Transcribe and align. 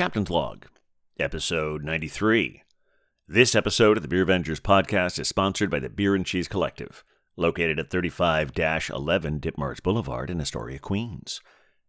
Captain's 0.00 0.30
Log, 0.30 0.64
episode 1.18 1.84
93. 1.84 2.62
This 3.28 3.54
episode 3.54 3.98
of 3.98 4.02
the 4.02 4.08
Beervengers 4.08 4.58
podcast 4.58 5.18
is 5.18 5.28
sponsored 5.28 5.70
by 5.70 5.78
the 5.78 5.90
Bier 5.90 6.14
and 6.14 6.24
Cheese 6.24 6.48
Collective, 6.48 7.04
located 7.36 7.78
at 7.78 7.90
35 7.90 8.50
11 8.56 9.40
Ditmars 9.40 9.82
Boulevard 9.82 10.30
in 10.30 10.40
Astoria, 10.40 10.78
Queens. 10.78 11.42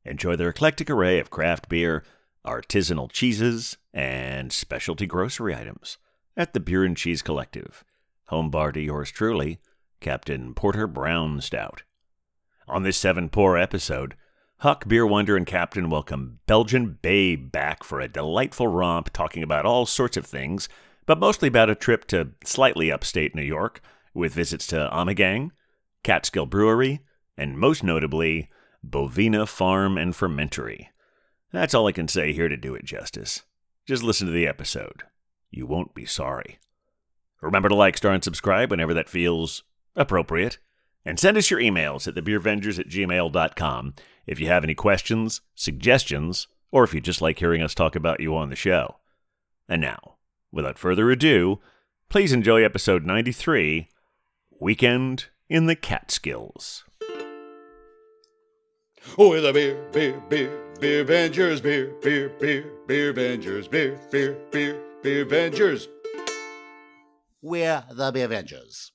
Enjoy 0.03 0.35
their 0.35 0.49
eclectic 0.49 0.89
array 0.89 1.19
of 1.19 1.29
craft 1.29 1.69
beer, 1.69 2.03
artisanal 2.45 3.09
cheeses, 3.09 3.77
and 3.93 4.51
specialty 4.51 5.05
grocery 5.05 5.55
items 5.55 5.97
at 6.35 6.51
the 6.51 6.59
Bier 6.59 6.83
and 6.83 6.97
Cheese 6.97 7.21
Collective. 7.21 7.85
Home 8.25 8.49
bar 8.49 8.73
to 8.73 8.81
yours 8.81 9.09
truly, 9.09 9.61
Captain 10.01 10.53
Porter 10.53 10.85
Brown 10.85 11.39
Stout. 11.39 11.83
On 12.67 12.83
this 12.83 12.97
seven 12.97 13.29
pour 13.29 13.57
episode, 13.57 14.15
Huck, 14.61 14.87
Beer 14.87 15.07
Wonder, 15.07 15.35
and 15.35 15.47
Captain 15.47 15.89
welcome 15.89 16.37
Belgian 16.45 16.99
Babe 17.01 17.51
back 17.51 17.83
for 17.83 17.99
a 17.99 18.07
delightful 18.07 18.67
romp 18.67 19.09
talking 19.09 19.41
about 19.41 19.65
all 19.65 19.87
sorts 19.87 20.17
of 20.17 20.25
things, 20.27 20.69
but 21.07 21.17
mostly 21.17 21.47
about 21.47 21.71
a 21.71 21.73
trip 21.73 22.05
to 22.09 22.33
slightly 22.45 22.91
upstate 22.91 23.33
New 23.33 23.41
York 23.41 23.81
with 24.13 24.35
visits 24.35 24.67
to 24.67 24.87
Ommegang, 24.93 25.49
Catskill 26.03 26.45
Brewery, 26.45 26.99
and 27.35 27.57
most 27.57 27.83
notably, 27.83 28.51
Bovina 28.87 29.47
Farm 29.47 29.97
and 29.97 30.15
Fermentory. 30.15 30.91
That's 31.51 31.73
all 31.73 31.87
I 31.87 31.91
can 31.91 32.07
say 32.07 32.31
here 32.31 32.47
to 32.47 32.55
do 32.55 32.75
it 32.75 32.85
justice. 32.85 33.41
Just 33.87 34.03
listen 34.03 34.27
to 34.27 34.33
the 34.33 34.45
episode. 34.45 35.01
You 35.49 35.65
won't 35.65 35.95
be 35.95 36.05
sorry. 36.05 36.59
Remember 37.41 37.69
to 37.69 37.73
like, 37.73 37.97
star, 37.97 38.13
and 38.13 38.23
subscribe 38.23 38.69
whenever 38.69 38.93
that 38.93 39.09
feels 39.09 39.63
appropriate. 39.95 40.59
And 41.05 41.19
send 41.19 41.37
us 41.37 41.49
your 41.49 41.59
emails 41.59 42.07
at 42.07 42.15
thebeervengers 42.15 42.79
at 42.79 42.87
gmail.com 42.87 43.95
if 44.27 44.39
you 44.39 44.47
have 44.47 44.63
any 44.63 44.75
questions, 44.75 45.41
suggestions, 45.55 46.47
or 46.71 46.83
if 46.83 46.93
you 46.93 47.01
just 47.01 47.21
like 47.21 47.39
hearing 47.39 47.61
us 47.61 47.73
talk 47.73 47.95
about 47.95 48.19
you 48.19 48.35
on 48.35 48.49
the 48.49 48.55
show. 48.55 48.97
And 49.67 49.81
now, 49.81 50.17
without 50.51 50.77
further 50.77 51.09
ado, 51.09 51.59
please 52.09 52.31
enjoy 52.31 52.63
episode 52.63 53.05
93 53.05 53.89
Weekend 54.59 55.25
in 55.49 55.65
the 55.65 55.75
Catskills. 55.75 56.83
Oh, 59.17 59.39
the 59.41 59.51
beer, 59.51 59.83
beer, 59.91 60.21
beer, 60.29 60.71
Beervengers, 60.79 61.61
beer, 61.61 61.93
beer, 62.01 62.29
beer, 62.39 62.65
beer 62.87 63.09
Avengers, 63.09 63.67
beer, 63.67 63.99
beer, 64.11 64.37
beer, 64.51 64.81
Beervengers. 65.03 65.87
We're 67.41 67.83
the 67.91 68.11
Beervengers. 68.11 68.91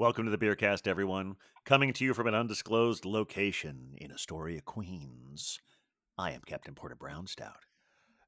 Welcome 0.00 0.24
to 0.24 0.30
the 0.30 0.38
Beercast, 0.38 0.86
everyone. 0.86 1.36
Coming 1.66 1.92
to 1.92 2.06
you 2.06 2.14
from 2.14 2.26
an 2.26 2.34
undisclosed 2.34 3.04
location 3.04 3.92
in 3.98 4.10
Astoria, 4.10 4.62
Queens. 4.62 5.58
I 6.16 6.30
am 6.30 6.40
Captain 6.46 6.74
Porter 6.74 6.94
Brown 6.94 7.26
Stout. 7.26 7.66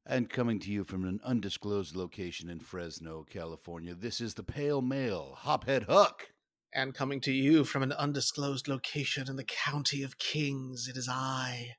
And 0.05 0.29
coming 0.29 0.61
to 0.61 0.71
you 0.71 0.85
from 0.85 1.07
an 1.07 1.19
undisclosed 1.25 1.97
location 1.97 2.51
in 2.51 2.61
Fresno, 2.61 3.25
California, 3.25 3.95
this 3.95 4.21
is 4.21 4.35
the 4.35 4.43
Pale 4.43 4.83
Male, 4.83 5.39
Hophead 5.45 5.85
Huck. 5.85 6.27
And 6.75 6.93
coming 6.93 7.23
to 7.23 7.33
you 7.33 7.65
from 7.65 7.83
an 7.83 7.93
undisclosed 7.93 8.69
location 8.69 9.31
in 9.31 9.37
the 9.37 9.43
county 9.43 10.03
of 10.03 10.19
Kings, 10.19 10.89
it 10.89 10.99
is 10.99 11.09
I, 11.11 11.77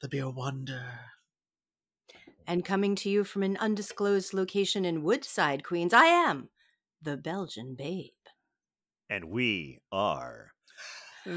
the 0.00 0.08
Beer 0.08 0.30
Wonder. 0.30 0.84
And 2.46 2.64
coming 2.64 2.94
to 2.94 3.10
you 3.10 3.24
from 3.24 3.42
an 3.42 3.56
undisclosed 3.56 4.34
location 4.34 4.84
in 4.84 5.02
Woodside, 5.02 5.64
Queens, 5.64 5.92
I 5.92 6.04
am 6.04 6.50
the 7.02 7.16
Belgian 7.16 7.74
Babe. 7.74 8.12
And 9.12 9.24
we 9.26 9.78
are 9.92 10.52
The 11.26 11.32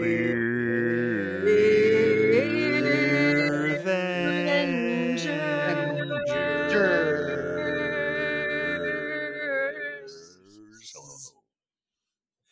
Beer 0.00 1.44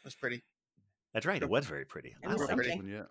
That's 0.05 0.15
pretty. 0.15 0.45
That's 1.13 1.27
right. 1.27 1.43
It 1.43 1.49
was 1.49 1.67
very 1.67 1.85
pretty. 1.85 2.11
It 2.11 2.17
I 2.25 2.29
was 2.29 2.39
liked 2.39 2.51
something. 2.51 2.89
it. 2.89 2.93
Yeah. 2.93 2.99
Real 2.99 3.09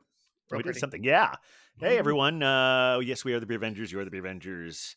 we 0.51 0.57
did 0.59 0.63
pretty. 0.63 0.79
something. 0.79 1.03
Yeah. 1.03 1.34
Hey, 1.81 1.97
everyone. 1.97 2.41
Uh, 2.41 3.00
yes, 3.00 3.25
we 3.25 3.34
are 3.34 3.41
the 3.41 3.45
Beervengers. 3.45 3.91
You 3.91 4.00
are 4.00 4.06
the 4.06 4.12
Beervengers. 4.12 4.95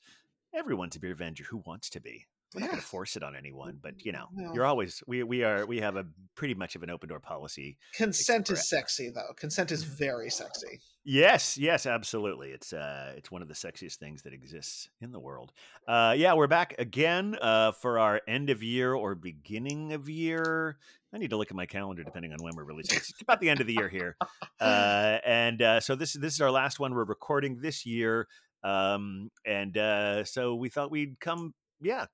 Everyone's 0.54 0.94
a 0.94 1.00
Beervenger 1.00 1.46
who 1.46 1.64
wants 1.66 1.90
to 1.90 2.00
be. 2.00 2.28
We're 2.54 2.60
not 2.62 2.70
going 2.70 2.80
to 2.80 2.86
force 2.86 3.14
it 3.16 3.22
on 3.22 3.36
anyone, 3.36 3.78
but 3.82 4.04
you 4.06 4.12
know, 4.12 4.26
No. 4.32 4.54
you're 4.54 4.64
always 4.64 5.02
we 5.06 5.22
we 5.22 5.44
are 5.44 5.66
we 5.66 5.80
have 5.80 5.96
a 5.96 6.06
pretty 6.34 6.54
much 6.54 6.76
of 6.76 6.82
an 6.82 6.88
open 6.90 7.08
door 7.10 7.20
policy. 7.20 7.76
Consent 7.94 8.48
is 8.50 8.68
sexy, 8.68 9.10
though. 9.10 9.34
Consent 9.36 9.70
is 9.70 9.82
very 9.98 10.30
sexy. 10.30 10.80
Yes, 11.04 11.58
yes, 11.58 11.84
absolutely. 11.86 12.50
It's 12.50 12.72
uh 12.72 13.12
it's 13.16 13.30
one 13.30 13.42
of 13.42 13.48
the 13.48 13.54
sexiest 13.54 13.96
things 13.96 14.22
that 14.22 14.32
exists 14.32 14.88
in 15.00 15.12
the 15.12 15.20
world. 15.20 15.52
Uh 15.86 16.14
yeah, 16.16 16.32
we're 16.34 16.46
back 16.46 16.74
again 16.78 17.36
uh 17.40 17.72
for 17.72 17.98
our 17.98 18.22
end 18.26 18.48
of 18.48 18.62
year 18.62 18.94
or 18.94 19.14
beginning 19.14 19.92
of 19.92 20.08
year. 20.08 20.78
I 21.12 21.18
need 21.18 21.30
to 21.30 21.36
look 21.36 21.50
at 21.50 21.56
my 21.56 21.66
calendar 21.66 22.02
depending 22.02 22.32
on 22.32 22.38
when 22.42 22.54
we're 22.56 22.64
releasing. 22.64 22.96
It's 22.96 23.12
about 23.22 23.40
the 23.40 23.50
end 23.50 23.60
of 23.60 23.66
the 23.66 23.74
year 23.74 23.88
here. 23.88 24.16
Uh 24.60 25.18
and 25.24 25.60
uh 25.62 25.80
so 25.80 25.94
this 25.96 26.14
this 26.14 26.32
is 26.34 26.40
our 26.40 26.50
last 26.50 26.80
one 26.80 26.94
we're 26.94 27.04
recording 27.04 27.60
this 27.60 27.84
year. 27.84 28.26
Um 28.64 29.30
and 29.46 29.76
uh 29.76 30.24
so 30.24 30.54
we 30.54 30.68
thought 30.70 30.90
we'd 30.90 31.20
come 31.20 31.54
yeah, 31.80 32.06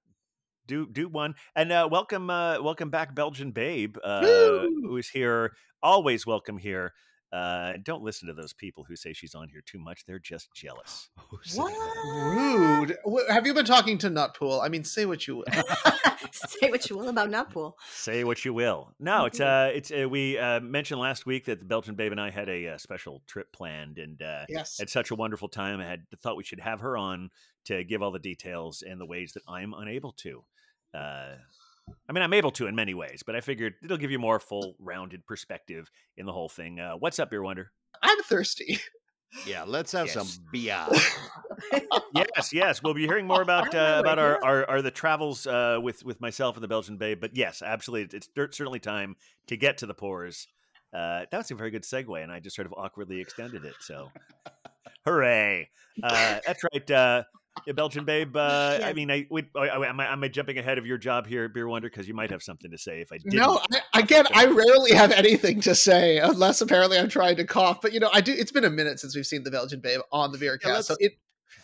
do 0.67 0.87
do 0.87 1.09
one. 1.09 1.35
And 1.55 1.73
uh 1.73 1.89
welcome 1.91 2.31
uh 2.31 2.63
welcome 2.63 2.91
back 2.91 3.15
Belgian 3.15 3.51
Babe 3.51 3.97
uh 4.03 4.67
who's 4.83 5.09
here. 5.09 5.53
Always 5.83 6.27
welcome 6.27 6.59
here. 6.59 6.93
Uh, 7.35 7.73
don't 7.83 8.05
listen 8.05 8.29
to 8.29 8.35
those 8.35 8.53
people 8.53 8.85
who 8.85 8.95
say 8.95 9.13
she's 9.13 9.35
on 9.35 9.49
here 9.49 9.61
too 9.67 9.81
much. 9.81 10.07
They're 10.07 10.21
just 10.21 10.55
jealous. 10.55 11.11
What? 11.57 11.75
Rude. 12.07 12.97
Have 13.29 13.45
you 13.45 13.53
been 13.55 13.65
talking 13.65 13.99
to 13.99 14.09
Nutpool? 14.09 14.65
I 14.65 14.69
mean, 14.69 14.85
say 14.85 15.05
what 15.05 15.27
you 15.27 15.39
will. 15.39 15.45
Say 16.33 16.71
what 16.71 16.89
you 16.89 16.97
will 16.97 17.09
about 17.09 17.31
Nutpool. 17.31 17.75
Say 17.91 18.25
what 18.25 18.45
you 18.45 18.53
will. 18.53 18.93
No, 18.99 19.27
it's 19.27 19.41
uh, 19.41 19.71
it's 19.73 19.93
uh, 19.93 20.09
we 20.09 20.39
uh, 20.39 20.59
mentioned 20.61 21.01
last 21.01 21.27
week 21.27 21.45
that 21.45 21.61
the 21.61 21.65
Belgian 21.65 21.95
Babe 21.95 22.13
and 22.13 22.21
I 22.21 22.31
had 22.31 22.49
a, 22.49 22.69
uh 22.69 22.79
special 22.79 23.23
trip 23.27 23.53
planned, 23.53 23.99
and 23.99 24.21
uh, 24.21 24.45
yes. 24.49 24.79
had 24.79 24.91
such 24.91 25.11
a 25.11 25.15
wonderful 25.15 25.49
time. 25.49 25.81
I 25.81 25.87
had 25.87 26.07
thought 26.23 26.37
we 26.37 26.45
should 26.45 26.61
have 26.61 26.81
her 26.81 26.97
on 26.97 27.31
to 27.67 27.85
give 27.85 28.03
all 28.03 28.11
the 28.11 28.19
details 28.19 28.83
and 28.83 29.01
the 29.01 29.07
ways 29.07 29.33
that 29.35 29.43
I'm 29.49 29.75
unable 29.75 30.13
to. 30.13 30.45
Uh, 30.94 31.34
I 32.09 32.12
mean, 32.12 32.22
I'm 32.22 32.32
able 32.32 32.50
to 32.53 32.66
in 32.66 32.75
many 32.75 32.94
ways, 32.94 33.22
but 33.25 33.34
I 33.37 33.41
figured 33.41 33.75
it'll 33.82 33.97
give 33.99 34.10
you 34.10 34.19
more 34.19 34.38
full 34.41 34.77
rounded 34.78 35.27
perspective 35.27 35.91
in 36.16 36.25
the 36.27 36.32
whole 36.32 36.49
thing. 36.49 36.81
Uh, 36.81 36.93
what's 36.94 37.19
up, 37.19 37.31
Beer 37.31 37.43
Wonder? 37.43 37.72
I'm 38.03 38.22
thirsty. 38.22 38.78
Yeah, 39.49 39.65
let's 39.66 39.91
have 39.91 40.06
Yes. 40.06 40.15
some 40.15 40.44
beer. 40.53 40.87
yes, 42.15 42.53
yes. 42.53 42.84
We'll 42.84 42.94
be 42.94 43.04
hearing 43.04 43.27
more 43.27 43.43
about 43.43 43.75
uh, 43.75 43.97
about 43.99 44.16
our, 44.21 44.38
our, 44.44 44.71
our 44.71 44.81
the 44.81 44.93
travels 44.93 45.44
uh, 45.44 45.81
with 45.83 46.04
with 46.04 46.21
myself 46.21 46.54
and 46.54 46.62
the 46.62 46.69
Belgian 46.69 46.99
Babe. 46.99 47.21
But 47.21 47.34
yes, 47.37 47.60
absolutely, 47.60 48.16
it's 48.16 48.28
cer- 48.33 48.53
certainly 48.53 48.78
time 48.78 49.16
to 49.49 49.56
get 49.56 49.78
to 49.78 49.87
the 49.87 49.93
pores. 49.94 50.47
Uh, 50.93 51.25
that 51.33 51.37
was 51.37 51.50
a 51.50 51.56
very 51.56 51.72
good 51.72 51.83
segue, 51.83 52.22
and 52.22 52.31
I 52.31 52.38
just 52.38 52.54
sort 52.54 52.66
of 52.66 52.75
awkwardly 52.77 53.21
extended 53.21 53.65
it. 53.65 53.75
So, 53.81 54.12
hooray! 55.04 55.69
Uh, 56.00 56.38
that's 56.47 56.62
right, 56.72 56.91
uh, 56.93 57.25
yeah, 57.66 57.72
Belgian 57.72 58.04
Babe. 58.04 58.37
Uh, 58.44 58.78
I 58.84 58.92
mean, 58.92 59.10
I, 59.10 59.26
we, 59.31 59.44
I, 59.56 59.69
I, 59.69 59.88
am, 59.88 59.98
I, 60.00 60.12
am 60.12 60.22
I 60.22 60.28
jumping 60.28 60.59
ahead 60.59 60.76
of 60.76 60.87
your 60.87 60.98
job 60.98 61.26
here, 61.26 61.48
Beer 61.48 61.66
Wonder? 61.66 61.88
Because 61.88 62.06
you 62.06 62.12
might 62.12 62.31
have 62.31 62.42
something 62.42 62.70
to 62.70 62.76
say 62.76 63.00
if 63.00 63.10
I 63.10 63.19
didn't. 63.19 63.34
No, 63.34 63.60
I, 63.72 63.81
again, 64.00 64.26
I 64.34 64.47
rarely 64.47 64.92
have 64.92 65.12
anything 65.12 65.60
to 65.62 65.75
say 65.75 66.19
unless 66.19 66.60
apparently 66.60 66.98
I'm 66.98 67.09
trying 67.09 67.37
to 67.37 67.44
cough. 67.44 67.81
But 67.81 67.92
you 67.92 68.00
know, 68.00 68.10
I 68.12 68.20
do. 68.20 68.32
It's 68.32 68.53
been 68.53 68.65
a 68.65 68.70
minute 68.70 69.00
since 69.00 69.16
we've 69.16 69.26
seen 69.26 69.44
the 69.44 69.50
Belgian 69.50 69.81
Babe 69.81 70.00
on 70.12 70.32
the 70.32 70.38
Beer 70.38 70.59
Yeah, 70.62 70.75
Cast, 70.75 70.88
so 70.88 70.97
it 70.98 71.12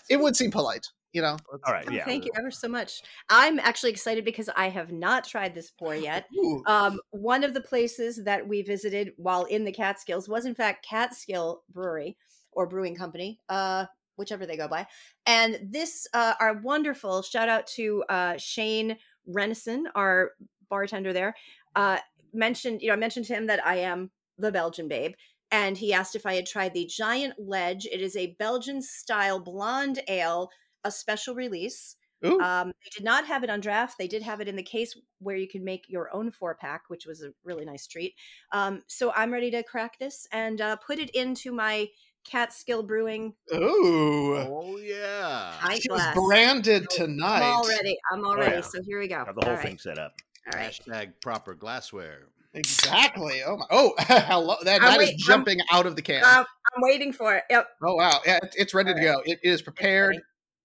it 0.09 0.21
would 0.21 0.37
seem 0.37 0.51
polite. 0.51 0.87
You 1.13 1.23
know. 1.23 1.37
All 1.67 1.73
right, 1.73 1.87
Oh, 1.89 1.93
yeah. 1.93 2.05
Thank 2.05 2.25
you 2.25 2.31
ever 2.39 2.51
so 2.51 2.69
much. 2.69 3.03
I'm 3.29 3.59
actually 3.59 3.91
excited 3.91 4.25
because 4.25 4.49
I 4.57 4.69
have 4.69 4.93
not 4.93 5.25
tried 5.25 5.55
this 5.55 5.71
pour 5.71 5.95
yet. 5.95 6.27
Um, 6.67 7.01
one 7.11 7.43
of 7.43 7.53
the 7.53 7.61
places 7.61 8.23
that 8.25 8.47
we 8.47 8.63
visited 8.63 9.13
while 9.17 9.45
in 9.45 9.65
the 9.65 9.73
Catskills 9.73 10.29
was, 10.29 10.47
in 10.47 10.55
fact, 10.55 10.87
Catskill 10.89 11.63
Brewery 11.69 12.17
or 12.53 12.67
Brewing 12.67 12.95
Company, 12.95 13.41
uh, 13.49 13.87
whichever 14.17 14.47
they 14.47 14.57
go 14.57 14.69
by. 14.69 14.87
And 15.27 15.59
this, 15.63 16.07
uh, 16.15 16.35
our 16.41 16.61
wonderful 16.61 17.23
shout 17.23 17.49
out 17.49 17.67
to 17.69 18.05
uh, 18.09 18.37
Shane 18.37 18.97
Renison, 19.29 19.85
our 19.95 20.33
bartender 20.69 21.13
there. 21.13 21.35
Uh, 21.75 21.99
mentioned, 22.33 22.83
you 22.83 22.89
know, 22.89 22.95
I 22.95 22.97
mentioned 22.97 23.27
to 23.27 23.35
him 23.35 23.47
that 23.47 23.65
I 23.67 23.77
am 23.77 24.11
the 24.39 24.53
Belgian 24.53 24.89
babe. 24.89 25.13
And 25.51 25.77
he 25.77 25.93
asked 25.93 26.15
if 26.15 26.27
I 26.27 26.35
had 26.35 26.47
tried 26.47 26.75
the 26.75 26.87
Giant 26.87 27.35
Ledge. 27.39 27.87
It 27.87 28.01
is 28.01 28.17
a 28.17 28.37
Belgian 28.39 28.81
style 28.81 29.41
blonde 29.41 30.01
ale, 30.07 30.51
a 30.85 30.91
special 30.91 31.35
release. 31.35 31.97
Um, 32.41 32.69
they 32.69 32.91
did 32.95 33.05
not 33.05 33.27
have 33.27 33.43
it 33.43 33.51
on 33.51 33.61
draft. 33.61 33.97
They 33.99 34.07
did 34.07 34.23
have 34.23 34.41
it 34.41 34.49
in 34.49 34.55
the 34.55 34.63
case 34.63 34.97
where 35.19 35.37
you 35.37 35.49
can 35.49 35.65
make 35.65 35.87
your 35.89 36.15
own 36.15 36.31
four 36.31 36.55
pack, 36.55 36.83
which 36.89 37.07
was 37.07 37.23
a 37.23 37.33
really 37.45 37.65
nice 37.65 37.87
treat. 37.87 38.15
Um, 38.53 38.83
so 38.87 39.13
I'm 39.17 39.33
ready 39.33 39.51
to 39.53 39.63
crack 39.63 39.99
this 39.99 40.27
and 40.31 40.61
uh, 40.61 40.77
put 40.77 40.99
it 40.99 41.11
into 41.11 41.51
my 41.51 41.89
Catskill 42.25 42.83
Brewing 42.83 43.35
Ooh. 43.55 44.37
oh 44.37 44.79
yeah. 44.83 45.55
pint 45.61 45.83
She 45.83 45.91
was 45.91 46.03
branded 46.15 46.89
tonight. 46.91 47.39
I'm 47.43 47.43
all 47.55 47.69
ready. 47.69 47.97
I'm 48.13 48.25
all 48.25 48.33
Oh, 48.33 48.37
ready. 48.37 48.57
yeah. 48.57 48.61
So 48.61 48.83
here 48.83 48.99
we 49.01 49.09
go. 49.09 49.25
Have 49.25 49.35
the 49.35 49.45
whole 49.45 49.57
all 49.57 49.61
thing 49.63 49.73
right. 49.73 49.81
set 49.81 49.99
up. 49.99 50.13
All 50.53 50.59
right. 50.61 50.71
Hashtag 50.71 51.13
proper 51.23 51.55
glassware. 51.55 52.29
Exactly. 52.55 53.43
Oh 53.47 53.57
my. 53.57 53.67
Oh, 53.71 53.95
hello. 53.99 54.57
That, 54.65 54.83
I'm 54.83 54.89
that 54.89 54.93
is 54.95 54.99
wait- 54.99 55.09
I'm- 55.11 55.19
jumping 55.19 55.59
out 55.73 55.87
of 55.87 55.97
the 55.97 56.03
can. 56.03 56.23
Um, 56.25 56.45
I'm 56.75 56.83
waiting 56.83 57.13
for 57.13 57.37
it. 57.37 57.45
Yep. 57.51 57.67
oh 57.85 57.95
wow. 57.95 58.21
Yeah, 58.27 58.39
it- 58.43 58.55
it's 58.57 58.75
ready 58.75 58.93
to 58.95 59.01
go. 59.01 59.23
It 59.25 59.39
is 59.43 59.63
prepared. 59.63 60.19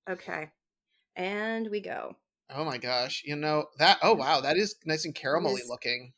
Okay. 0.09 0.49
And 1.15 1.69
we 1.71 1.79
go. 1.81 2.15
Oh 2.53 2.65
my 2.65 2.77
gosh. 2.77 3.23
You 3.25 3.35
know 3.37 3.65
that. 3.79 3.97
Oh 4.03 4.13
wow. 4.13 4.41
That 4.41 4.57
is 4.57 4.75
nice 4.85 5.05
and 5.05 5.15
caramelly 5.15 5.61
looking. 5.67 6.13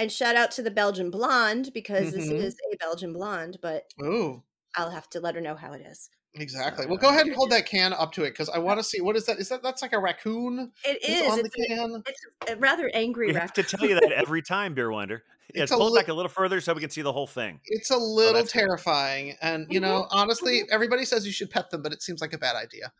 And 0.00 0.10
shout 0.10 0.34
out 0.34 0.50
to 0.52 0.62
the 0.62 0.70
Belgian 0.70 1.10
blonde 1.10 1.72
because 1.74 2.12
this 2.12 2.26
Mhm. 2.28 2.36
is 2.42 2.56
a 2.72 2.76
Belgian 2.78 3.12
blonde, 3.12 3.58
but 3.60 3.92
Ooh. 4.02 4.42
I'll 4.74 4.90
have 4.90 5.10
to 5.10 5.20
let 5.20 5.34
her 5.34 5.42
know 5.42 5.54
how 5.56 5.74
it 5.74 5.82
is. 5.82 6.08
Exactly. 6.34 6.84
So, 6.84 6.88
Well, 6.88 6.96
go 6.98 7.10
ahead 7.10 7.26
and 7.26 7.34
hold 7.34 7.50
that 7.50 7.66
can 7.66 7.92
up 7.92 8.12
to 8.12 8.22
it 8.24 8.30
because 8.30 8.48
I 8.48 8.56
want 8.66 8.80
to 8.80 8.84
see 8.84 9.00
what 9.02 9.14
is 9.16 9.26
that? 9.26 9.38
Is 9.38 9.50
that 9.50 9.62
that's 9.62 9.82
like 9.82 9.92
a 9.92 9.98
raccoon 9.98 10.72
It's 10.84 11.06
is. 11.06 11.28
on 11.30 11.38
the 11.38 11.44
It's, 11.44 11.54
a, 11.58 11.76
can? 11.76 12.02
it's 12.06 12.52
a 12.52 12.56
rather 12.56 12.90
angry 12.94 13.26
We 13.26 13.34
have 13.34 13.52
to 13.54 13.62
tell 13.62 13.86
you 13.86 13.94
that 13.96 14.10
every 14.12 14.40
time, 14.40 14.72
Beer 14.74 14.90
Wonder. 14.90 15.22
Yeah, 15.54 15.62
It's 15.64 15.72
a 15.72 15.76
pull 15.76 15.88
it 15.88 15.90
li- 15.90 15.98
back 16.00 16.08
a 16.08 16.14
little 16.14 16.30
further 16.30 16.60
so 16.62 16.72
we 16.72 16.80
can 16.80 16.88
see 16.90 17.02
the 17.02 17.12
whole 17.12 17.26
thing. 17.26 17.60
It's 17.66 17.90
a 17.90 17.96
little 17.98 18.32
that's 18.32 18.52
good. 18.52 18.60
terrifying, 18.60 19.36
and 19.42 19.66
you 19.68 19.80
know, 19.80 20.06
honestly, 20.10 20.62
everybody 20.70 21.04
says 21.04 21.26
you 21.26 21.32
should 21.32 21.50
pet 21.50 21.68
them, 21.70 21.82
but 21.82 21.92
it 21.92 22.00
seems 22.02 22.20
like 22.22 22.32
a 22.32 22.38
bad 22.38 22.56
idea. 22.56 22.92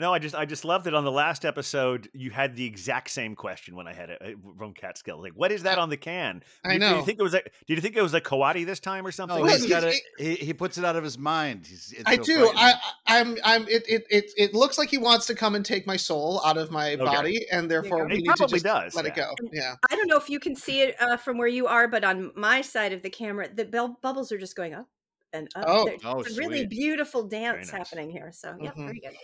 No, 0.00 0.14
I 0.14 0.18
just 0.18 0.34
I 0.34 0.46
just 0.46 0.64
loved 0.64 0.86
it 0.86 0.94
on 0.94 1.04
the 1.04 1.12
last 1.12 1.44
episode. 1.44 2.08
You 2.14 2.30
had 2.30 2.56
the 2.56 2.64
exact 2.64 3.10
same 3.10 3.34
question 3.36 3.76
when 3.76 3.86
I 3.86 3.92
had 3.92 4.08
it 4.10 4.22
uh, 4.24 4.30
from 4.56 4.72
Catskill. 4.72 5.20
Like, 5.20 5.34
what 5.34 5.52
is 5.52 5.62
that 5.64 5.78
on 5.78 5.90
the 5.90 5.96
can? 5.98 6.42
I 6.64 6.70
Did- 6.72 6.78
Did 6.78 6.80
know. 6.90 6.96
you 6.98 7.04
think 7.04 7.18
it 7.18 7.22
was 7.22 7.34
a? 7.34 7.42
Did 7.66 7.74
you 7.76 7.80
think 7.82 7.96
it 7.96 8.02
was 8.02 8.14
a 8.14 8.20
coati 8.20 8.64
this 8.64 8.80
time 8.80 9.06
or 9.06 9.12
something? 9.12 9.36
No, 9.36 9.42
Well, 9.44 9.52
he's 9.52 9.64
it- 9.66 9.68
got 9.68 9.84
it. 9.84 9.94
it- 10.18 10.38
He, 10.38 10.46
he 10.46 10.52
puts 10.54 10.78
it 10.78 10.84
out 10.86 10.96
of 10.96 11.04
his 11.04 11.18
mind. 11.18 11.66
He's, 11.66 11.92
it's 11.92 12.02
I 12.06 12.16
so 12.16 12.22
do. 12.22 12.48
I, 12.56 12.72
I- 13.06 13.20
I'm. 13.20 13.36
I'm. 13.44 13.62
It, 13.68 13.84
it. 13.88 14.06
It. 14.10 14.30
It 14.38 14.54
looks 14.54 14.78
like 14.78 14.88
he 14.88 14.98
wants 14.98 15.26
to 15.26 15.34
come 15.34 15.54
and 15.54 15.64
take 15.64 15.86
my 15.86 15.96
soul 15.96 16.40
out 16.46 16.56
of 16.56 16.70
my 16.70 16.94
Okay. 16.94 17.04
body, 17.04 17.46
and 17.52 17.70
therefore 17.70 17.98
go. 17.98 18.04
we 18.06 18.10
He 18.16 18.22
need 18.22 18.28
to 18.28 18.36
probably 18.38 18.54
just 18.60 18.64
does, 18.64 18.94
let 18.94 19.04
it 19.04 19.12
yeah. 19.16 19.24
go. 19.38 19.48
Yeah. 19.52 19.74
I 19.90 19.96
don't 19.96 20.08
know 20.08 20.16
if 20.16 20.30
you 20.30 20.40
can 20.40 20.56
see 20.56 20.80
it 20.80 20.96
uh, 21.00 21.18
from 21.18 21.36
where 21.36 21.46
you 21.48 21.66
are, 21.66 21.86
but 21.88 22.04
on 22.04 22.32
my 22.34 22.62
side 22.62 22.92
of 22.94 23.02
the 23.02 23.10
camera, 23.10 23.48
the 23.54 23.66
bell 23.66 23.98
bubbles 24.00 24.32
are 24.32 24.38
just 24.38 24.56
going 24.56 24.72
up 24.72 24.86
and 25.34 25.48
up. 25.54 25.64
Oh. 25.66 25.84
There's 25.84 26.00
Oh, 26.04 26.20
a 26.22 26.34
really 26.38 26.66
beautiful 26.66 27.22
dance 27.28 27.70
nice. 27.70 27.90
happening 27.90 28.10
here. 28.10 28.30
So, 28.32 28.56
yep, 28.60 28.74
Mhm. 28.76 28.86
very 28.86 29.00
good. 29.00 29.14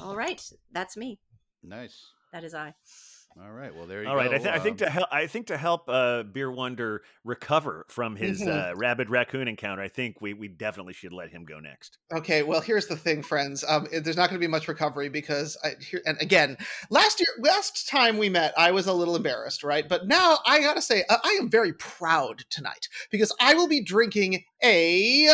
All 0.00 0.16
right, 0.16 0.42
that's 0.72 0.96
me. 0.96 1.18
nice. 1.62 2.04
That 2.32 2.44
is 2.44 2.54
I. 2.54 2.74
All 3.40 3.50
right. 3.50 3.74
Well, 3.74 3.86
there 3.86 4.02
you 4.02 4.08
All 4.08 4.14
go. 4.14 4.20
right, 4.20 4.32
I, 4.34 4.38
th- 4.38 4.48
I 4.48 4.58
think 4.58 4.74
Um, 4.74 4.86
to 4.86 4.90
help, 4.90 5.08
I 5.12 5.26
think 5.26 5.46
to 5.48 5.56
help 5.56 5.88
uh, 5.88 6.22
Beer 6.24 6.50
Wonder 6.50 7.02
recover 7.24 7.86
from 7.88 8.14
his 8.16 8.40
Mhm. 8.40 8.72
uh, 8.72 8.76
rabid 8.76 9.08
raccoon 9.10 9.46
encounter, 9.48 9.82
I 9.82 9.88
think 9.88 10.20
we 10.20 10.32
we 10.34 10.46
definitely 10.48 10.92
should 10.94 11.12
let 11.12 11.30
him 11.30 11.44
go 11.44 11.58
next. 11.60 11.98
Okay, 12.12 12.42
well, 12.44 12.60
here's 12.60 12.86
the 12.86 12.96
thing, 12.96 13.22
friends. 13.22 13.64
Um, 13.66 13.86
it- 13.92 14.02
there's 14.04 14.16
not 14.16 14.30
going 14.30 14.40
to 14.40 14.44
be 14.44 14.50
much 14.50 14.66
recovery 14.68 15.08
because 15.08 15.56
I 15.64 15.74
here 15.80 16.02
and 16.06 16.18
again, 16.20 16.56
last 16.90 17.18
year, 17.20 17.28
last 17.40 17.88
time 17.88 18.18
we 18.18 18.28
met, 18.28 18.52
I 18.56 18.70
was 18.72 18.86
a 18.86 18.92
little 18.92 19.16
embarrassed, 19.16 19.62
right? 19.64 19.88
But 19.88 20.06
now 20.06 20.38
I 20.46 20.60
gotta 20.60 20.82
say, 20.82 21.04
uh, 21.08 21.18
I 21.22 21.30
am 21.40 21.48
very 21.50 21.72
proud 21.72 22.44
tonight 22.50 22.88
because 23.10 23.32
I 23.40 23.54
will 23.54 23.68
be 23.68 23.80
drinking 23.82 24.44
a. 24.62 25.28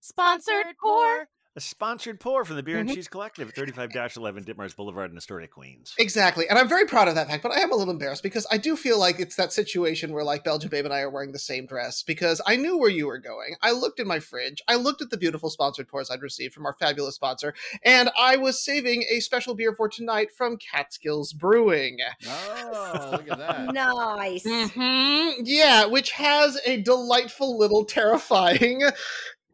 Sponsored 0.00 0.66
pour. 0.82 1.28
A 1.56 1.60
sponsored 1.60 2.18
pour 2.18 2.44
from 2.44 2.56
the 2.56 2.64
Beer 2.64 2.78
and 2.80 2.90
Mhm. 2.90 2.94
Cheese 2.94 3.06
Collective, 3.06 3.48
at 3.50 3.54
35-11 3.54 4.44
Ditmars 4.44 4.74
Boulevard 4.74 5.12
in 5.12 5.16
Astoria, 5.16 5.46
Queens. 5.46 5.94
Exactly, 5.98 6.48
and 6.48 6.58
I'm 6.58 6.68
very 6.68 6.84
proud 6.84 7.06
of 7.06 7.14
that 7.14 7.28
fact. 7.28 7.44
But 7.44 7.52
I 7.52 7.60
am 7.60 7.70
a 7.70 7.76
little 7.76 7.92
embarrassed 7.92 8.24
because 8.24 8.44
I 8.50 8.56
do 8.58 8.74
feel 8.76 8.98
like 8.98 9.20
it's 9.20 9.36
that 9.36 9.52
situation 9.52 10.12
where 10.12 10.24
like 10.24 10.42
Belgian 10.42 10.68
Babe 10.68 10.84
and 10.84 10.92
I 10.92 10.98
are 11.02 11.10
wearing 11.10 11.30
the 11.30 11.38
same 11.38 11.66
dress 11.66 12.02
because 12.02 12.40
I 12.44 12.56
knew 12.56 12.76
where 12.76 12.90
you 12.90 13.06
were 13.06 13.18
going. 13.20 13.54
I 13.62 13.70
looked 13.70 14.00
in 14.00 14.08
my 14.08 14.18
fridge, 14.18 14.62
I 14.66 14.74
looked 14.74 15.00
at 15.00 15.10
the 15.10 15.16
beautiful 15.16 15.48
sponsored 15.48 15.86
pours 15.86 16.10
I'd 16.10 16.22
received 16.22 16.54
from 16.54 16.66
our 16.66 16.72
fabulous 16.74 17.14
sponsor, 17.14 17.54
and 17.84 18.10
I 18.18 18.36
was 18.36 18.58
saving 18.60 19.04
a 19.08 19.20
special 19.20 19.54
beer 19.54 19.72
for 19.76 19.88
tonight 19.88 20.32
from 20.36 20.56
Catskills 20.56 21.32
Brewing. 21.32 21.98
Oh, 22.28 23.08
look 23.12 23.30
at 23.30 23.38
that. 23.38 23.72
Nice. 23.72 24.42
hmm 24.44 25.30
Yeah, 25.44 25.84
which 25.86 26.10
has 26.12 26.58
a 26.66 26.78
delightful 26.80 27.56
little 27.56 27.84
terrifying 27.84 28.82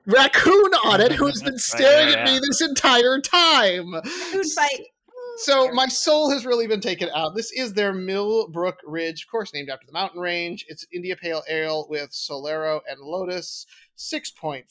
raccoon 0.07 0.73
on 0.85 1.01
it 1.01 1.13
who 1.13 1.27
has 1.27 1.43
been 1.43 1.59
staring 1.59 2.15
at 2.15 2.25
me 2.25 2.35
yeah. 2.35 2.41
this 2.43 2.61
entire 2.61 3.21
time. 3.21 3.95
Food 4.05 4.47
fight. 4.55 4.87
So 5.37 5.71
my 5.73 5.87
soul 5.89 6.31
has 6.31 6.45
really 6.45 6.67
been 6.67 6.83
taken 6.83 7.09
out. 7.15 7.35
This 7.35 7.51
is 7.53 7.73
their 7.73 7.95
Millbrook 7.95 8.79
Ridge, 8.85 9.23
of 9.23 9.31
course, 9.31 9.55
named 9.55 9.71
after 9.71 9.87
the 9.87 9.93
mountain 9.93 10.21
range. 10.21 10.67
It's 10.69 10.85
India 10.93 11.17
Pale 11.17 11.45
Ale 11.49 11.87
with 11.89 12.11
Solero 12.11 12.81
and 12.87 13.01
Lotus, 13.01 13.65
6.4% 13.97 14.65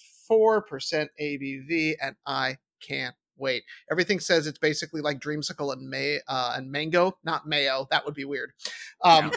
ABV, 1.20 1.96
and 2.00 2.16
I 2.28 2.58
can't 2.82 3.16
wait. 3.36 3.64
Everything 3.90 4.20
says 4.20 4.46
it's 4.46 4.60
basically 4.60 5.02
like 5.02 5.20
dreamsicle 5.20 5.74
and 5.74 5.90
may 5.90 6.20
uh, 6.28 6.54
and 6.56 6.72
mango, 6.72 7.18
not 7.24 7.48
mayo. 7.48 7.88
That 7.90 8.06
would 8.06 8.14
be 8.14 8.26
weird. 8.26 8.52
Um, 9.04 9.32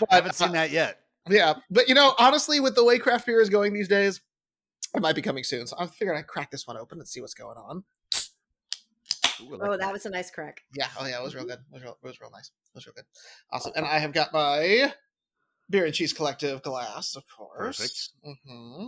but 0.00 0.08
I 0.10 0.16
haven't 0.16 0.34
seen 0.34 0.52
that 0.52 0.70
yet. 0.70 0.98
yeah, 1.28 1.54
but 1.70 1.88
you 1.88 1.94
know, 1.94 2.14
honestly, 2.18 2.58
with 2.58 2.74
the 2.74 2.84
way 2.84 2.98
craft 2.98 3.26
beer 3.26 3.40
is 3.40 3.50
going 3.50 3.72
these 3.72 3.88
days, 3.88 4.20
it 4.94 5.00
might 5.02 5.14
be 5.14 5.22
coming 5.22 5.44
soon. 5.44 5.66
So 5.66 5.76
I 5.78 5.86
figured 5.86 6.16
I'd 6.16 6.26
crack 6.26 6.50
this 6.50 6.66
one 6.66 6.76
open 6.76 6.98
and 6.98 7.08
see 7.08 7.20
what's 7.20 7.34
going 7.34 7.56
on. 7.56 7.84
Ooh, 9.40 9.56
like 9.56 9.70
Oh, 9.70 9.76
that 9.76 9.92
was 9.92 10.06
a 10.06 10.10
nice 10.10 10.30
crack. 10.30 10.62
Yeah, 10.74 10.88
oh 10.98 11.06
yeah, 11.06 11.18
it 11.20 11.22
was 11.22 11.34
real 11.34 11.44
good. 11.44 11.58
It 11.58 11.72
was 11.72 11.82
real, 11.82 11.98
it 12.02 12.06
was 12.06 12.20
real 12.20 12.30
nice. 12.30 12.48
It 12.48 12.74
was 12.74 12.86
real 12.86 12.94
good. 12.94 13.04
Awesome. 13.50 13.72
And 13.76 13.86
I 13.86 13.98
have 13.98 14.12
got 14.12 14.32
my 14.32 14.92
bier 15.70 15.84
and 15.86 15.94
cheese 15.94 16.12
collective 16.12 16.62
glass, 16.62 17.16
of 17.16 17.24
course. 17.28 18.12
hmm 18.46 18.86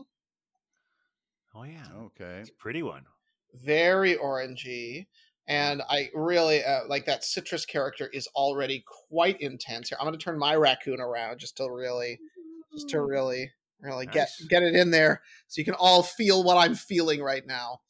Oh 1.55 1.63
yeah, 1.63 1.87
Okay. 1.95 2.41
it's 2.41 2.51
a 2.51 2.55
pretty 2.55 2.83
one. 2.83 3.05
Very 3.55 4.17
orangey. 4.17 5.07
And 5.47 5.83
I 5.89 6.11
really 6.15 6.65
uh, 6.65 6.87
like 6.89 7.05
that 7.07 7.23
citrus 7.23 7.67
character 7.67 8.09
is 8.09 8.27
already 8.29 8.83
quite 9.11 9.41
intense 9.41 9.91
here. 9.91 9.99
I'm 10.01 10.07
going 10.07 10.19
to 10.19 10.23
turn 10.23 10.39
my 10.39 10.57
raccoon 10.57 11.01
around 11.01 11.39
just 11.39 11.59
to 11.59 11.71
really, 11.71 12.19
just 12.73 12.89
to 12.91 13.01
really, 13.03 13.53
really 13.85 14.07
get 14.07 14.29
Nice. 14.41 14.49
get 14.49 14.63
it 14.63 14.75
in 14.75 14.91
there, 14.91 15.23
so 15.49 15.61
you 15.61 15.65
can 15.65 15.75
all 15.75 16.03
feel 16.03 16.43
what 16.43 16.57
I'm 16.57 16.75
feeling 16.75 17.23
right 17.23 17.47
now. 17.47 17.81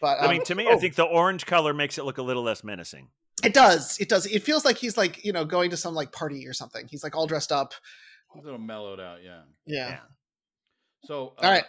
But 0.00 0.20
I 0.20 0.24
um, 0.24 0.30
mean, 0.30 0.44
to 0.44 0.54
me, 0.54 0.66
oh. 0.68 0.74
I 0.74 0.78
think 0.78 0.94
the 0.96 1.04
orange 1.04 1.46
color 1.46 1.72
makes 1.72 1.98
it 1.98 2.04
look 2.04 2.18
a 2.18 2.22
little 2.22 2.42
less 2.42 2.62
menacing. 2.64 3.08
It 3.42 3.52
does. 3.52 3.98
It 3.98 4.08
does. 4.08 4.26
It 4.26 4.42
feels 4.42 4.64
like 4.64 4.78
he's 4.78 4.96
like, 4.96 5.24
you 5.24 5.32
know, 5.32 5.44
going 5.44 5.70
to 5.70 5.76
some 5.76 5.94
like 5.94 6.12
party 6.12 6.46
or 6.46 6.52
something. 6.52 6.86
He's 6.88 7.02
like 7.02 7.16
all 7.16 7.26
dressed 7.26 7.52
up. 7.52 7.74
A 8.34 8.40
little 8.40 8.58
mellowed 8.58 9.00
out, 9.00 9.18
yeah. 9.22 9.42
Yeah. 9.66 9.88
Yeah. 9.88 9.98
So, 11.04 11.34
All 11.38 11.50
right. 11.50 11.64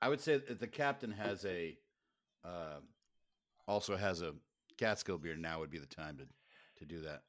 I 0.00 0.08
would 0.08 0.20
say 0.20 0.38
that 0.38 0.60
the 0.60 0.66
captain 0.66 1.10
has 1.10 1.44
a, 1.44 1.76
uh, 2.44 2.78
also 3.66 3.96
has 3.96 4.22
a 4.22 4.32
Catskill 4.78 5.18
beard. 5.18 5.38
Now 5.38 5.60
would 5.60 5.70
be 5.70 5.78
the 5.78 5.86
time 5.86 6.16
to, 6.18 6.24
to 6.78 6.84
do 6.86 7.02
that. 7.02 7.22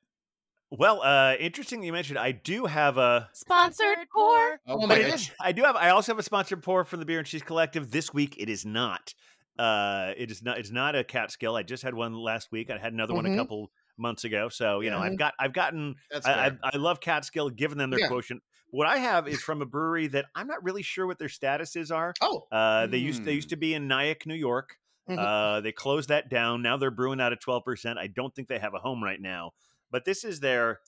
Well, 0.72 1.02
uh, 1.02 1.36
interesting 1.38 1.84
you 1.84 1.92
mentioned. 1.92 2.18
I 2.18 2.32
do 2.32 2.66
have 2.66 2.98
a. 2.98 3.30
Sponsored 3.34 3.98
pour. 4.14 4.60
Oh 4.68 4.80
But 4.80 4.88
my 4.88 5.02
gosh. 5.02 5.32
I 5.40 5.52
do 5.52 5.64
have. 5.64 5.76
I 5.76 5.90
also 5.90 6.14
have 6.14 6.20
a 6.20 6.24
sponsored 6.24 6.64
pour 6.64 6.86
from 6.86 7.00
the 7.02 7.06
Bier 7.06 7.20
and 7.20 7.28
Cheese 7.28 7.42
Collective. 7.44 7.92
This 7.92 8.14
week, 8.14 8.36
it 8.40 8.48
is 8.50 8.66
not. 8.66 9.14
Uh, 9.60 10.14
it 10.16 10.32
is 10.32 10.42
not. 10.42 10.58
It's 10.60 10.72
not 10.72 10.96
a 10.96 11.04
Catskill. 11.04 11.58
I 11.58 11.64
just 11.64 11.84
had 11.84 11.94
one 11.94 12.14
last 12.14 12.52
week. 12.54 12.70
I 12.70 12.78
had 12.78 12.94
another 12.94 13.14
one 13.14 13.26
Mhm. 13.26 13.34
a 13.34 13.38
couple 13.38 13.70
months 13.98 14.24
ago. 14.24 14.48
So 14.48 14.80
you 14.80 14.90
know, 14.90 14.98
Yeah. 15.00 15.04
I've 15.12 15.18
got. 15.18 15.34
I've 15.40 15.54
gotten. 15.54 15.96
I, 16.26 16.52
I. 16.64 16.70
I 16.74 16.78
love 16.78 17.02
Catskill, 17.02 17.50
giving 17.50 17.78
them 17.78 17.90
their 17.90 18.00
Yeah. 18.00 18.08
quotient. 18.08 18.42
What 18.70 18.88
I 18.88 18.98
have 19.00 19.28
is 19.28 19.42
from 19.44 19.62
a 19.62 19.66
brewery 19.66 20.08
that 20.08 20.28
I'm 20.36 20.48
not 20.48 20.64
really 20.64 20.84
sure 20.84 21.06
what 21.06 21.20
their 21.20 21.28
statuses 21.28 21.94
are. 21.94 22.14
Oh. 22.22 22.48
Uh, 22.50 22.88
they 22.88 22.98
used 22.98 23.26
they 23.26 23.34
used 23.34 23.50
to 23.50 23.58
be 23.58 23.74
in 23.74 23.90
Nyack, 23.90 24.26
New 24.26 24.36
York. 24.36 24.78
Mhm. 25.10 25.18
Uh, 25.20 25.60
they 25.60 25.74
closed 25.74 26.08
that 26.08 26.30
down. 26.30 26.62
Now 26.62 26.78
they're 26.78 26.92
brewing 26.92 27.20
out 27.20 27.34
at 27.34 27.42
twelve 27.42 27.66
percent. 27.66 28.00
I 28.00 28.08
don't 28.08 28.34
think 28.34 28.48
they 28.48 28.60
have 28.60 28.74
a 28.74 28.80
home 28.80 29.04
right 29.04 29.20
now, 29.20 29.52
but 29.92 30.06
this 30.06 30.24
is 30.24 30.40
their 30.40 30.80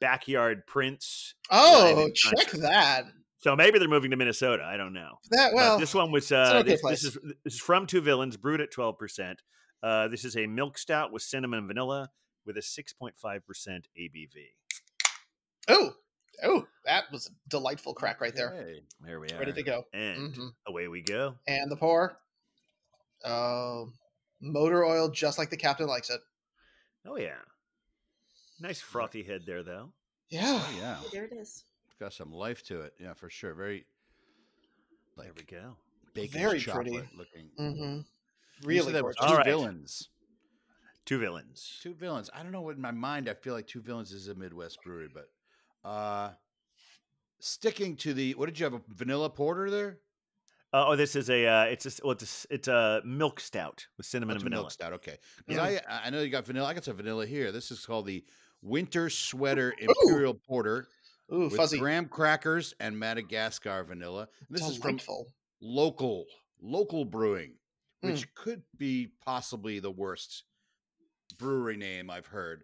backyard 0.00 0.66
Prince. 0.66 1.34
Oh, 1.50 2.08
check 2.14 2.34
country. 2.46 2.60
that. 2.60 3.04
So 3.40 3.54
maybe 3.54 3.78
they're 3.78 3.88
moving 3.88 4.10
to 4.10 4.16
Minnesota. 4.16 4.64
I 4.64 4.76
don't 4.76 4.92
know. 4.92 5.18
That 5.30 5.50
But 5.52 5.54
well. 5.54 5.78
this 5.78 5.94
one 5.94 6.10
was 6.10 6.32
uh, 6.32 6.54
okay 6.60 6.70
this, 6.70 6.82
this 6.82 7.04
is 7.04 7.18
this 7.44 7.54
is 7.54 7.60
from 7.60 7.86
Two 7.86 8.00
Villains, 8.00 8.36
brewed 8.36 8.60
at 8.60 8.70
twelve 8.72 8.98
percent. 8.98 9.42
Uh, 9.82 10.08
this 10.08 10.24
is 10.24 10.36
a 10.36 10.46
milk 10.46 10.76
stout 10.76 11.12
with 11.12 11.22
cinnamon 11.22 11.60
and 11.60 11.68
vanilla 11.68 12.10
with 12.44 12.56
a 12.56 12.62
six 12.62 12.92
point 12.92 13.14
five 13.16 13.46
percent 13.46 13.86
ABV. 13.96 14.48
Oh, 15.68 15.92
oh, 16.42 16.66
that 16.84 17.04
was 17.12 17.26
a 17.28 17.30
delightful 17.48 17.94
crack 17.94 18.20
right 18.20 18.34
there. 18.34 18.52
Okay. 18.54 18.80
There 19.02 19.20
we 19.20 19.28
are, 19.28 19.38
Ready 19.38 19.52
to 19.52 19.62
go. 19.62 19.84
and 19.92 20.34
Mhm. 20.34 20.48
away 20.66 20.88
we 20.88 21.02
go. 21.02 21.36
And 21.46 21.70
the 21.70 21.76
pour. 21.76 22.18
Oh, 23.24 23.90
motor 24.40 24.84
oil, 24.84 25.10
just 25.10 25.38
like 25.38 25.50
the 25.50 25.56
captain 25.56 25.86
likes 25.86 26.10
it. 26.10 26.20
Oh 27.06 27.16
yeah, 27.16 27.38
nice 28.60 28.80
frothy 28.80 29.22
head 29.22 29.42
there 29.46 29.62
though. 29.62 29.92
Yeah. 30.30 30.60
Oh, 30.62 30.76
yeah. 30.78 30.96
There 31.12 31.24
it 31.24 31.32
is. 31.32 31.64
It's 31.86 31.96
got 31.98 32.12
some 32.12 32.32
life 32.32 32.62
to 32.64 32.80
it. 32.82 32.94
Yeah, 33.00 33.14
for 33.14 33.30
sure. 33.30 33.54
Very 33.54 33.86
There 35.16 35.32
we 35.36 35.42
go. 35.44 35.76
bacon 36.14 36.40
Very 36.40 36.60
chocolate 36.60 36.86
pretty. 36.86 37.08
looking. 37.16 37.50
Mm-hmm. 37.58 38.66
Really 38.66 38.86
said 38.86 38.94
there 38.94 39.04
was 39.04 39.16
two 39.16 39.24
All 39.24 39.36
right. 39.36 39.44
villains. 39.46 40.08
Two 41.06 41.18
villains. 41.18 41.78
Two 41.82 41.94
villains. 41.94 42.28
I 42.34 42.42
don't 42.42 42.52
know 42.52 42.60
what 42.60 42.76
in 42.76 42.82
my 42.82 42.90
mind 42.90 43.28
I 43.28 43.34
feel 43.34 43.54
like 43.54 43.66
two 43.66 43.80
villains 43.80 44.12
is 44.12 44.28
a 44.28 44.34
Midwest 44.34 44.78
brewery, 44.84 45.08
but 45.12 45.28
uh 45.88 46.30
sticking 47.40 47.96
to 47.96 48.12
the 48.12 48.32
what 48.34 48.46
did 48.46 48.58
you 48.58 48.64
have 48.64 48.74
a 48.74 48.80
vanilla 48.88 49.30
porter 49.30 49.70
there? 49.70 49.98
Uh, 50.70 50.88
oh, 50.88 50.96
this 50.96 51.16
is 51.16 51.30
a 51.30 51.46
uh, 51.46 51.62
it's 51.62 51.86
a 51.86 51.90
well, 52.04 52.12
it's 52.12 52.44
a, 52.50 52.54
it's 52.54 52.68
a 52.68 53.00
milk 53.02 53.40
stout 53.40 53.86
with 53.96 54.04
cinnamon 54.04 54.34
That's 54.34 54.42
and 54.42 54.48
a 54.48 54.50
vanilla. 54.50 54.62
milk 54.64 54.72
stout. 54.72 54.92
Okay, 54.94 55.16
because 55.46 55.58
I 55.58 55.80
I 55.88 56.00
I 56.06 56.10
know 56.10 56.20
you 56.20 56.28
got 56.28 56.44
vanilla. 56.44 56.66
I 56.66 56.74
got 56.74 56.84
some 56.84 56.96
vanilla 56.96 57.24
here. 57.24 57.52
This 57.52 57.70
is 57.70 57.86
called 57.86 58.04
the 58.04 58.22
Winter 58.62 59.08
Sweater 59.10 59.74
Imperial 59.78 60.34
Porter. 60.34 60.88
Ooh, 61.32 61.40
with 61.44 61.56
fuzzy. 61.56 61.78
graham 61.78 62.06
crackers 62.06 62.72
and 62.80 62.98
Madagascar 62.98 63.84
vanilla. 63.84 64.28
And 64.48 64.56
this 64.58 64.66
is 64.68 64.78
from 64.78 64.98
local 65.60 66.24
local 66.60 67.04
brewing, 67.04 67.52
Mm. 68.02 68.12
which 68.12 68.32
could 68.34 68.62
be 68.76 69.08
possibly 69.24 69.78
the 69.80 69.90
worst 69.90 70.44
brewery 71.38 71.76
name 71.76 72.08
I've 72.10 72.26
heard, 72.26 72.62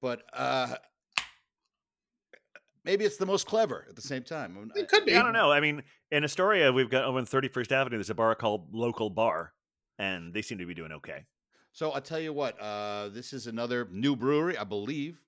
but 0.00 0.22
uh, 0.32 0.76
maybe 2.84 3.04
it's 3.04 3.16
the 3.16 3.26
most 3.26 3.46
clever 3.46 3.86
at 3.88 3.96
the 3.96 4.02
same 4.02 4.22
time. 4.22 4.70
It 4.74 4.88
could 4.88 5.04
be. 5.04 5.16
I 5.16 5.22
don't 5.22 5.32
know. 5.32 5.50
I 5.50 5.60
mean, 5.60 5.82
in 6.10 6.22
Astoria, 6.24 6.72
we've 6.72 6.90
got 6.90 7.04
over 7.04 7.18
on 7.18 7.26
31st 7.26 7.72
Avenue, 7.72 7.96
there's 7.96 8.10
a 8.10 8.14
bar 8.14 8.34
called 8.34 8.74
Local 8.74 9.10
Bar, 9.10 9.52
and 9.98 10.32
they 10.32 10.42
seem 10.42 10.58
to 10.58 10.66
be 10.66 10.74
doing 10.74 10.92
okay. 10.92 11.24
So 11.72 11.90
I'll 11.90 12.00
tell 12.00 12.20
you 12.20 12.32
what. 12.32 12.58
Uh, 12.60 13.08
this 13.08 13.32
is 13.32 13.46
another 13.46 13.88
new 13.90 14.14
brewery, 14.14 14.56
I 14.56 14.64
believe, 14.64 15.20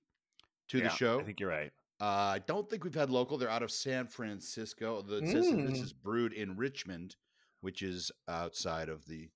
to 0.69 0.77
Yeah, 0.79 0.83
the 0.85 0.89
show. 0.89 1.19
I 1.19 1.23
think 1.23 1.39
you're 1.39 1.49
right. 1.49 1.71
Uh, 1.99 2.05
I 2.05 2.39
don't 2.45 2.69
think 2.69 2.83
we've 2.83 2.93
had 2.93 3.09
local. 3.09 3.37
They're 3.37 3.49
out 3.49 3.63
of 3.63 3.71
San 3.71 4.07
Francisco. 4.07 5.01
The- 5.01 5.17
It 5.17 5.27
says 5.31 5.45
this 5.45 5.53
Mm. 5.79 5.83
is 5.83 5.93
brewed 5.93 6.33
in 6.33 6.55
Richmond, 6.55 7.15
which 7.61 7.81
is 7.81 8.11
outside 8.27 8.87
of 8.89 9.05
the 9.07 9.29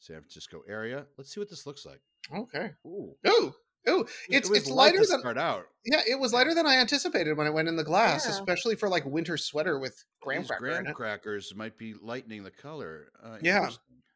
San 0.00 0.20
Francisco 0.20 0.62
area. 0.68 1.06
Let's 1.16 1.32
see 1.32 1.40
what 1.40 1.48
this 1.48 1.66
looks 1.66 1.84
like. 1.86 2.00
Okay. 2.32 2.72
Ooh, 2.84 3.16
Ooh, 3.26 3.54
ooh. 3.88 4.06
It's 4.28 4.48
was 4.50 4.58
it's 4.60 4.68
light 4.68 4.92
lighter 4.94 5.06
than 5.06 5.20
start 5.20 5.38
out. 5.38 5.66
yeah. 5.84 6.02
It 6.08 6.18
was 6.18 6.32
lighter 6.32 6.54
than 6.54 6.66
I 6.66 6.76
anticipated 6.76 7.36
when 7.36 7.46
it 7.46 7.52
went 7.52 7.68
in 7.68 7.76
the 7.76 7.84
glass, 7.84 8.26
Yeah. 8.26 8.32
especially 8.32 8.74
for 8.74 8.88
like 8.88 9.04
winter 9.04 9.36
sweater 9.36 9.78
with 9.78 10.04
graham 10.20 10.42
These 10.42 10.48
cracker 10.48 10.64
graham 10.64 10.86
it. 10.88 10.94
crackers 10.94 11.54
might 11.54 11.78
be 11.78 11.94
lightening 11.94 12.42
the 12.42 12.50
color. 12.50 13.10
Uh, 13.22 13.38
Yeah. 13.42 13.70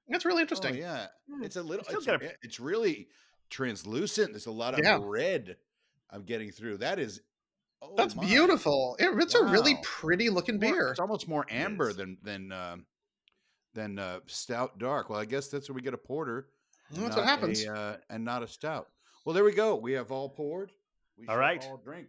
That's 0.08 0.24
really 0.24 0.40
Oh, 0.40 0.42
interesting. 0.42 0.74
yeah, 0.74 1.06
Hmm. 1.28 1.44
it's 1.44 1.56
a 1.56 1.62
little. 1.62 1.84
Still 1.84 1.98
It's, 1.98 2.06
a- 2.08 2.34
it's 2.42 2.58
really 2.60 3.08
translucent. 3.50 4.32
There's 4.32 4.46
a 4.46 4.50
lot 4.50 4.74
of 4.74 4.80
Yeah. 4.84 4.98
red. 5.00 5.56
I'm 6.12 6.22
getting 6.24 6.50
through. 6.50 6.78
That 6.78 6.98
is. 6.98 7.20
Oh 7.80 7.94
That's 7.96 8.14
my. 8.14 8.24
beautiful. 8.24 8.96
It- 9.00 9.10
it's 9.20 9.34
a 9.34 9.44
really 9.44 9.76
pretty 9.82 10.28
looking 10.30 10.60
More- 10.60 10.72
beer. 10.72 10.88
It's 10.90 11.00
almost 11.00 11.26
more 11.26 11.46
amber 11.50 11.92
than 11.92 12.18
than 12.22 12.52
um 12.52 12.86
than 13.74 13.98
uh, 13.98 14.20
stout 14.26 14.78
dark. 14.78 15.08
Well, 15.10 15.18
I 15.18 15.24
guess 15.24 15.48
that's 15.48 15.68
where 15.68 15.74
we 15.74 15.80
get 15.82 15.94
a 15.94 15.98
porter. 15.98 16.48
and 16.94 17.02
That's 17.02 17.16
what 17.16 17.24
happens. 17.24 17.64
A, 17.64 17.72
uh, 17.74 17.96
and 18.10 18.24
not 18.24 18.42
a 18.42 18.48
stout. 18.48 18.88
Well, 19.24 19.34
there 19.34 19.44
we 19.44 19.52
go. 19.52 19.76
We 19.76 19.92
have 19.92 20.12
all 20.12 20.28
poured. 20.28 20.70
We 21.16 21.26
All 21.26 21.34
shall 21.34 21.40
right. 21.40 21.64
all 21.70 21.76
drink. 21.78 22.08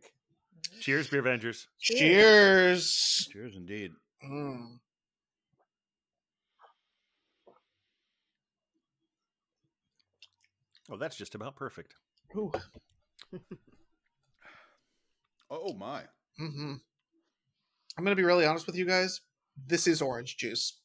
Cheers, 0.82 1.10
Beervengers. 1.10 1.68
Cheers. 1.80 3.28
Cheers, 3.32 3.56
indeed. 3.56 3.92
Mm. 4.26 4.80
Well, 10.90 10.98
that's 11.00 11.16
just 11.16 11.36
about 11.36 11.56
perfect. 11.56 11.96
Ooh. 12.36 12.52
Oh 15.56 15.74
my! 15.74 16.02
Mm-hmm. 16.42 16.74
I'm 17.98 18.04
gonna 18.04 18.16
be 18.16 18.24
really 18.24 18.46
honest 18.46 18.66
with 18.66 18.76
you 18.76 18.86
guys. 18.86 19.22
This 19.68 19.88
is 19.88 20.02
orange 20.02 20.38
juice. 20.38 20.80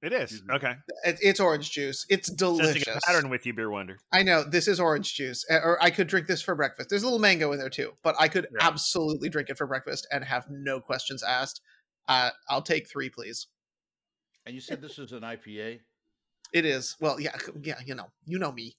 It 0.00 0.12
is. 0.12 0.42
Okay. 0.50 0.74
It, 1.04 1.18
it's 1.22 1.38
orange 1.38 1.70
juice. 1.70 2.04
It's 2.08 2.26
Sensing 2.28 2.36
delicious. 2.56 2.96
a 2.96 3.00
pattern 3.06 3.30
with 3.30 3.46
you, 3.46 3.52
Beer 3.54 3.70
Wonder. 3.70 3.98
I 4.12 4.22
know 4.24 4.42
this 4.42 4.66
is 4.66 4.80
orange 4.80 5.14
juice, 5.14 5.44
or 5.48 5.78
I 5.80 5.90
could 5.90 6.08
drink 6.08 6.26
this 6.26 6.42
for 6.42 6.54
breakfast. 6.56 6.88
There's 6.90 7.02
a 7.02 7.06
little 7.06 7.20
mango 7.20 7.52
in 7.52 7.58
there 7.58 7.68
too, 7.70 7.92
but 8.02 8.16
I 8.18 8.26
could 8.28 8.48
Yeah. 8.52 8.66
absolutely 8.66 9.28
drink 9.28 9.48
it 9.48 9.56
for 9.58 9.66
breakfast 9.66 10.06
and 10.10 10.24
have 10.24 10.46
no 10.50 10.80
questions 10.80 11.22
asked. 11.22 11.60
Uh, 12.08 12.30
I'll 12.48 12.62
take 12.62 12.88
three, 12.88 13.10
please. 13.10 13.46
And 14.44 14.56
you 14.56 14.60
said 14.60 14.80
this 14.80 14.98
is 14.98 15.12
an 15.12 15.20
IPA. 15.22 15.80
It 16.52 16.64
is 16.64 16.96
well, 17.00 17.20
yeah, 17.20 17.36
yeah. 17.62 17.78
You 17.84 17.94
know, 17.94 18.10
you 18.24 18.38
know 18.40 18.50
me. 18.52 18.76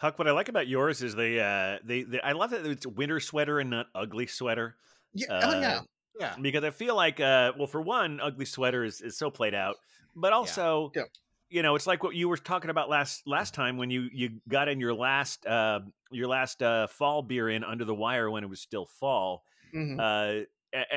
Huck, 0.00 0.18
what 0.18 0.26
I 0.26 0.32
like 0.32 0.48
about 0.48 0.66
yours 0.66 1.02
is 1.02 1.14
they, 1.14 1.38
uh, 1.38 1.78
they, 1.84 2.04
they 2.04 2.20
I 2.22 2.32
love 2.32 2.50
that 2.50 2.64
it's 2.64 2.86
winter 2.86 3.20
sweater 3.20 3.60
and 3.60 3.68
not 3.68 3.86
ugly 3.94 4.26
sweater. 4.26 4.76
Yeah, 5.12 5.26
Uh, 5.28 5.40
oh 5.44 5.60
yeah. 5.60 5.80
Yeah. 6.18 6.36
because 6.40 6.64
I 6.64 6.70
feel 6.70 6.96
like, 6.96 7.20
uh, 7.20 7.52
well, 7.56 7.66
for 7.66 7.82
one, 7.82 8.18
ugly 8.20 8.46
sweater 8.46 8.82
is, 8.82 9.00
is 9.02 9.18
so 9.18 9.30
played 9.30 9.54
out, 9.54 9.76
but 10.16 10.32
also, 10.32 10.90
Yeah. 10.94 11.04
you 11.50 11.62
know, 11.62 11.74
it's 11.74 11.86
like 11.86 12.02
what 12.02 12.14
you 12.14 12.28
were 12.28 12.36
talking 12.38 12.70
about 12.70 12.88
last 12.88 13.26
last 13.26 13.54
time 13.54 13.76
when 13.76 13.90
you 13.90 14.08
you 14.12 14.40
got 14.48 14.68
in 14.68 14.80
your 14.80 14.94
last 14.94 15.44
uh, 15.46 15.80
your 16.10 16.28
last 16.28 16.62
uh, 16.62 16.86
fall 16.86 17.22
beer 17.22 17.48
in 17.50 17.64
under 17.64 17.84
the 17.84 17.94
wire 17.94 18.30
when 18.30 18.44
it 18.44 18.48
was 18.48 18.60
still 18.60 18.86
fall, 18.86 19.44
Mhm. 19.74 19.98
uh, 19.98 20.44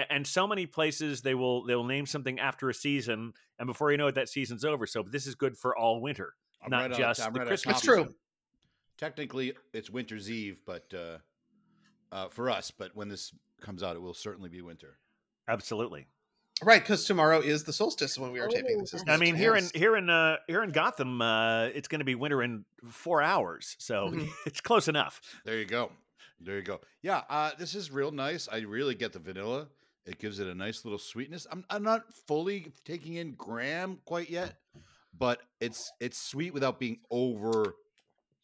and 0.09 0.25
so 0.27 0.45
many 0.47 0.65
places 0.67 1.21
they 1.21 1.33
will 1.33 1.65
they 1.65 1.75
will 1.75 1.83
name 1.85 2.05
something 2.05 2.39
after 2.39 2.69
a 2.69 2.73
season, 2.73 3.33
and 3.59 3.67
before 3.67 3.91
you 3.91 3.97
know 3.97 4.07
it, 4.07 4.15
that 4.15 4.29
season's 4.29 4.63
over. 4.63 4.85
So 4.85 5.03
this 5.03 5.25
is 5.25 5.35
good 5.35 5.57
for 5.57 5.75
all 5.75 5.99
winter, 6.01 6.35
I'm 6.61 6.69
not 6.69 6.89
right 6.89 6.97
just 6.97 7.21
I'm 7.21 7.33
the 7.33 7.39
right 7.39 7.47
Christmas. 7.47 7.75
That's 7.77 7.85
true. 7.85 8.13
You. 9.01 9.05
Technically, 9.07 9.53
it's 9.73 9.89
winter's 9.89 10.29
eve, 10.29 10.57
but 10.65 10.91
uh, 10.93 11.17
uh, 12.11 12.29
for 12.29 12.49
us, 12.49 12.71
but 12.71 12.95
when 12.95 13.09
this 13.09 13.33
comes 13.61 13.83
out, 13.83 13.95
it 13.95 14.01
will 14.01 14.13
certainly 14.13 14.49
be 14.49 14.61
winter. 14.61 14.97
Absolutely. 15.47 16.07
Right, 16.61 16.81
because 16.81 17.05
tomorrow 17.05 17.39
is 17.39 17.63
the 17.63 17.73
solstice 17.73 18.17
when 18.17 18.31
we 18.31 18.39
are 18.39 18.47
taping 18.47 18.77
Oh, 18.77 18.81
this. 18.81 19.03
I 19.07 19.17
mean, 19.17 19.35
here 19.35 19.55
in 19.55 19.65
here 19.73 19.97
in 19.97 20.09
uh, 20.09 20.37
here 20.47 20.63
in 20.63 20.69
Gotham, 20.69 21.21
uh, 21.21 21.65
it's 21.65 21.87
going 21.87 21.99
to 21.99 22.05
be 22.05 22.15
winter 22.15 22.43
in 22.43 22.63
four 22.89 23.21
hours, 23.21 23.75
so 23.79 24.09
Mhm. 24.09 24.29
it's 24.45 24.61
close 24.61 24.87
enough. 24.87 25.19
There 25.45 25.57
you 25.57 25.65
go. 25.65 25.91
There 26.39 26.55
you 26.55 26.61
go. 26.61 26.79
Yeah, 27.01 27.23
uh, 27.29 27.51
this 27.57 27.73
is 27.73 27.91
real 27.91 28.11
nice. 28.11 28.47
I 28.51 28.59
really 28.59 28.95
get 28.95 29.13
the 29.13 29.19
vanilla. 29.19 29.67
It 30.05 30.19
gives 30.19 30.39
it 30.39 30.47
a 30.47 30.53
nice 30.53 30.85
little 30.85 30.99
sweetness. 30.99 31.47
I'm 31.51 31.65
I'm 31.69 31.83
not 31.83 32.13
fully 32.27 32.71
taking 32.85 33.15
in 33.15 33.33
graham 33.33 33.99
quite 34.05 34.29
yet, 34.29 34.55
but 35.17 35.41
it's 35.59 35.91
it's 35.99 36.17
sweet 36.21 36.53
without 36.53 36.79
being 36.79 36.99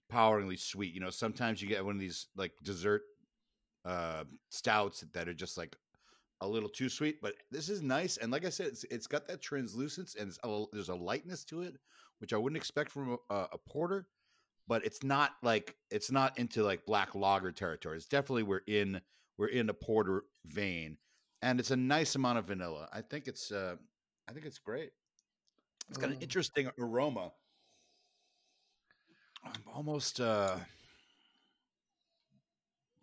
overpoweringly 0.10 0.58
sweet. 0.58 0.94
You 0.94 1.00
know, 1.00 1.10
sometimes 1.10 1.62
you 1.62 1.68
get 1.68 1.84
one 1.84 1.96
of 1.96 2.02
these 2.02 2.28
like 2.36 2.52
dessert 2.64 3.04
uh, 3.86 4.24
stouts 4.50 5.04
that 5.14 5.28
are 5.28 5.34
just 5.34 5.58
like 5.58 5.76
a 6.42 6.48
little 6.48 6.70
too 6.70 6.90
sweet, 6.90 7.22
but 7.22 7.36
this 7.52 7.70
is 7.70 7.82
nice. 7.82 8.18
And 8.18 8.32
like 8.32 8.46
I 8.46 8.50
said, 8.50 8.68
it's 8.68 8.84
it's 8.86 9.08
got 9.08 9.28
that 9.28 9.42
translucence 9.42 10.16
and 10.16 10.36
a, 10.44 10.64
there's 10.72 10.90
a 10.90 10.96
lightness 10.96 11.44
to 11.46 11.62
it, 11.62 11.76
which 12.20 12.34
I 12.34 12.38
wouldn't 12.38 12.58
expect 12.58 12.92
from 12.92 13.18
a, 13.30 13.36
a 13.36 13.58
porter. 13.68 14.08
But 14.68 14.86
it's 14.86 15.04
not 15.04 15.32
like 15.42 15.76
it's 15.90 16.12
not 16.12 16.38
into 16.38 16.64
like 16.64 16.86
black 16.86 17.16
lager 17.16 17.52
territory. 17.52 17.98
It's 17.98 18.06
definitely 18.08 18.44
we're 18.44 18.62
in 18.68 19.02
we're 19.38 19.48
in 19.48 19.70
a 19.70 19.74
porter 19.74 20.24
vein, 20.46 20.98
and 21.42 21.60
it's 21.60 21.72
a 21.72 21.76
nice 21.76 22.16
amount 22.16 22.38
of 22.38 22.46
vanilla. 22.46 22.88
I 22.94 23.02
think 23.02 23.28
it's 23.28 23.52
uh, 23.52 23.76
I 24.30 24.34
think 24.34 24.46
it's 24.46 24.60
great. 24.60 24.92
It's 25.90 25.98
got 25.98 26.12
an 26.12 26.18
Mm. 26.18 26.22
interesting 26.22 26.70
aroma. 26.80 27.32
I'm 29.44 29.62
almost 29.74 30.20
uh 30.20 30.58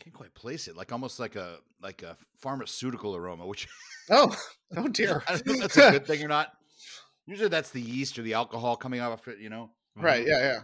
can't 0.01 0.15
quite 0.15 0.35
place 0.35 0.69
it. 0.69 0.77
Like 0.77 0.93
almost 0.93 1.19
like 1.19 1.35
a 1.37 1.59
like 1.83 2.03
a 2.03 2.17
pharmaceutical 2.39 3.17
aroma, 3.17 3.47
which 3.47 3.69
Oh, 4.11 4.37
oh 4.77 4.89
dear. 4.89 5.23
I 5.29 5.33
don't 5.33 5.47
know 5.47 5.55
if 5.55 5.61
that's 5.61 5.77
a 5.77 5.91
good 5.91 6.07
thing 6.07 6.23
or 6.23 6.29
not. 6.29 6.53
Usually 7.27 7.49
that's 7.49 7.71
the 7.71 7.81
yeast 7.81 8.19
or 8.19 8.23
the 8.23 8.35
alcohol 8.35 8.77
coming 8.77 9.01
out 9.01 9.13
of 9.13 9.27
it, 9.27 9.39
you 9.41 9.51
know. 9.51 9.71
right, 9.97 10.25
yeah, 10.25 10.39
yeah. 10.39 10.59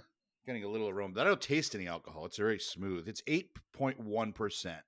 Getting 0.46 0.62
a 0.62 0.68
little 0.68 0.88
aroma. 0.88 1.14
But 1.14 1.22
I 1.22 1.30
don't 1.30 1.40
taste 1.40 1.74
any 1.74 1.88
alcohol. 1.88 2.24
It's 2.26 2.36
very 2.36 2.60
smooth. 2.60 3.08
It's 3.08 3.22
eight 3.26 3.50
point 3.72 3.98
one 3.98 4.32
percent. 4.32 4.80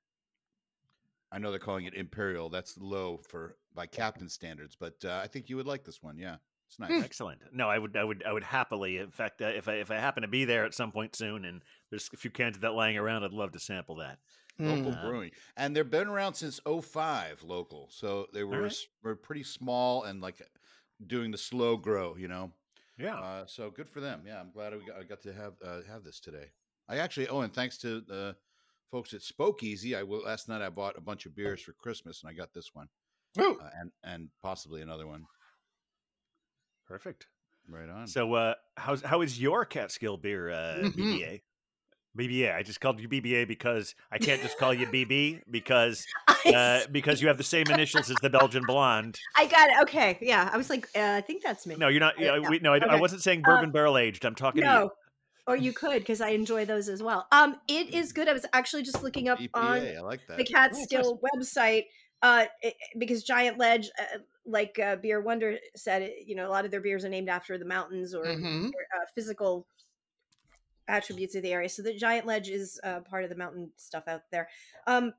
I 1.32 1.38
know 1.38 1.50
they're 1.50 1.58
calling 1.58 1.86
it 1.86 1.94
imperial. 1.94 2.48
That's 2.48 2.78
low 2.78 3.20
for 3.28 3.56
by 3.74 3.86
captain 3.86 4.28
standards, 4.28 4.76
but 4.78 4.94
uh, 5.04 5.20
I 5.22 5.26
think 5.26 5.48
you 5.48 5.56
would 5.56 5.66
like 5.66 5.84
this 5.84 6.00
one. 6.00 6.16
Yeah, 6.16 6.36
it's 6.68 6.78
nice. 6.78 7.02
Excellent. 7.04 7.40
No, 7.52 7.68
I 7.68 7.78
would, 7.78 7.96
I 7.96 8.04
would, 8.04 8.22
I 8.26 8.32
would 8.32 8.42
happily. 8.44 8.98
In 8.98 9.10
fact, 9.10 9.40
uh, 9.42 9.46
if 9.46 9.68
I 9.68 9.74
if 9.74 9.90
I 9.90 9.96
happen 9.96 10.22
to 10.22 10.28
be 10.28 10.44
there 10.44 10.64
at 10.64 10.74
some 10.74 10.90
point 10.92 11.14
soon, 11.16 11.44
and 11.44 11.62
there's 11.90 12.10
a 12.12 12.16
few 12.16 12.30
cans 12.30 12.56
of 12.56 12.62
that 12.62 12.74
lying 12.74 12.96
around, 12.96 13.24
I'd 13.24 13.32
love 13.32 13.52
to 13.52 13.60
sample 13.60 13.96
that. 13.96 14.18
local 14.58 14.92
Mm. 14.92 15.02
brewing 15.02 15.30
and 15.56 15.74
they've 15.74 15.90
been 15.90 16.06
around 16.06 16.34
since 16.34 16.60
05 16.64 17.42
local 17.42 17.88
so 17.90 18.28
they 18.32 18.44
were 18.44 18.62
right. 18.62 18.76
were 19.02 19.16
pretty 19.16 19.42
small 19.42 20.04
and 20.04 20.20
like 20.20 20.40
doing 21.08 21.32
the 21.32 21.36
slow 21.38 21.76
grow 21.76 22.14
you 22.16 22.28
know 22.28 22.52
Yeah. 22.96 23.16
uh, 23.18 23.46
so 23.46 23.68
good 23.72 23.88
for 23.88 23.98
them 23.98 24.22
yeah 24.24 24.38
i'm 24.38 24.52
glad 24.52 24.72
I 24.72 24.76
got, 24.76 24.96
I 25.00 25.02
got 25.02 25.20
to 25.22 25.32
have 25.32 25.54
uh, 25.60 25.80
have 25.88 26.04
this 26.04 26.20
today 26.20 26.52
i 26.88 26.98
actually 26.98 27.26
oh 27.26 27.40
and 27.40 27.52
thanks 27.52 27.78
to 27.78 28.00
the 28.02 28.36
folks 28.92 29.12
at 29.12 29.22
spoke 29.22 29.64
easy 29.64 29.96
i 29.96 30.04
will 30.04 30.22
last 30.22 30.48
night 30.48 30.62
i 30.62 30.68
bought 30.68 30.96
a 30.96 31.00
bunch 31.00 31.26
of 31.26 31.34
beers 31.34 31.60
for 31.60 31.72
christmas 31.72 32.22
and 32.22 32.30
i 32.30 32.32
got 32.32 32.52
this 32.54 32.70
one 32.74 32.86
uh, 33.60 33.70
and 33.80 33.90
and 34.04 34.28
possibly 34.40 34.82
another 34.82 35.08
one 35.08 35.24
Perfect. 36.94 37.26
right 37.68 37.88
on 37.88 38.06
So, 38.06 38.34
uh, 38.34 38.54
how's 38.76 39.02
how 39.02 39.22
is 39.22 39.40
your 39.40 39.64
Catskill 39.64 40.16
beer, 40.16 40.50
uh, 40.50 40.76
Mhm. 40.84 40.94
BBA? 40.94 41.42
BBA. 42.16 42.54
I 42.54 42.62
just 42.62 42.80
called 42.80 43.00
you 43.00 43.08
BBA 43.08 43.48
because 43.48 43.96
I 44.12 44.18
can't 44.18 44.40
just 44.40 44.56
call 44.58 44.72
you 44.72 44.86
BB 44.94 45.42
because 45.50 46.06
uh, 46.46 46.82
because 46.92 47.20
you 47.20 47.26
have 47.26 47.36
the 47.36 47.42
same 47.42 47.66
initials 47.68 48.08
as 48.10 48.16
the 48.22 48.30
Belgian 48.30 48.62
blonde. 48.64 49.18
I 49.36 49.46
got 49.46 49.70
it. 49.70 49.76
Okay, 49.82 50.18
yeah. 50.20 50.48
I 50.52 50.56
was 50.56 50.70
like, 50.70 50.86
uh, 50.94 51.14
I 51.16 51.20
think 51.22 51.42
that's 51.42 51.66
me. 51.66 51.74
No, 51.74 51.88
you're 51.88 51.98
not. 51.98 52.14
Yeah, 52.20 52.38
we, 52.48 52.60
no, 52.60 52.72
I, 52.74 52.78
I 52.78 53.00
wasn't 53.00 53.22
saying 53.22 53.38
Um, 53.40 53.42
bourbon 53.42 53.72
barrel 53.72 53.98
aged. 53.98 54.24
I'm 54.24 54.36
talking 54.36 54.60
to 54.62 54.66
you. 54.68 54.72
No, 54.72 54.90
or 55.48 55.56
you 55.56 55.72
could 55.72 55.98
because 55.98 56.20
I 56.20 56.28
enjoy 56.28 56.64
those 56.66 56.88
as 56.88 57.02
well. 57.02 57.26
Um, 57.32 57.56
it 57.66 57.92
is 57.92 58.12
good. 58.12 58.28
I 58.28 58.32
was 58.32 58.46
actually 58.52 58.84
just 58.84 59.02
looking 59.02 59.28
up 59.28 59.40
EPA, 59.40 59.98
on 59.98 60.04
like 60.04 60.20
the 60.28 60.44
Catskill 60.44 61.18
website 61.34 61.86
uh, 62.22 62.44
it- 62.62 62.76
because 62.96 63.24
Giant 63.24 63.58
Ledge, 63.58 63.90
uh, 63.98 64.18
like 64.46 64.78
uh, 64.78 64.96
Beer 64.96 65.20
Wonder 65.20 65.58
said, 65.76 66.12
you 66.26 66.34
know, 66.34 66.48
a 66.48 66.50
lot 66.50 66.64
of 66.64 66.70
their 66.70 66.80
beers 66.80 67.04
are 67.04 67.08
named 67.08 67.28
after 67.28 67.58
the 67.58 67.64
mountains 67.64 68.14
or, 68.14 68.24
Mhm. 68.24 68.74
or, 68.74 69.00
uh, 69.02 69.06
physical 69.14 69.68
attributes 70.86 71.34
of 71.34 71.42
the 71.42 71.52
area. 71.52 71.68
So 71.68 71.82
the 71.82 71.94
Giant 71.96 72.26
Ledge 72.26 72.48
is 72.50 72.78
uh, 72.84 73.00
part 73.00 73.24
of 73.24 73.30
the 73.30 73.36
mountain 73.36 73.72
stuff 73.76 74.04
out 74.06 74.30
there. 74.30 74.48
Um, 74.86 75.14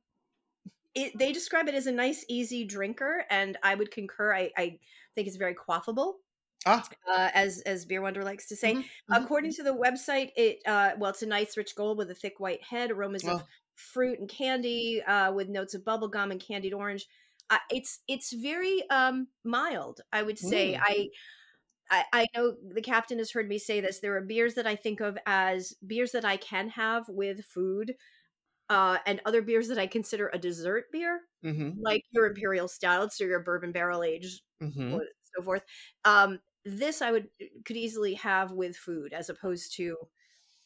it, 0.93 1.17
they 1.17 1.31
describe 1.31 1.67
it 1.67 1.75
as 1.75 1.87
a 1.87 1.91
nice, 1.91 2.25
easy 2.29 2.63
drinker, 2.65 3.25
and 3.29 3.57
I 3.63 3.75
would 3.75 3.91
concur. 3.91 4.33
I, 4.33 4.51
I 4.57 4.79
think 5.13 5.27
it's 5.27 5.35
very 5.37 5.55
quaffable. 5.55 6.15
Ah. 6.65 6.89
Uh, 7.07 7.31
as 7.33 7.61
as 7.61 7.85
Beer 7.85 8.01
Wonder 8.01 8.23
likes 8.23 8.47
to 8.49 8.55
say, 8.55 8.77
Mhm, 8.77 8.89
mhm. 9.07 9.27
according 9.27 9.53
to 9.53 9.63
the 9.63 9.75
website, 9.75 10.31
it 10.37 10.59
uh, 10.67 10.95
well, 10.97 11.11
it's 11.11 11.23
a 11.23 11.27
nice 11.27 11.57
rich 11.57 11.75
gold 11.75 11.97
with 11.97 12.11
a 12.11 12.15
thick 12.15 12.39
white 12.39 12.63
head, 12.63 12.91
aromas 12.91 13.27
of 13.27 13.41
Oh. 13.41 13.47
fruit 13.75 14.19
and 14.19 14.29
candy, 14.29 15.01
uh, 15.03 15.31
with 15.33 15.49
notes 15.49 15.73
of 15.75 15.85
bubble 15.85 16.07
gum 16.09 16.31
and 16.31 16.41
candied 16.41 16.73
orange. 16.73 17.07
Uh, 17.49 17.59
it's 17.69 17.99
it's 18.07 18.33
very 18.33 18.87
um, 18.89 19.27
mild, 19.43 20.01
I 20.11 20.23
would 20.23 20.39
say. 20.39 20.73
Mm. 20.73 20.81
I, 20.81 21.09
I 21.91 22.03
I 22.13 22.27
know 22.35 22.55
the 22.73 22.81
captain 22.81 23.19
has 23.19 23.31
heard 23.31 23.47
me 23.49 23.59
say 23.59 23.81
this. 23.81 23.99
There 23.99 24.15
are 24.17 24.21
beers 24.21 24.55
that 24.55 24.67
I 24.67 24.75
think 24.75 25.01
of 25.01 25.17
as 25.25 25.73
beers 25.85 26.11
that 26.13 26.25
I 26.25 26.37
can 26.37 26.69
have 26.69 27.05
with 27.09 27.45
food, 27.45 27.95
uh, 28.69 28.97
and 29.05 29.21
other 29.25 29.41
beers 29.41 29.67
that 29.69 29.77
I 29.79 29.87
consider 29.87 30.29
a 30.33 30.39
dessert 30.39 30.85
beer, 30.91 31.21
Mm-hmm. 31.43 31.79
like 31.81 32.03
your 32.11 32.27
imperial 32.27 32.67
stouts 32.67 33.21
or 33.21 33.27
your 33.27 33.41
bourbon 33.41 33.71
barrel 33.71 34.03
aged 34.03 34.41
Mm-hmm. 34.61 34.97
so 35.35 35.43
forth. 35.43 35.63
Um, 36.05 36.39
this 36.65 37.01
I 37.01 37.11
would 37.11 37.29
could 37.65 37.77
easily 37.77 38.15
have 38.15 38.51
with 38.51 38.75
food 38.77 39.13
as 39.13 39.29
opposed 39.29 39.75
to, 39.77 39.95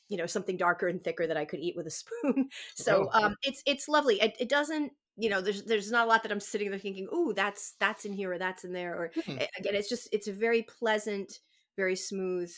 you 0.09 0.17
know, 0.17 0.25
something 0.25 0.57
darker 0.57 0.87
and 0.87 1.03
thicker 1.03 1.27
that 1.27 1.37
I 1.37 1.45
could 1.45 1.59
eat 1.59 1.75
with 1.75 1.87
a 1.87 1.91
spoon. 1.91 2.49
So 2.75 3.09
um, 3.13 3.35
it's 3.43 3.61
it's 3.65 3.87
lovely. 3.87 4.21
It, 4.21 4.35
it 4.39 4.49
doesn't, 4.49 4.93
you 5.19 5.29
know, 5.29 5.41
there's 5.41 5.63
there's 5.63 5.91
not 5.91 6.05
a 6.05 6.09
lot 6.09 6.23
that 6.23 6.31
I'm 6.31 6.39
sitting 6.39 6.69
there 6.69 6.79
thinking, 6.79 7.07
ooh, 7.13 7.33
that's 7.35 7.73
that's 7.79 8.05
in 8.05 8.13
here 8.13 8.31
or 8.31 8.37
that's 8.37 8.63
in 8.63 8.71
there. 8.73 8.95
Or 8.95 9.11
Hmm. 9.25 9.31
again, 9.57 9.75
it's 9.75 9.89
just 9.89 10.07
it's 10.11 10.27
a 10.27 10.33
very 10.33 10.61
pleasant, 10.63 11.39
very 11.75 11.95
smooth. 11.95 12.51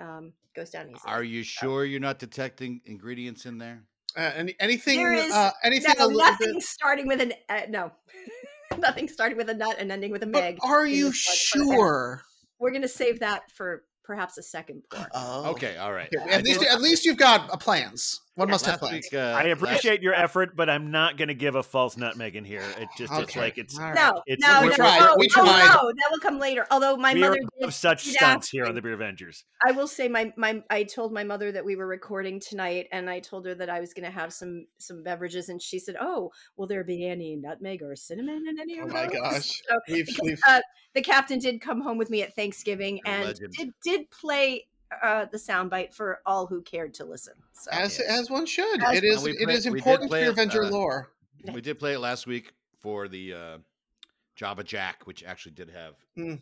Um, 0.00 0.32
goes 0.54 0.70
down 0.70 0.86
easily. 0.90 1.00
Are 1.12 1.22
you 1.22 1.42
sure 1.42 1.84
you're 1.84 2.00
not 2.00 2.18
detecting 2.18 2.80
ingredients 2.86 3.44
in 3.46 3.58
there? 3.58 3.84
Uh, 4.16 4.32
any, 4.34 4.54
anything? 4.60 4.96
There 4.98 5.12
is 5.12 5.32
uh, 5.32 5.50
anything? 5.62 5.94
no, 5.98 6.08
a 6.08 6.12
nothing 6.14 6.54
bit. 6.54 6.62
starting 6.62 7.06
with 7.06 7.20
an 7.20 7.34
uh, 7.50 7.62
no, 7.68 7.92
nothing 8.78 9.08
starting 9.08 9.36
with 9.36 9.50
a 9.50 9.54
nut 9.54 9.76
and 9.78 9.92
ending 9.92 10.10
with 10.10 10.22
a 10.22 10.26
But 10.26 10.42
meg. 10.42 10.58
are 10.62 10.86
you 10.86 11.10
this 11.10 11.52
one 11.54 11.62
for 11.62 11.64
the 11.66 11.70
bear. 11.70 11.76
sure? 11.78 12.22
We're 12.58 12.70
gonna 12.72 12.88
save 12.88 13.20
that 13.20 13.50
for 13.52 13.84
perhaps 14.04 14.38
a 14.38 14.42
second 14.42 14.82
pour. 14.90 15.06
Oh, 15.12 15.50
Okay, 15.50 15.76
all 15.76 15.92
right. 15.92 16.08
Okay, 16.14 16.32
I 16.32 16.36
At 16.38 16.44
least, 16.44 16.62
at 16.62 16.80
least 16.80 17.04
you've 17.04 17.16
got 17.18 17.50
uh, 17.50 17.56
plans. 17.56 18.20
One 18.36 18.50
must 18.50 18.66
have 18.66 18.82
week, 18.82 19.06
uh, 19.14 19.16
I 19.16 19.44
appreciate 19.44 20.02
your 20.02 20.12
effort, 20.12 20.54
but 20.54 20.68
I'm 20.68 20.90
not 20.90 21.16
going 21.16 21.28
to 21.28 21.34
give 21.34 21.54
a 21.54 21.62
false 21.62 21.96
nutmeg 21.96 22.36
in 22.36 22.44
here. 22.44 22.62
It 22.78 22.88
just 22.98 23.10
it's 23.14 23.34
like 23.34 23.56
it's 23.56 23.78
all 23.78 23.86
right. 23.86 23.94
No, 23.94 24.22
It's- 24.26 24.38
no, 24.38 24.60
we 24.60 24.68
no. 24.68 24.74
tried, 24.74 24.98
Oh, 25.00 25.14
we 25.18 25.26
oh, 25.36 25.42
tried. 25.42 25.66
no, 25.74 25.88
that 25.96 26.08
will 26.10 26.18
come 26.20 26.38
later. 26.38 26.66
Although 26.70 26.98
my 26.98 27.14
we 27.14 27.20
mother 27.20 27.36
did, 27.58 27.66
of 27.66 27.72
such 27.72 28.04
stunts 28.04 28.50
here 28.50 28.66
on 28.66 28.74
the 28.74 28.82
Beervengers. 28.82 29.44
I 29.66 29.72
will 29.72 29.86
say 29.88 30.06
my 30.08 30.34
my 30.36 30.62
I 30.68 30.82
told 30.84 31.14
my 31.14 31.24
mother 31.24 31.50
that 31.50 31.64
we 31.64 31.76
were 31.76 31.86
recording 31.86 32.38
tonight, 32.38 32.88
and 32.92 33.08
I 33.08 33.20
told 33.20 33.46
her 33.46 33.54
that 33.54 33.70
I 33.70 33.80
was 33.80 33.94
going 33.94 34.04
to 34.04 34.10
have 34.10 34.34
some 34.34 34.66
some 34.76 35.02
beverages, 35.02 35.48
and 35.48 35.60
she 35.62 35.78
said, 35.78 35.96
"Oh, 35.98 36.30
will 36.58 36.66
there 36.66 36.84
be 36.84 37.06
any 37.08 37.36
nutmeg 37.36 37.82
or 37.82 37.96
cinnamon 37.96 38.44
in 38.48 38.60
any 38.60 38.78
Oh 38.80 38.84
of 38.84 38.92
my 38.92 39.06
gosh. 39.06 39.62
So, 39.66 39.78
We've, 39.88 40.06
because, 40.06 40.20
we've, 40.22 40.40
uh, 40.46 40.60
the 40.94 41.00
captain 41.00 41.38
did 41.38 41.62
come 41.62 41.80
home 41.80 41.96
with 41.96 42.10
me 42.10 42.22
at 42.22 42.36
Thanksgiving 42.36 43.00
You're 43.06 43.14
and 43.14 43.24
legend. 43.24 43.52
did 43.54 43.70
did 43.82 44.10
play 44.10 44.66
uh, 45.02 45.26
the 45.32 45.38
soundbite 45.38 45.92
for 45.92 46.20
all 46.26 46.46
who 46.46 46.62
cared 46.62 46.94
to 46.94 47.04
listen. 47.04 47.34
So 47.52 47.70
as 47.72 47.98
yes. 47.98 48.08
as 48.20 48.30
one 48.30 48.46
should. 48.46 48.82
As- 48.82 48.98
It 48.98 49.04
is. 49.04 49.22
we 49.22 49.32
It 49.32 49.44
play- 49.44 49.54
is 49.54 49.66
important 49.66 50.10
for 50.10 50.18
your 50.18 50.28
it, 50.28 50.32
Avenger 50.32 50.64
uh, 50.64 50.70
lore. 50.70 51.10
we 51.52 51.60
did 51.60 51.78
play 51.78 51.94
it 51.94 51.98
last 51.98 52.26
week 52.26 52.52
for 52.80 53.08
the 53.08 53.34
uh, 53.34 53.58
Java 54.36 54.62
Jack, 54.62 55.02
which 55.06 55.24
actually 55.24 55.52
did 55.52 55.70
have 55.70 55.94
Mm. 56.16 56.40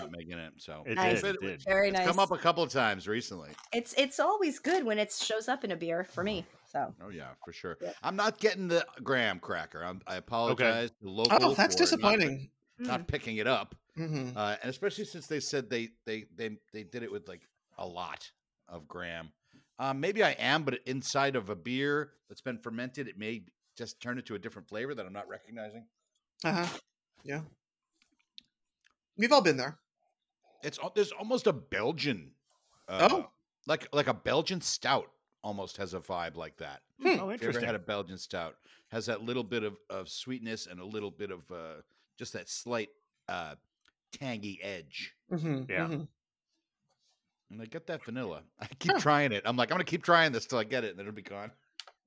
some 0.00 0.14
it. 0.14 0.52
So 0.58 0.82
It 0.86 0.96
Nice. 0.96 1.22
did. 1.22 1.36
It 1.36 1.40
did. 1.40 1.62
very 1.64 1.88
it's 1.88 1.98
nice. 1.98 2.06
come 2.06 2.18
up 2.18 2.30
a 2.30 2.38
couple 2.38 2.62
of 2.62 2.70
times 2.70 3.06
recently. 3.08 3.50
it's 3.72 3.94
it's 3.96 4.18
always 4.20 4.58
good 4.58 4.84
when 4.84 4.98
it 4.98 5.12
shows 5.12 5.48
up 5.48 5.64
in 5.64 5.70
a 5.70 5.76
beer 5.76 6.04
for 6.04 6.24
me. 6.24 6.44
So 6.70 6.92
Oh 7.02 7.10
yeah, 7.10 7.28
for 7.44 7.52
sure. 7.52 7.76
Yeah. 7.80 7.92
I'm 8.02 8.16
not 8.16 8.38
getting 8.38 8.66
the 8.68 8.84
graham 9.02 9.38
cracker. 9.38 9.82
I'm, 9.84 10.00
I 10.06 10.16
apologize 10.16 10.90
to 11.02 11.08
local. 11.08 11.38
Oh, 11.40 11.54
that's 11.54 11.74
for 11.74 11.78
not- 11.80 11.84
disappointing. 11.84 12.50
Not, 12.76 13.06
picking 13.06 13.36
it 13.36 13.46
up, 13.46 13.76
hmm 13.96 14.30
uh, 14.34 14.56
and 14.60 14.68
especially 14.68 15.04
since 15.04 15.28
they 15.28 15.38
said 15.38 15.70
they 15.70 15.90
they 16.06 16.24
they 16.34 16.56
they 16.72 16.82
did 16.82 17.04
it 17.04 17.12
with 17.12 17.28
like 17.28 17.42
a 17.78 17.86
lot 17.86 18.30
of 18.68 18.86
graham. 18.88 19.30
Um, 19.78 20.00
maybe 20.00 20.22
I 20.22 20.30
am, 20.32 20.62
but 20.62 20.78
inside 20.86 21.34
of 21.36 21.50
a 21.50 21.56
beer 21.56 22.12
that's 22.28 22.40
been 22.40 22.58
fermented, 22.58 23.08
it 23.08 23.18
may 23.18 23.42
just 23.76 24.00
turn 24.00 24.18
into 24.18 24.34
a 24.34 24.38
different 24.38 24.68
flavor 24.68 24.94
that 24.94 25.04
I'm 25.04 25.12
not 25.12 25.28
recognizing. 25.28 25.84
Uh 26.44 26.52
huh. 26.64 26.78
Yeah. 27.24 27.40
We've 29.16 29.32
all 29.32 29.42
been 29.42 29.56
there. 29.56 29.78
It's 30.62 30.78
there's 30.94 31.12
almost 31.12 31.46
a 31.46 31.52
Belgian, 31.52 32.30
uh, 32.88 33.08
Oh. 33.10 33.30
like 33.66 33.88
like 33.92 34.06
a 34.08 34.14
Belgian 34.14 34.60
stout 34.60 35.10
almost 35.42 35.76
has 35.76 35.92
a 35.94 36.00
vibe 36.00 36.36
like 36.36 36.56
that. 36.56 36.80
Oh, 37.04 37.06
If 37.06 37.12
you 37.16 37.20
ever 37.20 37.32
interesting. 37.32 37.64
had 37.66 37.74
a 37.74 37.78
Belgian 37.80 38.16
stout, 38.16 38.56
has 38.90 39.06
that 39.06 39.22
little 39.22 39.44
bit 39.44 39.62
of, 39.62 39.76
of 39.90 40.08
sweetness 40.08 40.66
and 40.66 40.80
a 40.80 40.84
little 40.84 41.10
bit 41.10 41.30
of 41.30 41.50
uh, 41.52 41.82
just 42.18 42.32
that 42.32 42.48
slight 42.48 42.88
uh, 43.28 43.54
tangy 44.12 44.58
edge. 44.62 45.14
Mm-hmm. 45.30 45.70
Yeah. 45.70 45.98
And 47.50 47.60
I 47.60 47.66
get 47.66 47.86
that 47.86 48.04
vanilla. 48.04 48.42
I 48.60 48.66
keep 48.78 48.96
trying 48.98 49.32
it. 49.32 49.42
I'm 49.44 49.56
like, 49.56 49.70
I'm 49.70 49.74
gonna 49.74 49.84
keep 49.84 50.02
trying 50.02 50.32
this 50.32 50.46
till 50.46 50.58
I 50.58 50.64
get 50.64 50.84
it, 50.84 50.90
and 50.90 50.98
then 50.98 51.06
it'll 51.06 51.14
be 51.14 51.22
gone. 51.22 51.50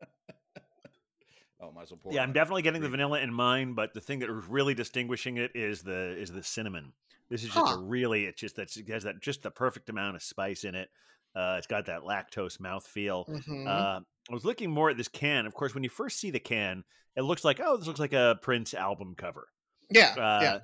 oh, 1.62 1.72
might 1.72 1.84
as 1.84 1.92
well 1.92 2.00
pour. 2.02 2.14
Yeah, 2.14 2.24
I'm 2.24 2.34
definitely 2.34 2.64
getting 2.64 2.82
the 2.82 2.90
vanilla 2.90 3.20
in 3.22 3.34
mine, 3.34 3.74
but 3.74 3.94
the 3.94 4.02
thing 4.02 4.20
that 4.20 4.30
is 4.30 4.46
really 4.48 4.74
distinguishing 4.74 5.38
it 5.38 5.52
is 5.56 5.82
the 5.82 6.18
is 6.18 6.32
the 6.32 6.44
cinnamon. 6.44 6.94
This 7.30 7.44
is 7.44 7.50
just 7.50 7.76
a 7.76 7.78
really 7.78 8.26
it's 8.26 8.40
just 8.40 8.56
that 8.56 8.76
it 8.76 8.90
has 8.90 9.04
that 9.04 9.22
just 9.22 9.44
the 9.44 9.52
perfect 9.52 9.90
amount 9.90 10.16
of 10.16 10.24
spice 10.24 10.64
in 10.64 10.76
it. 10.76 10.90
Uh, 11.36 11.56
it's 11.58 11.68
got 11.68 11.86
that 11.86 12.02
lactose 12.02 12.58
mouthfeel. 12.58 13.28
Mm-hmm. 13.28 13.68
Uh, 13.68 14.00
I 14.00 14.34
was 14.34 14.46
looking 14.46 14.72
more 14.72 14.90
at 14.90 14.98
this 14.98 15.08
can. 15.08 15.46
Of 15.46 15.54
course, 15.54 15.74
when 15.76 15.84
you 15.84 15.90
first 15.90 16.20
see 16.20 16.32
the 16.32 16.40
can, 16.40 16.84
it 17.16 17.22
looks 17.22 17.44
like 17.44 17.60
oh, 17.64 17.78
this 17.78 17.88
looks 17.88 18.00
like 18.00 18.14
a 18.14 18.40
Prince 18.42 18.74
album 18.74 19.14
cover. 19.16 19.48
yeah. 19.90 20.14
Uh, 20.18 20.40
yeah. 20.42 20.60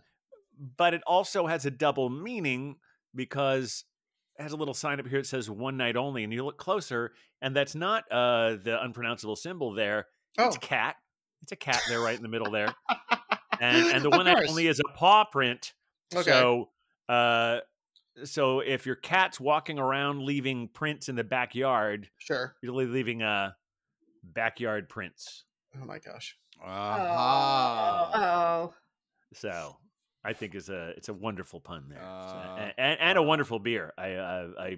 But 0.77 0.93
it 0.93 1.01
also 1.05 1.47
has 1.47 1.65
a 1.65 1.71
double 1.71 2.09
meaning 2.09 2.77
because 3.15 3.83
it 3.83 3.92
has 4.39 4.51
a 4.51 4.55
little 4.57 4.73
sign 4.73 4.99
up 4.99 5.07
here 5.07 5.19
that 5.19 5.27
says 5.27 5.49
"one 5.49 5.77
night 5.77 5.95
only," 5.95 6.23
and 6.23 6.31
you 6.33 6.43
look 6.45 6.57
closer, 6.57 7.13
and 7.41 7.55
that's 7.55 7.75
not 7.75 8.03
uh, 8.11 8.57
the 8.63 8.77
unpronounceable 8.81 9.35
symbol 9.35 9.73
there. 9.73 10.07
It's 10.37 10.55
Oh. 10.55 10.59
cat. 10.59 10.95
It's 11.43 11.51
a 11.51 11.55
cat 11.57 11.81
there, 11.89 11.99
right 11.99 12.15
in 12.15 12.23
the 12.23 12.29
middle 12.29 12.49
there, 12.51 12.73
and 13.59 13.87
and 13.87 14.03
the 14.03 14.09
one 14.11 14.25
night 14.25 14.47
only 14.49 14.67
is 14.67 14.79
a 14.79 14.83
paw 14.95 15.25
print. 15.25 15.73
Okay. 16.15 16.23
So, 16.23 16.69
uh, 17.09 17.59
so 18.23 18.59
if 18.61 18.85
your 18.85 18.95
cat's 18.95 19.39
walking 19.39 19.77
around 19.79 20.21
leaving 20.23 20.67
prints 20.69 21.09
in 21.09 21.15
the 21.15 21.23
backyard, 21.23 22.09
Sure. 22.19 22.55
you're 22.61 22.71
really 22.71 22.85
leaving 22.85 23.21
uh, 23.23 23.51
backyard 24.23 24.87
prints. 24.89 25.43
Oh 25.81 25.85
my 25.85 25.99
gosh. 25.99 26.37
Aha. 26.63 28.11
oh, 28.13 28.73
So 29.33 29.75
I 30.25 30.33
think 30.33 30.55
is 30.55 30.69
a 30.69 30.89
it's 30.97 31.09
a 31.09 31.13
wonderful 31.13 31.59
pun 31.59 31.87
there, 31.89 31.99
So- 31.99 32.05
Uh, 32.05 32.55
and, 32.59 32.73
and, 32.77 32.99
and 33.01 33.17
a 33.17 33.21
uh. 33.21 33.25
wonderful 33.25 33.59
beer. 33.59 33.93
I 33.97 34.13
uh, 34.13 34.47
I 34.59 34.77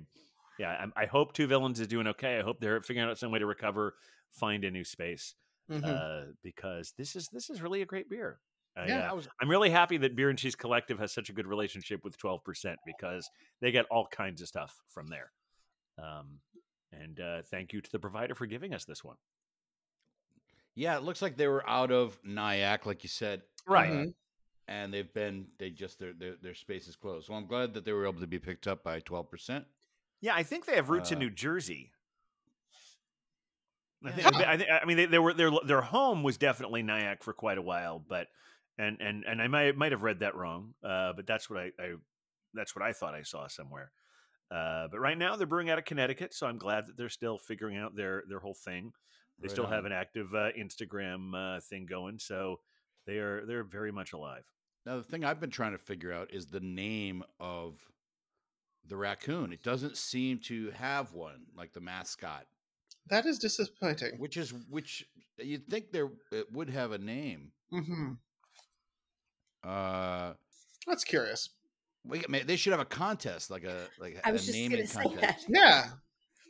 yeah 0.58 0.86
I, 0.96 1.04
I 1.04 1.06
hope 1.06 1.34
Two 1.34 1.48
Villains 1.48 1.80
is 1.80 1.88
doing 1.88 2.08
okay. 2.08 2.40
I 2.40 2.42
hope 2.42 2.60
they're 2.60 2.82
figuring 2.82 3.10
out 3.10 3.18
some 3.18 3.32
way 3.32 3.40
to 3.40 3.46
recover, 3.46 3.96
find 4.32 4.64
a 4.64 4.72
new 4.72 4.84
space, 4.84 5.36
Mhm. 5.70 5.84
uh, 5.84 6.32
because 6.44 6.94
this 6.98 7.16
is 7.16 7.28
this 7.30 7.50
is 7.50 7.62
really 7.62 7.82
a 7.82 7.86
great 7.86 8.10
beer. 8.10 8.40
I, 8.78 8.88
Yeah, 8.88 9.08
uh, 9.08 9.12
I 9.12 9.14
was 9.14 9.28
I'm 9.40 9.50
really 9.50 9.70
happy 9.70 9.98
that 9.98 10.16
Bier 10.16 10.30
and 10.30 10.38
Cheese 10.40 10.56
Collective 10.56 11.00
has 11.00 11.14
such 11.14 11.30
a 11.30 11.34
good 11.34 11.48
relationship 11.48 12.04
with 12.04 12.18
12% 12.18 12.76
because 12.86 13.30
they 13.62 13.72
get 13.72 13.86
all 13.92 14.06
kinds 14.08 14.42
of 14.42 14.48
stuff 14.50 14.82
from 14.90 15.08
there. 15.08 15.32
Um, 15.98 16.40
and 16.92 17.20
uh, 17.22 17.42
thank 17.44 17.72
you 17.72 17.80
to 17.82 17.90
the 17.92 18.00
provider 18.00 18.36
for 18.36 18.46
giving 18.48 18.74
us 18.74 18.84
this 18.84 19.02
one. 19.04 19.16
yeah. 20.76 20.98
It 20.98 21.04
looks 21.04 21.22
like 21.22 21.38
they 21.38 21.48
were 21.48 21.68
out 21.70 21.92
of 21.92 22.20
Nyack, 22.26 22.86
like 22.86 23.04
you 23.04 23.10
said, 23.10 23.44
Right. 23.66 23.92
uh, 23.92 24.06
and 24.68 24.94
they've 24.94 25.14
been 25.14 25.48
they 25.58 25.70
just 25.70 26.00
their 26.00 26.14
their 26.14 26.36
their 26.42 26.54
space 26.56 26.88
is 26.88 26.96
closed. 26.96 27.28
So 27.28 27.34
I'm 27.34 27.46
glad 27.48 27.74
that 27.74 27.86
they 27.86 27.94
were 27.94 28.08
able 28.08 28.20
to 28.22 28.28
be 28.28 28.40
picked 28.40 28.68
up 28.68 28.84
by 28.84 29.00
12. 29.00 29.30
percent 29.30 29.66
Yeah, 30.22 30.36
I 30.36 30.44
think 30.44 30.66
they 30.66 30.76
have 30.76 30.90
roots 30.90 31.12
in 31.12 31.18
Uh, 31.18 31.22
New 31.22 31.30
Jersey. 31.30 31.92
I, 34.04 34.10
Yeah. 34.10 34.16
think, 34.16 34.36
I, 34.36 34.58
think, 34.58 34.70
I 34.70 34.86
mean, 34.86 34.98
they, 34.98 35.06
they 35.06 35.20
were 35.20 35.34
their 35.34 35.52
their 35.66 35.82
home 35.82 36.22
was 36.24 36.38
definitely 36.38 36.84
Nyack 36.84 37.24
for 37.24 37.34
quite 37.34 37.58
a 37.58 37.62
while, 37.62 38.00
but 38.00 38.28
and 38.78 38.98
and 39.02 39.24
and 39.24 39.42
I 39.42 39.48
might 39.48 39.76
might 39.78 39.92
have 39.94 40.04
read 40.04 40.20
that 40.20 40.36
wrong, 40.36 40.74
uh, 40.84 41.14
but 41.14 41.26
that's 41.26 41.50
what 41.50 41.60
I, 41.60 41.72
I 41.80 41.94
that's 42.54 42.76
what 42.76 42.84
I 42.84 42.94
thought 42.94 43.16
I 43.16 43.24
saw 43.24 43.48
somewhere. 43.48 43.92
Uh, 44.52 44.88
but 44.92 45.00
right 45.00 45.18
now 45.18 45.36
they're 45.36 45.48
brewing 45.48 45.70
out 45.72 45.80
of 45.80 45.86
Connecticut, 45.86 46.34
so 46.34 46.46
I'm 46.46 46.58
glad 46.60 46.86
that 46.88 46.98
they're 46.98 47.10
still 47.10 47.38
figuring 47.38 47.78
out 47.78 47.96
their 47.96 48.24
their 48.30 48.40
whole 48.40 48.54
thing. 48.54 48.92
They 49.40 49.48
Right 49.48 49.52
still 49.52 49.66
have 49.68 49.86
an 49.86 49.92
active 49.92 50.34
uh, 50.36 50.52
Instagram 50.58 51.58
uh, 51.58 51.60
thing 51.62 51.86
going, 51.88 52.20
so 52.20 52.60
they 53.08 53.18
are 53.18 53.46
they're 53.46 53.64
very 53.64 53.92
much 53.92 54.14
alive. 54.14 54.46
Now 54.86 54.98
the 54.98 55.04
thing 55.04 55.24
I've 55.26 55.40
been 55.40 55.50
trying 55.50 55.72
to 55.72 55.78
figure 55.78 56.14
out 56.14 56.32
is 56.34 56.48
the 56.48 56.60
name 56.60 57.24
of 57.40 57.78
the 58.88 58.96
raccoon. 58.98 59.52
It 59.52 59.64
doesn't 59.64 59.98
seem 59.98 60.40
to 60.46 60.70
have 60.72 61.14
one 61.14 61.46
like 61.58 61.74
the 61.74 61.82
mascot, 61.82 62.46
That 63.10 63.26
is 63.26 63.40
disappointing. 63.40 64.20
which 64.20 64.38
is 64.38 64.54
which 64.70 65.06
you'd 65.40 65.68
think 65.68 65.92
there 65.92 66.10
it 66.32 66.52
would 66.52 66.70
have 66.70 66.92
a 66.92 66.98
name. 67.00 67.52
hmm 67.72 68.14
Uh, 69.64 70.34
That's 70.88 71.04
curious. 71.04 71.50
we, 72.04 72.22
ma- 72.30 72.40
they 72.46 72.56
should 72.56 72.72
have 72.74 72.80
a 72.80 72.86
contest, 72.86 73.50
like 73.50 73.64
a 73.64 73.88
like 74.00 74.22
I 74.24 74.30
a 74.30 74.34
was 74.34 74.46
just 74.46 74.56
naming 74.58 74.78
gonna 74.78 74.88
say 74.88 75.02
contest. 75.02 75.48
that. 75.48 75.56
Yeah. 75.56 75.86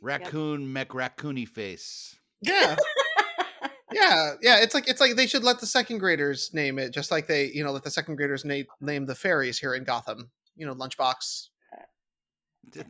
Raccoon 0.02 0.70
mech 0.72 0.88
raccoony 0.90 1.48
face. 1.48 2.14
Yeah. 2.42 2.76
Yeah, 4.00 4.34
yeah. 4.42 4.58
It's 4.60 4.74
like 4.74 4.88
it's 4.88 5.00
like 5.00 5.16
they 5.16 5.26
should 5.26 5.44
let 5.44 5.60
the 5.60 5.66
second 5.66 5.98
graders 5.98 6.52
name 6.54 6.78
it, 6.78 6.90
just 6.90 7.10
like 7.10 7.26
they, 7.26 7.46
you 7.52 7.64
know, 7.64 7.72
let 7.72 7.82
the 7.84 7.90
second 7.90 8.16
graders 8.16 8.44
name 8.44 8.66
name 8.80 9.06
the 9.06 9.14
fairies 9.14 9.58
here 9.58 9.74
in 9.74 9.84
Gotham. 9.84 10.30
You 10.56 10.66
know, 10.66 10.74
lunchbox. 10.74 11.48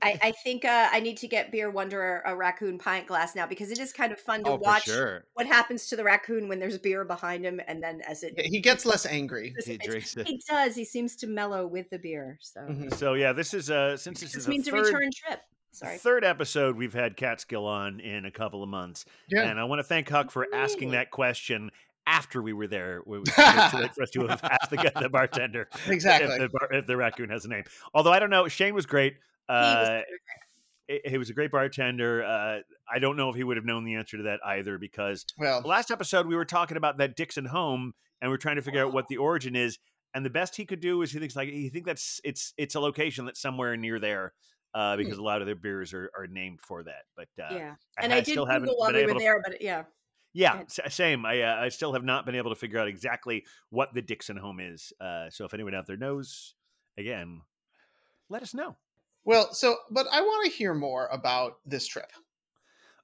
I, 0.02 0.18
I 0.22 0.32
think 0.42 0.64
uh, 0.64 0.88
I 0.90 1.00
need 1.00 1.18
to 1.18 1.28
get 1.28 1.52
Beer 1.52 1.70
Wonder 1.70 2.22
a, 2.24 2.32
a 2.32 2.36
raccoon 2.36 2.78
pint 2.78 3.06
glass 3.06 3.36
now 3.36 3.46
because 3.46 3.70
it 3.70 3.78
is 3.78 3.92
kind 3.92 4.10
of 4.10 4.18
fun 4.18 4.42
to 4.44 4.52
Oh, 4.52 4.56
watch 4.56 4.84
sure. 4.84 5.24
what 5.34 5.46
happens 5.46 5.86
to 5.88 5.96
the 5.96 6.02
raccoon 6.02 6.48
when 6.48 6.58
there's 6.58 6.78
beer 6.78 7.04
behind 7.04 7.44
him, 7.44 7.60
and 7.68 7.82
then 7.82 8.00
as 8.08 8.22
it 8.22 8.32
He 8.40 8.60
gets 8.60 8.86
less 8.86 9.04
angry. 9.04 9.54
He 9.66 9.76
drinks 9.76 10.16
it. 10.16 10.26
he 10.26 10.40
does. 10.48 10.74
He 10.74 10.84
seems 10.86 11.14
to 11.16 11.26
mellow 11.26 11.66
with 11.66 11.90
the 11.90 11.98
beer. 11.98 12.38
So 12.40 12.60
Mhm. 12.62 12.94
So 12.94 13.12
yeah, 13.14 13.34
this 13.34 13.52
is 13.52 13.68
uh 13.70 13.98
since 13.98 14.20
this 14.20 14.32
this 14.32 14.42
is 14.42 14.48
means 14.48 14.66
a 14.66 14.70
third, 14.70 14.86
return 14.86 15.10
trip. 15.14 15.40
Sorry. 15.76 15.98
third 15.98 16.24
episode 16.24 16.76
we've 16.76 16.92
had 16.94 17.16
Catskill 17.16 17.66
on 17.66 18.00
in 18.00 18.24
a 18.24 18.30
couple 18.30 18.62
of 18.62 18.68
months, 18.68 19.04
Yeah. 19.28 19.42
and 19.42 19.58
I 19.60 19.64
want 19.64 19.78
to 19.80 19.84
thank 19.84 20.08
Huck 20.08 20.30
for 20.30 20.46
asking 20.54 20.92
that 20.92 21.10
question 21.10 21.70
after 22.06 22.40
we 22.40 22.52
were 22.52 22.66
there. 22.66 22.98
It 22.98 23.06
was 23.06 23.28
too 23.28 23.78
late 23.78 23.94
for 23.94 24.02
us 24.02 24.10
to 24.12 24.26
have 24.28 24.42
asked 24.44 24.70
the, 24.70 24.92
the 25.00 25.08
bartender 25.08 25.68
Exactly. 25.88 26.32
if, 26.34 26.38
the, 26.40 26.48
bar- 26.48 26.72
if 26.72 26.86
the 26.86 26.96
raccoon 26.96 27.30
has 27.30 27.44
a 27.44 27.48
name. 27.48 27.64
Although 27.92 28.12
I 28.12 28.18
don't 28.20 28.30
know, 28.30 28.46
Shane 28.48 28.74
was 28.74 28.86
great. 28.86 29.14
He 29.48 29.52
was 29.52 29.88
Uh, 29.88 30.02
he, 30.88 31.00
he 31.04 31.18
was 31.18 31.30
a 31.30 31.32
great 31.34 31.50
bartender. 31.50 32.24
Uh, 32.24 32.58
I 32.92 32.98
don't 33.00 33.16
know 33.16 33.28
if 33.28 33.34
he 33.36 33.42
would 33.44 33.56
have 33.56 33.66
known 33.66 33.84
the 33.84 33.96
answer 33.96 34.16
to 34.18 34.22
that 34.24 34.40
either 34.46 34.78
because 34.78 35.26
Well, 35.36 35.60
last 35.64 35.90
episode 35.90 36.26
we 36.28 36.36
were 36.36 36.44
talking 36.44 36.76
about 36.76 36.98
that 36.98 37.16
Dixon 37.16 37.44
home 37.44 37.92
and 38.22 38.30
we're 38.30 38.36
trying 38.36 38.56
to 38.56 38.62
figure 38.62 38.84
out 38.84 38.92
what 38.92 39.08
the 39.08 39.16
origin 39.16 39.56
is. 39.56 39.78
And 40.14 40.24
the 40.24 40.30
best 40.30 40.56
he 40.56 40.64
could 40.64 40.80
do 40.80 41.02
is 41.02 41.10
he 41.12 41.18
thinks 41.18 41.34
like 41.36 41.48
he 41.50 41.68
think 41.68 41.84
that's 41.84 42.20
it's 42.24 42.54
it's 42.56 42.74
a 42.76 42.80
location 42.80 43.26
that's 43.26 43.40
somewhere 43.40 43.76
near 43.76 43.98
there 43.98 44.32
uh, 44.74 44.96
because 44.96 45.18
a 45.18 45.22
lot 45.22 45.40
of 45.40 45.46
their 45.46 45.55
beers 45.57 45.92
are, 45.94 46.11
are 46.18 46.26
named 46.26 46.61
for 46.61 46.83
that. 46.83 47.05
But 47.16 47.29
uh, 47.42 47.55
yeah, 47.55 47.74
and 47.98 48.12
ha- 48.12 48.18
I 48.18 48.20
did 48.20 48.33
still 48.33 48.46
haven't 48.46 48.70
while 48.76 48.88
been 48.88 48.96
we 48.96 49.02
able 49.02 49.14
were 49.14 49.18
to- 49.20 49.24
there, 49.24 49.42
but 49.46 49.61
yeah, 49.62 49.85
Yeah, 50.35 50.62
same. 50.88 51.24
I 51.24 51.42
uh, 51.42 51.57
I 51.57 51.68
still 51.70 51.92
have 51.92 52.05
not 52.05 52.26
been 52.26 52.35
able 52.35 52.50
to 52.50 52.57
figure 52.57 52.79
out 52.79 52.88
exactly 52.88 53.44
what 53.70 53.94
the 53.94 54.02
Dixon 54.02 54.37
home 54.37 54.61
is. 54.61 54.92
Uh, 55.00 55.31
so 55.31 55.44
if 55.44 55.55
anyone 55.55 55.74
out 55.74 55.87
there 55.87 55.96
knows, 55.96 56.55
again, 56.98 57.40
let 58.29 58.42
us 58.42 58.52
know. 58.55 58.76
well, 59.24 59.52
so 59.55 59.76
but 59.90 60.07
I 60.12 60.20
want 60.20 60.50
to 60.50 60.57
hear 60.57 60.74
more 60.74 61.07
about 61.12 61.59
this 61.64 61.87
trip 61.87 62.11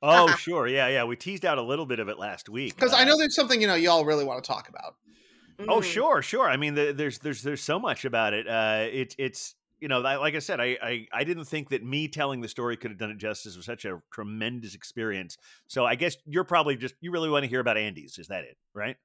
Oh, 0.05 0.35
sure. 0.38 0.66
Yeah, 0.66 0.88
yeah. 0.88 1.05
We 1.05 1.14
teased 1.16 1.44
out 1.44 1.59
a 1.59 1.62
little 1.62 1.87
bit 1.87 2.01
of 2.01 2.09
it 2.09 2.18
last 2.18 2.48
week 2.48 2.75
because 2.75 2.92
I 2.92 3.03
Uh, 3.03 3.05
know 3.05 3.18
there's 3.18 3.37
something 3.37 3.61
you 3.61 3.68
know 3.68 3.77
y'all 3.77 4.05
really 4.05 4.25
want 4.25 4.42
to 4.42 4.46
talk 4.48 4.68
about. 4.68 4.96
Oh, 5.68 5.79
Mm. 5.79 5.85
sure, 5.85 6.22
sure. 6.22 6.48
I 6.51 6.57
mean, 6.57 6.75
the, 6.75 6.92
there's 6.92 7.18
there's 7.20 7.42
there's 7.42 7.62
so 7.62 7.79
much 7.79 8.05
about 8.05 8.35
it. 8.35 8.48
Uh, 8.48 8.88
it's 8.90 9.14
it's 9.16 9.55
you 9.83 9.88
know, 9.88 10.01
I- 10.03 10.16
like 10.16 10.35
I 10.35 10.38
said, 10.38 10.61
I, 10.61 10.79
I 10.81 11.07
I 11.12 11.25
didn't 11.25 11.45
think 11.47 11.71
that 11.71 11.85
me 11.85 12.07
telling 12.09 12.40
the 12.40 12.49
story 12.49 12.77
could 12.77 12.92
have 12.92 12.99
done 12.99 13.11
it 13.11 13.18
justice. 13.18 13.55
It 13.55 13.59
was 13.59 13.66
such 13.66 13.85
a 13.85 14.01
tremendous 14.12 14.75
experience. 14.77 15.37
So 15.66 15.85
I 15.85 15.97
guess 15.97 16.16
you're 16.25 16.45
probably 16.45 16.77
just 16.77 16.95
you 17.01 17.11
really 17.11 17.29
want 17.29 17.42
to 17.42 17.49
hear 17.49 17.61
about 17.61 17.77
Andes. 17.77 18.16
Is 18.18 18.29
that 18.29 18.45
it? 18.45 18.57
Right? 18.75 18.97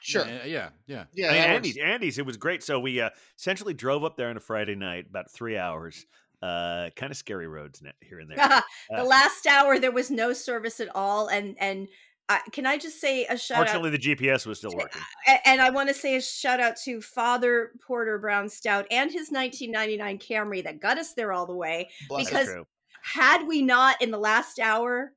Sure. 0.00 0.26
Yeah, 0.26 0.44
yeah, 0.44 0.68
yeah. 0.86 1.04
Yeah. 1.12 1.28
I 1.28 1.32
mean. 1.32 1.40
Andes, 1.56 1.76
Andes, 1.78 2.18
it 2.18 2.26
was 2.26 2.36
great. 2.36 2.62
So 2.62 2.78
we 2.78 3.00
uh, 3.00 3.10
essentially 3.38 3.74
drove 3.74 4.04
up 4.04 4.16
there 4.16 4.28
on 4.28 4.36
a 4.36 4.40
Friday 4.40 4.74
night, 4.74 5.06
about 5.10 5.30
three 5.32 5.56
hours. 5.58 6.06
Uh, 6.42 6.90
kind 6.94 7.10
of 7.10 7.16
scary 7.16 7.48
roads 7.48 7.82
here 8.02 8.20
and 8.20 8.28
there. 8.30 8.36
the 8.90 9.00
Uh, 9.00 9.04
last 9.04 9.46
hour 9.46 9.78
there 9.78 9.90
was 9.92 10.10
no 10.10 10.32
service 10.34 10.78
at 10.78 10.88
all, 10.94 11.28
and 11.28 11.56
and 11.58 11.88
can 12.52 12.66
I 12.66 12.78
just 12.78 13.00
say 13.00 13.24
a 13.26 13.36
shout 13.36 13.58
out? 13.58 13.66
Fortunately, 13.68 13.90
the 13.90 13.98
GPS 13.98 14.46
was 14.46 14.58
still 14.58 14.72
working. 14.74 15.02
And 15.44 15.60
I 15.60 15.70
want 15.70 15.88
to 15.88 15.94
say 15.94 16.16
a 16.16 16.20
shout 16.20 16.60
out 16.60 16.76
to 16.84 17.00
Father 17.00 17.72
Porter 17.86 18.18
Brown 18.18 18.48
Stout 18.48 18.86
and 18.90 19.10
his 19.10 19.30
1999 19.30 20.18
Camry 20.18 20.64
that 20.64 20.80
got 20.80 20.98
us 20.98 21.14
there 21.14 21.32
all 21.32 21.46
the 21.46 21.54
way. 21.54 21.90
Bless 22.08 22.26
because- 22.26 22.48
Had 23.02 23.46
we 23.46 23.60
not 23.60 24.00
in 24.00 24.10
the 24.10 24.18
last 24.18 24.58
hour, 24.58 25.12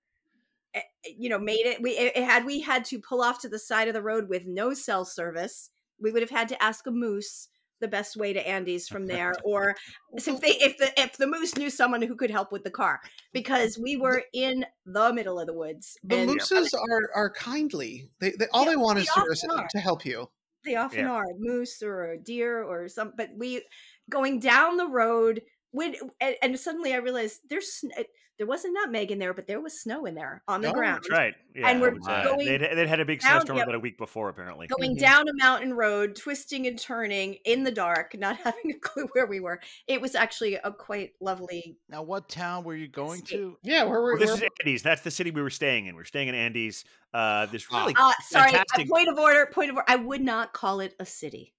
eh, 0.74 0.82
eh, 1.06 1.10
you 1.18 1.30
know, 1.30 1.40
made 1.40 1.66
it, 1.66 1.82
we 1.82 1.96
eh, 1.98 2.22
had 2.22 2.44
we 2.46 2.60
had 2.60 2.84
to 2.86 3.00
pull 3.00 3.22
off 3.22 3.40
to 3.42 3.50
the 3.50 3.58
side 3.60 3.88
of 3.88 3.94
the 3.94 4.02
road 4.02 4.28
with 4.28 4.46
no 4.46 4.74
cell 4.74 5.06
service, 5.06 5.70
we 5.98 6.12
would 6.12 6.22
have 6.22 6.30
had 6.30 6.50
to 6.50 6.62
ask 6.62 6.86
a 6.86 6.92
moose 6.92 7.48
the 7.80 7.88
best 7.88 8.18
way 8.18 8.34
to 8.34 8.48
Andes 8.48 8.88
from 8.88 9.08
there, 9.08 9.34
or 9.44 9.76
if 10.14 10.26
they 10.42 10.52
if 10.60 10.78
the 10.78 10.92
if 11.00 11.18
the 11.18 11.28
moose 11.28 11.56
knew 11.58 11.70
someone 11.70 12.02
who 12.02 12.16
could 12.16 12.32
help 12.32 12.52
with 12.52 12.64
the 12.64 12.72
car, 12.72 13.00
because 13.34 13.78
we 13.78 13.98
were 13.98 14.24
in 14.34 14.66
the 14.86 15.14
middle 15.14 15.40
of 15.40 15.48
the 15.48 15.54
woods. 15.54 15.98
The 16.04 16.26
mooses 16.26 16.74
are 16.74 17.12
are 17.16 17.30
kindly. 17.32 18.10
They, 18.20 18.32
they 18.32 18.48
all 18.54 18.64
Yeah, 18.66 18.72
they 18.72 18.76
want 18.76 18.98
they 18.98 19.02
is 19.04 19.40
to, 19.42 19.68
to 19.70 19.80
help 19.80 20.06
you. 20.06 20.30
They 20.64 20.76
often 20.76 21.06
Yeah. 21.06 21.12
are 21.12 21.26
moose 21.38 21.82
or 21.82 22.12
a 22.12 22.18
deer 22.18 22.62
or 22.64 22.90
some. 22.90 23.14
But 23.16 23.30
we 23.36 23.64
going 24.10 24.40
down 24.40 24.78
the 24.78 24.88
road 24.88 25.42
when 25.72 25.96
and, 26.22 26.36
and 26.42 26.60
suddenly 26.60 26.94
I 26.94 26.98
realized 26.98 27.42
there's 27.50 27.84
it- 27.98 28.10
there 28.40 28.46
wasn't 28.46 28.76
nutmeg 28.76 29.10
in 29.10 29.18
there, 29.18 29.34
but 29.34 29.48
there 29.48 29.60
was 29.60 29.82
snow 29.82 30.06
in 30.06 30.14
there 30.14 30.44
on 30.48 30.62
the 30.62 30.68
Oh, 30.70 30.72
ground. 30.72 30.98
That's 30.98 31.10
right. 31.10 31.34
Yeah, 31.56 31.70
And 31.70 31.82
we're 31.82 31.96
it 31.96 32.02
uh, 32.08 32.24
going 32.24 32.46
they'd, 32.46 32.62
they'd 32.62 32.88
had 32.88 33.00
a 33.00 33.06
big 33.06 33.20
down- 33.20 33.32
snowstorm 33.42 33.58
yep. 33.58 33.66
about 33.66 33.74
a 33.74 33.80
week 33.80 33.98
before, 33.98 34.30
apparently. 34.30 34.68
Going 34.68 34.96
Mhm. 34.96 35.00
down 35.00 35.28
a 35.28 35.34
mountain 35.34 35.74
road, 35.74 36.16
twisting 36.16 36.68
and 36.68 36.78
turning 36.78 37.34
in 37.46 37.64
the 37.64 37.72
dark, 37.72 38.16
not 38.16 38.38
having 38.44 38.70
a 38.70 38.78
clue 38.80 39.08
where 39.14 39.26
we 39.26 39.40
were. 39.40 39.60
It 39.88 40.02
was 40.02 40.14
actually 40.14 40.54
a 40.54 40.72
quite 40.72 41.14
lovely. 41.20 41.80
Now, 41.90 42.04
what 42.04 42.30
town 42.30 42.64
were 42.64 42.76
you 42.76 42.88
going 42.88 43.24
Escape. 43.24 43.40
to? 43.40 43.58
Yeah, 43.64 43.86
where 43.86 44.00
were 44.04 44.12
Well, 44.12 44.20
this 44.20 44.30
where- 44.30 44.36
is 44.44 44.50
Andes. 44.64 44.84
That's 44.84 45.02
the 45.02 45.10
city 45.10 45.32
we 45.32 45.42
were 45.42 45.50
staying 45.50 45.88
in. 45.88 45.96
We 45.96 46.04
are 46.04 46.06
staying 46.06 46.28
in 46.28 46.36
Andes. 46.36 46.86
Uh, 47.16 47.48
this 47.48 47.72
really 47.72 47.96
Uh, 47.98 48.12
sorry, 48.22 48.52
Fantastic. 48.52 48.88
point 48.88 49.10
of 49.10 49.18
order. 49.18 49.48
Point 49.52 49.72
of 49.72 49.78
order. 49.78 49.86
I 49.90 49.96
would 49.96 50.22
not 50.22 50.54
call 50.54 50.80
it 50.82 50.94
a 51.00 51.08
city. 51.08 51.56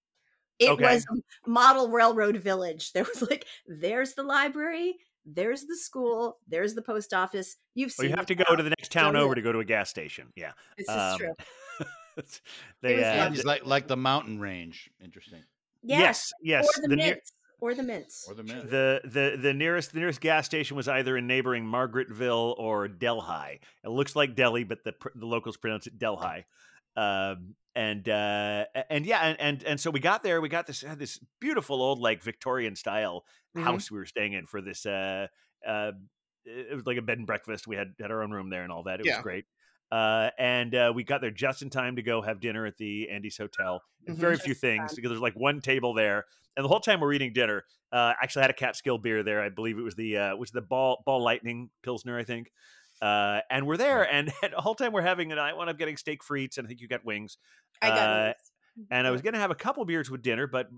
It 0.58 0.70
Okay. 0.70 0.82
was 0.94 1.06
model 1.46 1.88
railroad 1.90 2.36
village. 2.36 2.90
There 2.94 3.04
was 3.04 3.22
like, 3.22 3.46
there's 3.66 4.14
the 4.14 4.22
library, 4.22 4.96
there's 5.24 5.64
the 5.66 5.76
school, 5.76 6.38
there's 6.48 6.74
the 6.74 6.82
post 6.82 7.12
office. 7.14 7.56
You've 7.74 7.94
Well, 7.98 8.08
you 8.08 8.16
have 8.16 8.26
to 8.26 8.34
go 8.34 8.44
now. 8.50 8.56
to 8.56 8.62
the 8.62 8.70
next 8.70 8.90
town 8.92 9.14
Don't 9.14 9.22
over 9.22 9.30
you? 9.32 9.34
to 9.36 9.42
go 9.42 9.52
to 9.52 9.60
a 9.60 9.64
gas 9.64 9.88
station. 9.90 10.32
Yeah. 10.34 10.52
This 10.76 10.88
is 10.88 10.94
Um, 10.94 11.18
true. 11.18 11.34
they, 12.82 12.96
was 12.96 13.04
uh. 13.04 13.30
It's 13.32 13.44
like 13.44 13.64
like 13.64 13.86
the 13.88 13.96
mountain 13.96 14.40
range. 14.40 14.90
Interesting. 15.02 15.42
Yes, 15.82 16.32
yes, 16.42 16.66
yes. 16.66 16.78
or 16.78 16.82
the, 16.82 16.88
the, 16.88 16.96
near, 16.96 17.06
mints, 17.14 17.32
or 17.60 17.74
the 17.74 17.82
mints. 17.84 18.26
Or 18.28 18.34
the 18.34 18.42
minute. 18.42 18.70
the 18.70 19.00
the 19.04 19.36
the 19.40 19.54
nearest 19.54 19.92
the 19.92 20.00
nearest 20.00 20.20
gas 20.20 20.44
station 20.46 20.76
was 20.76 20.88
either 20.88 21.16
in 21.16 21.26
neighboring 21.28 21.64
Margaretville 21.64 22.58
or 22.58 22.88
Delhi. 22.88 23.60
It 23.84 23.88
looks 23.90 24.16
like 24.16 24.34
Delhi, 24.34 24.64
but 24.64 24.82
the 24.82 24.94
the 25.14 25.26
locals 25.26 25.56
pronounce 25.56 25.86
it 25.86 25.96
Delhi. 25.98 26.44
Um, 26.96 27.54
and 27.78 28.08
uh, 28.08 28.64
and 28.90 29.06
yeah, 29.06 29.20
and, 29.20 29.40
and 29.40 29.62
and 29.64 29.80
so 29.80 29.90
we 29.90 30.00
got 30.00 30.22
there. 30.22 30.40
We 30.40 30.48
got 30.48 30.66
this 30.66 30.82
had 30.82 30.98
this 30.98 31.18
beautiful 31.40 31.80
old 31.82 32.00
like 32.00 32.22
Victorian 32.22 32.76
style 32.76 33.24
Mhm. 33.54 33.64
house 33.64 33.90
we 33.90 33.98
were 33.98 34.06
staying 34.06 34.32
in 34.32 34.46
for 34.46 34.60
this. 34.60 34.84
Uh, 34.84 35.28
uh, 35.66 35.92
it 36.44 36.74
was 36.74 36.86
like 36.86 36.96
a 36.98 37.02
bed 37.02 37.18
and 37.18 37.26
breakfast. 37.26 37.66
We 37.66 37.76
had 37.76 37.94
had 38.00 38.10
our 38.10 38.22
own 38.22 38.30
room 38.30 38.50
there 38.50 38.62
and 38.62 38.72
all 38.72 38.84
that. 38.84 39.00
It 39.00 39.06
Yeah. 39.06 39.16
was 39.16 39.22
great. 39.22 39.44
Uh, 39.90 40.30
and 40.38 40.74
uh, 40.74 40.92
we 40.94 41.02
got 41.04 41.20
there 41.20 41.30
just 41.30 41.62
in 41.62 41.70
time 41.70 41.96
to 41.96 42.02
go 42.02 42.20
have 42.20 42.40
dinner 42.40 42.66
at 42.66 42.76
the 42.76 43.08
Andes 43.08 43.36
Hotel. 43.38 43.82
And 44.06 44.18
Very 44.18 44.34
Just 44.34 44.44
few 44.44 44.54
things 44.54 44.94
because 44.94 45.10
there's 45.10 45.20
like 45.20 45.34
one 45.34 45.60
table 45.60 45.94
there, 45.94 46.24
and 46.56 46.64
the 46.64 46.68
whole 46.68 46.80
time 46.80 47.00
we're 47.00 47.12
eating 47.12 47.32
dinner, 47.32 47.64
uh, 47.92 48.14
actually 48.22 48.42
had 48.42 48.50
a 48.50 48.54
Catskill 48.54 48.98
beer 48.98 49.22
there. 49.22 49.42
I 49.42 49.50
believe 49.50 49.78
it 49.78 49.82
was 49.82 49.94
the 49.94 50.16
uh, 50.16 50.36
was 50.36 50.50
the 50.50 50.62
ball 50.62 51.02
ball 51.04 51.22
lightning 51.22 51.70
pilsner, 51.82 52.18
I 52.18 52.24
think. 52.24 52.50
Uh, 53.00 53.40
and 53.50 53.66
we're 53.66 53.76
there, 53.76 54.02
and, 54.02 54.32
and 54.42 54.52
the 54.52 54.60
whole 54.60 54.74
time 54.74 54.92
we're 54.92 55.02
having 55.02 55.30
it. 55.30 55.38
I 55.38 55.52
wound 55.52 55.70
up 55.70 55.78
getting 55.78 55.96
steak 55.96 56.22
frites, 56.22 56.58
and 56.58 56.66
I 56.66 56.68
think 56.68 56.80
you 56.80 56.88
got 56.88 57.04
wings. 57.04 57.38
I 57.80 57.88
got 57.88 57.98
uh, 57.98 58.28
it. 58.30 58.36
And 58.90 59.06
I 59.06 59.10
was 59.10 59.22
gonna 59.22 59.38
have 59.38 59.50
a 59.50 59.56
couple 59.56 59.84
beers 59.84 60.08
with 60.10 60.22
dinner, 60.22 60.46
but 60.46 60.68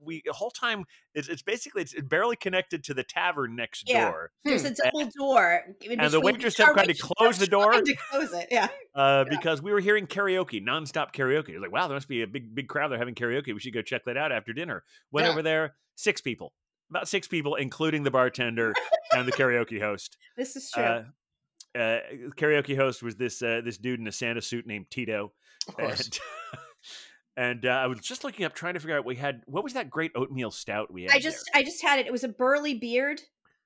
we 0.00 0.22
the 0.24 0.32
whole 0.32 0.50
time 0.50 0.84
it's, 1.14 1.28
it's 1.28 1.42
basically 1.42 1.82
it's 1.82 1.94
barely 2.02 2.36
connected 2.36 2.84
to 2.84 2.94
the 2.94 3.02
tavern 3.02 3.56
next 3.56 3.88
Yeah. 3.88 4.10
door. 4.10 4.30
There's 4.44 4.64
a 4.64 4.74
double 4.74 5.10
door. 5.16 5.60
And 5.66 6.00
the 6.00 6.18
between- 6.18 6.22
waitress 6.22 6.60
our 6.60 6.66
kept 6.66 6.76
trying 6.76 6.94
to 6.94 7.02
close 7.02 7.38
the 7.38 7.46
door. 7.46 7.72
To 7.72 7.96
close 8.10 8.32
it, 8.32 8.48
yeah. 8.50 8.68
uh, 8.94 9.24
Yeah. 9.26 9.36
because 9.36 9.60
we 9.62 9.72
were 9.72 9.80
hearing 9.80 10.06
karaoke, 10.06 10.62
nonstop 10.64 11.12
karaoke. 11.12 11.50
It 11.50 11.54
was 11.54 11.62
like, 11.62 11.72
wow, 11.72 11.88
there 11.88 11.96
must 11.96 12.08
be 12.08 12.22
a 12.22 12.26
big, 12.26 12.54
big 12.54 12.68
crowd. 12.68 12.90
They're 12.92 12.98
having 12.98 13.14
karaoke. 13.14 13.52
We 13.52 13.60
should 13.60 13.74
go 13.74 13.82
check 13.82 14.04
that 14.04 14.16
out 14.16 14.30
after 14.30 14.52
dinner. 14.52 14.84
Went 15.10 15.26
Yeah. 15.26 15.32
over 15.32 15.42
there, 15.42 15.74
six 15.96 16.20
people, 16.20 16.52
about 16.90 17.08
six 17.08 17.26
people, 17.26 17.54
including 17.56 18.02
the 18.04 18.10
bartender 18.10 18.74
and 19.12 19.26
the 19.26 19.32
karaoke 19.32 19.80
host. 19.80 20.16
This 20.36 20.54
is 20.56 20.70
true. 20.70 20.82
Uh, 20.82 21.04
uh, 21.74 21.98
karaoke 22.36 22.76
host 22.76 23.02
was 23.02 23.16
this 23.16 23.42
uh, 23.42 23.60
this 23.64 23.78
dude 23.78 24.00
in 24.00 24.06
a 24.06 24.12
Santa 24.12 24.42
suit 24.42 24.66
named 24.66 24.86
Tito, 24.90 25.32
of 25.68 25.74
course. 25.76 26.00
and, 26.06 26.18
and 27.36 27.66
uh, 27.66 27.70
I 27.70 27.86
was 27.86 28.00
just 28.00 28.24
looking 28.24 28.44
up 28.44 28.54
trying 28.54 28.74
to 28.74 28.80
figure 28.80 28.96
out 28.96 29.04
we 29.04 29.16
had 29.16 29.42
what 29.46 29.64
was 29.64 29.72
that 29.74 29.90
great 29.90 30.12
oatmeal 30.14 30.50
stout 30.50 30.92
we 30.92 31.04
had. 31.04 31.12
I 31.12 31.18
just 31.18 31.50
I 31.54 31.62
just 31.62 31.82
had 31.82 31.98
it. 31.98 32.06
It 32.06 32.12
was 32.12 32.24
a 32.24 32.28
burly 32.28 32.74
beard 32.74 33.20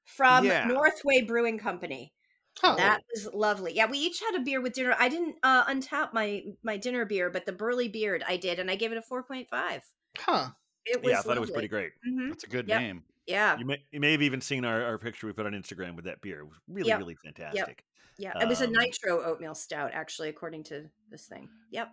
from 0.04 0.44
Yeah. 0.44 0.66
Northway 0.66 1.22
Brewing 1.22 1.58
Company. 1.58 2.12
Huh. 2.60 2.74
That 2.76 3.02
was 3.14 3.28
lovely. 3.34 3.74
Yeah, 3.74 3.84
we 3.90 3.98
each 3.98 4.18
had 4.20 4.40
a 4.40 4.42
beer 4.42 4.62
with 4.62 4.72
dinner. 4.72 4.94
I 4.98 5.08
didn't 5.10 5.36
uh, 5.42 5.64
untap 5.66 6.14
my 6.14 6.42
my 6.62 6.76
dinner 6.78 7.04
beer, 7.04 7.28
but 7.28 7.44
the 7.44 7.52
burly 7.52 7.88
beard 7.88 8.24
I 8.26 8.36
did, 8.38 8.58
and 8.58 8.70
I 8.70 8.76
gave 8.76 8.92
it 8.92 8.98
a 8.98 9.02
four 9.02 9.22
point 9.24 9.48
five. 9.48 9.82
huh. 10.18 10.48
It 10.88 11.02
was 11.02 11.10
yeah, 11.10 11.18
I 11.18 11.22
thought 11.22 11.36
it 11.36 11.40
was 11.40 11.50
pretty 11.50 11.66
lovely. 11.68 11.90
great. 11.90 11.92
Mhm. 12.08 12.28
That's 12.30 12.44
a 12.44 12.48
good 12.48 12.68
Yep. 12.68 12.80
name. 12.80 13.02
Yeah, 13.26 13.58
You 13.58 13.64
may 13.66 13.82
you 13.90 13.98
may 13.98 14.12
have 14.12 14.22
even 14.22 14.40
seen 14.40 14.64
our, 14.64 14.84
our 14.84 14.98
picture 14.98 15.26
we 15.26 15.32
put 15.32 15.46
on 15.46 15.52
Instagram 15.52 15.96
with 15.96 16.04
that 16.04 16.20
beer. 16.20 16.38
It 16.42 16.44
was 16.44 16.56
really 16.68 16.88
Yep. 16.90 16.98
really 17.00 17.16
fantastic. 17.16 17.82
Yeah. 18.18 18.33
It 18.40 18.48
was 18.48 18.61
a 18.61 18.66
Um, 18.66 18.72
nitro 18.72 19.22
oatmeal 19.24 19.55
stout, 19.55 19.92
actually, 19.92 20.29
according 20.29 20.64
to 20.64 20.88
this 21.11 21.26
thing. 21.26 21.48
Yep. 21.70 21.88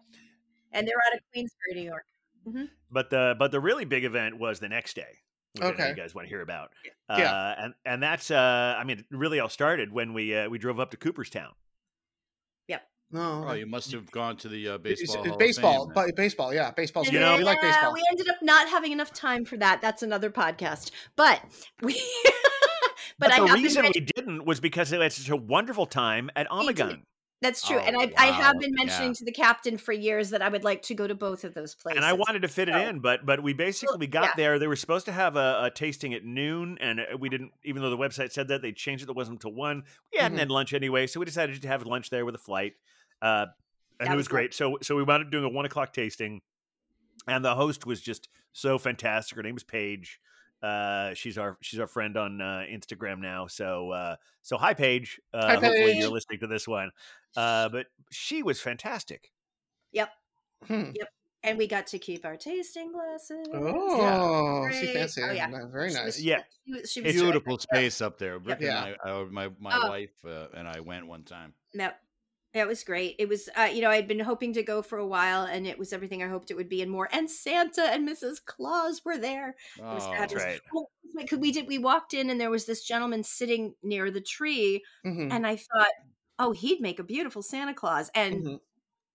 And 0.71 0.87
they're 0.87 0.95
out 1.07 1.15
of 1.17 1.19
Queensbury, 1.31 1.73
New 1.75 1.83
York. 1.89 2.05
But 2.91 3.09
the 3.09 3.35
but 3.39 3.51
the 3.51 3.59
really 3.59 3.85
big 3.85 4.03
event 4.03 4.37
was 4.37 4.59
the 4.59 4.69
next 4.69 4.95
day. 4.95 5.19
Which 5.53 5.63
I 5.63 5.67
know 5.67 5.73
Okay. 5.73 5.89
you 5.89 5.95
guys 5.95 6.15
want 6.15 6.25
to 6.25 6.29
hear 6.29 6.41
about. 6.41 6.71
Yeah. 7.09 7.31
Uh, 7.31 7.55
and 7.59 7.73
and 7.85 8.03
that's 8.03 8.31
uh, 8.31 8.75
I 8.77 8.83
mean, 8.83 9.05
really 9.11 9.39
all 9.39 9.49
started 9.49 9.91
when 9.93 10.13
we 10.13 10.35
uh, 10.35 10.49
we 10.49 10.57
drove 10.57 10.79
up 10.79 10.91
to 10.91 10.97
Cooperstown. 10.97 11.53
No, 13.11 13.45
Oh, 13.47 13.53
you 13.53 13.67
must 13.67 13.91
have 13.91 14.09
gone 14.09 14.37
to 14.37 14.49
the 14.49 14.69
uh, 14.69 14.77
baseball. 14.79 15.19
it's 15.21 15.27
Hall 15.29 15.37
baseball, 15.37 15.85
Fame, 15.85 15.91
but 15.93 16.15
baseball, 16.15 16.51
yeah, 16.51 16.71
baseball's 16.71 17.05
You 17.05 17.11
good. 17.11 17.19
know- 17.19 17.37
we 17.37 17.43
like 17.43 17.61
baseball. 17.61 17.93
We 17.93 18.01
ended 18.09 18.27
up 18.27 18.37
not 18.41 18.67
having 18.69 18.91
enough 18.91 19.13
time 19.13 19.45
for 19.45 19.55
that. 19.57 19.81
That's 19.83 20.01
another 20.01 20.31
podcast. 20.31 20.89
But 21.15 21.39
we. 21.81 21.93
But, 23.19 23.29
but, 23.29 23.39
I 23.41 23.47
the 23.47 23.53
reason 23.53 23.83
we 23.83 23.91
didn't 23.99 24.45
was 24.45 24.59
because 24.59 24.91
it 24.91 25.01
had 25.01 25.13
such 25.13 25.29
a 25.29 25.35
wonderful 25.35 25.85
time 25.85 26.29
at. 26.35 26.47
Ommegang. 26.49 27.01
That's 27.41 27.67
true, 27.67 27.77
and 27.77 27.97
Oh, 27.97 27.99
I, 27.99 28.13
I 28.17 28.25
have 28.27 28.57
been 28.57 28.73
mentioning 28.73 29.09
Yeah. 29.09 29.15
to 29.15 29.25
the 29.25 29.31
captain 29.33 29.77
for 29.77 29.91
years 29.91 30.29
that 30.29 30.41
I 30.41 30.47
would 30.47 30.63
like 30.63 30.81
to 30.83 30.93
go 30.95 31.07
to 31.07 31.13
both 31.13 31.43
of 31.43 31.53
those 31.53 31.75
places. 31.75 31.97
And 31.97 32.05
I 32.05 32.13
wanted 32.13 32.43
to 32.43 32.47
fit 32.47 32.69
it 32.69 32.75
in, 32.75 32.99
but 32.99 33.25
but 33.25 33.43
we 33.43 33.51
basically 33.51 33.97
we 33.97 34.07
got 34.07 34.23
yeah. 34.23 34.31
there. 34.37 34.59
They 34.59 34.67
were 34.67 34.77
supposed 34.77 35.05
to 35.07 35.11
have 35.11 35.35
a, 35.35 35.63
a 35.65 35.69
tasting 35.69 36.13
at 36.13 36.23
noon, 36.23 36.77
and 36.79 37.01
uh, 37.01 37.17
we 37.19 37.27
didn't. 37.27 37.51
Even 37.65 37.81
though 37.81 37.89
the 37.89 37.97
website 37.97 38.31
said 38.31 38.47
that, 38.47 38.61
they 38.61 38.71
changed 38.71 39.03
it. 39.03 39.09
It 39.09 39.15
wasn't 39.17 39.43
until 39.43 39.51
one. 39.53 39.83
We 40.13 40.19
hadn't 40.19 40.37
Mhm. 40.37 40.39
had 40.39 40.51
lunch 40.51 40.73
anyway, 40.73 41.05
so 41.05 41.19
we 41.19 41.25
decided 41.25 41.61
to 41.61 41.67
have 41.67 41.85
lunch 41.85 42.09
there 42.09 42.23
with 42.23 42.35
a 42.35 42.37
flight, 42.39 42.75
uh, 43.21 43.47
and 43.99 44.07
That 44.07 44.13
it 44.13 44.15
was 44.15 44.17
was 44.21 44.27
great. 44.29 44.53
So 44.53 44.77
so 44.81 44.95
we 44.95 45.03
wound 45.03 45.25
up 45.25 45.29
doing 45.29 45.43
a 45.43 45.49
one 45.49 45.65
o'clock 45.65 45.91
tasting, 45.91 46.39
and 47.27 47.43
the 47.43 47.55
host 47.55 47.85
was 47.85 47.99
just 47.99 48.29
so 48.53 48.77
fantastic. 48.77 49.35
Her 49.35 49.43
name 49.43 49.55
was 49.55 49.65
Paige. 49.65 50.17
Uh, 50.63 51.13
she's 51.13 51.37
our 51.37 51.57
she's 51.61 51.79
our 51.79 51.87
friend 51.87 52.15
on 52.17 52.39
uh, 52.41 52.63
Instagram 52.71 53.19
now. 53.19 53.47
So 53.47 53.91
uh, 53.91 54.15
so 54.41 54.57
hi 54.57 54.73
Paige. 54.73 55.19
Uh, 55.33 55.45
Hi, 55.47 55.53
hopefully 55.55 55.97
you're 55.97 56.09
listening 56.09 56.39
to 56.39 56.47
this 56.47 56.67
one. 56.67 56.89
Uh, 57.35 57.67
but 57.69 57.87
she 58.11 58.43
was 58.43 58.61
fantastic. 58.61 59.29
Yep. 59.91 60.09
Hmm. 60.67 60.91
Yep. 60.95 61.09
And 61.45 61.57
we 61.57 61.67
got 61.67 61.87
to 61.87 61.99
keep 61.99 62.23
our 62.25 62.37
tasting 62.37 62.93
glasses. 62.93 63.45
Oh, 63.53 64.69
see, 64.71 64.79
Great. 64.85 64.93
fancy. 64.93 65.21
Oh, 65.21 65.31
yeah. 65.33 65.47
Nice, 65.47 65.63
Very 65.73 65.89
She 65.89 65.95
nice. 65.95 66.05
was- 66.05 66.23
Yeah. 66.23 66.41
she 66.65 66.71
was, 66.73 66.91
she 66.91 67.01
was 67.01 67.13
Beautiful 67.13 67.57
terrific. 67.57 67.69
space 67.77 68.01
up 68.01 68.17
there. 68.17 68.39
Brick 68.39 68.61
Yeah. 68.61 68.85
and 68.85 68.95
I, 69.03 69.23
my 69.25 69.49
my 69.59 69.77
Oh. 69.83 69.89
wife 69.89 70.13
uh, 70.25 70.47
and 70.55 70.65
I 70.69 70.79
went 70.79 71.05
one 71.05 71.23
time. 71.23 71.53
No, 71.73 71.91
that 72.53 72.67
was 72.67 72.83
great. 72.83 73.15
It 73.19 73.27
was, 73.27 73.49
uh, 73.57 73.69
you 73.73 73.81
know, 73.81 73.89
I'd 73.89 74.07
been 74.07 74.19
hoping 74.19 74.53
to 74.53 74.63
go 74.63 74.81
for 74.81 74.97
a 74.99 75.07
while, 75.07 75.43
and 75.45 75.65
it 75.65 75.77
was 75.79 75.91
everything 75.91 76.21
I 76.21 76.27
hoped 76.27 76.51
it 76.51 76.55
would 76.55 76.69
be 76.69 76.81
and 76.81 76.91
more. 76.91 77.09
And 77.11 77.29
Santa 77.29 77.81
and 77.83 78.07
Mrs. 78.07 78.43
Claus 78.45 79.01
were 79.03 79.17
there. 79.17 79.55
It 79.77 79.83
was 79.83 80.03
Oh, 80.05 80.11
fabulous. 80.11 80.43
right. 80.43 80.59
Well, 80.71 80.89
we 81.37 81.51
did, 81.51 81.67
we 81.67 81.77
walked 81.77 82.13
in, 82.13 82.29
and 82.29 82.39
there 82.39 82.49
was 82.51 82.65
this 82.65 82.83
gentleman 82.83 83.23
sitting 83.23 83.73
near 83.83 84.11
the 84.11 84.21
tree, 84.21 84.83
Mhm, 85.05 85.31
and 85.31 85.47
I 85.47 85.55
thought, 85.55 85.87
oh, 86.39 86.51
he'd 86.51 86.81
make 86.81 86.99
a 86.99 87.03
beautiful 87.03 87.41
Santa 87.41 87.73
Claus. 87.73 88.09
And 88.15 88.43
mhm. 88.45 88.59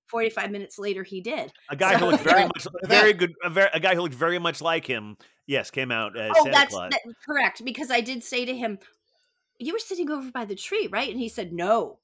45 0.07 0.51
minutes 0.51 0.79
later, 0.79 1.03
he 1.03 1.21
did. 1.21 1.53
A 1.71 1.77
guy 1.77 1.97
who 1.97 2.07
looked 2.07 2.25
very 2.25 2.45
much, 2.57 2.67
very 2.85 3.13
good, 3.13 3.35
a, 3.45 3.51
ver- 3.51 3.71
a 3.75 3.81
guy 3.81 3.95
who 3.95 4.01
looked 4.03 4.15
very 4.15 4.39
much 4.39 4.61
like 4.61 4.87
him. 4.87 5.17
Yes, 5.47 5.71
came 5.71 5.91
out 5.93 6.17
as 6.19 6.31
oh, 6.35 6.43
Santa 6.45 6.51
that's 6.51 6.75
Claus. 6.75 6.91
that, 6.91 7.01
correct. 7.27 7.65
Because 7.65 7.91
I 7.91 8.01
did 8.01 8.23
say 8.25 8.45
to 8.45 8.55
him, 8.57 8.79
"You 9.59 9.73
were 9.73 9.79
sitting 9.79 10.11
over 10.11 10.31
by 10.31 10.45
the 10.45 10.55
tree, 10.55 10.89
right?" 10.89 11.11
And 11.11 11.19
he 11.21 11.29
said, 11.29 11.53
"No, 11.53 11.99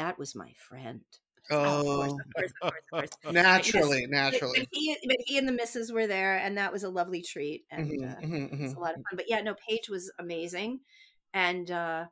that 0.00 0.18
was 0.18 0.34
my 0.34 0.52
friend." 0.54 1.02
Oh, 1.50 1.78
of 1.80 1.86
course, 1.94 2.12
of 2.12 2.26
course, 2.34 2.52
of 2.62 2.90
course, 2.90 3.10
of 3.24 3.24
course. 3.24 3.30
naturally, 3.32 4.06
naturally. 4.08 4.66
but 5.06 5.16
he, 5.26 5.38
and 5.38 5.48
the 5.48 5.52
missus 5.52 5.92
were 5.92 6.06
there, 6.06 6.38
and 6.38 6.56
that 6.58 6.72
was 6.72 6.84
a 6.84 6.88
lovely 6.90 7.22
treat, 7.22 7.66
and 7.70 7.90
Mhm, 7.90 8.04
uh, 8.04 8.20
mhm, 8.22 8.52
it 8.52 8.60
was 8.62 8.74
a 8.76 8.80
lot 8.80 8.90
of 8.94 8.96
fun. 9.10 9.16
But 9.16 9.28
yeah, 9.28 9.40
no, 9.42 9.54
Paige 9.68 9.88
was 9.88 10.12
amazing, 10.18 10.80
and 11.34 11.70
uh, 11.70 12.06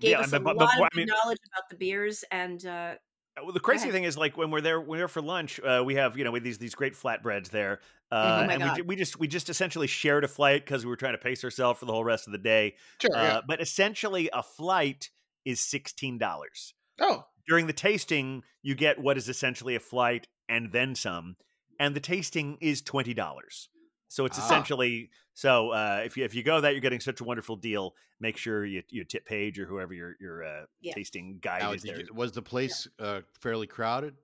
gave 0.00 0.12
Yeah, 0.12 0.20
us 0.20 0.32
a 0.32 0.38
but 0.40 0.56
lot 0.56 0.78
of 0.78 0.88
I 0.92 0.96
mean- 0.96 1.08
knowledge 1.08 1.38
about 1.52 1.68
the 1.70 1.76
beers, 1.76 2.24
and 2.30 2.64
uh, 2.66 2.96
Uh, 3.36 3.44
Well, 3.44 3.52
the 3.52 3.60
crazy 3.60 3.90
thing 3.90 4.04
is, 4.04 4.16
like 4.18 4.36
when 4.36 4.50
we're 4.50 4.60
there, 4.60 4.80
when 4.80 4.90
we're 4.90 4.96
there 4.98 5.08
for 5.08 5.22
lunch, 5.22 5.58
uh, 5.60 5.82
we 5.84 5.94
have 5.94 6.16
you 6.18 6.24
know 6.24 6.30
we 6.30 6.40
these 6.40 6.58
these 6.58 6.74
great 6.74 6.94
flatbreads 6.94 7.48
there, 7.50 7.80
uh, 8.10 8.44
Oh 8.46 8.50
and 8.50 8.62
we, 8.62 8.82
we 8.82 8.96
just 8.96 9.18
we 9.18 9.26
just 9.26 9.48
essentially 9.48 9.86
shared 9.86 10.24
a 10.24 10.28
flight 10.28 10.64
because 10.64 10.84
we 10.84 10.90
were 10.90 10.96
trying 10.96 11.14
to 11.14 11.18
pace 11.18 11.42
ourselves 11.44 11.80
for 11.80 11.86
the 11.86 11.92
whole 11.92 12.04
rest 12.04 12.26
of 12.28 12.32
the 12.32 12.38
day. 12.38 12.76
Sure, 13.00 13.10
yeah. 13.20 13.38
Uh, 13.38 13.42
But 13.46 13.60
essentially, 13.62 14.28
a 14.32 14.42
flight 14.42 15.10
is 15.44 15.60
sixteen 15.60 16.18
dollars. 16.18 16.74
Oh, 17.00 17.24
During 17.46 17.66
the 17.66 17.72
tasting, 17.72 18.42
you 18.62 18.74
get 18.74 18.98
what 19.00 19.16
is 19.18 19.28
essentially 19.28 19.74
a 19.74 19.80
flight 19.80 20.28
and 20.48 20.70
then 20.72 20.94
some, 20.94 21.36
and 21.80 21.94
the 21.96 22.00
tasting 22.00 22.56
is 22.60 22.80
twenty 22.82 23.14
dollars. 23.14 23.68
So 24.08 24.24
it's 24.26 24.38
Ah. 24.38 24.44
essentially 24.44 25.10
so 25.34 25.70
uh, 25.70 26.02
if 26.04 26.16
you 26.16 26.24
if 26.24 26.34
you 26.34 26.42
go 26.42 26.60
that 26.60 26.72
you're 26.72 26.80
getting 26.82 27.00
such 27.00 27.20
a 27.20 27.24
wonderful 27.24 27.56
deal. 27.56 27.94
Make 28.20 28.36
sure 28.36 28.64
you 28.64 28.82
you 28.90 29.02
tip 29.04 29.26
Paige 29.26 29.58
or 29.58 29.66
whoever 29.66 29.92
your 29.92 30.14
your 30.20 30.44
uh, 30.44 30.66
Yeah. 30.80 30.92
tasting 30.94 31.38
guide 31.40 31.62
Now, 31.62 31.72
is 31.72 31.82
there. 31.82 31.98
you- 32.00 32.06
was 32.14 32.30
the 32.32 32.42
place 32.42 32.86
uh, 33.00 33.22
fairly 33.40 33.66
crowded? 33.66 34.14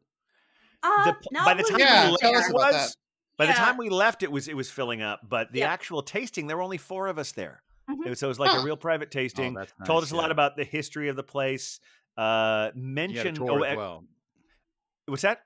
uh, 0.84 1.04
The- 1.06 1.16
no, 1.32 1.44
by 1.44 1.54
the 1.54 1.64
time 1.64 1.78
Yeah, 1.80 2.10
we 2.10 2.16
tell 2.18 2.30
left, 2.32 2.44
us 2.44 2.46
it 2.46 2.50
about 2.54 2.72
was- 2.72 2.74
that. 2.90 2.96
by 3.36 3.46
the 3.46 3.52
time 3.54 3.76
we 3.78 3.88
left, 3.88 4.22
it 4.22 4.30
was 4.30 4.46
it 4.46 4.54
was 4.56 4.70
filling 4.70 5.02
up. 5.02 5.20
But 5.28 5.50
the 5.52 5.60
Yeah. 5.60 5.72
actual 5.72 6.02
tasting, 6.02 6.46
there 6.46 6.56
were 6.56 6.62
only 6.62 6.78
four 6.78 7.08
of 7.08 7.18
us 7.18 7.32
there. 7.32 7.62
Mhm. 7.90 8.06
It 8.06 8.10
was, 8.10 8.18
so 8.20 8.26
it 8.26 8.28
was 8.28 8.38
like 8.38 8.50
Huh. 8.50 8.58
a 8.60 8.64
real 8.64 8.76
private 8.76 9.08
Oh, 9.08 9.18
tasting. 9.18 9.54
Told 9.54 10.02
nice, 10.02 10.02
us 10.04 10.10
a 10.12 10.16
lot 10.16 10.30
about 10.30 10.56
the 10.56 10.64
history 10.64 11.08
of 11.08 11.16
the 11.16 11.22
place. 11.24 11.80
Uh, 12.18 12.22
You 12.22 12.24
had 12.24 12.74
a 12.74 12.78
mentioned 12.78 13.36
tour 13.36 13.50
oh, 13.64 13.76
well. 13.76 14.04
what's 15.06 15.22
that? 15.22 15.42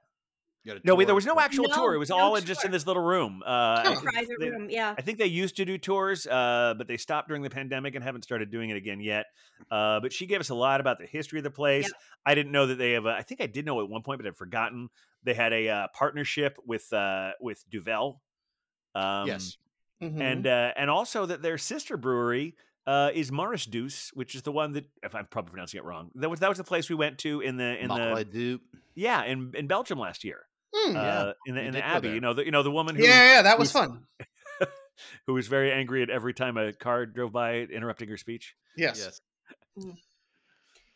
You 0.64 0.72
had 0.72 0.82
a 0.82 0.87
No, 0.87 0.94
wait, 0.94 1.04
there 1.06 1.14
was 1.14 1.26
no 1.26 1.38
actual 1.40 1.68
No, 1.68 1.74
tour. 1.74 1.94
It 1.94 1.98
was 1.98 2.08
no 2.11 2.16
all 2.18 2.37
in, 2.37 2.44
just 2.44 2.64
in 2.64 2.70
this 2.70 2.87
little 2.87 3.02
room. 3.02 3.42
Uh, 3.44 3.82
Oh. 3.85 4.00
private 4.00 4.37
they- 4.40 4.48
room, 4.50 4.70
yeah. 4.70 4.94
I 4.96 5.02
think 5.02 5.18
they 5.18 5.26
used 5.26 5.56
to 5.56 5.64
do 5.64 5.76
tours, 5.76 6.26
uh, 6.26 6.74
but 6.78 6.87
they 6.87 6.96
stopped 6.96 7.28
during 7.28 7.42
the 7.42 7.50
pandemic 7.50 7.94
and 7.94 8.02
haven't 8.04 8.22
started 8.22 8.50
doing 8.50 8.70
it 8.70 8.76
again 8.76 9.00
yet. 9.00 9.26
Uh, 9.70 10.00
but 10.00 10.12
she 10.12 10.24
gave 10.26 10.40
us 10.40 10.48
a 10.50 10.54
lot 10.54 10.80
about 10.80 10.98
the 10.98 11.06
history 11.06 11.38
of 11.40 11.44
the 11.44 11.50
place. 11.50 11.85
Yep. 11.85 11.92
I 12.26 12.35
didn't 12.35 12.52
know 12.52 12.66
that 12.68 12.76
they 12.78 12.92
have. 12.92 13.06
A, 13.06 13.11
I 13.11 13.22
think 13.22 13.40
I 13.40 13.46
did 13.46 13.66
know 13.66 13.80
at 13.82 13.88
one 13.88 14.02
point, 14.02 14.18
but 14.20 14.26
I'd 14.26 14.37
forgotten. 14.37 14.88
They 15.24 15.35
had 15.35 15.52
a 15.52 15.68
uh, 15.68 15.87
partnership 15.94 16.56
with 16.64 16.90
uh, 16.92 17.32
with 17.40 17.64
Duvel. 17.70 18.20
Um, 18.94 19.26
yes. 19.26 19.56
Mhm. 20.00 20.20
and 20.20 20.46
uh, 20.46 20.72
and 20.76 20.90
also 20.90 21.26
that 21.26 21.42
their 21.42 21.58
sister 21.58 21.96
brewery 21.96 22.56
uh, 22.87 23.11
is 23.14 23.31
Maredsous, 23.31 24.11
which 24.14 24.35
is 24.35 24.42
the 24.42 24.53
one 24.53 24.73
that 24.73 24.87
if 25.03 25.14
I'm 25.14 25.27
probably 25.27 25.51
pronouncing 25.51 25.79
it 25.79 25.85
wrong. 25.85 26.11
That 26.16 26.29
was 26.29 26.40
that 26.40 26.49
was 26.49 26.59
the 26.59 26.64
place 26.64 26.88
we 26.88 26.97
went 26.97 27.18
to 27.18 27.40
in 27.40 27.57
the 27.57 27.83
in 27.83 27.88
the 27.88 28.61
yeah 28.95 29.25
in 29.25 29.53
in 29.55 29.66
Belgium 29.66 29.99
last 29.99 30.25
year. 30.25 30.47
Hmm. 30.75 30.97
Uh, 30.97 31.33
in 31.47 31.55
the 31.55 31.61
we 31.61 31.66
in 31.66 31.73
the 31.73 31.85
Abbey, 31.85 32.11
you 32.11 32.21
know 32.21 32.33
the 32.35 32.45
you 32.45 32.51
know 32.51 32.62
the 32.62 32.71
woman 32.71 32.97
who 32.97 33.03
yeah, 33.03 33.35
yeah, 33.35 33.42
that 33.42 33.59
was 33.59 33.71
fun. 33.71 34.07
who 35.27 35.35
was 35.35 35.49
very 35.49 35.73
angry 35.73 36.03
at 36.03 36.11
every 36.11 36.35
time 36.35 36.57
a 36.57 36.73
car 36.73 37.07
drove 37.07 37.33
by 37.33 37.57
interrupting 37.57 38.09
her 38.09 38.16
speech. 38.16 38.55
Yes. 38.77 39.21
Yes. 39.77 39.92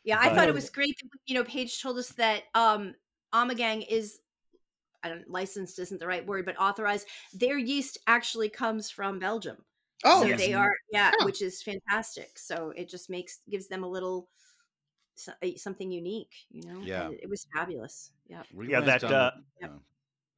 Yeah, 0.05 0.19
I 0.21 0.29
But- 0.29 0.37
thought 0.37 0.49
it 0.49 0.55
was 0.55 0.71
great 0.71 0.97
that 0.99 1.09
you 1.27 1.35
know 1.35 1.45
Paige 1.45 1.81
told 1.83 1.99
us 1.99 2.09
that 2.11 2.45
um 2.55 2.95
Ommegang 3.35 3.87
is 3.89 4.19
I 5.03 5.09
don't 5.09 5.29
licensed 5.31 5.79
isn't 5.79 6.01
the 6.01 6.07
right 6.07 6.27
word, 6.27 6.47
but 6.47 6.59
authorized. 6.59 7.07
Their 7.33 7.59
yeast 7.59 7.99
actually 8.07 8.49
comes 8.49 8.91
from 8.91 9.19
Belgium. 9.19 9.59
Oh, 10.05 10.23
so 10.23 10.29
yes. 10.29 10.39
they 10.39 10.53
are 10.55 10.73
yeah, 10.93 11.13
Huh. 11.19 11.27
which 11.27 11.43
is 11.43 11.63
fantastic. 11.63 12.39
So 12.39 12.71
it 12.77 12.89
just 12.89 13.09
makes 13.11 13.41
gives 13.49 13.69
them 13.69 13.83
a 13.85 13.89
little 13.89 14.29
uh, 15.29 15.33
something 15.57 15.91
unique, 15.91 16.35
you 16.51 16.63
know. 16.71 16.81
Yeah. 16.83 17.11
It, 17.11 17.21
it 17.25 17.31
was 17.31 17.47
fabulous. 17.55 18.13
Yeah. 18.29 18.43
We 18.55 18.71
Yeah, 18.71 18.81
that, 18.81 19.05
uh, 19.05 19.33
the- 19.61 19.67
Yep. 19.67 19.81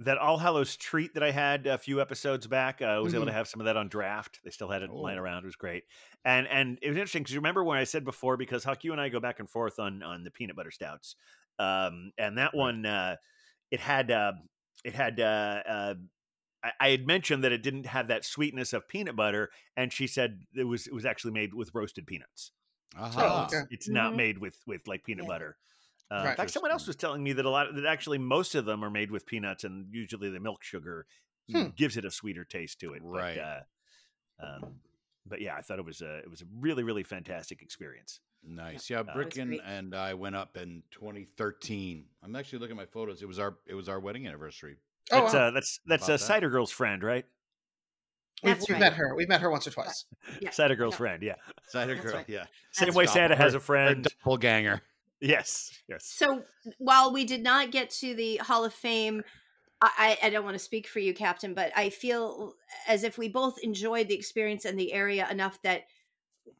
That 0.01 0.18
All 0.18 0.38
Hallows 0.38 0.77
treat 0.77 1.14
that 1.14 1.25
I 1.25 1.33
had 1.33 1.66
a 1.66 1.77
few 1.77 2.01
episodes 2.01 2.47
back, 2.47 2.81
uh, 2.81 2.85
I 2.85 2.99
was 3.01 3.14
able 3.14 3.25
Mhm. 3.25 3.29
to 3.31 3.33
have 3.33 3.49
some 3.49 3.61
of 3.61 3.64
that 3.64 3.77
on 3.77 3.88
draft. 3.88 4.38
They 4.44 4.51
still 4.51 4.68
had 4.71 4.83
it 4.83 4.90
lying 4.90 5.18
Oh. 5.18 5.23
around. 5.23 5.42
It 5.42 5.47
was 5.47 5.57
great, 5.57 5.85
and 6.25 6.47
and 6.47 6.79
it 6.83 6.88
was 6.88 6.97
interesting 6.97 7.25
because 7.25 7.35
you 7.35 7.40
remember 7.40 7.64
when 7.64 7.79
I 7.79 7.85
said 7.85 8.05
before 8.05 8.37
because 8.37 8.62
Huck, 8.62 8.85
you 8.85 8.92
and 8.92 9.01
I 9.01 9.09
go 9.09 9.18
back 9.18 9.40
and 9.40 9.51
forth 9.51 9.81
on 9.81 10.05
on 10.05 10.23
the 10.23 10.31
peanut 10.31 10.55
butter 10.55 10.71
stouts, 10.71 11.16
um, 11.59 12.12
and 12.16 12.38
that 12.38 12.55
one 12.55 12.87
uh, 12.87 13.16
it 13.73 13.81
had 13.81 14.12
uh, 14.12 14.35
it 14.85 14.94
had 14.94 15.18
uh, 15.18 15.62
uh, 15.66 15.94
I, 16.62 16.73
I 16.81 16.88
had 16.90 17.07
mentioned 17.07 17.44
that 17.44 17.53
it 17.53 17.62
didn't 17.62 17.87
have 17.87 18.09
that 18.09 18.25
sweetness 18.25 18.73
of 18.73 18.88
peanut 18.88 19.16
butter, 19.16 19.51
and 19.77 19.92
she 19.92 20.07
said 20.07 20.42
it 20.55 20.64
was 20.64 20.87
it 20.87 20.92
was 20.94 21.05
actually 21.05 21.33
made 21.33 21.55
with 21.55 21.71
roasted 21.75 22.07
peanuts. 22.07 22.53
So 22.94 23.01
Aha. 23.01 23.44
it's, 23.44 23.55
okay. 23.55 23.66
it's 23.71 23.88
not 23.88 24.12
Mhm. 24.12 24.16
made 24.16 24.38
with 24.38 24.59
with 24.66 24.87
like 24.88 25.05
peanut 25.05 25.25
Yeah. 25.25 25.29
butter. 25.29 25.57
Uh, 26.11 26.23
Right. 26.25 26.31
In 26.31 26.37
fact, 26.37 26.51
someone 26.53 26.71
else 26.73 26.87
was 26.87 26.97
telling 26.97 27.23
me 27.23 27.33
that 27.35 27.44
a 27.44 27.51
lot 27.51 27.75
that 27.75 27.85
actually 27.85 28.16
most 28.18 28.55
of 28.55 28.64
them 28.64 28.83
are 28.83 28.90
made 28.90 29.11
with 29.11 29.27
peanuts, 29.27 29.64
and 29.64 29.92
usually 29.94 30.31
the 30.31 30.40
milk 30.40 30.62
sugar 30.64 31.07
Hmm. 31.51 31.68
gives 31.77 31.97
it 31.97 32.05
a 32.05 32.11
sweeter 32.11 32.44
taste 32.44 32.79
to 32.81 32.92
it. 32.94 33.03
Right. 33.03 33.37
But, 33.37 33.42
uh, 33.42 33.62
um, 34.64 34.81
but 35.27 35.40
yeah, 35.40 35.55
I 35.57 35.62
thought 35.62 35.79
it 35.79 35.85
was 35.85 36.01
a 36.03 36.18
it 36.18 36.31
was 36.31 36.40
a 36.42 36.47
really 36.61 36.83
really 36.83 37.03
fantastic 37.05 37.62
experience. 37.62 38.21
Nice. 38.42 38.88
Yeah, 38.88 39.03
Bricken 39.03 39.49
great. 39.49 39.61
and 39.64 39.94
I 39.94 40.14
went 40.14 40.37
up 40.37 40.57
in 40.57 40.83
2013. 40.92 42.07
I'm 42.23 42.37
actually 42.37 42.61
looking 42.61 42.77
at 42.77 42.81
my 42.81 42.87
photos. 42.87 43.21
It 43.23 43.27
was 43.29 43.38
our 43.38 43.59
it 43.66 43.75
was 43.75 43.88
our 43.88 44.01
wedding 44.01 44.27
anniversary. 44.27 44.77
Oh, 45.12 45.21
that's 45.23 45.35
wow. 45.35 45.49
uh, 45.49 45.51
that's 45.53 45.81
that's 45.87 46.05
about 46.05 46.14
a 46.14 46.18
that? 46.18 46.25
cider 46.27 46.51
girl's 46.51 46.71
friend, 46.71 47.03
right? 47.03 47.25
we've, 48.42 48.55
That's 48.55 48.68
we've 48.68 48.75
right. 48.75 48.81
met 48.81 48.92
her. 48.94 49.14
We've 49.16 49.29
met 49.29 49.40
her 49.40 49.51
once 49.51 49.66
or 49.66 49.71
twice. 49.71 50.05
Yeah. 50.40 50.51
Cider 50.51 50.77
girl's 50.77 50.94
Yeah. 50.94 50.99
friend, 50.99 51.23
yeah. 51.23 51.35
Cider 51.68 51.94
That's 51.94 52.07
girl, 52.07 52.14
right. 52.16 52.29
yeah. 52.29 52.44
Same 52.73 52.87
That's 52.87 52.97
way 52.97 53.05
right. 53.05 53.12
Santa 53.12 53.37
has 53.37 53.55
a 53.55 53.61
friend. 53.61 54.05
doppelganger. 54.05 54.81
Yes, 55.21 55.73
yes. 55.88 56.05
So 56.07 56.44
while 56.79 57.12
we 57.12 57.25
did 57.25 57.42
not 57.42 57.73
get 57.73 57.90
to 57.90 58.14
the 58.14 58.37
Hall 58.37 58.64
of 58.64 58.73
Fame, 58.73 59.25
I, 59.81 60.16
I 60.23 60.27
I 60.29 60.31
don't 60.31 60.44
want 60.44 60.55
to 60.55 60.61
speak 60.61 60.87
for 60.87 61.01
you, 61.01 61.12
Captain, 61.12 61.55
but 61.55 61.73
I 61.77 61.90
feel 61.90 62.55
as 62.87 63.03
if 63.03 63.18
we 63.18 63.29
both 63.29 63.59
enjoyed 63.61 64.07
the 64.07 64.14
experience 64.14 64.64
and 64.64 64.79
the 64.79 64.92
area 64.92 65.27
enough 65.29 65.61
that 65.62 65.83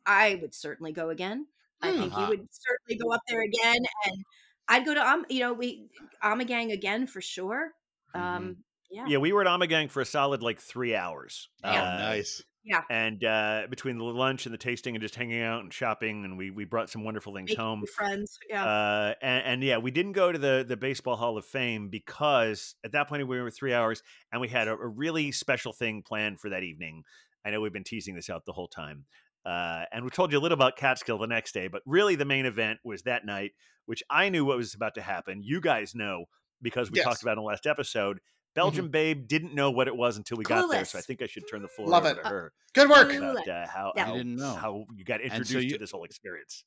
I 0.04 0.40
would 0.42 0.54
certainly 0.54 0.90
go 0.90 1.11
again. 1.11 1.46
I 1.80 1.92
think 1.92 2.06
you 2.06 2.18
Uh-huh. 2.18 2.26
would 2.30 2.48
certainly 2.50 2.98
go 3.00 3.12
up 3.12 3.20
there 3.28 3.42
again, 3.42 3.76
and 4.06 4.24
I'd 4.66 4.84
go 4.84 4.92
to 4.94 5.06
um, 5.08 5.24
you 5.30 5.38
know, 5.38 5.52
we 5.52 5.88
Ommegang 6.24 6.72
again 6.72 7.06
for 7.06 7.20
sure. 7.20 7.74
Mhm. 8.14 8.20
Um, 8.20 8.64
yeah, 8.90 9.04
Yeah, 9.06 9.18
we 9.18 9.32
were 9.32 9.42
at 9.42 9.46
Ommegang 9.46 9.90
for 9.90 10.00
a 10.00 10.06
solid 10.06 10.42
like 10.42 10.58
three 10.60 10.94
hours. 10.94 11.48
Oh, 11.62 11.68
Uh, 11.70 11.98
nice. 11.98 12.42
Yeah. 12.64 12.82
And 12.90 13.22
uh, 13.24 13.66
between 13.70 13.96
the 13.96 14.04
lunch 14.04 14.44
and 14.44 14.52
the 14.52 14.58
tasting 14.58 14.94
and 14.94 15.00
just 15.02 15.14
hanging 15.14 15.40
out 15.40 15.62
and 15.62 15.72
shopping, 15.72 16.24
and 16.24 16.36
we 16.36 16.50
we 16.50 16.64
brought 16.66 16.90
some 16.90 17.02
wonderful 17.02 17.34
things 17.34 17.50
Making 17.50 17.64
home. 17.64 17.84
friends. 17.96 18.38
Yeah. 18.48 18.64
Uh, 18.64 19.14
and, 19.22 19.44
and 19.46 19.64
yeah, 19.64 19.78
we 19.78 19.90
didn't 19.90 20.12
go 20.12 20.32
to 20.32 20.38
the 20.38 20.64
the 20.68 20.76
Baseball 20.76 21.16
Hall 21.16 21.38
of 21.38 21.46
Fame 21.46 21.88
because 21.88 22.74
at 22.84 22.92
that 22.92 23.08
point 23.08 23.26
we 23.26 23.40
were 23.40 23.50
three 23.50 23.72
hours, 23.72 24.02
and 24.32 24.40
we 24.40 24.48
had 24.48 24.68
a, 24.68 24.72
a 24.72 24.86
really 24.88 25.32
special 25.32 25.72
thing 25.72 26.02
planned 26.02 26.40
for 26.40 26.50
that 26.50 26.62
evening. 26.62 27.04
I 27.44 27.50
know 27.50 27.60
we've 27.62 27.72
been 27.72 27.84
teasing 27.84 28.14
this 28.14 28.28
out 28.28 28.44
the 28.44 28.52
whole 28.52 28.68
time, 28.68 29.06
uh, 29.46 29.84
and 29.90 30.04
we 30.04 30.10
told 30.10 30.32
you 30.32 30.38
a 30.38 30.40
little 30.40 30.56
about 30.58 30.76
Catskill 30.76 31.16
the 31.18 31.26
next 31.26 31.52
day, 31.52 31.68
but 31.68 31.80
really 31.86 32.16
the 32.16 32.26
main 32.26 32.44
event 32.44 32.80
was 32.84 33.02
that 33.02 33.24
night, 33.24 33.52
which 33.86 34.02
I 34.10 34.28
knew 34.28 34.44
what 34.44 34.58
was 34.58 34.74
about 34.74 34.94
to 34.96 35.02
happen. 35.02 35.40
You 35.42 35.62
guys 35.62 35.94
know 35.94 36.26
because 36.62 36.90
we 36.90 36.96
Yes. 36.98 37.04
talked 37.04 37.22
about 37.22 37.32
in 37.32 37.38
the 37.38 37.42
last 37.48 37.66
episode. 37.66 38.20
Belgian 38.54 38.88
Babe 38.88 39.28
didn't 39.28 39.54
know 39.54 39.70
what 39.70 39.86
it 39.86 39.94
was 39.96 40.16
until 40.16 40.36
we 40.36 40.44
got 40.44 40.68
there, 40.70 40.84
so 40.84 40.98
I 40.98 41.02
think 41.02 41.22
I 41.22 41.26
should 41.26 41.44
turn 41.48 41.62
the 41.62 41.68
floor 41.68 41.88
Love 41.88 42.04
over 42.06 42.18
it. 42.18 42.22
to 42.24 42.28
her 42.28 42.52
Good 42.72 42.88
work. 42.90 43.12
About 43.12 43.46
uh, 43.48 43.66
how, 43.68 43.92
Yeah. 43.94 44.04
how, 44.06 44.14
I 44.14 44.16
didn't 44.16 44.36
know. 44.36 44.54
how 44.54 44.86
you 44.96 45.04
got 45.04 45.20
And 45.20 45.30
so 45.30 45.36
introduced 45.36 45.64
you- 45.66 45.70
to 45.72 45.78
this 45.78 45.90
whole 45.92 46.04
experience. 46.04 46.64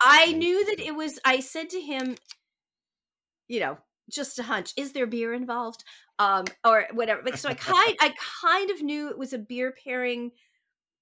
I 0.00 0.32
knew 0.32 0.64
that 0.66 0.80
it 0.80 0.94
was. 0.94 1.18
I 1.24 1.40
said 1.40 1.68
to 1.70 1.80
him, 1.80 2.16
you 3.48 3.60
know, 3.60 3.78
just 4.10 4.38
a 4.38 4.44
hunch. 4.44 4.72
Is 4.76 4.92
there 4.92 5.06
beer 5.06 5.34
involved? 5.34 5.84
Um, 6.20 6.46
or 6.64 6.86
whatever. 6.92 7.22
Like, 7.22 7.36
so 7.36 7.48
I 7.48 7.54
kind, 7.54 7.96
I 8.00 8.14
kind 8.42 8.70
of 8.70 8.80
knew 8.82 9.08
it 9.10 9.18
was 9.18 9.32
a 9.32 9.38
beer 9.38 9.74
pairing 9.84 10.30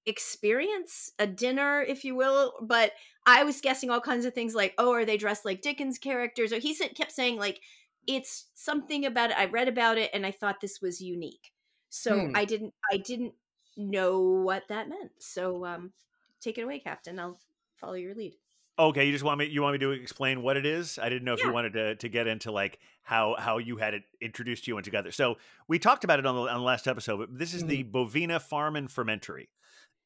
experience, 0.06 1.12
a 1.18 1.26
dinner, 1.26 1.82
if 1.82 2.04
you 2.04 2.14
will. 2.14 2.54
But 2.62 2.92
I 3.26 3.44
was 3.44 3.60
guessing 3.60 3.90
all 3.90 4.00
kinds 4.00 4.24
of 4.24 4.34
things 4.34 4.54
like, 4.54 4.74
oh, 4.78 4.92
are 4.92 5.04
they 5.04 5.16
dressed 5.16 5.44
like 5.44 5.62
Dickens 5.62 5.98
characters? 5.98 6.52
Or 6.52 6.58
he 6.58 6.74
said, 6.74 6.94
kept 6.94 7.12
saying 7.12 7.36
like, 7.38 7.60
it's 8.06 8.46
something 8.54 9.04
about 9.04 9.30
it. 9.30 9.38
I 9.38 9.46
read 9.46 9.68
about 9.68 9.98
it 9.98 10.10
and 10.14 10.24
I 10.26 10.30
thought 10.30 10.60
this 10.60 10.80
was 10.80 11.00
unique. 11.00 11.52
So 11.88 12.26
Hmm. 12.28 12.36
I 12.36 12.44
didn't, 12.44 12.74
I 12.92 12.98
didn't 12.98 13.34
know 13.76 14.20
what 14.20 14.68
that 14.68 14.88
meant. 14.88 15.10
So 15.18 15.64
um, 15.64 15.92
take 16.40 16.58
it 16.58 16.62
away, 16.62 16.78
Captain. 16.78 17.18
I'll 17.18 17.38
follow 17.76 17.94
your 17.94 18.14
lead. 18.14 18.34
Okay, 18.78 19.06
you 19.06 19.12
just 19.12 19.24
want 19.24 19.38
me 19.38 19.46
you 19.46 19.62
want 19.62 19.72
me 19.72 19.78
to 19.78 19.92
explain 19.92 20.42
what 20.42 20.58
it 20.58 20.66
is? 20.66 20.98
I 20.98 21.08
didn't 21.08 21.24
know 21.24 21.32
if 21.32 21.40
Yeah. 21.40 21.46
you 21.46 21.52
wanted 21.54 21.72
to 21.72 21.94
to 21.96 22.08
get 22.10 22.26
into 22.26 22.52
like 22.52 22.78
how 23.02 23.34
how 23.38 23.56
you 23.56 23.78
had 23.78 23.94
it 23.94 24.02
introduced 24.20 24.64
to 24.64 24.70
you 24.70 24.76
and 24.76 24.84
together. 24.84 25.10
So 25.12 25.36
we 25.66 25.78
talked 25.78 26.04
about 26.04 26.18
it 26.18 26.26
on 26.26 26.34
the 26.34 26.42
on 26.42 26.58
the 26.58 26.64
last 26.64 26.86
episode, 26.86 27.16
but 27.18 27.38
this 27.38 27.54
is 27.54 27.64
the 27.64 27.84
Bovina 27.84 28.40
Farm 28.40 28.76
and 28.76 28.90
Fermentory. 28.90 29.48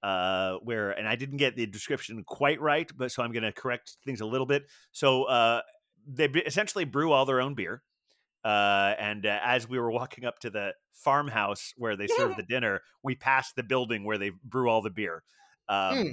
Uh 0.04 0.54
where 0.62 0.92
and 0.92 1.08
I 1.08 1.16
didn't 1.16 1.38
get 1.38 1.56
the 1.56 1.66
description 1.66 2.22
quite 2.24 2.60
right, 2.60 2.88
but 2.96 3.10
so 3.10 3.24
I'm 3.24 3.32
going 3.32 3.42
to 3.42 3.52
correct 3.52 3.96
things 4.04 4.20
a 4.20 4.26
little 4.26 4.46
bit. 4.46 4.68
So 4.92 5.24
uh 5.24 5.62
they 6.06 6.26
essentially 6.26 6.84
brew 6.84 7.10
all 7.10 7.26
their 7.26 7.40
own 7.40 7.54
beer. 7.54 7.82
Uh, 8.44 8.94
and 8.98 9.26
uh, 9.26 9.38
as 9.42 9.68
we 9.68 9.78
were 9.78 9.90
walking 9.90 10.24
up 10.24 10.38
to 10.40 10.50
the 10.50 10.72
farmhouse 10.92 11.72
where 11.76 11.96
they 11.96 12.06
serve 12.06 12.34
the 12.36 12.42
dinner, 12.42 12.80
we 13.02 13.14
passed 13.14 13.56
the 13.56 13.62
building 13.62 14.04
where 14.04 14.18
they 14.18 14.30
brew 14.44 14.68
all 14.68 14.82
the 14.82 14.90
beer. 14.90 15.22
Um, 15.68 15.96
Hmm. 15.96 16.12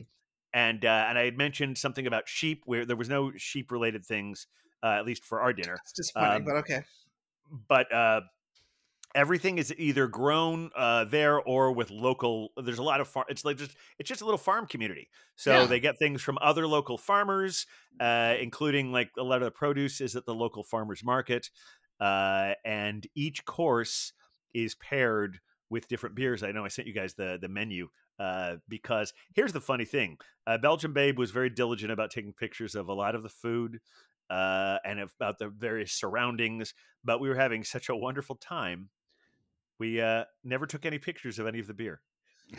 And 0.54 0.86
uh, 0.86 1.06
and 1.10 1.18
I 1.20 1.26
had 1.26 1.38
mentioned 1.38 1.78
something 1.78 2.08
about 2.08 2.28
sheep, 2.30 2.64
where 2.66 2.86
there 2.86 2.96
was 2.96 3.10
no 3.10 3.32
sheep 3.36 3.70
related 3.72 4.06
things, 4.06 4.48
uh, 4.82 4.88
at 4.98 5.06
least 5.06 5.24
for 5.26 5.42
our 5.42 5.52
dinner. 5.54 5.76
It's 5.84 5.92
disappointing, 5.92 6.38
Um, 6.38 6.46
but 6.46 6.56
okay. 6.58 6.84
But 7.68 7.92
uh, 7.94 8.22
everything 9.16 9.58
is 9.58 9.74
either 9.78 10.08
grown 10.08 10.70
uh, 10.76 11.04
there 11.06 11.40
or 11.42 11.72
with 11.72 11.90
local. 11.92 12.50
There's 12.58 12.80
a 12.80 12.84
lot 12.84 13.02
of 13.02 13.08
farm. 13.08 13.26
It's 13.30 13.44
like 13.46 13.58
just 13.58 13.76
it's 14.00 14.08
just 14.08 14.22
a 14.22 14.26
little 14.26 14.38
farm 14.38 14.68
community. 14.68 15.10
So 15.36 15.52
Yeah. 15.62 15.66
they 15.66 15.80
get 15.80 15.98
things 16.00 16.22
from 16.22 16.38
other 16.42 16.66
local 16.68 16.98
farmers, 16.98 17.66
uh, 18.00 18.36
including 18.40 18.92
like 18.92 19.12
a 19.18 19.24
lot 19.24 19.42
of 19.42 19.46
the 19.46 19.52
produce 19.52 20.02
is 20.02 20.16
at 20.16 20.26
the 20.26 20.34
local 20.36 20.64
farmers 20.64 21.04
market, 21.04 21.50
uh, 22.00 22.54
and 22.66 23.06
each 23.16 23.46
course 23.46 24.14
is 24.54 24.76
paired 24.76 25.40
with 25.70 25.88
different 25.88 26.16
beers. 26.16 26.44
I 26.44 26.52
know 26.52 26.66
I 26.66 26.70
sent 26.70 26.88
you 26.88 26.94
guys 26.94 27.14
the 27.14 27.38
the 27.42 27.50
menu 27.50 27.90
uh, 28.20 28.56
because 28.68 29.14
here's 29.36 29.54
the 29.54 29.62
funny 29.62 29.86
thing: 29.86 30.18
uh, 30.46 30.58
Belgian 30.58 30.94
Babe 30.94 31.18
was 31.18 31.32
very 31.32 31.50
diligent 31.50 31.92
about 31.92 32.12
taking 32.12 32.34
pictures 32.34 32.76
of 32.76 32.88
a 32.88 32.94
lot 32.94 33.16
of 33.16 33.24
the 33.24 33.30
food 33.30 33.80
uh, 34.30 34.78
and 34.86 35.00
about 35.00 35.40
the 35.40 35.50
various 35.50 35.94
surroundings. 35.94 36.74
But 37.04 37.20
we 37.20 37.30
were 37.30 37.36
having 37.36 37.64
such 37.64 37.90
a 37.90 37.96
wonderful 37.96 38.36
time, 38.36 38.90
we 39.80 40.02
uh, 40.02 40.26
never 40.44 40.66
took 40.66 40.86
any 40.86 41.00
pictures 41.00 41.40
of 41.40 41.48
any 41.48 41.60
of 41.60 41.68
the 41.68 41.74
beer. 41.74 42.02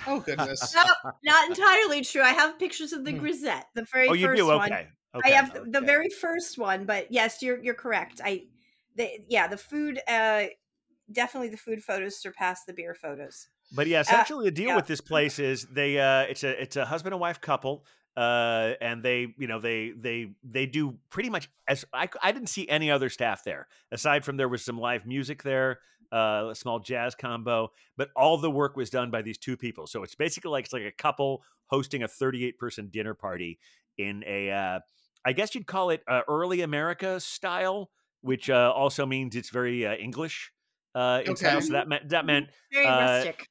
Oh 0.07 0.21
goodness. 0.21 0.75
No, 0.75 0.83
not 1.25 1.49
entirely 1.49 2.03
true. 2.03 2.23
I 2.23 2.31
have 2.31 2.59
pictures 2.59 2.93
of 2.93 3.05
the 3.05 3.13
Hmm. 3.13 3.19
grisette, 3.19 3.67
the 3.75 3.87
very 3.91 4.09
oh, 4.09 4.13
you 4.13 4.27
first 4.27 4.39
do? 4.39 4.47
one. 4.47 4.73
Okay. 4.73 4.89
okay. 5.15 5.33
I 5.33 5.35
have 5.35 5.53
the, 5.55 5.81
the 5.81 5.81
very 5.81 6.11
first 6.11 6.59
one, 6.59 6.85
but 6.85 7.11
yes, 7.11 7.43
you're 7.43 7.63
you're 7.63 7.75
correct. 7.75 8.21
I, 8.23 8.45
the, 8.97 9.09
yeah, 9.29 9.47
the 9.47 9.57
food, 9.57 10.01
uh, 10.09 10.45
definitely 11.11 11.49
the 11.49 11.57
food 11.57 11.83
photos 11.83 12.17
surpass 12.17 12.65
the 12.65 12.73
beer 12.73 12.95
photos. 12.95 13.49
But 13.73 13.87
yeah, 13.87 14.01
essentially 14.01 14.47
the 14.47 14.51
deal 14.51 14.69
yeah. 14.69 14.77
with 14.77 14.87
this 14.87 15.01
place 15.01 15.39
is 15.39 15.67
they 15.67 15.99
uh 15.99 16.23
it's 16.23 16.43
a 16.45 16.63
it's 16.63 16.77
a 16.77 16.87
husband 16.87 17.13
and 17.13 17.21
wife 17.21 17.41
couple 17.41 17.85
uh 18.17 18.73
and 18.81 19.03
they 19.03 19.35
you 19.39 19.47
know 19.47 19.61
they 19.61 19.93
they 19.97 20.33
they 20.43 20.67
do 20.67 20.97
pretty 21.11 21.29
much 21.29 21.51
as 21.67 21.85
I 21.93 22.09
I 22.23 22.33
didn't 22.33 22.49
see 22.49 22.69
any 22.69 22.91
other 22.91 23.11
staff 23.11 23.45
there 23.45 23.69
aside 23.93 24.25
from 24.25 24.37
there 24.37 24.49
was 24.49 24.65
some 24.65 24.79
live 24.79 25.07
music 25.07 25.43
there 25.43 25.81
uh 26.13 26.49
a 26.51 26.55
small 26.55 26.81
jazz 26.81 27.15
combo 27.15 27.71
but 27.97 28.09
all 28.17 28.39
the 28.39 28.51
work 28.51 28.77
was 28.77 28.89
done 28.89 29.11
by 29.11 29.21
these 29.21 29.37
two 29.37 29.57
people 29.57 29.87
so 29.87 30.03
it's 30.03 30.15
basically 30.15 30.51
like 30.51 30.65
it's 30.65 30.73
like 30.73 30.83
a 30.83 30.93
couple 30.93 31.43
hosting 31.67 32.03
a 32.03 32.09
38 32.09 32.59
person 32.59 32.89
dinner 32.91 33.13
party 33.13 33.59
in 33.99 34.25
a 34.27 34.51
uh 34.51 34.81
I 35.25 35.33
guess 35.33 35.55
you'd 35.55 35.67
call 35.67 35.91
it 35.91 36.03
uh, 36.09 36.23
early 36.27 36.63
America 36.63 37.21
style 37.21 37.91
which 38.23 38.51
uh 38.51 38.73
also 38.75 39.07
means 39.07 39.37
it's 39.37 39.51
very 39.51 39.87
uh, 39.87 39.95
English 39.95 40.53
uh 40.95 41.23
in 41.25 41.37
style 41.37 41.61
Okay. 41.61 41.63
so 41.63 41.75
that 41.75 41.89
meant 41.89 42.09
that 42.09 42.25
meant 42.27 42.49
Very 42.73 42.91
Uh, 42.91 42.97
rustic. 42.97 43.49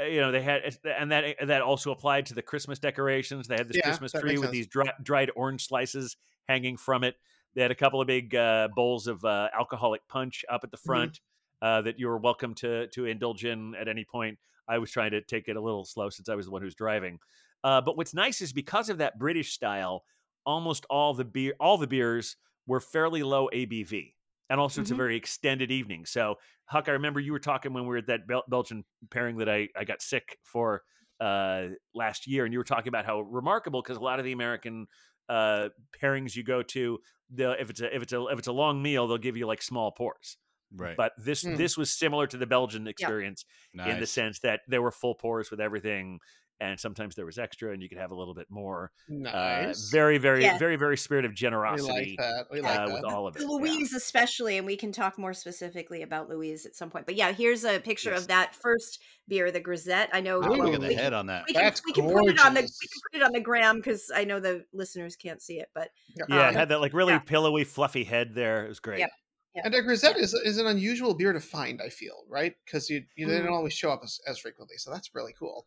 uh, 0.00 0.04
you 0.04 0.20
know 0.20 0.32
they 0.32 0.42
had 0.42 0.76
and 0.84 1.10
that 1.12 1.36
that 1.46 1.62
also 1.62 1.90
applied 1.90 2.26
to 2.26 2.34
the 2.34 2.42
christmas 2.42 2.78
decorations 2.78 3.48
they 3.48 3.56
had 3.56 3.68
this 3.68 3.76
Yeah, 3.76 3.80
christmas 3.80 4.12
tree 4.12 4.38
with 4.38 4.50
sense. 4.50 4.52
these 4.52 4.66
dry, 4.66 4.92
dried 5.02 5.30
orange 5.36 5.66
slices 5.66 6.16
hanging 6.48 6.76
from 6.76 7.04
it 7.04 7.16
they 7.54 7.62
had 7.62 7.70
a 7.70 7.74
couple 7.74 8.00
of 8.00 8.06
big 8.06 8.34
uh, 8.34 8.68
bowls 8.74 9.06
of 9.06 9.24
uh, 9.24 9.48
alcoholic 9.58 10.06
punch 10.08 10.44
up 10.48 10.62
at 10.64 10.70
the 10.70 10.76
Mm-hmm. 10.86 11.10
front 11.10 11.20
uh, 11.62 11.82
that 11.82 11.98
you 11.98 12.06
were 12.08 12.18
welcome 12.18 12.54
to 12.54 12.86
to 12.88 13.04
indulge 13.06 13.44
in 13.44 13.74
at 13.74 13.88
any 13.88 14.04
point 14.04 14.38
i 14.68 14.78
was 14.78 14.90
trying 14.90 15.10
to 15.10 15.20
take 15.20 15.48
it 15.48 15.56
a 15.56 15.60
little 15.60 15.84
slow 15.84 16.08
since 16.10 16.28
i 16.28 16.34
was 16.34 16.46
the 16.46 16.52
one 16.52 16.62
who's 16.62 16.74
driving 16.74 17.18
uh, 17.64 17.80
but 17.80 17.96
what's 17.96 18.14
nice 18.14 18.40
is 18.40 18.52
because 18.52 18.88
of 18.88 18.98
that 18.98 19.18
british 19.18 19.52
style 19.52 20.04
almost 20.46 20.86
all 20.88 21.12
the 21.14 21.24
beer 21.24 21.54
all 21.60 21.76
the 21.76 21.86
beers 21.86 22.36
were 22.66 22.80
fairly 22.80 23.22
low 23.22 23.48
abv 23.52 24.12
and 24.48 24.60
also 24.60 24.80
it's 24.80 24.90
a 24.90 24.94
very 24.94 25.16
extended 25.16 25.70
evening 25.70 26.04
so 26.04 26.36
huck 26.64 26.88
i 26.88 26.92
remember 26.92 27.20
you 27.20 27.32
were 27.32 27.38
talking 27.38 27.72
when 27.72 27.84
we 27.84 27.88
were 27.88 27.98
at 27.98 28.06
that 28.06 28.26
Bel- 28.26 28.44
belgian 28.48 28.84
pairing 29.10 29.38
that 29.38 29.48
i, 29.48 29.68
I 29.76 29.84
got 29.84 30.02
sick 30.02 30.38
for 30.44 30.82
uh, 31.20 31.66
last 31.94 32.26
year 32.26 32.44
and 32.46 32.52
you 32.52 32.58
were 32.58 32.64
talking 32.64 32.88
about 32.88 33.04
how 33.04 33.20
remarkable 33.20 33.82
because 33.82 33.98
a 33.98 34.00
lot 34.00 34.18
of 34.18 34.24
the 34.24 34.32
american 34.32 34.86
uh, 35.28 35.68
pairings 36.02 36.34
you 36.34 36.42
go 36.42 36.62
to 36.62 36.98
if 37.36 37.70
it's 37.70 37.80
a 37.80 37.94
if 37.94 38.02
it's 38.02 38.12
a 38.12 38.26
if 38.26 38.38
it's 38.38 38.48
a 38.48 38.52
long 38.52 38.82
meal 38.82 39.06
they'll 39.06 39.18
give 39.18 39.36
you 39.36 39.46
like 39.46 39.62
small 39.62 39.92
pours. 39.92 40.36
Right. 40.74 40.96
but 40.96 41.12
this 41.18 41.42
Hmm. 41.42 41.56
this 41.56 41.76
was 41.76 41.92
similar 41.92 42.26
to 42.28 42.36
the 42.36 42.46
belgian 42.46 42.86
experience 42.86 43.44
in 43.74 44.00
the 44.00 44.06
sense 44.06 44.38
that 44.40 44.60
there 44.68 44.80
were 44.80 44.92
full 44.92 45.14
pours 45.16 45.50
with 45.50 45.60
everything 45.60 46.20
and 46.60 46.78
sometimes 46.78 47.14
there 47.14 47.24
was 47.26 47.38
extra 47.38 47.72
and 47.72 47.82
you 47.82 47.88
could 47.88 47.98
have 47.98 48.10
a 48.10 48.14
little 48.14 48.34
bit 48.34 48.46
more 48.50 48.90
uh, 49.10 49.14
Nice. 49.14 49.90
very 49.90 50.18
very 50.18 50.42
Yeah. 50.42 50.58
very 50.58 50.76
very 50.76 50.96
spirit 50.96 51.24
of 51.24 51.30
we 51.32 51.34
generosity 51.36 52.16
like 52.18 52.18
that. 52.18 52.46
We 52.50 52.60
like 52.60 52.78
uh, 52.78 52.86
that. 52.86 52.94
with 52.94 53.04
all 53.04 53.26
of 53.26 53.36
it 53.36 53.42
yeah. 53.42 53.48
Louise, 53.48 53.92
especially, 53.94 54.56
and 54.58 54.66
we 54.66 54.76
can 54.76 54.92
talk 54.92 55.18
more 55.18 55.32
specifically 55.34 56.02
about 56.02 56.28
Louise 56.28 56.66
at 56.66 56.74
some 56.74 56.90
point. 56.90 57.06
But 57.06 57.16
yeah, 57.16 57.32
here's 57.32 57.64
a 57.64 57.78
picture 57.80 58.10
Yes. 58.10 58.22
of 58.22 58.28
that 58.28 58.54
first 58.54 59.00
beer, 59.28 59.50
the 59.50 59.60
Grisette. 59.60 60.10
I 60.12 60.20
know. 60.20 60.40
Oh, 60.42 60.46
Ooh. 60.46 60.48
well, 60.50 60.58
look 60.66 60.74
at 60.74 60.80
the 60.80 60.88
we 60.88 60.94
head 60.94 61.04
can, 61.04 61.14
on 61.14 61.26
that. 61.26 61.44
we 61.46 61.54
can, 61.54 61.62
That's 61.62 61.82
we 61.84 61.92
can 61.92 62.04
put 62.10 62.28
it 62.28 62.38
on 62.40 62.54
the 62.54 62.60
we 62.62 62.66
can 62.66 63.00
put 63.12 63.20
it 63.20 63.22
on 63.22 63.32
the 63.32 63.40
gram 63.40 63.76
because 63.76 64.10
I 64.14 64.24
know 64.24 64.40
the 64.40 64.64
listeners 64.72 65.16
can't 65.16 65.40
see 65.42 65.60
it. 65.60 65.68
But 65.74 65.90
yeah 66.16 66.24
Um, 66.48 66.48
it 66.48 66.54
had 66.58 66.68
that 66.70 66.80
like 66.80 66.92
really 66.92 67.12
yeah. 67.14 67.18
pillowy 67.20 67.64
fluffy 67.64 68.04
head 68.04 68.34
there 68.34 68.64
it 68.64 68.68
was 68.68 68.80
great 68.80 68.98
Yep. 69.00 69.10
Yeah. 69.54 69.62
And 69.64 69.74
a 69.74 69.82
grisette 69.82 70.16
is, 70.16 70.32
is 70.32 70.58
an 70.58 70.66
unusual 70.68 71.12
beer 71.12 71.32
to 71.32 71.40
find, 71.40 71.80
I 71.82 71.88
feel, 71.88 72.22
right? 72.28 72.54
Because 72.64 72.88
you, 72.88 73.02
you 73.16 73.26
they 73.26 73.40
Mhm. 73.40 73.46
don't 73.46 73.52
always 73.54 73.72
show 73.72 73.90
up 73.90 74.00
as, 74.04 74.20
as 74.28 74.38
frequently. 74.38 74.76
So 74.76 74.92
that's 74.92 75.10
really 75.12 75.34
cool. 75.36 75.66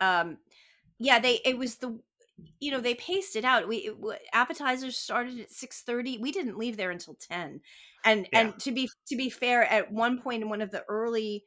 Um 0.00 0.38
yeah 0.98 1.18
they 1.18 1.40
it 1.44 1.58
was 1.58 1.76
the 1.76 1.98
you 2.60 2.70
know 2.70 2.80
they 2.80 2.94
paced 2.94 3.34
it 3.36 3.44
out. 3.44 3.66
We 3.68 3.76
it, 3.78 3.96
appetizers 4.32 4.96
started 4.96 5.40
at 5.40 5.50
6:30 5.50 6.20
we 6.20 6.32
didn't 6.32 6.58
leave 6.58 6.76
there 6.76 6.90
until 6.90 7.14
10 7.14 7.60
and 8.04 8.28
Yeah. 8.32 8.40
and 8.40 8.58
to 8.60 8.72
be 8.72 8.88
to 9.08 9.16
be 9.16 9.28
fair 9.30 9.64
at 9.64 9.90
one 9.92 10.20
point 10.20 10.42
in 10.42 10.48
one 10.48 10.60
of 10.60 10.70
the 10.70 10.84
early 10.88 11.44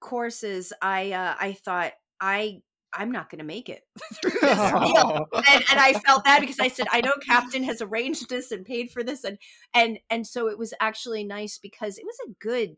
courses 0.00 0.72
i 0.80 1.12
uh 1.12 1.34
i 1.38 1.52
thought 1.52 1.92
i 2.20 2.62
i'm 2.92 3.10
not 3.12 3.28
going 3.28 3.38
to 3.38 3.44
make 3.44 3.68
it 3.68 3.82
through 4.22 4.30
this 4.40 4.72
meal. 4.72 5.28
And, 5.34 5.64
and 5.70 5.80
I 5.80 5.92
felt 5.94 6.24
bad 6.24 6.40
because 6.40 6.58
I 6.60 6.68
said 6.68 6.86
I 6.90 7.00
know 7.00 7.12
Captain 7.24 7.62
has 7.64 7.80
arranged 7.82 8.28
this 8.28 8.50
and 8.50 8.64
paid 8.64 8.90
for 8.90 9.02
this. 9.02 9.24
And 9.24 9.38
and 9.74 9.98
and 10.10 10.26
so 10.26 10.48
it 10.48 10.58
was 10.58 10.74
actually 10.80 11.24
nice 11.24 11.58
because 11.58 11.98
it 11.98 12.04
was 12.04 12.16
a 12.26 12.32
good 12.40 12.76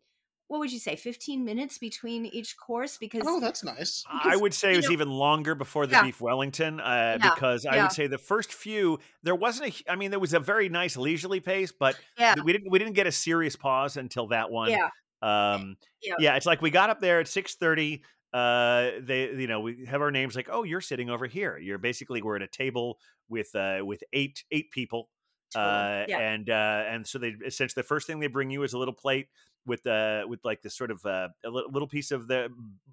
what 0.49 0.59
would 0.59 0.71
you 0.73 0.79
say 0.79 0.97
15 0.97 1.45
minutes 1.45 1.79
between 1.79 2.27
each 2.27 2.57
course 2.59 2.99
because 2.99 3.23
oh, 3.27 3.41
that's 3.41 3.65
nice. 3.65 4.05
I 4.11 4.37
would 4.37 4.53
say 4.53 4.75
it 4.75 4.77
was 4.77 4.87
know- 4.87 4.93
even 4.93 5.11
longer 5.11 5.55
before 5.55 5.87
the 5.87 5.93
Yeah. 5.97 6.03
beef 6.03 6.21
Wellington, 6.21 6.79
uh, 6.81 7.19
Yeah, 7.23 7.31
because 7.35 7.65
I 7.65 7.77
yeah. 7.77 7.83
would 7.85 7.93
say 7.93 8.07
the 8.07 8.19
first 8.19 8.53
few 8.53 8.99
there 9.23 9.35
wasn't 9.35 9.71
a 9.87 9.91
i 9.93 9.97
mean, 9.97 10.11
there 10.11 10.21
was 10.21 10.35
a 10.35 10.41
very 10.41 10.69
nice 10.69 10.97
leisurely 10.97 11.41
pace, 11.41 11.73
but 11.73 11.99
yeah 12.19 12.35
we 12.45 12.53
didn't 12.53 12.71
we 12.71 12.79
didn't 12.79 12.95
get 12.95 13.07
a 13.07 13.13
serious 13.13 13.57
pause 13.57 13.97
until 13.97 14.27
that 14.29 14.51
one. 14.51 14.71
yeah 14.71 14.89
Um, 15.23 15.77
Yeah. 16.03 16.15
yeah, 16.19 16.37
it's 16.37 16.47
like 16.47 16.61
we 16.61 16.71
got 16.71 16.91
up 16.91 17.01
there 17.01 17.21
at 17.21 17.29
six 17.29 17.55
thirty. 17.55 18.03
uh, 18.35 18.93
they 19.01 19.31
you 19.31 19.47
know 19.47 19.61
we 19.61 19.85
have 19.87 20.01
our 20.01 20.11
names 20.11 20.35
like 20.35 20.49
oh 20.51 20.63
you're 20.65 20.81
sitting 20.81 21.11
over 21.11 21.27
here. 21.27 21.59
You're 21.59 21.79
basically 21.79 22.23
we're 22.23 22.37
at 22.37 22.43
a 22.43 22.49
table 22.49 22.99
with 23.29 23.55
uh, 23.55 23.81
with 23.85 24.03
eight 24.13 24.43
eight 24.51 24.71
people. 24.71 25.09
Uh, 25.57 26.05
Yeah. 26.09 26.19
and 26.19 26.49
uh, 26.51 26.85
and 26.89 27.07
so 27.07 27.19
they 27.19 27.35
essentially 27.45 27.81
the 27.83 27.87
first 27.87 28.07
thing 28.07 28.21
they 28.21 28.27
bring 28.27 28.51
you 28.51 28.63
is 28.63 28.73
a 28.73 28.79
little 28.79 28.95
plate 28.95 29.29
with 29.65 29.87
uh 29.87 30.25
with 30.29 30.41
like 30.45 30.61
this 30.63 30.75
sort 30.77 30.91
of 30.91 31.05
uh, 31.07 31.29
a 31.45 31.51
little 31.51 31.87
piece 31.89 32.11
of 32.11 32.27
the 32.29 32.49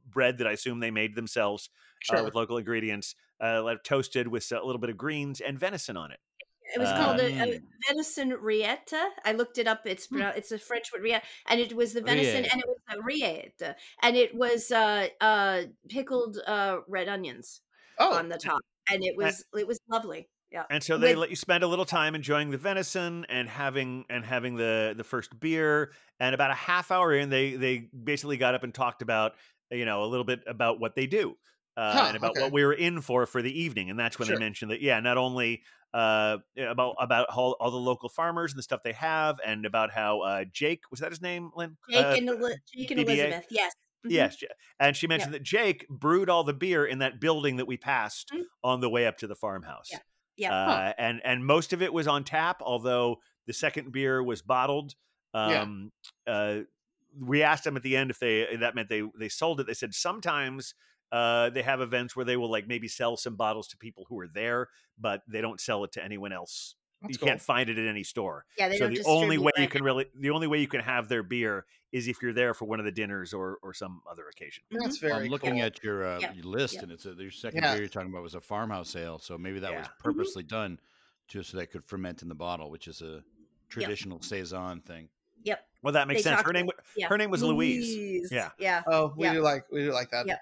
bread 0.07 0.37
that 0.37 0.47
I 0.47 0.51
assume 0.51 0.79
they 0.79 0.91
made 0.91 1.15
themselves 1.15 1.69
uh, 2.09 2.15
Sure. 2.17 2.23
with 2.23 2.35
local 2.35 2.57
ingredients, 2.57 3.15
uh, 3.43 3.63
like 3.63 3.83
toasted 3.83 4.27
with 4.27 4.51
a 4.51 4.63
little 4.63 4.79
bit 4.79 4.89
of 4.89 4.97
greens 4.97 5.41
and 5.41 5.59
venison 5.59 5.97
on 5.97 6.11
it. 6.11 6.19
It 6.75 6.79
was 6.79 6.89
called 6.89 7.19
a, 7.19 7.25
a 7.25 7.29
Mm. 7.57 7.61
venison 7.87 8.29
rillette. 8.33 8.93
I 9.25 9.31
looked 9.31 9.57
it 9.57 9.65
up. 9.67 9.87
It's 9.87 10.05
pronou- 10.07 10.37
it's 10.37 10.51
a 10.51 10.59
French 10.59 10.91
word 10.93 11.01
rillette, 11.01 11.23
and 11.47 11.59
it 11.59 11.73
was 11.73 11.93
the 11.93 12.01
venison, 12.01 12.45
and 12.45 12.61
it 12.61 12.67
was 12.67 12.77
a 12.91 13.01
rillette, 13.01 13.75
and 14.03 14.15
it 14.15 14.35
was 14.35 14.69
uh, 14.71 15.07
uh, 15.19 15.63
pickled 15.89 16.37
uh, 16.45 16.81
red 16.87 17.07
onions 17.07 17.61
oh, 17.97 18.13
on 18.15 18.29
the 18.29 18.37
top, 18.37 18.61
and 18.91 19.03
it 19.03 19.17
was 19.17 19.43
it 19.57 19.65
was 19.67 19.79
lovely. 19.89 20.29
Yeah, 20.51 20.63
And 20.71 20.83
so 20.83 20.97
they 20.97 21.11
With- 21.11 21.19
let 21.19 21.29
you 21.29 21.35
spend 21.35 21.63
a 21.63 21.67
little 21.67 21.85
time 21.85 22.15
enjoying 22.15 22.49
the 22.49 22.57
venison 22.57 23.23
and 23.29 23.47
having 23.47 24.05
and 24.09 24.25
having 24.25 24.55
the 24.55 24.93
the 24.97 25.03
first 25.03 25.39
beer. 25.39 25.91
And 26.19 26.33
about 26.33 26.49
a 26.49 26.55
half 26.55 26.89
hour 26.91 27.13
in, 27.13 27.29
they 27.29 27.53
they 27.55 27.89
basically 28.03 28.37
got 28.37 28.55
up 28.55 28.63
and 28.63 28.73
talked 28.73 29.01
about 29.03 29.33
you 29.69 29.85
know 29.85 30.03
a 30.03 30.07
little 30.07 30.23
bit 30.23 30.41
about 30.47 30.79
what 30.79 30.95
they 30.95 31.05
do 31.05 31.35
uh, 31.77 31.93
Huh, 31.93 32.05
and 32.07 32.17
about 32.17 32.31
okay. 32.31 32.41
what 32.41 32.51
we 32.51 32.65
were 32.65 32.73
in 32.73 33.01
for 33.01 33.27
for 33.27 33.41
the 33.43 33.61
evening. 33.61 33.91
And 33.91 33.99
that's 33.99 34.17
when 34.17 34.27
Sure. 34.27 34.37
they 34.37 34.39
mentioned 34.43 34.71
that 34.71 34.81
yeah, 34.81 34.99
not 34.99 35.17
only 35.17 35.61
uh 35.93 36.37
about 36.57 36.95
about 36.99 37.27
all, 37.29 37.55
all 37.59 37.69
the 37.71 37.77
local 37.77 38.09
farmers 38.09 38.51
and 38.51 38.57
the 38.57 38.63
stuff 38.63 38.81
they 38.83 38.93
have, 38.93 39.37
and 39.45 39.65
about 39.67 39.91
how 39.91 40.21
uh 40.21 40.45
Jake 40.51 40.81
was 40.89 40.99
that 41.01 41.11
his 41.11 41.21
name, 41.21 41.51
Lynn? 41.55 41.77
Jake 41.89 42.05
Uh, 42.05 42.13
and 42.17 42.27
Eli- 42.27 42.55
Jake 42.75 42.89
and 42.91 42.99
Elizabeth. 43.01 43.45
Yes. 43.51 43.73
Mhm. 44.05 44.11
Yes, 44.11 44.37
and 44.79 44.95
she 44.95 45.07
mentioned 45.07 45.33
that 45.33 45.43
Jake 45.43 45.85
brewed 45.89 46.29
all 46.29 46.43
the 46.45 46.53
beer 46.53 46.85
in 46.85 46.99
that 46.99 47.19
building 47.19 47.57
that 47.57 47.65
we 47.67 47.75
passed 47.77 48.31
Mhm. 48.33 48.43
on 48.63 48.79
the 48.79 48.89
way 48.89 49.05
up 49.05 49.17
to 49.17 49.27
the 49.27 49.35
farmhouse. 49.35 49.89
Yeah. 49.91 49.99
Yeah. 50.39 50.53
Uh, 50.53 50.93
and 50.97 51.21
and 51.23 51.45
most 51.45 51.73
of 51.73 51.81
it 51.81 51.93
was 51.93 52.07
on 52.07 52.23
tap, 52.23 52.61
although 52.61 53.17
the 53.45 53.53
second 53.53 53.91
beer 53.91 54.23
was 54.23 54.41
bottled. 54.41 54.95
Yeah. 55.35 55.61
Um, 55.61 55.91
uh, 56.25 56.59
we 57.19 57.43
asked 57.43 57.63
them 57.63 57.75
at 57.75 57.83
the 57.83 57.97
end 57.97 58.09
if 58.09 58.19
they 58.19 58.55
that 58.59 58.75
meant 58.75 58.89
they 58.89 59.03
they 59.17 59.29
sold 59.29 59.59
it. 59.59 59.67
They 59.67 59.73
said 59.73 59.93
sometimes 59.93 60.73
uh, 61.11 61.49
they 61.49 61.61
have 61.61 61.81
events 61.81 62.15
where 62.15 62.25
they 62.25 62.37
will 62.37 62.49
like 62.49 62.67
maybe 62.67 62.87
sell 62.87 63.17
some 63.17 63.35
bottles 63.35 63.67
to 63.69 63.77
people 63.77 64.05
who 64.09 64.19
are 64.19 64.27
there, 64.27 64.69
but 64.97 65.21
they 65.27 65.41
don't 65.41 65.59
sell 65.59 65.83
it 65.83 65.91
to 65.93 66.03
anyone 66.03 66.31
else. 66.31 66.75
That's 67.01 67.13
you 67.13 67.19
cool. 67.19 67.29
can't 67.29 67.41
find 67.41 67.69
it 67.69 67.77
at 67.77 67.87
any 67.87 68.03
store. 68.03 68.45
Yeah, 68.57 68.69
they 68.69 68.77
so 68.77 68.87
the 68.87 69.03
only 69.05 69.37
way 69.37 69.51
you 69.57 69.67
can 69.67 69.79
now. 69.79 69.85
really 69.85 70.05
the 70.17 70.29
only 70.31 70.47
way 70.47 70.59
you 70.59 70.67
can 70.67 70.81
have 70.81 71.07
their 71.07 71.23
beer 71.23 71.65
is 71.91 72.07
if 72.07 72.21
you're 72.21 72.33
there 72.33 72.53
for 72.53 72.65
one 72.65 72.79
of 72.79 72.85
the 72.85 72.91
dinners 72.91 73.33
or 73.33 73.57
or 73.63 73.73
some 73.73 74.01
other 74.09 74.27
occasion. 74.29 74.63
That's 74.71 74.97
Mhm. 74.97 75.01
very 75.01 75.13
I'm 75.25 75.29
looking 75.31 75.53
cool. 75.55 75.63
at 75.63 75.83
your, 75.83 76.05
uh, 76.05 76.19
Yeah, 76.19 76.33
your 76.33 76.45
list, 76.45 76.75
yeah. 76.75 76.81
and 76.83 76.91
it's 76.91 77.05
a, 77.05 77.13
your 77.13 77.31
second 77.31 77.63
Yeah. 77.63 77.73
beer 77.73 77.81
you're 77.81 77.89
talking 77.89 78.09
about 78.11 78.21
was 78.23 78.35
a 78.35 78.41
farmhouse 78.41 78.95
ale. 78.95 79.17
So 79.19 79.37
maybe 79.37 79.59
that 79.59 79.71
was 79.71 79.79
Yeah. 79.79 79.83
Mm-hmm. 79.91 80.01
purposely 80.03 80.43
done 80.43 80.79
just 81.27 81.49
so 81.51 81.57
that 81.57 81.63
it 81.63 81.71
could 81.71 81.83
ferment 81.85 82.21
in 82.21 82.29
the 82.29 82.35
bottle, 82.35 82.69
which 82.69 82.87
is 82.87 83.01
a 83.01 83.23
traditional 83.69 84.21
saison 84.21 84.81
thing. 84.81 85.09
Yep. 85.43 85.65
Well, 85.81 85.93
that 85.93 86.07
makes 86.07 86.23
They 86.23 86.29
sense. 86.31 86.41
Her 86.41 86.51
name 86.53 86.65
about- 86.67 86.85
Yeah. 86.95 87.07
her 87.07 87.17
name 87.17 87.31
was 87.31 87.41
Louise. 87.43 88.31
Yeah. 88.31 88.49
Yeah. 88.59 88.83
Oh, 88.87 89.13
we 89.15 89.25
Yeah. 89.25 89.33
do 89.33 89.41
like 89.41 89.71
we 89.71 89.83
do 89.85 89.91
like 89.93 90.11
that. 90.11 90.27
Yeah. 90.27 90.37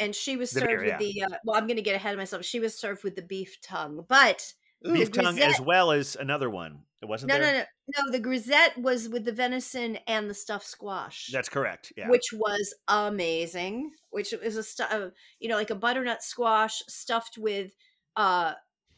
And 0.00 0.14
she 0.14 0.36
was 0.36 0.52
The 0.52 0.60
served 0.60 0.68
beer, 0.70 0.78
with 0.80 0.88
yeah. 0.88 0.98
the 1.28 1.34
uh, 1.34 1.38
well, 1.44 1.56
I'm 1.56 1.66
going 1.66 1.76
to 1.76 1.82
get 1.82 1.96
ahead 1.96 2.14
of 2.14 2.18
myself. 2.18 2.44
She 2.44 2.60
was 2.60 2.78
served 2.78 3.02
with 3.02 3.16
the 3.16 3.22
beef 3.22 3.60
tongue, 3.60 4.04
but 4.08 4.54
Ooh, 4.86 4.92
beef 4.92 5.10
the 5.12 5.22
tongue 5.22 5.38
as 5.40 5.60
well 5.60 5.90
as 5.90 6.16
another 6.16 6.48
one. 6.50 6.82
It 7.00 7.06
wasn't 7.06 7.28
no, 7.32 7.38
there. 7.38 7.52
no, 7.52 7.58
no, 7.58 8.04
no. 8.06 8.12
The 8.12 8.18
grisette 8.18 8.76
was 8.78 9.08
with 9.08 9.24
the 9.24 9.32
venison 9.32 9.98
and 10.08 10.28
the 10.28 10.34
stuffed 10.34 10.66
squash. 10.66 11.28
That's 11.32 11.48
correct. 11.48 11.92
Yeah. 11.96 12.08
which 12.08 12.32
was 12.32 12.74
amazing. 12.88 13.92
Which 14.10 14.32
is 14.32 14.56
a 14.56 14.62
stu- 14.62 14.84
uh, 14.90 15.10
you 15.38 15.48
know 15.48 15.56
like 15.56 15.70
a 15.70 15.74
butternut 15.76 16.22
squash 16.22 16.82
stuffed 16.88 17.38
with 17.38 17.72
uh 18.16 18.54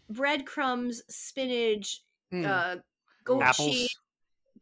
breadcrumbs, 0.09 1.03
spinach, 1.09 2.03
Mm. 2.33 2.47
uh 2.47 2.77
goat 3.25 3.43
Apples. 3.43 3.69
cheese, 3.71 3.97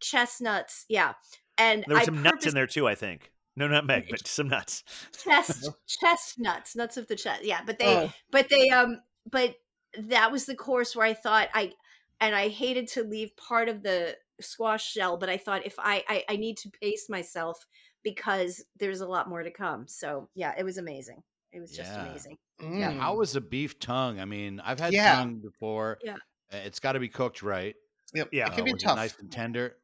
chestnuts. 0.01 0.85
Yeah, 0.89 1.13
and 1.59 1.85
There 1.87 1.97
were 1.99 2.05
some 2.05 2.23
nuts 2.23 2.47
in 2.47 2.55
there 2.55 2.67
too. 2.67 2.87
I 2.89 2.95
think. 2.95 3.31
No 3.57 3.67
nutmeg, 3.67 4.07
but 4.09 4.27
some 4.27 4.49
nuts. 4.49 4.85
chest 5.25 5.69
chestnuts, 5.87 6.77
nuts 6.77 6.97
of 6.97 7.09
the 7.09 7.17
chest. 7.17 7.45
Yeah, 7.45 7.61
but 7.67 7.79
they 7.79 7.87
Oh, 7.97 8.13
but 8.31 8.49
they 8.49 8.69
um 8.71 9.01
but 9.31 9.55
that 9.97 10.31
was 10.33 10.47
the 10.47 10.55
course 10.55 10.95
where 10.95 11.07
I 11.07 11.15
thought 11.15 11.49
I 11.55 11.73
and 12.21 12.35
I 12.35 12.49
hated 12.49 12.89
to 12.89 13.05
leave 13.05 13.37
part 13.37 13.69
of 13.69 13.83
the 13.83 14.17
squash 14.41 14.93
shell, 14.93 15.17
but 15.17 15.29
I 15.29 15.37
thought 15.37 15.67
if 15.67 15.75
I 15.79 16.05
I, 16.09 16.25
I 16.29 16.37
need 16.37 16.57
to 16.59 16.71
pace 16.71 17.09
myself 17.09 17.67
because 18.03 18.65
there's 18.79 19.01
a 19.01 19.07
lot 19.09 19.29
more 19.29 19.43
to 19.43 19.51
come. 19.51 19.87
So 19.89 20.29
yeah, 20.35 20.55
it 20.59 20.65
was 20.65 20.79
amazing. 20.79 21.23
It 21.53 21.61
was 21.61 21.71
just 21.75 21.91
Yeah. 21.91 22.07
amazing. 22.07 22.39
Yeah, 22.61 22.93
mm. 22.93 22.99
how 22.99 23.17
was 23.17 23.37
a 23.37 23.41
beef 23.41 23.79
tongue? 23.79 24.21
I 24.21 24.25
mean, 24.25 24.61
I've 24.61 24.81
had 24.81 24.93
Yeah. 24.93 25.17
tongue 25.17 25.37
before. 25.41 25.99
Yeah. 26.03 26.17
Uh, 26.53 26.57
It's 26.59 26.81
got 26.81 26.93
to 26.93 27.01
be 27.01 27.09
cooked 27.09 27.43
right. 27.43 27.75
Yep. 28.15 28.29
Yeah. 28.33 28.47
It 28.49 28.53
can 28.55 28.61
Uh, 28.63 28.65
be 28.65 28.73
was 28.73 28.83
it 28.83 28.87
tough. 28.87 28.97
nice 28.97 29.19
and 29.19 29.31
tender. 29.33 29.77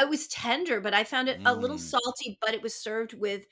It 0.00 0.08
was 0.08 0.28
tender, 0.28 0.80
but 0.80 0.94
I 0.94 1.04
found 1.04 1.28
it 1.28 1.40
a 1.44 1.54
little 1.54 1.76
Mm. 1.76 1.80
salty, 1.80 2.38
but 2.40 2.54
it 2.54 2.62
was 2.62 2.74
served 2.74 3.14
with 3.14 3.46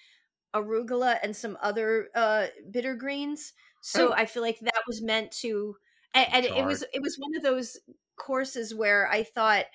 arugula 0.55 1.19
and 1.23 1.35
some 1.37 1.59
other 1.61 2.09
uh 2.15 2.47
bitter 2.71 2.95
greens. 2.95 3.53
So 3.81 4.11
Oh. 4.11 4.13
I 4.13 4.27
feel 4.27 4.43
like 4.43 4.59
that 4.61 4.83
was 4.87 5.03
meant 5.03 5.33
to 5.43 5.77
and, 6.17 6.47
and 6.47 6.57
it 6.59 6.65
was 6.65 6.85
it 6.93 7.03
was 7.03 7.17
one 7.19 7.37
of 7.37 7.43
those 7.43 7.79
courses 8.17 8.75
where 8.75 9.09
I 9.11 9.23
thought 9.23 9.67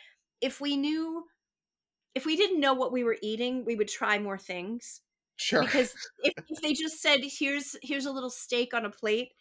if 0.41 0.59
we 0.61 0.77
knew 0.77 1.25
if 2.15 2.25
we 2.25 2.35
didn't 2.35 2.59
know 2.59 2.73
what 2.73 2.91
we 2.91 3.03
were 3.03 3.17
eating, 3.21 3.65
we 3.65 3.75
would 3.75 3.87
try 3.87 4.19
more 4.19 4.37
things. 4.37 5.01
Sure. 5.37 5.61
Because 5.65 5.95
if, 6.23 6.33
if 6.47 6.61
they 6.61 6.73
just 6.73 7.01
said, 7.01 7.21
"Here's 7.23 7.75
here's 7.83 8.05
a 8.05 8.11
little 8.11 8.29
steak 8.29 8.73
on 8.73 8.85
a 8.85 8.89
plate," 8.89 9.33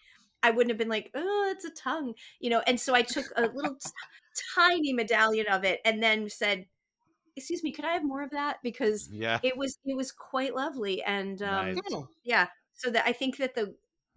I 0.42 0.50
wouldn't 0.50 0.70
have 0.70 0.78
been 0.78 0.88
like, 0.88 1.10
"Oh, 1.14 1.48
it's 1.54 1.64
a 1.64 1.70
tongue," 1.70 2.14
you 2.40 2.50
know. 2.50 2.60
And 2.66 2.80
so 2.80 2.94
I 2.94 3.02
took 3.02 3.26
a 3.36 3.42
little 3.54 3.74
t- 3.76 3.90
tiny 4.54 4.92
medallion 4.92 5.46
of 5.48 5.64
it 5.64 5.80
and 5.84 6.02
then 6.02 6.28
said, 6.28 6.66
"Excuse 7.36 7.62
me, 7.62 7.72
could 7.72 7.84
I 7.84 7.92
have 7.94 8.04
more 8.04 8.22
of 8.22 8.30
that?" 8.30 8.58
Because 8.62 9.10
Yeah. 9.10 9.40
it 9.42 9.56
was 9.56 9.78
it 9.84 9.96
was 9.96 10.12
quite 10.12 10.54
lovely, 10.54 11.02
and 11.02 11.42
um, 11.42 11.74
Nice. 11.74 11.94
Yeah. 12.24 12.48
So 12.74 12.90
that 12.90 13.06
I 13.06 13.12
think 13.12 13.36
that 13.38 13.54
the 13.54 13.76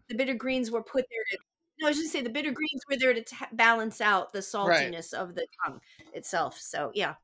the 0.10 0.16
bitter 0.16 0.36
greens 0.36 0.72
were 0.72 0.84
put 0.84 1.06
there 1.10 1.26
to. 1.32 1.38
No, 1.80 1.88
I 1.88 1.90
was 1.90 1.98
just 1.98 2.12
say 2.12 2.22
the 2.22 2.30
bitter 2.30 2.52
greens 2.52 2.82
were 2.90 2.96
there 2.98 3.14
to 3.14 3.22
ta 3.24 3.48
balance 3.52 4.00
out 4.02 4.32
the 4.34 4.40
saltiness 4.40 5.14
of 5.14 5.36
the 5.36 5.46
tongue 5.66 5.80
itself. 6.14 6.60
So 6.60 6.92
yeah, 6.94 7.16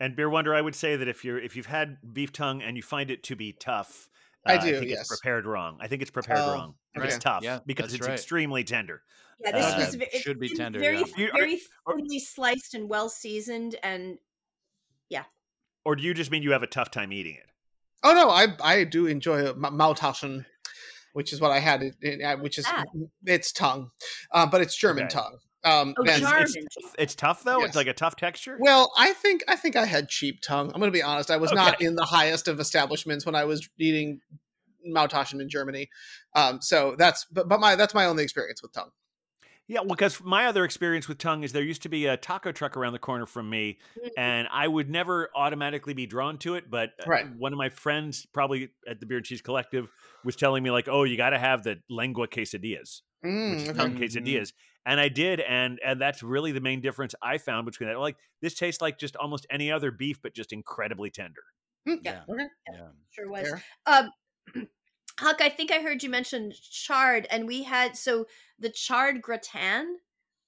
And 0.00 0.14
beer 0.16 0.30
wonder, 0.30 0.54
I 0.54 0.60
would 0.60 0.74
say 0.74 0.96
that 0.96 1.08
if 1.08 1.24
you're 1.24 1.38
if 1.38 1.56
you've 1.56 1.66
had 1.66 1.98
beef 2.12 2.32
tongue 2.32 2.62
and 2.62 2.76
you 2.76 2.82
find 2.82 3.10
it 3.10 3.22
to 3.24 3.36
be 3.36 3.52
tough, 3.52 4.08
I 4.46 4.56
uh, 4.56 4.60
do, 4.64 4.78
think 4.78 4.90
yes. 4.90 5.00
it's 5.00 5.08
prepared 5.20 5.46
wrong. 5.46 5.78
I 5.80 5.88
think 5.88 6.02
it's 6.02 6.10
prepared 6.10 6.38
Oh, 6.40 6.52
wrong. 6.52 6.74
okay. 6.96 7.06
It's 7.08 7.18
tough 7.18 7.42
Yeah, 7.42 7.58
because 7.66 7.92
it's 7.92 8.06
right. 8.06 8.12
extremely 8.14 8.62
tender. 8.62 9.02
yeah. 9.40 9.50
This 9.52 9.64
Uh, 9.64 9.76
was 9.78 9.94
ve- 9.96 10.08
it 10.12 10.22
should 10.22 10.38
be 10.38 10.48
tender, 10.48 10.78
very 10.78 10.98
yeah. 11.16 11.28
Very 11.34 11.60
thinly 11.88 12.20
sliced 12.20 12.74
and 12.74 12.88
well 12.88 13.08
seasoned, 13.08 13.76
and 13.82 14.18
yeah. 15.08 15.24
Or 15.84 15.96
do 15.96 16.02
you 16.04 16.14
just 16.14 16.30
mean 16.30 16.42
you 16.42 16.52
have 16.52 16.62
a 16.62 16.66
tough 16.68 16.90
time 16.90 17.12
eating 17.12 17.34
it? 17.34 17.46
oh 18.04 18.12
no, 18.14 18.30
I 18.30 18.54
I 18.62 18.84
do 18.84 19.06
enjoy 19.06 19.52
Ma- 19.54 19.70
Maultaschen, 19.70 20.44
which 21.16 21.32
is 21.32 21.40
what 21.40 21.50
I 21.50 21.60
had. 21.60 21.82
It, 21.82 21.94
it, 22.02 22.22
uh, 22.22 22.36
which 22.36 22.58
is 22.58 22.66
that? 22.66 22.84
it's 23.24 23.50
tongue, 23.50 23.88
uh, 24.32 24.44
but 24.46 24.60
it's 24.60 24.76
German 24.76 25.04
Okay. 25.04 25.14
tongue. 25.14 25.38
Um, 25.64 25.94
Oh, 25.98 26.04
and- 26.04 26.20
German. 26.22 26.42
It's, 26.42 26.66
it's 26.98 27.14
tough 27.14 27.42
though. 27.42 27.58
Yes. 27.60 27.68
It's 27.68 27.76
like 27.76 27.86
a 27.86 27.94
tough 27.94 28.16
texture. 28.16 28.58
Well, 28.60 28.92
I 28.98 29.14
think 29.14 29.42
I 29.48 29.56
think 29.56 29.76
I 29.76 29.86
had 29.86 30.10
cheap 30.10 30.42
tongue. 30.42 30.66
I'm 30.74 30.78
going 30.80 30.92
to 30.92 30.96
be 30.96 31.02
honest. 31.02 31.30
I 31.30 31.38
was 31.38 31.52
not 31.52 31.80
in 31.80 31.96
the 31.96 32.04
highest 32.04 32.48
of 32.48 32.60
establishments 32.60 33.24
when 33.24 33.34
I 33.34 33.44
was 33.44 33.66
eating 33.78 34.20
Maultaschen 34.86 35.40
in 35.40 35.48
Germany. 35.48 35.88
Um, 36.34 36.60
so 36.60 36.94
that's 36.98 37.24
but, 37.32 37.48
but 37.48 37.60
my 37.60 37.76
that's 37.76 37.94
my 37.94 38.04
only 38.04 38.22
experience 38.22 38.62
with 38.62 38.72
tongue. 38.74 38.90
Yeah, 39.68 39.80
well, 39.80 39.88
because 39.90 40.22
my 40.22 40.46
other 40.46 40.64
experience 40.64 41.08
with 41.08 41.18
tongue 41.18 41.42
is 41.42 41.52
there 41.52 41.62
used 41.62 41.82
to 41.82 41.88
be 41.88 42.06
a 42.06 42.16
taco 42.16 42.52
truck 42.52 42.76
around 42.76 42.92
the 42.92 43.00
corner 43.00 43.26
from 43.26 43.50
me, 43.50 43.78
Mm. 43.96 44.10
and 44.16 44.46
I 44.50 44.68
would 44.68 44.88
never 44.88 45.28
automatically 45.34 45.92
be 45.92 46.06
drawn 46.06 46.38
to 46.38 46.54
it. 46.54 46.70
But 46.70 46.90
uh, 47.00 47.06
Right. 47.06 47.26
one 47.36 47.52
of 47.52 47.56
my 47.58 47.68
friends, 47.68 48.26
probably 48.26 48.70
at 48.86 49.00
the 49.00 49.06
Beer 49.06 49.16
and 49.16 49.26
Cheese 49.26 49.42
Collective, 49.42 49.88
was 50.22 50.36
telling 50.36 50.62
me 50.62 50.70
like, 50.70 50.86
"Oh, 50.88 51.02
you 51.02 51.16
got 51.16 51.30
to 51.30 51.38
have 51.38 51.64
the 51.64 51.82
lengua 51.90 52.28
quesadillas, 52.28 53.02
which 53.46 53.58
Mm, 53.58 53.64
is 53.64 53.70
okay. 53.70 53.74
tongue 53.76 53.92
Mhm. 53.92 53.96
quesadillas." 53.96 54.52
And 54.84 55.00
I 55.00 55.08
did, 55.08 55.40
and 55.40 55.80
and 55.84 56.00
that's 56.00 56.22
really 56.22 56.52
the 56.52 56.60
main 56.60 56.80
difference 56.80 57.16
I 57.20 57.38
found 57.38 57.66
between 57.66 57.88
that. 57.88 57.98
Like 57.98 58.18
this 58.40 58.54
tastes 58.54 58.80
like 58.80 58.98
just 58.98 59.16
almost 59.16 59.46
any 59.50 59.72
other 59.72 59.90
beef, 59.90 60.22
but 60.22 60.32
just 60.32 60.52
incredibly 60.52 61.10
tender. 61.10 61.42
Mm, 61.86 61.98
Yeah. 62.04 62.24
Okay. 62.28 62.46
Yeah. 62.72 62.90
sure 63.10 63.30
was. 63.30 63.52
Um, 63.86 64.10
Huck, 65.18 65.40
I 65.40 65.48
think 65.48 65.70
I 65.70 65.80
heard 65.80 66.02
you 66.02 66.10
mention 66.10 66.52
chard, 66.70 67.26
and 67.30 67.46
we 67.46 67.62
had 67.62 67.96
so 67.96 68.26
the 68.58 68.68
chard 68.70 69.22
gratin 69.22 69.98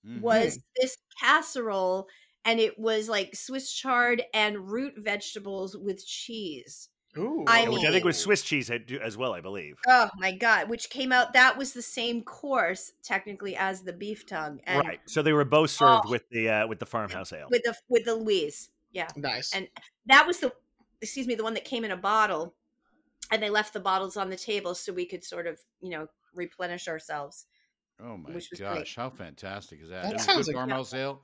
Mhm. 0.06 0.20
was 0.20 0.60
this 0.76 0.98
casserole, 1.20 2.08
and 2.44 2.60
it 2.60 2.78
was 2.78 3.08
like 3.08 3.34
Swiss 3.34 3.72
chard 3.72 4.22
and 4.34 4.70
root 4.70 4.94
vegetables 4.98 5.76
with 5.76 6.06
cheese. 6.06 6.90
Ooh. 7.16 7.44
I 7.48 7.62
Yeah, 7.62 7.68
which 7.70 7.84
I 7.84 7.90
think 7.90 8.04
was. 8.04 8.18
Swiss 8.18 8.42
cheese 8.42 8.70
as 8.70 9.16
well, 9.16 9.32
I 9.32 9.40
believe. 9.40 9.78
Oh 9.88 10.10
my 10.18 10.30
god! 10.32 10.68
Which 10.68 10.90
came 10.90 11.10
out 11.12 11.32
that 11.32 11.56
was 11.56 11.72
the 11.72 11.82
same 11.82 12.22
course 12.22 12.92
technically 13.02 13.56
as 13.56 13.82
the 13.82 13.92
beef 13.94 14.26
tongue, 14.26 14.60
and 14.64 14.86
right. 14.86 15.00
So 15.06 15.22
they 15.22 15.32
were 15.32 15.44
both 15.46 15.70
served 15.70 16.02
Oh. 16.06 16.10
with 16.10 16.28
the 16.28 16.48
uh, 16.50 16.66
with 16.66 16.78
the 16.78 16.86
farmhouse 16.86 17.32
ale. 17.32 17.48
with 17.50 17.62
the 17.64 17.74
with 17.88 18.04
the 18.04 18.14
Louise. 18.14 18.70
Yeah, 18.92 19.08
nice. 19.16 19.52
and 19.54 19.68
that 20.06 20.26
was 20.26 20.38
the 20.40 20.52
excuse 21.00 21.26
me 21.26 21.34
the 21.34 21.42
one 21.44 21.54
that 21.54 21.64
came 21.64 21.84
in 21.84 21.90
a 21.90 21.96
bottle 21.96 22.54
and 23.30 23.42
they 23.42 23.50
left 23.50 23.72
the 23.72 23.80
bottles 23.80 24.16
on 24.16 24.30
the 24.30 24.36
table 24.36 24.74
so 24.74 24.92
we 24.92 25.06
could 25.06 25.24
sort 25.24 25.46
of 25.46 25.58
you 25.80 25.90
know 25.90 26.06
replenish 26.34 26.88
ourselves. 26.88 27.46
Oh 28.00 28.16
my 28.16 28.30
Which 28.32 28.48
was 28.50 28.60
gosh, 28.60 28.74
great. 28.76 28.94
how 28.94 29.10
fantastic 29.10 29.80
is 29.82 29.88
that? 29.90 30.02
That 30.04 30.10
It 30.10 30.14
was 30.14 30.22
sounds 30.24 30.46
good 30.46 30.54
like- 30.54 30.66
Carmel's 30.68 30.94
ale. 30.94 31.20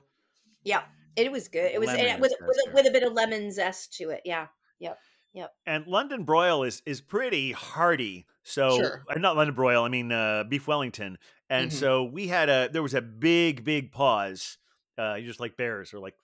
Yeah, 0.63 0.81
it 1.15 1.31
was 1.31 1.47
good. 1.47 1.71
It 1.71 1.79
was 1.79 1.87
Lemon 1.87 2.05
and 2.07 2.21
with 2.21 2.33
with 2.41 2.57
a, 2.67 2.73
with 2.73 2.87
a 2.87 2.91
bit 2.91 3.03
of 3.03 3.13
lemon 3.13 3.51
zest 3.51 3.93
to 3.97 4.09
it. 4.09 4.21
Yeah. 4.25 4.47
Yep. 4.79 4.97
Yep. 5.33 5.51
And 5.65 5.85
London 5.87 6.23
broil 6.23 6.63
is 6.63 6.81
is 6.85 7.01
pretty 7.01 7.51
hearty. 7.51 8.25
So 8.43 8.77
Sure. 8.77 9.03
not 9.17 9.35
London 9.37 9.55
broil, 9.55 9.83
I 9.83 9.89
mean 9.89 10.11
uh, 10.11 10.43
beef 10.47 10.67
Wellington. 10.67 11.17
And 11.49 11.69
Mhm. 11.71 11.73
so 11.73 12.03
we 12.03 12.27
had 12.27 12.49
a 12.49 12.69
there 12.71 12.81
was 12.83 12.93
a 12.93 13.01
big 13.01 13.63
big 13.63 13.91
pause. 13.91 14.57
Uh, 14.97 15.15
you 15.15 15.27
just 15.27 15.39
like 15.39 15.55
bears 15.57 15.93
or 15.93 15.99
like 15.99 16.15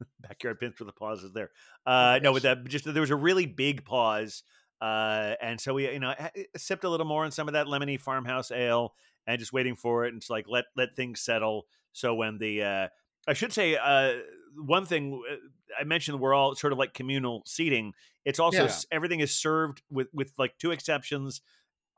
backyard 0.20 0.60
pins 0.60 0.74
for 0.76 0.84
the 0.84 0.92
pauses 0.92 1.32
there. 1.32 1.50
Uh, 1.86 2.18
no, 2.22 2.32
with 2.32 2.42
that 2.42 2.64
just 2.68 2.84
there 2.84 3.00
was 3.00 3.10
a 3.10 3.16
really 3.16 3.46
big 3.46 3.84
pause. 3.84 4.42
Uh, 4.80 5.34
and 5.40 5.60
so 5.60 5.74
we 5.74 5.90
you 5.90 5.98
know 6.00 6.14
sipped 6.56 6.84
a 6.84 6.88
little 6.88 7.06
more 7.06 7.24
on 7.24 7.30
some 7.30 7.48
of 7.48 7.54
that 7.54 7.66
lemony 7.66 7.98
farmhouse 7.98 8.50
ale 8.50 8.94
and 9.26 9.38
just 9.38 9.52
waiting 9.52 9.74
for 9.74 10.04
it 10.04 10.12
and 10.12 10.20
just 10.20 10.30
like 10.30 10.46
let 10.48 10.64
let 10.76 10.94
things 10.96 11.20
settle. 11.20 11.66
So 11.92 12.14
when 12.14 12.38
the 12.38 12.62
uh, 12.62 12.88
I 13.26 13.32
should 13.32 13.52
say 13.52 13.76
uh, 13.76 14.14
one 14.56 14.84
thing 14.84 15.22
uh, 15.30 15.36
I 15.80 15.84
mentioned 15.84 16.20
we're 16.20 16.34
all 16.34 16.54
sort 16.54 16.72
of 16.72 16.78
like 16.78 16.92
communal 16.94 17.42
seating. 17.46 17.92
It's 18.24 18.38
also 18.38 18.64
Yeah. 18.64 18.72
everything 18.92 19.20
is 19.20 19.34
served 19.34 19.82
with 19.90 20.08
with 20.12 20.32
like 20.38 20.58
two 20.58 20.72
exceptions. 20.72 21.40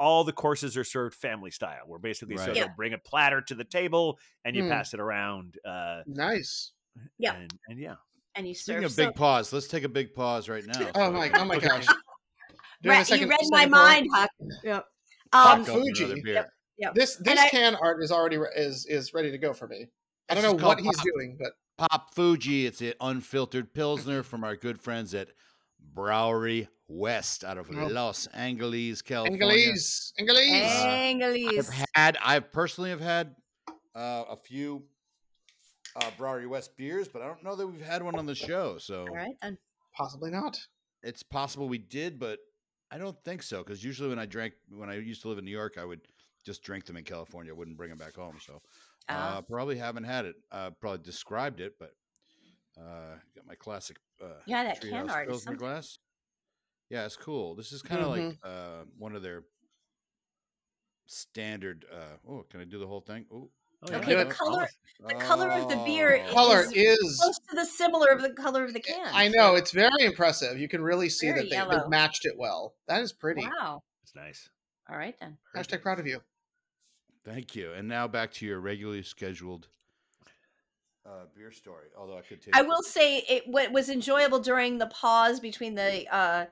All 0.00 0.22
the 0.22 0.32
courses 0.32 0.76
are 0.76 0.84
served 0.84 1.16
family 1.16 1.50
style, 1.50 1.82
We're 1.88 1.98
basically 1.98 2.36
Right. 2.36 2.44
sort 2.44 2.56
Yeah. 2.56 2.66
of 2.66 2.76
bring 2.76 2.92
a 2.92 2.98
platter 2.98 3.40
to 3.40 3.54
the 3.56 3.64
table 3.64 4.20
and 4.44 4.54
you 4.54 4.62
Hmm. 4.62 4.68
pass 4.70 4.94
it 4.94 5.00
around. 5.00 5.58
Uh, 5.64 6.02
Nice. 6.06 6.70
Yeah. 7.18 7.34
and, 7.34 7.52
and 7.68 7.80
yeah, 7.80 7.96
And 8.36 8.46
you 8.46 8.54
Speaking 8.54 8.82
serve 8.82 8.90
of 8.92 8.96
big 8.96 9.06
so- 9.08 9.12
pause, 9.12 9.52
let's 9.52 9.66
take 9.66 9.82
a 9.82 9.88
big 9.88 10.14
pause 10.14 10.48
right 10.48 10.64
now. 10.64 10.90
Oh 10.94 11.10
my! 11.10 11.30
Oh 11.34 11.44
my 11.44 11.58
gosh. 11.58 11.84
Doing 12.82 13.04
a 13.10 13.16
you 13.16 13.26
read 13.28 13.38
my 13.50 13.66
mind, 13.66 14.06
Huck. 14.14 14.30
Yeah. 14.62 14.80
Um, 15.32 15.64
Go 15.64 15.64
for 15.64 15.70
another 15.72 15.84
Fuji. 15.94 16.20
beer. 16.22 16.46
Yep. 16.78 16.94
This 16.94 17.16
this 17.16 17.28
And 17.28 17.38
I- 17.40 17.48
can 17.48 17.74
art 17.74 18.02
is 18.02 18.12
already 18.12 18.36
re- 18.36 18.48
is 18.56 18.86
is 18.86 19.12
ready 19.12 19.30
to 19.32 19.38
go 19.38 19.52
for 19.52 19.66
me. 19.66 19.86
I 20.28 20.34
don't 20.34 20.42
know 20.44 20.52
what 20.52 20.60
called 20.60 20.80
he's 20.80 20.96
Pop- 20.96 21.06
doing, 21.14 21.36
but 21.40 21.52
Pop 21.90 22.14
Fuji. 22.14 22.66
It's 22.66 22.80
an 22.80 22.94
unfiltered 23.00 23.74
pilsner 23.74 24.22
from 24.22 24.44
our 24.44 24.54
good 24.56 24.80
friends 24.80 25.12
at 25.14 25.28
Brouwerij 25.94 26.68
West 26.86 27.44
out 27.44 27.58
of 27.58 27.68
Oh. 27.70 27.86
Los 27.86 28.26
Angeles, 28.28 29.02
California. 29.02 29.44
Angeles, 29.44 30.12
Angeles. 30.18 30.50
Uh, 30.50 30.86
Angeles. 30.86 31.68
I've 31.70 31.84
had, 31.94 32.18
I 32.22 32.40
personally 32.40 32.90
have 32.90 33.00
had 33.00 33.34
uh, 33.96 34.24
a 34.30 34.36
few 34.36 34.84
uh, 35.96 36.10
Brouwerij 36.18 36.48
West 36.48 36.76
beers, 36.76 37.08
but 37.08 37.22
I 37.22 37.26
don't 37.26 37.42
know 37.42 37.56
that 37.56 37.66
we've 37.66 37.80
had 37.84 38.02
one 38.02 38.14
on 38.16 38.26
the 38.26 38.34
show. 38.34 38.78
So 38.78 39.00
All 39.08 39.14
right 39.14 39.34
then. 39.42 39.58
Possibly 39.96 40.30
not. 40.30 40.58
it's 41.02 41.22
possible 41.24 41.68
we 41.68 41.78
did, 41.78 42.18
but 42.20 42.38
I 42.90 42.98
don't 42.98 43.22
think 43.24 43.42
so. 43.42 43.58
Because 43.62 43.84
usually 43.84 44.08
when 44.08 44.18
I 44.18 44.26
drank, 44.26 44.54
when 44.70 44.88
I 44.90 44.94
used 44.96 45.22
to 45.22 45.28
live 45.28 45.38
in 45.38 45.44
New 45.44 45.50
York, 45.50 45.76
I 45.78 45.84
would 45.84 46.00
just 46.44 46.62
drink 46.62 46.86
them 46.86 46.96
in 46.96 47.04
California. 47.04 47.52
I 47.52 47.56
wouldn't 47.56 47.76
bring 47.76 47.90
them 47.90 47.98
back 47.98 48.16
home. 48.16 48.38
So 48.40 48.62
Ah. 49.08 49.38
uh, 49.38 49.42
probably 49.42 49.76
haven't 49.76 50.04
had 50.04 50.24
it. 50.24 50.36
Uh, 50.50 50.70
probably 50.70 51.04
described 51.04 51.60
it, 51.60 51.78
but 51.78 51.92
uh, 52.78 53.16
got 53.34 53.46
my 53.46 53.54
classic. 53.54 53.98
Uh, 54.22 54.34
Yeah, 54.46 54.64
that 54.64 54.80
can 54.80 55.08
art 55.08 55.28
is 55.30 55.42
something. 55.42 55.58
glass. 55.58 55.98
Yeah, 56.90 57.04
it's 57.04 57.16
cool. 57.16 57.54
This 57.54 57.72
is 57.72 57.82
kind 57.82 58.02
of 58.02 58.08
Mhm. 58.08 58.28
like 58.28 58.38
uh, 58.42 58.84
one 58.96 59.14
of 59.14 59.22
their 59.22 59.44
standard. 61.06 61.84
Uh, 61.92 62.16
oh, 62.26 62.42
can 62.44 62.60
I 62.60 62.64
do 62.64 62.78
the 62.78 62.86
whole 62.86 63.00
thing? 63.00 63.26
Oh, 63.32 63.50
Oh, 63.82 63.90
yeah. 63.90 63.98
Okay, 63.98 64.14
the 64.14 64.26
color- 64.26 64.68
the 65.06 65.14
color 65.14 65.48
of 65.50 65.68
the 65.68 65.76
beer 65.76 66.20
oh. 66.28 66.32
Color 66.32 66.62
is 66.62 66.72
is. 66.72 67.20
Close 67.20 67.38
to 67.50 67.54
the 67.54 67.64
similar 67.64 68.08
of 68.08 68.20
the 68.20 68.30
color 68.30 68.64
of 68.64 68.72
the 68.72 68.80
can. 68.80 69.08
I 69.12 69.28
know 69.28 69.54
it's 69.54 69.70
very 69.70 69.90
impressive. 70.00 70.58
You 70.58 70.68
can 70.68 70.82
really 70.82 71.08
see 71.08 71.28
Very 71.28 71.42
that 71.42 71.50
they, 71.50 71.56
yellow. 71.56 71.82
they 71.82 71.88
matched 71.88 72.24
it 72.24 72.36
well. 72.36 72.74
That 72.88 73.02
is 73.02 73.12
pretty. 73.12 73.42
Wow. 73.42 73.84
it's 74.02 74.16
nice. 74.16 74.48
All 74.90 74.96
right 74.96 75.14
then. 75.20 75.36
Hashtag 75.54 75.82
proud 75.82 76.00
of 76.00 76.06
you. 76.06 76.20
Thank 77.24 77.54
you. 77.54 77.72
And 77.74 77.86
now 77.86 78.08
back 78.08 78.32
to 78.34 78.46
your 78.46 78.58
regularly 78.58 79.02
scheduled 79.02 79.68
uh, 81.06 81.26
beer 81.36 81.52
story. 81.52 81.86
Although 81.96 82.18
I 82.18 82.22
could 82.22 82.42
take. 82.42 82.56
I 82.56 82.62
will 82.62 82.82
say 82.82 83.18
it 83.28 83.44
what 83.46 83.70
was 83.70 83.90
enjoyable 83.90 84.40
during 84.40 84.78
the 84.78 84.86
pause 84.86 85.38
between 85.38 85.74
the 85.74 86.12
uh 86.12 86.46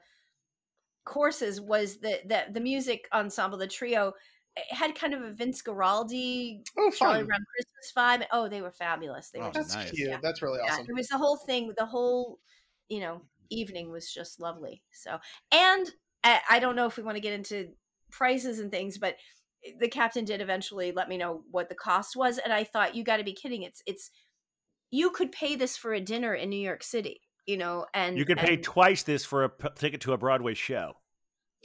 courses 1.05 1.61
was 1.61 1.97
the 1.97 2.21
the, 2.27 2.45
the 2.53 2.61
music 2.61 3.09
ensemble, 3.13 3.59
the 3.59 3.67
trio 3.67 4.13
it 4.57 4.75
had 4.75 4.95
kind 4.95 5.13
of 5.15 5.23
a 5.23 5.33
Vince 5.33 5.63
Guaraldi 5.63 6.63
Oh, 6.79 6.91
Charlie 6.91 7.19
fun. 7.19 7.27
Brown 7.27 7.45
Christmas 7.55 7.93
vibe. 7.97 8.27
Oh, 8.33 8.49
they 8.49 8.63
were 8.63 8.73
fabulous. 8.73 9.31
They 9.31 9.41
Oh, 9.41 9.47
were 9.47 9.53
That's 9.53 9.75
nice. 9.75 9.91
cute. 9.91 10.09
Yeah. 10.11 10.19
That's 10.23 10.43
really 10.43 10.59
yeah, 10.65 10.73
awesome. 10.73 10.87
it 10.89 10.95
was 10.95 11.09
the 11.09 11.19
whole 11.19 11.37
thing 11.37 11.73
the 11.77 11.87
whole 11.87 12.39
you 12.89 13.01
know 13.01 13.23
evening 13.51 13.91
was 13.93 14.13
just 14.13 14.41
lovely 14.41 14.83
so 14.93 15.19
and 15.53 15.91
I, 16.25 16.41
I 16.51 16.59
don't 16.59 16.75
know 16.77 16.87
if 16.87 16.97
we 16.97 17.03
want 17.05 17.17
to 17.17 17.21
get 17.21 17.33
into 17.33 17.69
prices 18.11 18.59
and 18.59 18.71
things 18.73 18.99
but 18.99 19.15
the 19.81 19.89
captain 19.89 20.25
did 20.25 20.41
eventually 20.41 20.91
let 20.93 21.09
me 21.09 21.17
know 21.17 21.43
what 21.51 21.69
the 21.69 21.75
cost 21.77 22.17
was 22.17 22.39
and 22.39 22.53
i 22.53 22.65
thought 22.65 22.95
you 22.97 23.05
got 23.05 23.19
to 23.19 23.25
be 23.25 23.33
kidding 23.33 23.63
it's 23.63 23.83
it's 23.87 24.11
you 24.91 25.11
could 25.11 25.31
pay 25.33 25.55
this 25.57 25.77
for 25.77 25.93
a 25.93 26.01
dinner 26.01 26.35
in 26.35 26.49
new 26.51 26.59
york 26.61 26.83
city 26.83 27.21
you 27.47 27.57
know 27.57 27.87
and 27.95 28.17
You 28.19 28.25
could 28.25 28.39
pay 28.39 28.57
twice 28.57 29.03
this 29.05 29.25
for 29.25 29.45
a 29.45 29.49
p- 29.49 29.69
ticket 29.77 30.01
to 30.03 30.13
a 30.13 30.19
Broadway 30.19 30.55
show. 30.55 30.95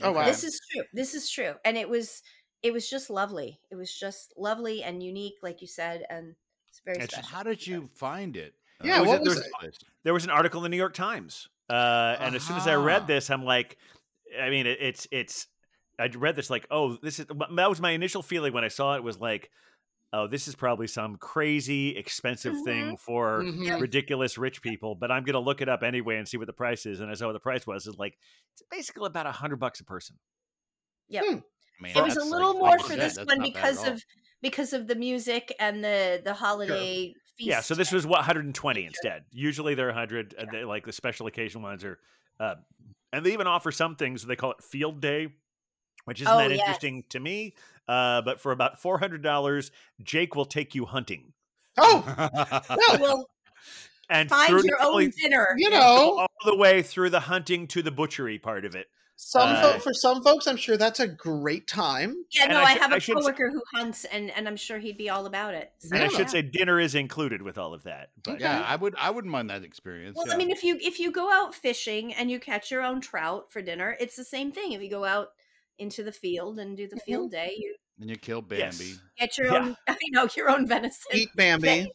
Oh, 0.03 0.11
wow. 0.11 0.25
this 0.25 0.43
is 0.43 0.59
true 0.71 0.83
this 0.93 1.13
is 1.15 1.29
true 1.29 1.53
and 1.65 1.77
it 1.77 1.89
was 1.89 2.21
it 2.63 2.71
was 2.71 2.89
just 2.89 3.09
lovely 3.09 3.59
it 3.71 3.75
was 3.75 3.93
just 3.93 4.33
lovely 4.37 4.83
and 4.83 5.01
unique 5.03 5.35
like 5.41 5.61
you 5.61 5.67
said 5.67 6.05
and 6.09 6.35
it's 6.69 6.81
very 6.85 6.97
It's- 6.97 7.11
special 7.11 7.29
How 7.29 7.43
did 7.43 7.65
you 7.65 7.89
find 7.95 8.37
it? 8.37 8.53
Yeah, 8.83 9.01
Uh, 9.01 9.05
what 9.05 9.19
was 9.21 9.35
was 9.35 9.37
it- 9.45 9.51
it? 9.67 9.77
There 10.03 10.13
was 10.13 10.23
an 10.23 10.29
article 10.31 10.59
in 10.61 10.63
the 10.63 10.69
New 10.69 10.77
York 10.77 10.93
Times, 10.93 11.47
uh, 11.69 12.15
and 12.19 12.33
as 12.35 12.43
soon 12.43 12.57
as 12.57 12.65
I 12.67 12.75
read 12.75 13.05
this, 13.07 13.29
I'm 13.29 13.43
like, 13.45 13.77
I 14.39 14.49
mean, 14.49 14.65
it, 14.65 14.77
it's 14.81 15.07
it's. 15.11 15.47
I 15.99 16.07
read 16.07 16.35
this 16.35 16.49
like, 16.49 16.65
oh, 16.71 16.95
this 17.03 17.19
is 17.19 17.27
that 17.27 17.69
was 17.69 17.79
my 17.79 17.91
initial 17.91 18.23
feeling 18.23 18.53
when 18.53 18.63
I 18.63 18.69
saw 18.69 18.95
it 18.95 19.03
was 19.03 19.19
like, 19.19 19.51
oh, 20.13 20.25
this 20.27 20.47
is 20.47 20.55
probably 20.55 20.87
some 20.87 21.17
crazy 21.17 21.89
expensive 21.95 22.55
thing 22.65 22.97
for 22.97 23.43
Mhm. 23.43 23.79
ridiculous 23.79 24.37
rich 24.39 24.61
people. 24.63 24.95
But 24.95 25.11
I'm 25.11 25.23
gonna 25.25 25.39
look 25.39 25.61
it 25.61 25.69
up 25.69 25.83
anyway 25.83 26.15
and 26.17 26.27
see 26.27 26.37
what 26.37 26.47
the 26.47 26.53
price 26.53 26.85
is. 26.87 27.01
And 27.01 27.11
I 27.11 27.13
saw 27.13 27.27
what 27.27 27.33
the 27.33 27.39
price 27.39 27.67
was. 27.67 27.85
It's 27.85 27.99
like 27.99 28.17
it's 28.53 28.63
basically 28.71 29.05
about 29.05 29.27
a 29.27 29.31
hundred 29.31 29.57
bucks 29.57 29.79
a 29.79 29.83
person. 29.83 30.17
yep 31.07 31.23
Man, 31.81 31.97
it 31.97 32.03
was 32.03 32.15
a 32.17 32.23
little 32.23 32.53
like 32.61 32.79
more 32.79 32.87
for 32.87 32.95
this 32.95 33.15
That's 33.15 33.27
one 33.27 33.39
not 33.39 33.39
bad 33.39 33.47
at 33.47 33.53
because 33.53 33.87
of 33.87 34.05
because 34.41 34.73
of 34.73 34.87
the 34.87 34.95
music 34.95 35.53
and 35.59 35.83
the 35.83 36.21
the 36.23 36.33
holiday 36.33 37.13
feast. 37.37 37.47
Yeah, 37.49 37.61
so 37.61 37.73
this 37.75 37.91
was 37.91 38.05
what 38.05 38.19
120 38.19 38.85
instead. 38.85 39.23
Usually 39.31 39.73
they're 39.75 39.87
100, 39.87 40.35
and 40.37 40.49
they, 40.51 40.63
like 40.63 40.85
the 40.85 40.91
special 40.93 41.25
occasion 41.27 41.61
ones 41.61 41.83
are, 41.83 41.97
uh, 42.39 42.55
and 43.11 43.25
they 43.25 43.33
even 43.33 43.47
offer 43.47 43.71
some 43.71 43.95
things. 43.95 44.25
They 44.25 44.35
call 44.35 44.51
it 44.51 44.63
Field 44.63 45.01
Day, 45.01 45.29
which 46.05 46.21
isn't 46.21 46.31
Oh, 46.31 46.37
that 46.37 46.51
yes. 46.51 46.59
interesting 46.59 47.03
to 47.09 47.19
me. 47.19 47.55
Uh, 47.87 48.21
but 48.21 48.39
for 48.39 48.51
about 48.51 48.79
four 48.81 48.99
hundred 48.99 49.23
dollars, 49.23 49.71
Jake 50.03 50.35
will 50.35 50.45
take 50.45 50.75
you 50.75 50.85
hunting 50.85 51.33
Oh, 51.77 52.03
well, 52.69 52.97
we'll 52.99 53.29
and 54.09 54.29
find 54.29 54.49
your 54.51 54.61
the- 54.61 54.77
own 54.85 55.09
dinner. 55.19 55.55
you 55.57 55.69
know, 55.69 55.77
all 56.19 56.27
the 56.45 56.55
way 56.55 56.81
through 56.83 57.09
the 57.09 57.21
hunting 57.21 57.65
to 57.69 57.81
the 57.81 57.91
butchery 57.91 58.37
part 58.37 58.65
of 58.65 58.75
it. 58.75 58.87
Some 59.23 59.49
Uh, 59.49 59.61
folk, 59.73 59.81
for 59.83 59.93
some 59.93 60.23
folks, 60.23 60.47
I'm 60.47 60.57
sure 60.57 60.77
that's 60.77 60.99
a 60.99 61.07
great 61.07 61.67
time. 61.67 62.25
Yeah, 62.31 62.43
and 62.45 62.53
no, 62.53 62.59
I 62.59 62.63
I, 62.63 62.69
have 62.71 62.91
I 62.91 62.97
a 62.97 62.99
should 62.99 63.17
s- 63.17 63.23
coworker 63.23 63.51
who 63.51 63.61
hunts, 63.75 64.03
and 64.05 64.31
and 64.31 64.47
I'm 64.47 64.57
sure 64.57 64.79
he'd 64.79 64.97
be 64.97 65.09
all 65.11 65.27
about 65.27 65.53
it. 65.53 65.71
So, 65.77 65.95
And 65.95 66.03
I 66.03 66.07
Yeah. 66.07 66.17
should 66.17 66.29
say 66.31 66.41
dinner 66.41 66.79
is 66.79 66.95
included 66.95 67.43
with 67.43 67.57
all 67.57 67.73
of 67.75 67.83
that. 67.83 68.09
But 68.23 68.39
yeah, 68.39 68.63
I 68.67 68.75
would. 68.75 68.95
I 68.97 69.11
wouldn't 69.11 69.31
mind 69.31 69.49
that 69.51 69.63
experience. 69.63 70.15
Well, 70.17 70.27
yeah. 70.27 70.33
I 70.33 70.37
mean, 70.37 70.49
if 70.49 70.63
you 70.63 70.77
if 70.81 70.99
you 70.99 71.11
go 71.11 71.31
out 71.31 71.53
fishing 71.53 72.13
and 72.15 72.31
you 72.31 72.39
catch 72.39 72.71
your 72.71 72.81
own 72.83 72.99
trout 72.99 73.51
for 73.51 73.61
dinner, 73.61 73.95
it's 73.99 74.15
the 74.15 74.25
same 74.25 74.51
thing. 74.51 74.71
If 74.71 74.81
you 74.81 74.89
go 74.89 75.05
out 75.05 75.29
into 75.77 76.03
the 76.03 76.11
field 76.11 76.57
and 76.59 76.75
do 76.75 76.87
the 76.87 76.95
Mhm. 76.95 77.03
field 77.05 77.31
day, 77.31 77.53
you 77.57 77.75
and 77.99 78.09
you 78.09 78.15
kill 78.15 78.41
Bambi. 78.41 78.85
Yes. 78.85 78.99
get 79.19 79.37
your 79.37 79.47
Yeah. 79.53 79.59
own. 79.59 79.77
I 79.87 79.97
know 80.09 80.27
your 80.35 80.49
own 80.49 80.65
venison. 80.67 81.11
Eat 81.13 81.29
Bambi. 81.35 81.91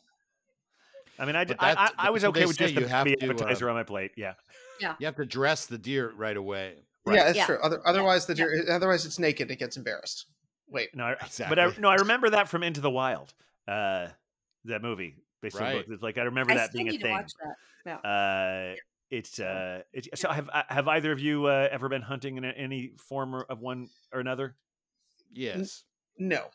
I 1.19 1.25
mean, 1.25 1.35
I, 1.35 1.45
But 1.45 1.57
I, 1.61 1.73
I, 1.73 1.91
I 1.99 2.11
was 2.11 2.25
okay 2.25 2.45
with 2.47 2.57
say, 2.57 2.65
just 2.67 2.75
the 2.77 2.83
you 2.83 2.87
have 2.87 3.07
Bambi 3.07 3.17
to, 3.21 3.27
uh, 3.27 3.31
appetizer 3.31 3.69
on 3.69 3.75
my 3.75 3.83
plate. 3.85 4.13
Yeah. 4.17 4.35
Yeah. 4.81 4.95
You 5.01 5.07
have 5.07 5.17
to 5.17 5.25
dress 5.25 5.67
the 5.67 5.79
deer 5.79 6.13
right 6.15 6.37
away. 6.37 6.75
Yeah, 7.07 7.29
it's 7.29 7.37
Yeah. 7.37 7.47
true. 7.47 7.59
Other, 7.63 7.81
otherwise, 7.87 8.27
the 8.27 8.35
deer, 8.35 8.65
otherwise 8.71 9.07
it's 9.07 9.19
naked. 9.19 9.51
It 9.51 9.59
gets 9.59 9.77
embarrassed. 9.77 10.27
Wait, 10.69 10.95
No, 10.95 11.05
I- 11.05 11.17
but 11.49 11.59
I 11.59 11.73
no, 11.79 11.89
I 11.89 11.95
remember 11.97 12.31
that 12.31 12.49
from 12.49 12.63
Into 12.65 12.81
the 12.81 12.91
Wild, 12.91 13.33
uh, 13.69 14.09
that 14.65 14.83
movie. 14.83 15.17
Based 15.41 15.55
on 15.57 15.63
the 15.63 15.67
book. 15.79 15.87
Right. 15.87 15.95
It's 15.95 16.03
like 16.03 16.19
I 16.19 16.23
remember 16.23 16.53
I 16.53 16.57
that 16.57 16.73
being 16.73 16.89
a 16.89 16.91
need 16.93 16.99
to 16.99 17.03
thing. 17.05 17.13
watch 17.13 17.33
that. 17.85 18.01
Yeah. 18.05 18.11
Uh, 18.11 18.75
it's 19.11 19.39
uh, 19.39 19.83
it's, 19.93 20.09
so 20.21 20.29
have 20.31 20.49
uh, 20.53 20.63
have 20.69 20.89
either 20.89 21.13
of 21.13 21.21
you 21.21 21.45
uh, 21.47 21.69
ever 21.71 21.89
been 21.89 22.03
hunting 22.03 22.37
in 22.37 22.45
any 22.45 22.93
form 22.99 23.45
of 23.49 23.61
one 23.61 23.89
or 24.13 24.19
another? 24.21 24.57
Yes. 25.33 25.85
no. 26.19 26.47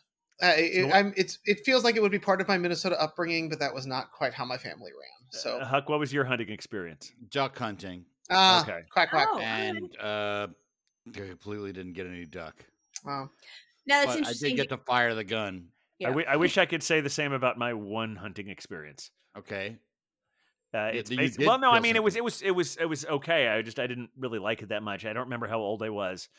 Uh, 0.44 0.54
it, 0.58 0.92
I'm. 0.92 1.14
It's. 1.16 1.38
It 1.46 1.64
feels 1.64 1.84
like 1.84 1.96
it 1.96 2.02
would 2.02 2.12
be 2.12 2.18
part 2.18 2.42
of 2.42 2.48
my 2.48 2.58
Minnesota 2.58 3.00
upbringing, 3.00 3.48
but 3.48 3.60
that 3.60 3.72
was 3.76 3.86
not 3.86 4.12
quite 4.12 4.34
how 4.34 4.44
my 4.44 4.58
family 4.58 4.92
ran. 4.92 5.30
So, 5.32 5.60
Uh, 5.60 5.66
Huck, 5.66 5.88
what 5.88 6.00
was 6.00 6.12
your 6.12 6.26
hunting 6.26 6.50
experience? 6.50 7.12
Duck 7.30 7.56
hunting, 7.56 8.06
ah, 8.32 8.62
okay. 8.64 8.82
quack 8.92 9.10
quack. 9.10 9.28
Oh, 9.32 9.40
and 9.40 9.98
uh, 10.00 10.48
I 11.08 11.12
completely 11.12 11.74
didn't 11.74 11.94
get 11.94 12.08
any 12.08 12.26
duck. 12.26 12.66
Wow. 13.06 13.30
Now 13.86 14.06
that's 14.06 14.20
But 14.20 14.28
I 14.30 14.34
did 14.34 14.58
get 14.58 14.70
to 14.70 14.78
fire 14.78 15.16
the 15.16 15.24
gun. 15.24 15.70
Yeah. 16.00 16.08
I, 16.08 16.12
w- 16.12 16.28
I 16.28 16.36
wish 16.38 16.58
I 16.58 16.66
could 16.66 16.84
say 16.84 17.02
the 17.02 17.10
same 17.10 17.34
about 17.34 17.58
my 17.58 17.74
one 17.74 18.16
hunting 18.16 18.50
experience. 18.50 19.12
Okay. 19.38 19.78
Uh, 20.74 20.90
it's 20.94 21.12
you 21.12 21.30
well, 21.40 21.60
no, 21.60 21.70
I 21.72 21.76
feel 21.76 21.82
mean 21.82 21.96
it 21.98 22.04
was 22.04 22.16
it 22.16 22.24
was 22.24 22.42
it 22.42 22.52
was 22.52 22.78
it 22.78 22.86
was 22.86 23.06
okay. 23.06 23.50
I 23.50 23.62
just 23.62 23.78
I 23.78 23.88
didn't 23.88 24.10
really 24.18 24.40
like 24.40 24.62
it 24.62 24.70
that 24.70 24.84
much. 24.84 25.06
I 25.06 25.12
don't 25.12 25.26
remember 25.26 25.48
how 25.48 25.60
old 25.60 25.84
I 25.84 25.90
was, 25.90 26.30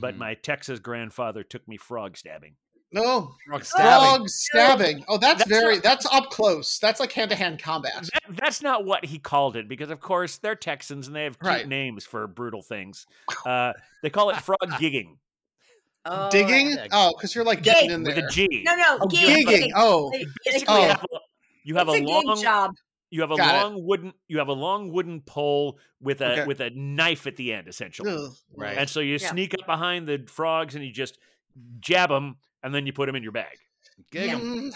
but 0.00 0.14
Mhm. 0.14 0.18
my 0.18 0.34
Texas 0.34 0.78
grandfather 0.78 1.42
took 1.42 1.68
me 1.68 1.76
frog 1.76 2.16
stabbing. 2.16 2.56
No, 2.92 3.34
Frog 3.46 3.64
stabbing. 3.64 4.16
frog 4.18 4.28
stabbing. 4.28 5.04
Oh, 5.08 5.16
that's, 5.18 5.38
That's 5.44 5.50
very. 5.50 5.74
not- 5.76 5.82
that's 5.82 6.06
up 6.06 6.30
close. 6.30 6.78
That's 6.78 7.00
like 7.00 7.10
hand 7.12 7.30
to 7.30 7.36
hand 7.36 7.58
combat. 7.58 7.92
That, 8.12 8.36
that's 8.36 8.60
not 8.62 8.84
what 8.84 9.04
he 9.04 9.18
called 9.18 9.56
it 9.56 9.68
because, 9.68 9.90
of 9.90 10.00
course, 10.00 10.36
they're 10.38 10.54
Texans 10.54 11.06
and 11.06 11.16
they 11.16 11.24
have 11.24 11.38
cute 11.38 11.46
Right. 11.48 11.68
names 11.68 12.04
for 12.04 12.26
brutal 12.26 12.62
things. 12.62 13.06
Uh, 13.46 13.72
they 14.02 14.10
call 14.10 14.30
it 14.30 14.36
frog 14.36 14.58
gigging 14.78 15.16
Oh, 16.04 16.28
Digging. 16.30 16.76
Oh, 16.90 17.14
because 17.16 17.32
you're 17.34 17.44
like 17.44 17.62
getting 17.62 17.88
Gig. 17.88 17.94
in 17.94 18.02
with 18.02 18.16
there. 18.16 18.26
a 18.26 18.30
G. 18.30 18.62
No, 18.66 18.74
no, 18.74 18.98
Oh, 19.02 19.06
gig, 19.06 19.46
gigging. 19.46 19.70
Oh, 19.76 20.10
Basically, 20.44 20.74
a- 20.74 20.80
you 20.84 20.84
Oh. 20.84 20.88
have 20.88 21.04
a, 21.04 21.18
you 21.64 21.76
have 21.76 21.88
it's 21.88 21.98
a 21.98 22.02
a 22.02 22.04
long 22.04 22.34
gig 22.34 22.42
job. 22.44 22.70
you 23.10 23.20
have 23.20 23.30
a 23.30 23.36
Got 23.36 23.54
it. 23.54 23.62
long 23.62 23.86
wooden 23.86 24.12
you 24.26 24.38
have 24.38 24.48
a 24.48 24.52
long 24.52 24.90
wooden 24.90 25.20
pole 25.20 25.78
with 26.00 26.20
a 26.20 26.32
Okay. 26.32 26.44
with 26.46 26.60
a 26.60 26.70
knife 26.70 27.28
at 27.28 27.36
the 27.36 27.52
end 27.54 27.68
essentially. 27.68 28.10
Ugh. 28.12 28.32
Right. 28.56 28.76
And 28.78 28.90
so 28.90 28.98
you 28.98 29.12
Yeah. 29.20 29.30
sneak 29.30 29.54
up 29.54 29.64
behind 29.64 30.08
the 30.08 30.24
frogs 30.26 30.74
and 30.74 30.84
you 30.84 30.90
just 30.92 31.18
jab 31.78 32.08
them 32.08 32.36
and 32.62 32.74
then 32.74 32.86
you 32.86 32.92
put 32.92 33.06
them 33.06 33.16
in 33.16 33.22
your 33.22 33.32
bag. 33.32 33.58
Gig 34.10 34.30
'em. 34.30 34.72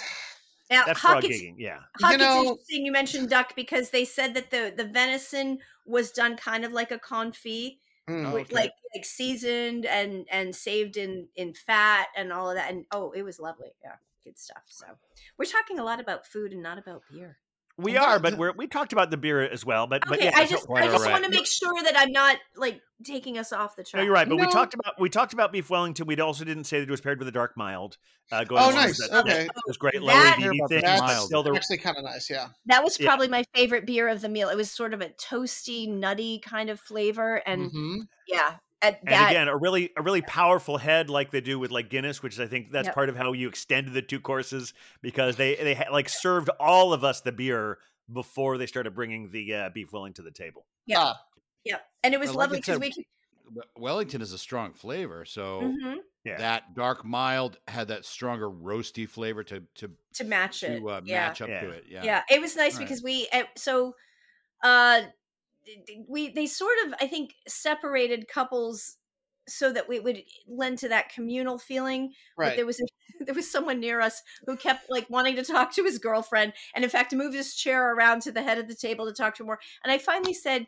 Now, 0.71 0.85
That's 0.85 1.01
Huck, 1.01 1.13
frog 1.13 1.25
it's, 1.25 1.41
gigging. 1.41 1.55
Yeah. 1.59 1.79
Huck, 2.01 2.13
You 2.13 2.19
know- 2.19 2.41
it's 2.41 2.51
interesting 2.51 2.87
you 2.87 2.93
mentioned 2.93 3.31
duck 3.31 3.55
because 3.55 3.91
they 3.91 4.05
said 4.05 4.35
that 4.35 4.51
the 4.51 4.73
the 4.77 4.85
venison 4.85 5.59
was 5.85 6.11
done 6.11 6.37
kind 6.37 6.65
of 6.65 6.73
like 6.73 6.91
a 6.91 6.99
confit, 6.99 7.79
mm. 8.09 8.27
Okay. 8.33 8.55
like 8.55 8.73
like 8.95 9.05
seasoned 9.05 9.87
and 9.87 10.27
and 10.31 10.55
saved 10.55 10.97
in 10.97 11.29
in 11.37 11.55
fat 11.55 12.09
and 12.17 12.33
all 12.33 12.51
of 12.51 12.57
that. 12.57 12.71
And 12.73 12.85
oh, 12.91 13.13
it 13.13 13.23
was 13.23 13.39
lovely. 13.39 13.71
Yeah, 13.83 13.97
good 14.25 14.39
stuff. 14.39 14.65
So 14.67 14.87
we're 15.39 15.45
talking 15.45 15.79
a 15.79 15.85
lot 15.85 16.01
about 16.01 16.27
food 16.27 16.53
and 16.53 16.63
not 16.63 16.79
about 16.79 17.03
beer. 17.13 17.39
We 17.79 17.93
Well, 17.93 18.05
are, 18.05 18.19
but 18.19 18.39
we're 18.39 18.53
we 18.57 18.67
talked 18.67 18.95
about 18.95 19.11
the 19.11 19.19
beer 19.19 19.43
as 19.43 19.65
well. 19.65 19.87
But 19.87 20.03
but 20.09 20.17
Okay, 20.19 20.27
yeah, 20.27 20.33
I 20.35 20.47
just 20.47 20.67
I 20.71 20.87
just 20.87 20.95
alright. 20.97 21.11
want 21.13 21.25
to 21.25 21.31
make 21.31 21.45
sure 21.47 21.83
that 21.83 21.93
I'm 21.95 22.11
not 22.11 22.39
like 22.57 22.81
taking 23.05 23.37
us 23.37 23.53
off 23.53 23.77
the 23.77 23.85
track. 23.85 23.99
No, 24.01 24.05
you're 24.05 24.15
right. 24.15 24.27
But 24.27 24.37
we 24.39 24.47
talked 24.47 24.73
about 24.73 24.99
we 24.99 25.11
talked 25.11 25.35
about 25.35 25.53
beef 25.53 25.69
Wellington. 25.69 26.07
We 26.07 26.19
also 26.19 26.45
didn't 26.45 26.65
say 26.65 26.79
that 26.81 26.89
it 26.89 26.91
was 26.91 27.03
paired 27.03 27.19
with 27.19 27.29
a 27.29 27.33
dark 27.33 27.55
mild. 27.55 27.99
Uh, 28.33 28.45
going 28.45 28.63
Oh, 28.63 28.71
nice. 28.71 28.99
that. 29.09 29.21
Okay. 29.21 29.45
That 29.45 29.63
was 29.67 29.77
great. 29.77 30.01
Low 30.01 30.09
That- 30.13 30.39
ABV 30.39 30.57
About 30.59 30.69
the 30.71 30.81
That's 30.81 31.01
but 31.01 31.07
mild. 31.07 31.27
still 31.27 31.43
the 31.43 31.53
actually 31.55 31.77
kind 31.77 31.97
of 31.99 32.05
nice. 32.05 32.31
Yeah. 32.31 32.49
That 32.65 32.83
was 32.83 32.99
Yeah. 32.99 33.07
probably 33.09 33.29
my 33.29 33.45
favorite 33.55 33.85
beer 33.87 34.09
of 34.09 34.23
the 34.23 34.29
meal. 34.31 34.49
It 34.49 34.57
was 34.57 34.71
sort 34.71 34.95
of 34.95 35.01
a 35.03 35.11
toasty, 35.11 35.87
nutty 35.89 36.41
kind 36.41 36.71
of 36.71 36.81
flavor, 36.81 37.37
and 37.47 37.71
Mhm. 37.71 38.09
yeah, 38.27 38.57
at 38.83 39.01
and 39.07 39.31
again 39.31 39.49
a 39.49 39.57
really 39.57 39.91
a 39.97 40.03
really 40.03 40.23
powerful 40.23 40.77
head 40.79 41.09
like 41.09 41.31
they 41.31 41.41
do 41.41 41.59
with 41.59 41.71
like 41.71 41.89
Guinness, 41.89 42.23
which 42.23 42.39
I 42.39 42.47
think 42.47 42.71
that's 42.71 42.87
Yep. 42.87 42.95
part 42.95 43.09
of 43.09 43.17
how 43.17 43.33
you 43.33 43.49
extended 43.49 43.95
the 43.95 44.03
two 44.03 44.21
courses 44.21 44.75
because 45.03 45.37
they 45.37 45.55
they 45.57 45.87
like 45.91 46.09
served 46.09 46.51
all 46.61 46.93
of 46.93 47.03
us 47.05 47.21
the 47.23 47.33
beer 47.33 47.79
before 48.13 48.59
they 48.59 48.67
started 48.67 48.95
bringing 48.95 49.31
the 49.31 49.55
uh, 49.55 49.69
beef 49.71 49.93
Wellington 49.93 50.23
to 50.25 50.31
the 50.31 50.37
table. 50.37 50.67
Yeah. 50.87 50.99
Ah, 51.01 51.21
yeah, 51.65 51.79
and 52.05 52.15
it 52.15 52.21
was 52.21 52.29
Well, 52.31 52.39
lovely 52.41 52.59
I 52.59 52.61
because 52.61 52.75
said, 52.75 52.81
we 52.97 53.07
Wellington 53.77 54.23
is 54.23 54.33
a 54.33 54.39
strong 54.39 54.73
flavor, 54.73 55.25
so 55.25 55.61
Mhm, 55.63 55.97
Yeah. 56.25 56.37
that 56.39 56.75
dark 56.75 57.05
mild 57.05 57.59
had 57.69 57.89
that 57.89 58.05
stronger 58.05 58.51
roasty 58.51 59.09
flavor 59.09 59.43
to 59.45 59.63
to 59.77 59.91
to 60.15 60.25
match 60.25 60.63
it. 60.63 60.81
to 60.81 60.89
uh, 60.91 61.01
yeah. 61.05 61.29
match 61.29 61.41
up 61.43 61.49
Yeah. 61.49 61.61
to 61.61 61.71
it. 61.71 61.85
Yeah. 61.89 62.05
yeah 62.05 62.23
it 62.31 62.41
was 62.41 62.57
nice 62.57 62.75
All 62.75 62.81
right. 62.81 62.85
because 62.89 63.03
we 63.03 63.29
uh, 63.33 63.45
so 63.57 63.95
uh 64.63 65.01
d- 65.01 65.07
d- 65.07 65.11
we 66.09 66.31
they 66.33 66.47
sort 66.47 66.77
of 66.87 66.95
i 67.01 67.07
think 67.07 67.35
separated 67.49 68.29
couples 68.29 68.97
so 69.49 69.73
that 69.73 69.89
we 69.89 70.01
would 70.01 70.23
lend 70.49 70.79
to 70.79 70.89
that 70.89 71.09
communal 71.13 71.59
feeling 71.59 72.13
but 72.37 72.43
right. 72.49 72.57
there 72.57 72.67
was 72.67 72.81
a, 72.81 72.85
there 73.25 73.35
was 73.35 73.51
someone 73.51 73.81
near 73.81 74.01
us 74.01 74.23
who 74.47 74.57
kept 74.57 74.91
like 74.91 75.09
wanting 75.09 75.37
to 75.37 75.43
talk 75.45 75.73
to 75.73 75.85
his 75.85 75.99
girlfriend 75.99 76.53
and 76.75 76.85
in 76.85 76.91
fact 76.91 77.15
moved 77.15 77.37
his 77.37 77.55
chair 77.55 77.95
around 77.95 78.23
to 78.23 78.33
the 78.33 78.43
head 78.43 78.59
of 78.59 78.69
the 78.69 78.75
table 78.75 79.07
to 79.07 79.13
talk 79.13 79.35
to 79.35 79.45
more 79.45 79.59
and 79.85 79.93
i 79.93 79.99
finally 79.99 80.35
said 80.35 80.67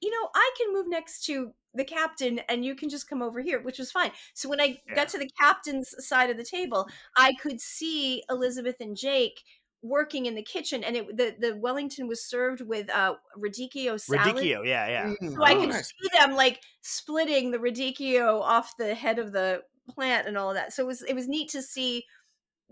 you 0.00 0.10
know 0.10 0.28
i 0.34 0.50
can 0.56 0.72
move 0.72 0.86
next 0.88 1.24
to 1.24 1.52
the 1.74 1.84
captain 1.84 2.40
and 2.48 2.64
you 2.64 2.74
can 2.74 2.88
just 2.88 3.08
come 3.08 3.22
over 3.22 3.40
here 3.40 3.60
which 3.62 3.78
was 3.78 3.92
fine 3.92 4.10
so 4.34 4.48
when 4.48 4.60
i 4.60 4.78
Yeah. 4.88 4.94
got 4.94 5.08
to 5.10 5.18
the 5.18 5.30
captain's 5.40 5.94
side 5.98 6.30
of 6.30 6.36
the 6.36 6.44
table 6.44 6.88
i 7.16 7.32
could 7.40 7.60
see 7.60 8.22
elizabeth 8.28 8.76
and 8.80 8.96
jake 8.96 9.42
working 9.82 10.26
in 10.26 10.34
the 10.34 10.42
kitchen 10.42 10.84
and 10.84 10.96
it 10.96 11.16
the, 11.16 11.34
the 11.40 11.56
wellington 11.56 12.06
was 12.06 12.22
served 12.22 12.60
with 12.60 12.90
uh 12.90 13.14
radicchio 13.38 13.98
salad 13.98 14.36
Radicchio, 14.36 14.66
yeah, 14.66 14.86
yeah. 14.88 15.14
Mm. 15.22 15.34
so 15.34 15.42
I 15.42 15.54
Oh, 15.54 15.60
could 15.60 15.68
nice. 15.70 15.88
see 15.88 16.08
them 16.18 16.32
like 16.34 16.60
splitting 16.82 17.50
the 17.50 17.58
radicchio 17.58 18.40
off 18.42 18.76
the 18.78 18.94
head 18.94 19.18
of 19.18 19.32
the 19.32 19.62
plant 19.88 20.28
and 20.28 20.36
all 20.36 20.50
of 20.50 20.56
that. 20.56 20.72
So 20.72 20.82
it 20.84 20.86
was 20.86 21.02
it 21.02 21.14
was 21.14 21.26
neat 21.28 21.48
to 21.50 21.62
see 21.62 22.04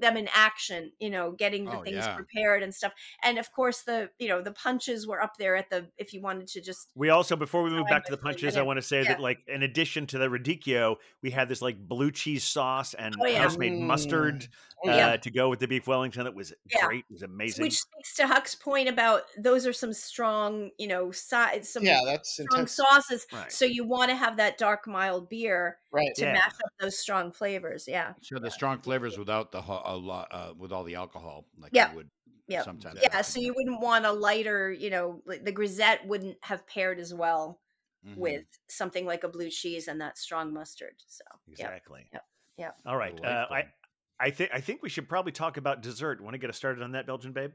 them 0.01 0.17
in 0.17 0.29
action, 0.35 0.93
you 0.99 1.11
know, 1.11 1.33
getting 1.33 1.65
the 1.65 1.79
Oh, 1.79 1.83
things 1.83 1.97
yeah. 2.07 2.15
prepared 2.15 2.63
and 2.63 2.75
stuff. 2.75 2.93
And 3.23 3.39
of 3.39 3.51
course 3.53 3.83
the 3.83 4.11
you 4.19 4.29
know 4.29 4.43
the 4.43 4.53
punches 4.53 5.07
were 5.07 5.23
up 5.23 5.37
there 5.39 5.57
at 5.57 5.71
the 5.71 5.89
if 5.99 6.13
you 6.13 6.21
wanted 6.21 6.47
to 6.49 6.61
just 6.61 6.91
We 6.95 7.11
also, 7.11 7.37
before 7.37 7.63
we 7.63 7.71
move 7.71 7.87
back 7.89 8.05
to 8.07 8.11
the 8.11 8.17
punches, 8.19 8.55
that 8.55 8.61
I 8.61 8.63
want 8.63 8.79
to 8.79 8.83
say 8.83 9.03
yeah. 9.03 9.09
that, 9.09 9.21
like, 9.21 9.39
in 9.47 9.63
addition 9.63 10.07
to 10.09 10.19
the 10.19 10.27
radicchio, 10.29 10.97
we 11.23 11.31
had 11.31 11.49
this 11.49 11.61
like 11.63 11.77
blue 11.79 12.11
cheese 12.11 12.45
sauce 12.45 12.95
and 12.95 13.15
Oh, 13.21 13.27
yeah. 13.27 13.43
house-made 13.43 13.79
mustard 13.79 14.49
Oh, 14.85 14.91
uh, 14.91 14.95
yeah. 14.95 15.17
to 15.17 15.31
go 15.31 15.49
with 15.49 15.59
the 15.59 15.67
beef 15.67 15.87
Wellington. 15.89 16.23
That 16.25 16.35
was 16.35 16.53
Yeah. 16.73 16.87
great. 16.87 17.05
It 17.11 17.13
was 17.13 17.23
amazing. 17.23 17.65
which 17.65 17.79
speaks 17.81 18.15
to 18.17 18.27
Huck's 18.29 18.55
point 18.55 18.89
about 18.89 19.23
those 19.37 19.67
are 19.67 19.73
some 19.73 19.93
strong, 19.93 20.71
you 20.79 20.87
know, 20.87 21.11
si- 21.11 21.63
some 21.63 21.83
yeah, 21.85 22.01
that's 22.05 22.31
strong 22.31 22.47
intense. 22.53 22.77
sauces. 22.77 23.27
Right. 23.33 23.51
So 23.51 23.65
you 23.65 23.85
want 23.85 24.11
to 24.11 24.17
have 24.17 24.37
that 24.37 24.57
dark 24.59 24.87
mild 24.87 25.29
beer 25.29 25.79
Right. 25.91 26.15
to 26.17 26.25
Yeah. 26.27 26.33
match 26.35 26.53
up 26.65 26.71
those 26.81 26.97
strong 26.99 27.33
flavors. 27.33 27.87
Yeah. 27.89 28.13
So 28.23 28.39
the 28.39 28.51
strong 28.51 28.81
flavors 28.81 29.19
without 29.19 29.51
the 29.53 29.63
ho- 29.63 29.83
a 29.89 29.97
lot 29.97 30.29
uh, 30.31 30.53
with 30.57 30.73
all 30.73 30.85
the 30.85 30.95
alcohol, 30.95 31.47
like 31.59 31.73
Yeah. 31.75 31.91
you 31.91 31.97
would 31.97 32.11
Yeah. 32.47 32.63
sometimes. 32.63 33.01
Yeah, 33.03 33.21
so 33.23 33.41
you 33.41 33.55
wouldn't 33.55 33.81
want 33.81 34.07
a 34.07 34.13
lighter, 34.13 34.73
you 34.73 34.91
know, 34.91 35.23
like 35.27 35.45
the 35.45 35.53
grisette 35.53 36.07
wouldn't 36.07 36.39
have 36.43 36.67
paired 36.67 36.99
as 36.99 37.13
well 37.13 37.61
Mhm. 38.07 38.17
with 38.17 38.47
something 38.69 39.05
like 39.07 39.25
a 39.25 39.29
blue 39.29 39.51
cheese 39.51 39.89
and 39.89 40.01
that 40.01 40.17
strong 40.19 40.53
mustard. 40.53 40.95
So, 41.07 41.25
yeah. 41.47 41.53
exactly. 41.53 42.09
Yep. 42.13 42.27
Yep. 42.57 42.79
All 42.87 42.97
right. 42.97 43.25
Uh, 43.25 43.47
I, 43.51 43.73
I 44.21 44.31
think 44.31 44.51
I 44.53 44.61
think 44.61 44.83
we 44.83 44.89
should 44.89 45.09
probably 45.09 45.33
talk 45.33 45.57
about 45.57 45.81
dessert. 45.83 46.21
Want 46.21 46.35
to 46.35 46.39
get 46.39 46.51
us 46.51 46.57
started 46.57 46.83
on 46.83 46.93
that, 46.93 47.07
Belgian 47.07 47.33
babe? 47.33 47.53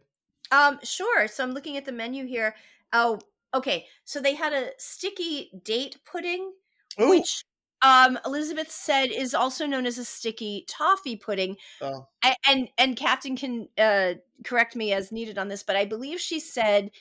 Um, 0.52 0.80
sure. 0.84 1.28
So 1.28 1.44
I'm 1.44 1.52
looking 1.52 1.78
at 1.78 1.86
the 1.86 1.92
menu 1.92 2.26
here. 2.26 2.56
Oh, 2.94 3.20
okay. 3.54 3.88
So 4.06 4.22
they 4.22 4.36
had 4.36 4.54
a 4.54 4.72
sticky 4.78 5.52
date 5.64 5.98
pudding, 6.06 6.54
Ooh. 7.02 7.10
which 7.10 7.44
um 7.84 8.18
Elizabeth 8.26 8.72
said 8.72 9.12
is 9.12 9.34
also 9.34 9.66
known 9.66 9.86
as 9.86 9.98
a 9.98 10.06
sticky 10.06 10.66
toffee 10.68 11.16
pudding. 11.16 11.58
Oh. 11.82 12.08
And 12.48 12.70
and 12.78 12.96
Captain 12.96 13.36
can 13.36 13.68
uh 13.78 14.16
correct 14.46 14.76
me 14.76 14.94
as 14.94 15.12
needed 15.12 15.38
on 15.38 15.48
this, 15.50 15.64
but 15.64 15.76
I 15.76 15.86
believe 15.86 16.20
she 16.20 16.40
said 16.40 16.92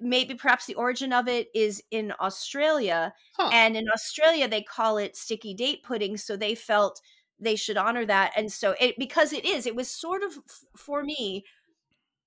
maybe 0.00 0.34
perhaps 0.34 0.66
the 0.66 0.74
origin 0.74 1.12
of 1.12 1.26
it 1.28 1.48
is 1.54 1.82
in 1.90 2.12
Australia 2.20 3.12
Huh. 3.36 3.50
and 3.52 3.76
in 3.76 3.86
Australia 3.92 4.48
they 4.48 4.62
call 4.62 4.98
it 4.98 5.16
sticky 5.16 5.54
date 5.54 5.82
pudding 5.82 6.16
so 6.16 6.36
they 6.36 6.54
felt 6.54 7.00
they 7.40 7.56
should 7.56 7.76
honor 7.76 8.04
that 8.06 8.32
and 8.36 8.52
so 8.52 8.74
it 8.80 8.94
because 8.98 9.32
it 9.32 9.44
is 9.44 9.66
it 9.66 9.74
was 9.76 9.90
sort 9.90 10.22
of 10.22 10.32
f- 10.36 10.64
for 10.76 11.02
me 11.02 11.44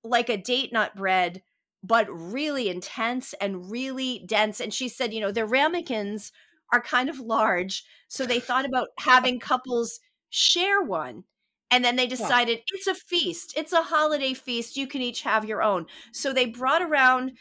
like 0.04 0.30
a 0.30 0.38
date 0.38 0.74
nut 0.74 0.96
bread 0.96 1.42
but 1.84 2.08
really 2.10 2.70
intense 2.70 3.34
and 3.42 3.72
really 3.72 4.24
dense 4.26 4.60
and 4.60 4.74
she 4.74 4.90
said 4.90 5.14
you 5.14 5.20
know 5.22 5.32
their 5.32 5.46
ramekins 5.48 6.32
are 6.72 6.82
kind 6.82 7.10
of 7.10 7.20
large 7.20 7.84
so 8.08 8.26
they 8.26 8.40
thought 8.40 8.66
about 8.66 8.90
having 9.00 9.40
couples 9.40 10.00
share 10.30 10.82
one 10.82 11.24
and 11.70 11.84
then 11.86 11.96
they 11.96 12.08
decided 12.08 12.60
it's 12.74 12.88
a 12.88 12.96
feast 12.96 13.54
it's 13.58 13.74
a 13.74 13.82
holiday 13.84 14.34
feast 14.34 14.78
you 14.78 14.88
can 14.88 15.02
each 15.02 15.22
have 15.22 15.46
your 15.46 15.62
own 15.62 15.86
so 16.12 16.32
they 16.34 16.46
brought 16.46 16.82
around 16.82 17.34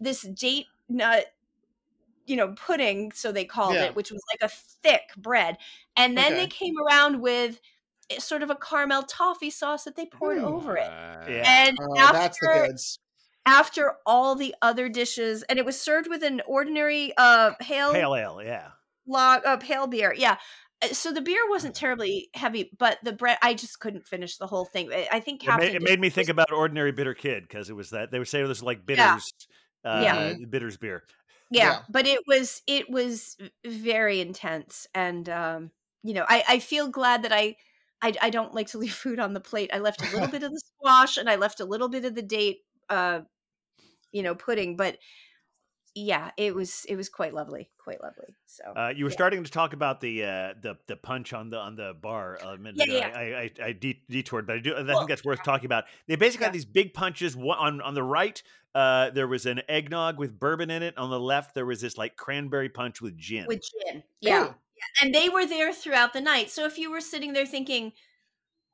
this 0.00 0.22
date 0.22 0.66
nut 0.88 1.26
you 2.26 2.36
know 2.36 2.52
pudding 2.56 3.10
so 3.12 3.32
they 3.32 3.44
called 3.44 3.74
Yeah. 3.74 3.84
it 3.86 3.96
which 3.96 4.10
was 4.10 4.22
like 4.32 4.50
a 4.50 4.54
thick 4.54 5.10
bread 5.16 5.56
and 5.96 6.16
then 6.16 6.34
they 6.34 6.46
came 6.46 6.74
around 6.86 7.20
with 7.20 7.60
eh, 8.10 8.18
sort 8.18 8.42
of 8.42 8.50
a 8.50 8.56
caramel 8.56 9.02
toffee 9.04 9.50
sauce 9.50 9.84
that 9.84 9.96
they 9.96 10.06
poured 10.06 10.38
Mm. 10.38 10.44
over 10.44 10.76
it 10.76 10.86
Yeah. 10.86 11.44
and 11.46 11.78
Oh, 11.80 11.98
after 11.98 12.12
that's 12.18 12.38
the 12.40 12.66
goods. 12.68 12.98
after 13.46 13.94
all 14.06 14.34
the 14.34 14.54
other 14.60 14.88
dishes 14.90 15.42
and 15.44 15.58
it 15.58 15.64
was 15.64 15.80
served 15.80 16.08
with 16.08 16.22
an 16.22 16.42
ordinary 16.46 17.12
uh 17.16 17.52
pale 17.60 17.92
Pale 17.92 18.14
ale, 18.14 18.42
yeah. 18.44 18.70
Log 19.08 19.40
uh, 19.44 19.56
pale 19.56 19.86
beer 19.86 20.14
yeah 20.16 20.36
Uh, 20.82 20.88
so 20.88 21.12
the 21.12 21.20
beer 21.20 21.40
wasn't 21.50 21.74
terribly 21.74 22.28
heavy 22.34 22.70
but 22.78 22.98
the 23.02 23.12
bread 23.12 23.38
i 23.42 23.52
just 23.54 23.80
couldn't 23.80 24.06
finish 24.06 24.36
the 24.36 24.46
whole 24.46 24.64
thing 24.64 24.92
i 24.92 25.08
I 25.12 25.20
think 25.20 25.42
It 25.44 25.56
made, 25.56 25.74
it 25.74 25.82
made 25.82 26.00
me 26.00 26.10
think 26.10 26.28
about 26.28 26.52
ordinary 26.52 26.92
bitter 26.92 27.14
kid 27.14 27.42
because 27.48 27.68
it 27.70 27.74
was 27.76 27.90
that 27.90 28.10
they 28.10 28.18
would 28.18 28.28
say 28.28 28.40
it 28.40 28.46
was 28.46 28.62
like 28.62 28.86
bitters, 28.86 29.32
uh, 29.84 30.04
Yeah. 30.04 30.34
bitters 30.50 30.76
beer. 30.76 31.02
yeah, 31.50 31.72
Yeah. 31.72 31.82
but 31.88 32.06
it 32.06 32.20
was 32.26 32.62
it 32.66 32.90
was 32.90 33.36
very 33.66 34.20
intense 34.20 34.86
and 34.94 35.28
um 35.28 35.70
you 36.02 36.14
know 36.14 36.24
i 36.28 36.44
i 36.48 36.58
feel 36.58 36.88
glad 36.88 37.22
that 37.22 37.32
i 37.32 37.56
I, 38.00 38.12
I 38.22 38.30
don't 38.30 38.54
like 38.54 38.68
to 38.68 38.78
leave 38.82 38.94
food 38.94 39.18
on 39.18 39.32
the 39.32 39.40
plate. 39.40 39.70
I 39.72 39.80
left 39.80 40.00
a 40.02 40.04
little 40.14 40.28
bit 40.36 40.44
of 40.44 40.52
the 40.52 40.60
squash 40.76 41.16
and 41.16 41.28
I 41.28 41.34
left 41.34 41.58
a 41.58 41.64
little 41.64 41.88
bit 41.88 42.04
of 42.04 42.14
the 42.14 42.22
date, 42.22 42.58
uh, 42.88 43.22
you 44.12 44.22
know, 44.22 44.34
pudding. 44.34 44.76
But 44.76 44.98
yeah, 45.94 46.30
it 46.36 46.54
was 46.54 46.84
it 46.88 46.96
was 46.96 47.08
quite 47.08 47.34
lovely, 47.34 47.70
quite 47.78 48.02
lovely. 48.02 48.36
So 48.46 48.64
Uh, 48.76 48.92
you 48.94 49.04
were 49.04 49.10
yeah. 49.10 49.14
starting 49.16 49.44
to 49.44 49.50
talk 49.50 49.72
about 49.72 50.00
the 50.00 50.24
uh, 50.24 50.54
the 50.60 50.76
the 50.86 50.96
punch 50.96 51.32
on 51.32 51.50
the 51.50 51.58
on 51.58 51.76
the 51.76 51.94
bar 52.00 52.36
a 52.42 52.56
minute 52.56 52.76
Yeah, 52.76 52.84
ago. 52.84 52.98
yeah. 52.98 53.18
I, 53.18 53.22
I, 53.62 53.66
I 53.68 53.72
de- 53.72 54.02
detoured, 54.08 54.46
but 54.46 54.56
I 54.56 54.58
do. 54.60 54.74
I 54.74 54.82
Well, 54.82 54.98
think 54.98 55.08
that's 55.08 55.24
worth 55.24 55.42
talking 55.42 55.66
about. 55.66 55.84
They 56.06 56.16
basically 56.16 56.44
yeah. 56.44 56.48
had 56.48 56.54
these 56.54 56.64
big 56.64 56.94
punches. 56.94 57.36
On 57.36 57.80
on 57.80 57.94
the 57.94 58.02
right, 58.02 58.42
uh, 58.74 59.10
there 59.10 59.26
was 59.28 59.46
an 59.46 59.62
eggnog 59.68 60.18
with 60.18 60.38
bourbon 60.38 60.70
in 60.70 60.82
it. 60.82 60.96
On 60.98 61.10
the 61.10 61.20
left, 61.20 61.54
there 61.54 61.66
was 61.66 61.80
this 61.80 61.96
like 61.98 62.16
cranberry 62.16 62.68
punch 62.68 63.00
with 63.00 63.16
gin. 63.16 63.46
with 63.46 63.62
gin. 63.62 64.02
Yeah. 64.20 64.44
Yeah. 64.46 64.52
And 65.02 65.14
they 65.14 65.28
were 65.28 65.44
there 65.46 65.72
throughout 65.72 66.12
the 66.12 66.20
night. 66.20 66.50
So 66.50 66.64
if 66.64 66.78
you 66.78 66.90
were 66.90 67.00
sitting 67.00 67.32
there 67.32 67.46
thinking, 67.46 67.92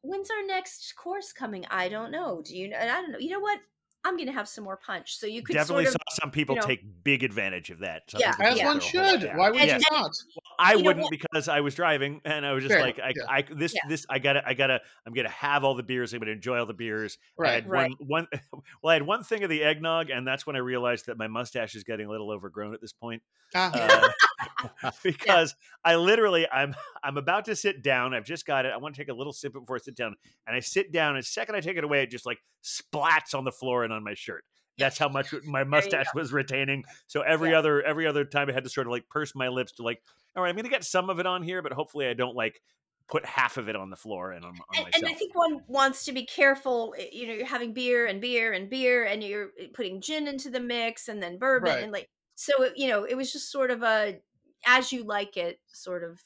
when's 0.02 0.30
our 0.30 0.46
next 0.46 0.94
course 0.96 1.32
coming? 1.32 1.64
I 1.70 1.88
don't 1.88 2.10
know. 2.10 2.42
Do 2.44 2.54
you 2.54 2.68
know? 2.68 2.76
And 2.76 2.90
I 2.90 3.00
don't 3.00 3.12
know. 3.12 3.18
You 3.18 3.30
know 3.30 3.40
what? 3.40 3.60
I'm 4.04 4.16
going 4.16 4.26
to 4.26 4.32
have 4.32 4.46
some 4.48 4.64
more 4.64 4.76
punch. 4.76 5.16
So 5.16 5.26
you 5.26 5.42
could 5.42 5.54
Definitely 5.54 5.86
sort 5.86 5.96
of. 5.96 6.00
saw 6.10 6.22
some 6.22 6.30
people 6.30 6.54
you 6.56 6.60
know- 6.60 6.66
take 6.66 6.84
big 7.04 7.22
advantage 7.24 7.70
of 7.70 7.78
that. 7.80 8.10
Some 8.10 8.20
Yeah, 8.20 8.34
As 8.38 8.60
one 8.62 8.80
throw 8.80 9.00
a 9.00 9.04
whole 9.04 9.12
lot 9.12 9.20
should. 9.22 9.30
Why 9.36 9.50
would 9.50 9.60
And- 9.60 9.68
you 9.68 9.74
and- 9.74 9.84
not? 9.90 10.10
I 10.58 10.74
You 10.74 10.84
wouldn't 10.84 11.10
because 11.10 11.48
I 11.48 11.60
was 11.60 11.74
driving 11.74 12.20
and 12.24 12.46
I 12.46 12.52
was 12.52 12.62
just 12.62 12.74
Fair 12.74 12.82
like, 12.82 12.98
I, 13.00 13.08
yeah. 13.16 13.24
I, 13.28 13.42
this, 13.42 13.74
Yeah. 13.74 13.80
this, 13.88 14.06
I 14.08 14.18
gotta, 14.20 14.42
I 14.46 14.54
gotta, 14.54 14.80
I'm 15.06 15.12
gonna 15.12 15.28
have 15.28 15.64
all 15.64 15.74
the 15.74 15.82
beers. 15.82 16.12
I'm 16.12 16.20
gonna 16.20 16.30
enjoy 16.32 16.58
all 16.60 16.66
the 16.66 16.74
beers. 16.74 17.18
I 17.38 17.42
Right. 17.42 17.52
had 17.54 17.68
Right. 17.68 17.90
one, 17.98 18.26
one, 18.30 18.62
well, 18.82 18.90
I 18.90 18.94
had 18.94 19.02
one 19.02 19.24
thing 19.24 19.42
of 19.42 19.50
the 19.50 19.64
eggnog, 19.64 20.10
and 20.10 20.26
that's 20.26 20.46
when 20.46 20.54
I 20.54 20.60
realized 20.60 21.06
that 21.06 21.18
my 21.18 21.26
mustache 21.26 21.74
is 21.74 21.82
getting 21.82 22.06
a 22.06 22.10
little 22.10 22.30
overgrown 22.30 22.72
at 22.74 22.80
this 22.80 22.92
point. 22.92 23.22
Ah, 23.54 24.12
Because 25.02 25.54
I 25.84 25.96
literally, 25.96 26.48
I'm, 26.50 26.74
I'm 27.02 27.16
about 27.16 27.44
to 27.46 27.56
sit 27.56 27.82
down. 27.82 28.14
I've 28.14 28.24
just 28.24 28.46
got 28.46 28.66
it. 28.66 28.72
I 28.72 28.76
want 28.76 28.94
to 28.94 29.00
take 29.00 29.08
a 29.08 29.14
little 29.14 29.32
sip 29.32 29.52
before 29.52 29.76
I 29.76 29.78
sit 29.78 29.94
down, 29.96 30.14
and 30.46 30.56
I 30.56 30.60
sit 30.60 30.92
down. 30.92 31.16
And 31.16 31.22
the 31.22 31.26
second 31.26 31.54
I 31.56 31.60
take 31.60 31.76
it 31.76 31.84
away, 31.84 32.02
it 32.02 32.10
just 32.10 32.26
like 32.26 32.38
splats 32.62 33.34
on 33.36 33.44
the 33.44 33.52
floor 33.52 33.84
and 33.84 33.92
on 33.92 34.02
my 34.04 34.14
shirt. 34.14 34.44
That's 34.76 34.98
how 34.98 35.08
much 35.08 35.32
my 35.44 35.62
mustache 35.64 36.12
was 36.14 36.32
retaining. 36.32 36.84
So 37.06 37.20
every 37.22 37.52
Yeah. 37.52 37.54
other 37.54 37.80
every 37.82 38.06
other 38.06 38.24
time 38.24 38.48
I 38.50 38.52
had 38.52 38.64
to 38.64 38.70
sort 38.70 38.86
of 38.88 38.90
like 38.90 39.08
purse 39.08 39.32
my 39.34 39.48
lips 39.48 39.72
to 39.74 39.82
like, 39.82 40.02
all 40.34 40.42
right, 40.42 40.48
I'm 40.50 40.56
gonna 40.56 40.68
get 40.68 40.84
some 40.84 41.10
of 41.10 41.20
it 41.20 41.26
on 41.26 41.42
here, 41.44 41.62
but 41.62 41.72
hopefully 41.72 42.06
I 42.08 42.14
don't 42.14 42.34
like 42.34 42.60
put 43.08 43.24
half 43.24 43.56
of 43.56 43.68
it 43.68 43.76
on 43.76 43.90
the 43.90 43.96
floor 43.96 44.32
and 44.32 44.44
on, 44.44 44.58
on 44.68 44.78
And, 44.78 44.86
myself. 44.86 44.92
and 44.94 45.08
I 45.08 45.14
think 45.14 45.34
one 45.34 45.64
wants 45.68 46.04
to 46.06 46.12
be 46.12 46.26
careful. 46.26 46.94
eh, 46.98 47.08
You 47.12 47.26
know, 47.26 47.32
you're 47.34 47.46
having 47.46 47.72
beer 47.72 48.06
and 48.06 48.20
beer 48.20 48.52
and 48.52 48.68
beer, 48.68 49.04
and 49.04 49.22
you're 49.22 49.50
eh, 49.58 49.68
putting 49.72 50.00
gin 50.00 50.26
into 50.26 50.50
the 50.50 50.60
mix, 50.60 51.08
and 51.08 51.22
then 51.22 51.38
bourbon, 51.38 51.76
Right. 51.76 51.82
and 51.82 51.92
like 51.92 52.10
so. 52.34 52.62
it- 52.64 52.76
You 52.76 52.88
know, 52.88 53.04
it 53.04 53.16
was 53.16 53.32
just 53.32 53.50
sort 53.52 53.70
of 53.70 53.82
a 53.82 54.20
as 54.66 54.92
you 54.92 55.04
like 55.04 55.36
it 55.36 55.60
sort 55.66 56.02
of 56.04 56.20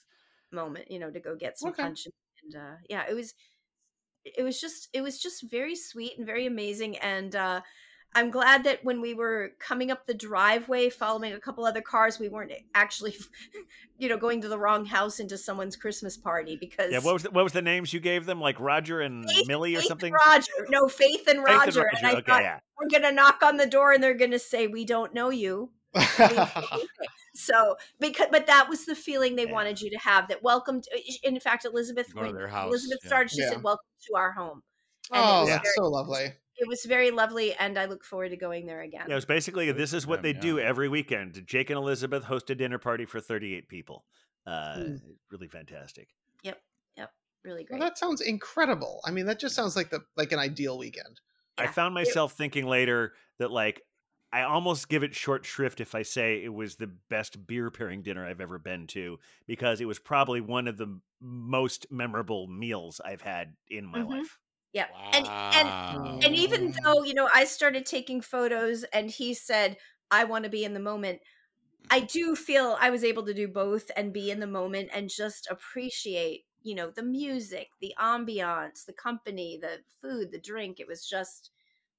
moment. 0.53 0.91
You 0.91 0.99
know, 0.99 1.11
to 1.11 1.21
go 1.21 1.35
get 1.37 1.59
some 1.59 1.71
Okay. 1.71 1.83
punch, 1.83 2.07
and 2.45 2.55
uh, 2.57 2.77
yeah, 2.89 3.05
it 3.09 3.15
was 3.15 3.35
it 4.25 4.43
was 4.43 4.61
just 4.61 4.89
it 4.93 5.01
was 5.03 5.19
just 5.19 5.43
very 5.51 5.75
sweet 5.77 6.13
and 6.19 6.27
very 6.27 6.45
amazing 6.45 6.99
and 6.99 7.35
uh 7.35 7.61
i'm 8.15 8.31
glad 8.31 8.65
that 8.65 8.85
when 8.85 9.01
we 9.01 9.15
were 9.15 9.51
coming 9.59 9.91
up 9.91 10.07
the 10.07 10.13
driveway 10.13 10.91
following 10.91 11.33
a 11.33 11.41
couple 11.41 11.65
other 11.65 11.81
cars 11.81 12.19
we 12.19 12.29
weren't 12.29 12.53
actually 12.75 13.15
you 13.99 14.07
know 14.09 14.19
going 14.19 14.41
to 14.43 14.49
the 14.49 14.59
wrong 14.59 14.85
house 14.85 15.19
into 15.21 15.39
someone's 15.39 15.77
christmas 15.77 16.17
party 16.17 16.57
because 16.57 16.93
yeah, 16.93 16.99
what 16.99 17.15
was 17.15 17.23
the, 17.23 17.31
what 17.31 17.45
was 17.45 17.53
the 17.55 17.63
names 17.63 17.93
you 17.95 18.01
gave 18.01 18.27
them? 18.27 18.39
Like 18.41 18.59
Roger 18.61 19.01
and 19.01 19.25
Faith- 19.31 19.47
Millie 19.49 19.75
or 19.77 19.81
Faith 19.81 19.85
and 19.85 19.89
something? 19.89 20.13
roger 20.13 20.53
no 20.69 20.89
faith 20.89 21.27
and 21.29 21.39
Faith 21.47 21.57
roger, 21.57 21.81
and 21.87 21.99
and 21.99 22.07
i 22.07 22.13
Okay, 22.15 22.23
thought 22.27 22.43
yeah. 22.43 22.59
we're 22.79 22.89
gonna 22.89 23.13
knock 23.13 23.43
on 23.43 23.57
the 23.57 23.67
door 23.67 23.93
and 23.93 24.03
they're 24.03 24.15
gonna 24.15 24.39
say 24.39 24.67
we 24.67 24.85
don't 24.85 25.15
know 25.15 25.31
you 25.31 25.71
so 27.35 27.77
because 28.01 28.29
but 28.31 28.47
that 28.47 28.69
was 28.69 28.85
the 28.85 28.95
feeling 28.95 29.37
they 29.37 29.47
Yeah. 29.47 29.53
wanted 29.53 29.81
you 29.81 29.91
to 29.91 29.99
have 29.99 30.29
that 30.29 30.43
welcome 30.43 30.81
to, 30.83 31.03
in 31.23 31.39
fact 31.41 31.65
elizabeth 31.65 32.13
Go 32.15 32.21
to 32.21 32.27
when 32.27 32.35
their 32.35 32.49
house, 32.49 32.69
elizabeth 32.69 32.99
yeah. 33.03 33.09
started 33.09 33.31
she 33.31 33.41
Yeah. 33.43 33.51
said 33.51 33.63
welcome 33.63 33.87
to 34.09 34.17
our 34.17 34.33
home 34.33 34.63
And 35.13 35.23
oh, 35.25 35.41
was 35.41 35.49
that's 35.51 35.63
very- 35.63 35.75
so 35.77 35.89
lovely. 35.89 36.25
it 36.57 36.69
was 36.69 36.85
very 36.85 37.11
lovely 37.11 37.55
and 37.55 37.79
i 37.79 37.87
look 37.87 38.05
forward 38.05 38.31
to 38.31 38.37
going 38.37 38.67
there 38.67 38.83
again 38.83 39.05
Yeah, 39.09 39.13
it 39.13 39.17
was 39.17 39.25
basically 39.25 39.71
this 39.73 39.93
is 39.93 40.07
what 40.07 40.23
they 40.23 40.33
do 40.33 40.59
every 40.59 40.89
weekend. 40.89 41.43
Jake 41.47 41.71
and 41.71 41.79
Elizabeth 41.79 42.25
host 42.25 42.51
a 42.51 42.55
dinner 42.55 42.79
party 42.79 43.07
for 43.07 43.21
38 43.21 43.69
people. 43.69 44.05
Uh, 44.47 44.77
Mm. 44.79 45.01
Really 45.31 45.49
fantastic. 45.49 46.09
Yep 46.43 46.59
yep 46.97 47.11
really 47.45 47.67
Well, 47.71 47.79
great 47.79 47.87
that 47.89 47.99
sounds 47.99 48.21
incredible. 48.21 49.01
I 49.05 49.11
mean, 49.11 49.27
that 49.27 49.39
just 49.39 49.55
sounds 49.55 49.77
like 49.77 49.91
the 49.91 50.01
like 50.17 50.33
an 50.33 50.39
ideal 50.39 50.79
weekend. 50.79 51.21
I 51.59 51.67
found 51.67 51.93
myself 51.95 52.33
thinking 52.35 52.67
later 52.67 53.13
that 53.39 53.51
like 53.51 53.83
I 54.33 54.43
almost 54.43 54.89
give 54.89 55.03
it 55.03 55.15
short 55.15 55.45
shrift 55.47 55.81
if 55.81 55.95
I 55.95 56.03
say 56.03 56.43
it 56.45 56.53
was 56.53 56.77
the 56.77 56.87
best 56.87 57.47
beer 57.47 57.71
pairing 57.71 58.03
dinner 58.03 58.27
I've 58.27 58.41
ever 58.41 58.59
been 58.59 58.87
to 58.89 59.19
because 59.47 59.81
it 59.81 59.87
was 59.87 59.99
probably 59.99 60.41
one 60.41 60.69
of 60.69 60.77
the 60.77 61.01
most 61.21 61.87
memorable 61.91 62.47
meals 62.47 63.01
I've 63.05 63.23
had 63.23 63.57
in 63.69 63.87
my 63.87 64.03
Mhm. 64.03 64.03
life. 64.03 64.39
yeah 64.73 64.89
and 65.13 65.31
and 65.59 65.73
and 66.25 66.37
even 66.37 66.73
though 66.85 67.03
you 67.05 67.15
know 67.15 67.29
i 67.35 67.45
started 67.45 67.87
taking 67.87 68.21
photos 68.21 68.85
and 68.87 69.11
he 69.11 69.35
said 69.35 69.79
i 70.11 70.25
want 70.25 70.45
to 70.45 70.51
be 70.51 70.65
in 70.65 70.75
the 70.75 70.81
moment 70.81 71.21
i 71.91 72.01
do 72.01 72.37
feel 72.37 72.77
i 72.81 72.91
was 72.91 73.05
able 73.05 73.25
to 73.27 73.35
do 73.35 73.49
both 73.49 73.91
and 73.97 74.13
be 74.15 74.31
in 74.31 74.41
the 74.41 74.47
moment 74.49 74.91
and 74.93 75.11
just 75.11 75.49
appreciate 75.51 76.47
you 76.63 76.75
know 76.75 76.91
the 76.91 77.03
music 77.05 77.71
the 77.81 77.95
ambiance 77.99 78.85
the 78.87 78.93
company 78.95 79.59
the 79.59 79.85
food 80.03 80.33
the 80.33 80.41
drink 80.41 80.81
it 80.81 80.89
was 80.89 81.07
just 81.07 81.51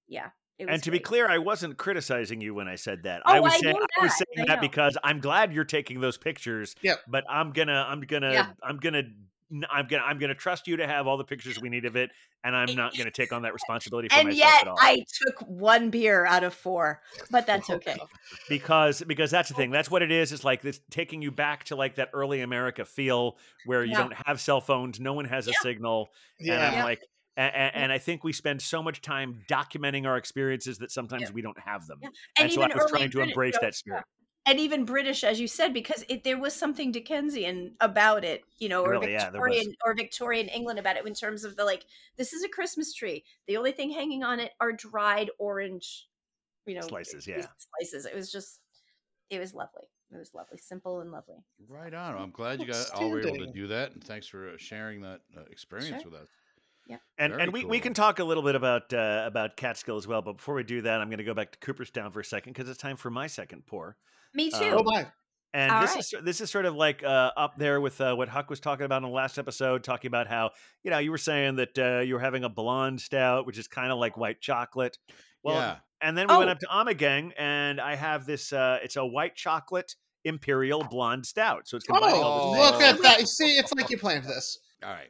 yeah 0.08 0.28
it 0.28 0.32
was 0.32 0.39
And 0.68 0.84
to 0.84 0.92
be 0.92 1.00
clear, 1.00 1.28
I 1.30 1.38
wasn't 1.38 1.78
criticizing 1.78 2.42
you 2.42 2.54
when 2.54 2.68
I 2.68 2.76
said 2.76 3.04
that. 3.04 3.22
Oh, 3.26 3.34
I 3.34 3.40
was 3.40 3.54
I 3.54 3.60
saying 3.60 3.76
know 3.80 3.86
I 4.00 4.04
was 4.04 4.12
that. 4.18 4.26
saying 4.36 4.50
I 4.50 4.54
that 4.56 4.62
because 4.62 4.98
I'm 5.04 5.20
glad 5.20 5.54
you're 5.54 5.64
taking 5.64 6.02
those 6.02 6.18
pictures. 6.18 6.76
Yep. 6.82 7.00
But 7.08 7.24
I'm 7.30 7.52
gonna 7.52 7.86
I'm 7.88 8.02
gonna 8.02 8.34
Yeah. 8.34 8.48
I'm 8.62 8.78
gonna 8.78 9.04
n- 9.52 9.66
I'm 9.72 9.88
gonna 9.88 10.04
I'm 10.04 10.20
gonna 10.20 10.36
trust 10.36 10.68
you 10.68 10.78
to 10.78 10.86
have 10.88 11.08
all 11.08 11.18
the 11.18 11.24
pictures 11.24 11.60
we 11.62 11.70
need 11.70 11.86
of 11.86 11.96
it, 11.96 12.12
and 12.44 12.56
I'm 12.56 12.76
not 12.76 12.98
gonna 12.98 13.10
take 13.12 13.32
on 13.32 13.44
that 13.44 13.54
responsibility 13.54 14.10
for 14.10 14.16
and 14.16 14.28
myself 14.30 14.52
yet 14.52 14.62
at 14.64 14.68
all. 14.68 14.78
i 14.80 15.04
took 15.26 15.40
one 15.48 15.90
beer 15.90 16.26
out 16.26 16.44
of 16.44 16.54
four 16.54 17.02
but 17.32 17.46
that's 17.48 17.70
okay 17.70 17.98
because 18.50 19.02
because 19.08 19.32
that's 19.32 19.50
the 19.50 19.56
thing 19.56 19.72
that's 19.72 19.90
what 19.92 20.02
it 20.02 20.12
is 20.12 20.32
it's 20.32 20.44
like 20.44 20.62
this 20.62 20.80
taking 20.90 21.22
you 21.22 21.32
back 21.32 21.64
to 21.66 21.76
like 21.76 21.96
that 21.96 22.10
early 22.14 22.42
america 22.42 22.86
feel 22.86 23.38
where 23.66 23.84
you 23.84 23.92
Yeah. 23.92 23.98
don't 24.00 24.14
have 24.26 24.40
cell 24.40 24.62
phones 24.62 25.00
no 25.00 25.14
one 25.14 25.26
has 25.26 25.48
a 25.48 25.52
Yeah. 25.52 25.58
signal 25.64 26.10
and 26.40 26.52
i'm 26.52 26.74
Yeah. 26.74 26.84
like 26.84 27.02
and, 27.40 27.76
and, 27.76 27.92
i 27.92 27.98
think 27.98 28.24
we 28.24 28.34
spend 28.34 28.62
so 28.62 28.84
much 28.84 29.02
time 29.02 29.42
documenting 29.50 30.06
our 30.06 30.18
experiences 30.18 30.78
that 30.80 30.92
sometimes 30.92 31.24
Yeah. 31.24 31.32
we 31.34 31.42
don't 31.42 31.60
have 31.60 31.88
them 31.88 32.00
Yeah. 32.02 32.10
and, 32.38 32.52
so 32.52 32.62
i 32.62 32.68
was 32.68 32.90
trying 32.90 33.10
to 33.12 33.18
British- 33.18 33.32
embrace 33.32 33.54
you 33.56 33.60
that 33.62 33.76
spirit 33.76 34.04
and 34.46 34.60
even 34.60 34.84
British, 34.84 35.24
as 35.24 35.40
you 35.40 35.48
said, 35.48 35.74
because 35.76 36.04
it, 36.10 36.24
there 36.24 36.40
was 36.40 36.56
something 36.56 36.92
Dickensian 36.92 37.76
about 37.82 38.24
it, 38.24 38.42
you 38.58 38.68
know, 38.68 38.82
or 38.84 38.92
Really, 38.92 39.12
yeah. 39.12 39.26
Victorian 39.30 39.76
or 39.86 39.94
Victorian 39.94 40.48
England 40.48 40.80
about 40.80 40.96
it 40.98 41.06
in 41.06 41.14
terms 41.14 41.44
of 41.44 41.56
the 41.56 41.64
like, 41.66 41.86
this 42.18 42.34
is 42.34 42.44
a 42.44 42.50
Christmas 42.50 42.94
tree. 42.94 43.24
The 43.48 43.58
only 43.58 43.74
thing 43.74 43.92
hanging 43.92 44.24
on 44.24 44.40
it 44.40 44.52
are 44.60 44.72
dried 44.72 45.30
orange, 45.38 46.08
you 46.66 46.74
know, 46.74 46.82
Slices, 46.82 47.28
yeah. 47.28 47.46
slices. 47.78 48.08
It 48.08 48.16
was 48.16 48.32
just, 48.32 48.60
it 49.30 49.40
was 49.40 49.54
lovely. 49.54 49.84
It 50.12 50.18
was 50.18 50.34
lovely, 50.34 50.58
simple 50.58 51.02
and 51.02 51.12
lovely. 51.12 51.44
Right 51.68 51.94
on. 51.94 52.18
I'm 52.18 52.32
glad 52.32 52.60
you 52.60 52.66
got 52.66 52.90
all 52.96 53.12
were 53.12 53.20
able 53.20 53.46
to 53.46 53.52
do 53.52 53.68
that, 53.68 53.92
and 53.92 54.04
thanks 54.04 54.26
for 54.26 54.50
uh, 54.50 54.54
sharing 54.58 55.02
that 55.02 55.20
uh, 55.38 55.42
experience 55.52 56.02
Sure. 56.02 56.12
with 56.12 56.22
us. 56.22 56.30
And 57.18 57.32
Very 57.34 57.44
and 57.44 57.54
we, 57.54 57.66
we 57.66 57.80
can 57.80 57.94
talk 57.94 58.20
a 58.20 58.24
little 58.24 58.44
bit 58.44 58.56
about 58.56 58.94
uh, 58.94 59.24
about 59.28 59.56
catskill 59.58 59.98
as 59.98 60.08
well 60.08 60.22
but 60.22 60.34
before 60.38 60.56
we 60.56 60.64
do 60.64 60.82
that 60.82 61.02
i'm 61.02 61.10
going 61.10 61.18
to 61.20 61.24
go 61.24 61.34
back 61.34 61.52
to 61.52 61.60
cooperstown 61.60 62.12
for 62.12 62.20
a 62.20 62.26
second 62.26 62.54
because 62.54 62.70
it's 62.70 62.80
time 62.80 62.96
for 62.98 63.10
my 63.10 63.28
second 63.28 63.66
pour 63.66 63.96
Me 64.34 64.52
Um, 64.52 64.60
too. 64.60 64.76
Oh 64.78 64.84
my. 64.84 65.08
And 65.52 65.72
All 65.72 65.82
this 65.82 65.92
right. 65.92 66.00
is 66.00 66.14
this 66.24 66.42
is 66.42 66.52
sort 66.52 66.66
of 66.66 66.76
like 66.76 67.04
uh, 67.04 67.32
up 67.36 67.58
there 67.58 67.82
with 67.82 68.00
uh, 68.00 68.14
what 68.14 68.30
Huck 68.30 68.52
was 68.52 68.60
talking 68.60 68.86
about 68.86 68.98
in 68.98 69.10
the 69.10 69.16
last 69.16 69.40
episode, 69.40 69.84
talking 69.84 70.08
about 70.08 70.28
how 70.28 70.52
you 70.84 70.92
know 70.92 71.00
you 71.00 71.10
were 71.10 71.18
saying 71.18 71.56
that 71.56 71.78
uh, 71.80 72.00
you 72.02 72.14
were 72.14 72.20
having 72.20 72.44
a 72.44 72.50
blonde 72.50 73.02
stout, 73.02 73.48
which 73.48 73.58
is 73.58 73.68
kind 73.68 73.92
of 73.92 73.98
like 73.98 74.16
white 74.16 74.40
chocolate. 74.42 75.00
Well, 75.42 75.56
yeah. 75.56 75.76
and 76.02 76.16
then 76.16 76.28
we 76.28 76.38
went 76.38 76.50
Oh. 76.50 76.52
up 76.52 76.60
to 76.60 76.68
Ommegang, 76.68 77.32
and 77.36 77.82
I 77.82 77.96
have 77.96 78.28
this. 78.28 78.54
Uh, 78.54 78.78
it's 78.84 78.96
a 78.96 79.04
white 79.04 79.36
chocolate 79.36 79.96
imperial 80.24 80.84
blonde 80.84 81.26
stout, 81.26 81.68
so 81.68 81.78
it's 81.78 81.86
combining 81.88 82.22
all 82.22 82.52
Oh, 82.52 82.54
the 82.54 82.72
look 82.72 82.82
at 82.84 83.02
that. 83.02 83.20
You 83.20 83.26
see, 83.26 83.58
it's 83.58 83.74
like 83.74 83.90
you 83.90 83.98
planned 83.98 84.26
this. 84.26 84.60
All 84.84 84.92
right. 84.92 85.10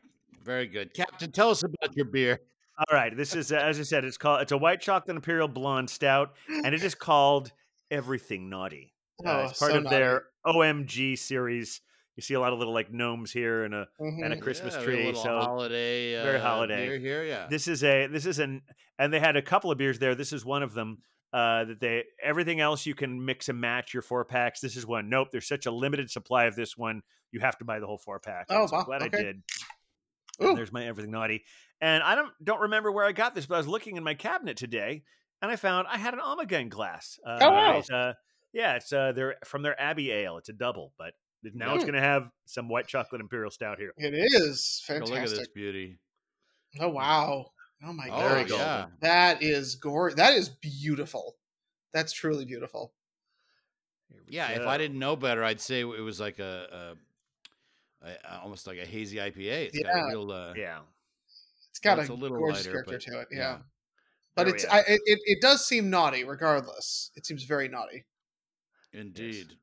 Very 0.49 0.65
good, 0.65 0.95
Captain. 0.95 1.31
Tell 1.31 1.51
us 1.51 1.61
about 1.61 1.95
your 1.95 2.05
beer. 2.05 2.39
All 2.79 2.95
right, 2.97 3.15
this 3.15 3.35
is 3.35 3.51
uh, 3.51 3.57
as 3.57 3.79
I 3.79 3.83
said, 3.83 4.03
it's 4.03 4.17
called 4.17 4.41
it's 4.41 4.51
a 4.51 4.57
white 4.57 4.81
chocolate 4.81 5.15
imperial 5.15 5.47
blonde 5.47 5.91
stout, 5.91 6.33
and 6.47 6.73
it 6.73 6.83
is 6.83 6.95
called 7.07 7.51
Everything 7.91 8.49
Naughty. 8.49 8.91
Uh, 9.23 9.29
Oh, 9.29 9.39
it's 9.45 9.59
part 9.59 9.73
so 9.73 9.77
of 9.77 9.83
their 9.91 10.23
OMG 10.47 11.19
series. 11.19 11.81
You 12.15 12.23
see 12.23 12.33
a 12.33 12.39
lot 12.39 12.51
of 12.51 12.57
little 12.57 12.73
like 12.73 12.91
gnomes 12.91 13.31
here 13.31 13.63
and 13.63 13.75
a 13.75 13.87
and 13.99 14.33
a 14.33 14.37
Mhm. 14.37 14.41
Christmas 14.41 14.73
Yeah, 14.73 14.81
tree. 14.83 15.05
little 15.05 15.21
So 15.21 15.39
holiday, 15.39 16.19
uh, 16.19 16.23
very 16.23 16.39
holiday. 16.39 16.87
beer 16.87 16.97
here. 16.97 17.23
Yeah. 17.25 17.45
this 17.47 17.67
is 17.67 17.83
a 17.83 18.07
this 18.07 18.25
is 18.25 18.39
an 18.39 18.63
and 18.97 19.13
they 19.13 19.19
had 19.19 19.35
a 19.35 19.43
couple 19.43 19.69
of 19.69 19.77
beers 19.77 19.99
there. 19.99 20.15
This 20.15 20.33
is 20.33 20.43
one 20.43 20.63
of 20.63 20.73
them. 20.73 21.03
Uh, 21.31 21.65
that 21.65 21.79
they 21.79 22.05
everything 22.23 22.59
else 22.59 22.87
you 22.87 22.95
can 22.95 23.23
mix 23.23 23.49
and 23.49 23.61
match 23.61 23.93
your 23.93 24.01
four 24.01 24.25
packs. 24.25 24.61
This 24.61 24.75
is 24.75 24.87
one. 24.87 25.09
Nope, 25.09 25.27
there's 25.31 25.47
such 25.47 25.67
a 25.67 25.71
limited 25.71 26.09
supply 26.09 26.45
of 26.45 26.55
this 26.55 26.75
one. 26.75 27.03
You 27.31 27.39
have 27.41 27.55
to 27.59 27.65
buy 27.65 27.79
the 27.79 27.85
whole 27.85 27.99
four 27.99 28.19
pack. 28.19 28.47
Oh, 28.49 28.65
so 28.65 28.77
I'm 28.77 28.79
wow, 28.79 28.85
glad 28.85 29.03
I 29.03 29.09
did. 29.09 29.43
Ooh. 30.41 30.49
And 30.49 30.57
there's 30.57 30.71
my 30.71 30.85
everything 30.85 31.11
naughty. 31.11 31.43
And 31.81 32.03
I 32.03 32.15
don't 32.15 32.31
don't 32.43 32.61
remember 32.61 32.91
where 32.91 33.05
I 33.05 33.11
got 33.11 33.35
this, 33.35 33.45
but 33.45 33.55
I 33.55 33.57
was 33.57 33.67
looking 33.67 33.97
in 33.97 34.03
my 34.03 34.13
cabinet 34.13 34.57
today, 34.57 35.03
and 35.41 35.51
I 35.51 35.55
found 35.55 35.87
I 35.89 35.97
had 35.97 36.13
an 36.13 36.19
Ommegang 36.19 36.69
glass. 36.69 37.19
Uh, 37.25 37.39
Oh, 37.41 37.51
wow. 37.51 37.77
it's, 37.79 37.89
uh, 37.89 38.13
yeah, 38.53 38.75
it's 38.75 38.91
uh, 38.91 39.11
they're 39.13 39.35
from 39.45 39.61
their 39.63 39.79
Abbey 39.79 40.11
Ale. 40.11 40.37
It's 40.37 40.49
a 40.49 40.53
double, 40.53 40.93
but 40.97 41.13
now 41.43 41.75
it's 41.75 41.83
Hmm. 41.83 41.91
going 41.91 42.01
to 42.01 42.07
have 42.07 42.29
some 42.45 42.67
white 42.67 42.87
chocolate 42.87 43.21
imperial 43.21 43.51
stout 43.51 43.77
here. 43.79 43.93
It 43.97 44.13
is 44.13 44.83
Take 44.85 45.01
a 45.01 45.05
look 45.05 45.19
at 45.19 45.29
this 45.29 45.47
beauty. 45.49 45.99
Oh 46.79 46.89
wow. 46.89 47.51
Oh 47.83 47.93
my 47.93 48.09
Oh, 48.11 48.19
Very 48.19 48.43
gosh. 48.43 48.57
yeah. 48.57 48.85
That 49.01 49.41
is 49.41 49.75
gore. 49.75 50.13
That 50.13 50.33
is 50.33 50.49
beautiful. 50.49 51.37
That's 51.93 52.11
truly 52.11 52.43
beautiful. 52.45 52.93
Here 54.09 54.21
we 54.27 54.33
Yeah, 54.35 54.49
if. 54.49 54.67
I 54.67 54.77
didn't 54.77 54.99
know 54.99 55.15
better, 55.15 55.43
I'd 55.43 55.61
say 55.61 55.79
it 55.81 55.85
was 55.85 56.19
like 56.19 56.39
a, 56.39 56.67
a, 56.71 56.95
a 58.01 58.39
almost 58.41 58.67
like 58.67 58.77
a 58.79 58.85
hazy 58.85 59.17
IPA. 59.17 59.67
It's 59.73 59.79
got 59.79 59.95
Yeah. 59.95 60.03
a 60.03 60.07
real 60.07 60.31
uh, 60.31 60.53
Yeah. 60.55 60.79
It's 61.71 61.79
got 61.79 61.99
It's 61.99 62.09
a, 62.09 62.13
a 62.13 62.15
little 62.15 62.37
gorgeous 62.37 62.65
lighter, 62.65 62.83
character 62.83 62.91
but- 62.93 63.01
to 63.13 63.19
it. 63.21 63.27
Yeah. 63.31 63.37
yeah. 63.39 63.57
But 64.35 64.45
There 64.45 64.55
it's 64.55 64.65
I, 64.65 64.79
it, 64.79 65.01
it 65.05 65.19
it 65.25 65.41
does 65.41 65.65
seem 65.65 65.89
naughty 65.89 66.23
regardless. 66.23 67.11
It 67.15 67.25
seems 67.25 67.43
very 67.43 67.67
naughty. 67.67 68.05
indeed. 68.93 69.53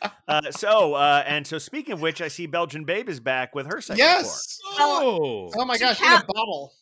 Uh, 0.28 0.52
so, 0.52 0.94
uh, 0.94 1.24
and 1.26 1.44
so 1.44 1.58
speaking 1.58 1.92
of 1.92 2.00
which, 2.00 2.22
I 2.22 2.28
see 2.28 2.46
Belgian 2.46 2.84
Babe 2.84 3.08
is 3.08 3.18
back 3.18 3.52
with 3.56 3.66
her 3.66 3.80
second 3.80 3.98
Yes. 3.98 4.56
Oh, 4.78 5.50
Oh 5.56 5.64
my 5.64 5.74
To 5.76 5.80
gosh, 5.80 6.00
in 6.00 6.06
a 6.06 6.22
bottle. 6.24 6.72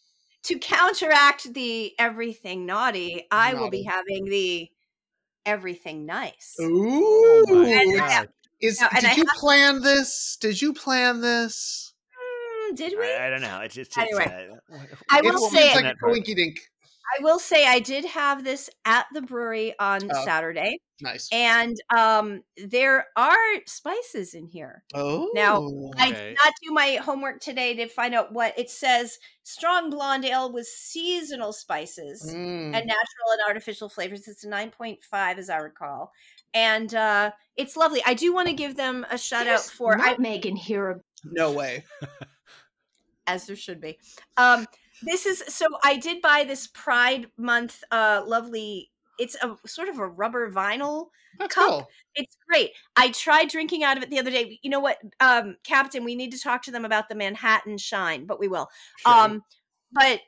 To 0.42 0.58
counteract 0.58 1.54
the 1.54 1.92
everything 1.98 2.66
naughty, 2.66 3.26
I 3.30 3.54
will 3.54 3.70
be 3.70 3.84
having 3.84 4.26
the 4.26 4.68
everything 5.46 6.04
nice. 6.04 6.56
Ooh. 6.60 7.44
Oh 7.48 7.64
And- 7.64 7.96
God. 7.98 8.28
Is 8.60 8.80
No, 8.80 8.88
did 8.94 9.02
you 9.16 9.24
have- 9.26 9.36
plan 9.38 9.82
this? 9.82 10.36
Did 10.40 10.60
you 10.62 10.72
plan 10.72 11.20
this? 11.20 11.92
Mm, 12.72 12.76
did 12.76 12.94
we? 12.98 13.04
I, 13.04 13.26
I 13.26 13.30
don't 13.30 13.42
know. 13.42 13.60
It's 13.60 13.74
just 13.74 13.96
Anyway, 13.98 14.24
uh, 14.72 14.76
I 15.10 15.20
will 15.20 15.38
seems 15.38 15.52
say 15.52 15.74
like 15.74 15.80
a 15.80 15.82
that 15.88 15.98
part. 15.98 16.14
coinky 16.14 16.34
dink. 16.34 16.58
I 17.18 17.22
will 17.22 17.38
say 17.38 17.66
I 17.66 17.78
did 17.80 18.04
have 18.04 18.42
this 18.44 18.68
at 18.84 19.06
the 19.12 19.22
brewery 19.22 19.74
on 19.78 20.00
Oh. 20.12 20.24
Saturday, 20.24 20.80
Nice. 21.00 21.28
and 21.30 21.76
um, 21.96 22.42
there 22.56 23.06
are 23.16 23.36
spices 23.66 24.34
in 24.34 24.46
here. 24.46 24.82
Oh. 24.94 25.30
Now 25.34 25.68
I 25.98 26.10
did 26.10 26.36
not 26.36 26.52
do 26.62 26.72
my 26.72 26.96
homework 27.02 27.40
today 27.40 27.74
to 27.76 27.86
find 27.88 28.14
out 28.14 28.32
what 28.32 28.58
it 28.58 28.70
says. 28.70 29.18
Strong 29.44 29.90
blonde 29.90 30.24
ale 30.24 30.52
with 30.52 30.66
seasonal 30.66 31.52
spices 31.52 32.22
Mm. 32.34 32.74
and 32.74 32.86
natural 32.86 33.30
and 33.32 33.40
artificial 33.46 33.88
flavors. 33.88 34.26
It's 34.26 34.44
a 34.44 34.48
9.5, 34.48 35.38
as 35.38 35.48
I 35.48 35.58
recall. 35.58 36.12
And 36.54 36.92
uh, 36.94 37.30
it's 37.56 37.76
lovely. 37.76 38.02
I 38.06 38.14
do 38.14 38.32
want 38.34 38.48
to 38.48 38.54
give 38.54 38.76
them 38.76 39.06
a 39.10 39.18
shout 39.18 39.46
out 39.46 39.60
for 39.60 39.96
I, 40.00 40.10
nutmeg 40.12 40.46
in 40.46 40.56
here. 40.56 41.02
no 41.24 41.52
way. 41.52 41.84
as 43.26 43.46
there 43.46 43.56
should 43.56 43.80
be. 43.80 43.98
Um, 44.36 44.66
this 45.02 45.26
is 45.26 45.42
so 45.48 45.66
I 45.82 45.96
did 45.96 46.22
buy 46.22 46.44
this 46.44 46.66
Pride 46.66 47.26
Month 47.36 47.82
uh, 47.90 48.22
lovely. 48.26 48.90
It's 49.18 49.36
a 49.42 49.56
sort 49.66 49.88
of 49.88 49.98
a 49.98 50.06
rubber 50.06 50.50
vinyl 50.50 51.06
That's 51.38 51.54
Cup. 51.54 51.68
cool. 51.68 51.88
It's 52.14 52.36
great. 52.48 52.72
I 52.96 53.10
tried 53.10 53.48
drinking 53.48 53.82
out 53.82 53.96
of 53.96 54.02
it 54.02 54.10
the 54.10 54.18
other 54.18 54.30
day. 54.30 54.58
You 54.62 54.70
know 54.70 54.80
what, 54.80 54.98
um, 55.20 55.56
Captain? 55.64 56.04
We 56.04 56.14
need 56.14 56.32
to 56.32 56.38
talk 56.38 56.62
to 56.64 56.70
them 56.70 56.84
about 56.84 57.08
the 57.08 57.14
Manhattan 57.14 57.78
Shine, 57.78 58.26
but 58.26 58.38
we 58.38 58.48
will. 58.48 58.68
sure. 58.98 59.14
Um, 59.14 59.42
but 59.92 60.20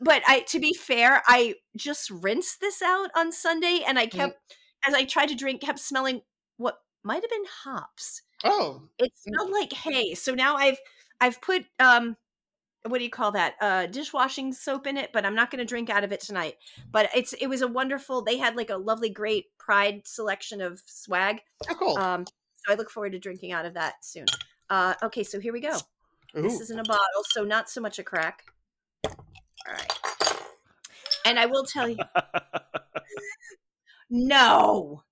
but 0.00 0.22
I, 0.26 0.40
to 0.40 0.60
be 0.60 0.74
fair, 0.74 1.22
I 1.26 1.54
just 1.76 2.10
rinsed 2.10 2.60
this 2.60 2.82
out 2.82 3.10
on 3.16 3.32
Sunday, 3.32 3.82
and 3.86 3.98
I 3.98 4.06
kept 4.06 4.38
as 4.86 4.94
I 4.94 5.04
tried 5.04 5.28
to 5.28 5.34
drink, 5.34 5.60
kept 5.62 5.78
smelling 5.78 6.22
what 6.56 6.78
might 7.02 7.22
have 7.22 7.30
been 7.30 7.44
hops. 7.64 8.22
Oh. 8.44 8.82
It 8.98 9.12
smelled 9.16 9.50
like 9.50 9.72
hay. 9.72 10.14
So 10.14 10.34
now 10.34 10.56
I've 10.56 10.78
I've 11.20 11.40
put 11.40 11.64
um 11.78 12.16
what 12.86 12.98
do 12.98 13.04
you 13.04 13.10
call 13.10 13.32
that 13.32 13.54
uh 13.60 13.86
dishwashing 13.86 14.52
soap 14.52 14.86
in 14.86 14.96
it 14.96 15.10
but 15.12 15.24
i'm 15.24 15.34
not 15.34 15.50
going 15.50 15.58
to 15.58 15.64
drink 15.64 15.88
out 15.90 16.04
of 16.04 16.12
it 16.12 16.20
tonight 16.20 16.56
but 16.92 17.08
it's 17.14 17.32
it 17.34 17.46
was 17.46 17.62
a 17.62 17.68
wonderful 17.68 18.20
they 18.22 18.36
had 18.36 18.56
like 18.56 18.70
a 18.70 18.76
lovely 18.76 19.08
great 19.08 19.46
pride 19.58 20.02
selection 20.04 20.60
of 20.60 20.82
swag 20.86 21.40
Oh, 21.70 21.74
cool. 21.74 21.98
um, 21.98 22.24
so 22.26 22.72
I 22.72 22.76
look 22.76 22.90
forward 22.90 23.12
to 23.12 23.18
drinking 23.18 23.52
out 23.52 23.66
of 23.66 23.74
that 23.74 24.04
soon. 24.04 24.24
Uh, 24.70 24.94
okay, 25.02 25.22
so 25.22 25.38
here 25.38 25.52
we 25.52 25.60
go. 25.60 25.76
This 26.34 26.60
is 26.60 26.70
in 26.70 26.78
a 26.78 26.82
bottle, 26.82 27.22
so 27.30 27.44
not 27.44 27.68
so 27.68 27.80
much 27.82 27.98
a 27.98 28.02
crack. 28.02 28.42
All 29.06 29.12
right. 29.68 29.92
And 31.26 31.38
I 31.38 31.44
will 31.46 31.64
tell 31.64 31.88
you, 31.88 31.98
no. 34.10 35.02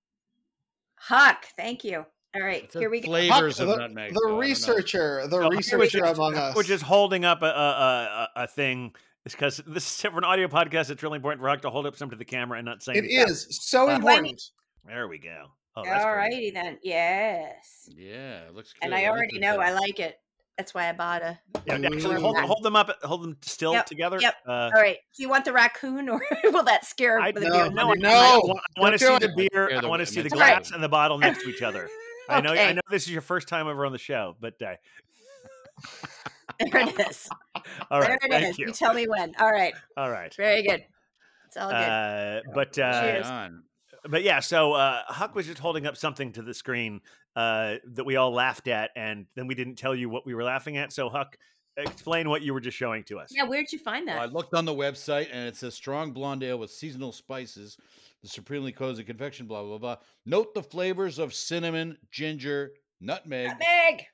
Huck, 0.96 1.46
thank 1.56 1.84
you. 1.84 2.06
All 2.34 2.42
right, 2.42 2.64
It's 2.64 2.72
the 2.72 2.80
here 2.80 2.90
we 2.90 3.00
go. 3.00 3.06
Flavors 3.08 3.58
Huck, 3.58 3.68
of 3.68 3.74
the, 3.74 3.76
nutmeg. 3.76 4.14
the 4.14 4.20
so 4.20 4.20
I 4.26 4.28
don't 4.28 4.32
know. 4.32 4.40
researcher, 4.40 5.26
the 5.26 5.40
So, 5.42 5.48
researcher 5.50 5.78
which 5.78 5.94
is- 5.94 6.18
among 6.18 6.34
us. 6.34 6.56
Which 6.56 6.70
is 6.70 6.80
holding 6.82 7.24
up 7.26 7.42
a, 7.42 7.46
a, 7.46 7.48
a, 7.48 8.28
a- 8.40 8.44
a 8.44 8.46
thing. 8.46 8.94
It's 9.24 9.34
because 9.34 9.58
this 9.66 9.86
is 9.86 10.00
for 10.00 10.18
an 10.18 10.24
audio 10.24 10.48
podcast. 10.48 10.90
It's 10.90 11.02
really 11.02 11.16
important 11.16 11.42
for 11.42 11.48
Huck 11.48 11.62
to 11.62 11.70
hold 11.70 11.86
up 11.86 11.94
something 11.94 12.16
to 12.16 12.18
the 12.18 12.24
camera 12.24 12.58
and 12.58 12.64
not 12.64 12.82
say 12.82 12.94
it 12.94 12.98
anything. 13.04 13.28
is 13.28 13.46
so 13.60 13.88
Uh, 13.90 13.96
important. 13.96 14.42
There 14.86 15.06
we 15.08 15.18
go. 15.18 15.46
Oh, 15.76 15.80
All 15.80 15.84
pretty. 15.84 16.04
righty 16.06 16.50
then. 16.50 16.78
Yes. 16.82 17.88
Yeah, 17.94 18.40
it 18.46 18.54
looks 18.54 18.72
good. 18.72 18.84
And 18.86 18.94
I 18.94 19.02
like 19.02 19.08
already 19.10 19.38
this, 19.38 19.40
know 19.42 19.58
I 19.60 19.72
like 19.72 20.00
it. 20.00 20.18
That's 20.58 20.74
why 20.74 20.88
I 20.88 20.92
bought 20.92 21.22
a. 21.22 21.38
Yeah, 21.66 21.74
actually, 21.76 22.20
hold, 22.20 22.36
hold 22.38 22.62
them 22.62 22.76
up. 22.76 22.90
Hold 23.04 23.22
them 23.22 23.36
still 23.42 23.72
Yep, 23.74 23.86
together. 23.86 24.18
yep. 24.20 24.34
Uh, 24.46 24.70
All 24.74 24.82
right. 24.82 24.98
Do 25.16 25.22
you 25.22 25.28
want 25.28 25.44
the 25.46 25.52
raccoon 25.52 26.08
or 26.08 26.20
will 26.44 26.64
that 26.64 26.84
scare 26.84 27.20
I 27.20 27.30
the 27.32 27.40
No, 27.40 27.50
beer? 27.50 27.70
no, 27.70 27.90
I, 27.90 27.94
no, 27.94 28.08
I, 28.10 28.36
want, 28.38 28.60
I 28.76 28.80
want 28.80 28.92
to 28.92 28.98
see 28.98 29.18
the 29.18 29.32
beer. 29.50 29.70
I 29.82 29.86
want 29.86 30.00
to 30.00 30.06
see 30.06 30.20
the 30.20 30.28
glass 30.30 30.68
say- 30.68 30.74
and 30.74 30.82
the 30.84 30.88
bottle 30.88 31.18
next 31.18 31.42
to 31.42 31.48
each 31.48 31.62
other. 31.62 31.88
I 32.28 32.40
know. 32.40 32.52
I 32.52 32.72
know 32.72 32.80
this 32.90 33.02
is 33.04 33.10
your 33.10 33.22
first 33.22 33.48
time 33.48 33.66
over 33.66 33.84
on 33.84 33.92
the 33.92 33.98
show, 33.98 34.36
but 34.40 34.60
uh, 34.62 34.74
There 36.60 36.88
it 36.88 37.00
is. 37.10 37.28
all 37.90 38.00
right. 38.00 38.08
there 38.08 38.16
it 38.22 38.30
thank 38.30 38.46
is. 38.50 38.58
you. 38.58 38.66
You 38.68 38.72
tell 38.72 38.94
me 38.94 39.06
when. 39.08 39.32
All 39.38 39.50
right. 39.50 39.74
All 39.96 40.10
right. 40.10 40.32
Very 40.34 40.62
good. 40.62 40.84
It's 41.46 41.56
all 41.56 41.70
good. 41.70 41.76
Uh, 41.76 42.40
but 42.54 42.78
uh, 42.78 43.00
Cheers. 43.02 43.26
on. 43.26 43.62
but 44.08 44.22
yeah, 44.22 44.40
so 44.40 44.72
uh, 44.74 45.02
Huck 45.06 45.34
was 45.34 45.46
just 45.46 45.58
holding 45.58 45.86
up 45.86 45.96
something 45.96 46.32
to 46.32 46.42
the 46.42 46.54
screen 46.54 47.00
uh, 47.36 47.76
that 47.94 48.04
we 48.04 48.16
all 48.16 48.32
laughed 48.32 48.68
at, 48.68 48.90
and 48.96 49.26
then 49.34 49.46
we 49.46 49.54
didn't 49.54 49.76
tell 49.76 49.94
you 49.94 50.08
what 50.08 50.24
we 50.26 50.34
were 50.34 50.44
laughing 50.44 50.76
at. 50.76 50.92
So 50.92 51.08
Huck, 51.08 51.36
explain 51.76 52.28
what 52.28 52.42
you 52.42 52.52
were 52.54 52.60
just 52.60 52.76
showing 52.76 53.02
to 53.04 53.18
us. 53.18 53.32
yeah, 53.34 53.44
where'd 53.44 53.72
you 53.72 53.78
find 53.78 54.06
Well, 54.06 54.18
I 54.20 54.26
looked 54.26 54.54
on 54.54 54.64
the 54.64 54.74
website 54.74 55.28
and 55.32 55.48
it 55.48 55.56
says 55.56 55.74
strong 55.74 56.12
blonde 56.12 56.42
ale 56.42 56.58
with 56.58 56.70
seasonal 56.70 57.12
spices, 57.12 57.76
the 58.22 58.28
supremely 58.28 58.72
cozy 58.72 59.04
confection, 59.04 59.46
blah 59.46 59.62
blah 59.62 59.78
blah. 59.78 59.96
Note 60.26 60.54
the 60.54 60.62
flavors 60.62 61.18
of 61.18 61.34
cinnamon, 61.34 61.96
ginger, 62.10 62.72
nutmeg, 63.00 63.50
Meg. 63.58 64.04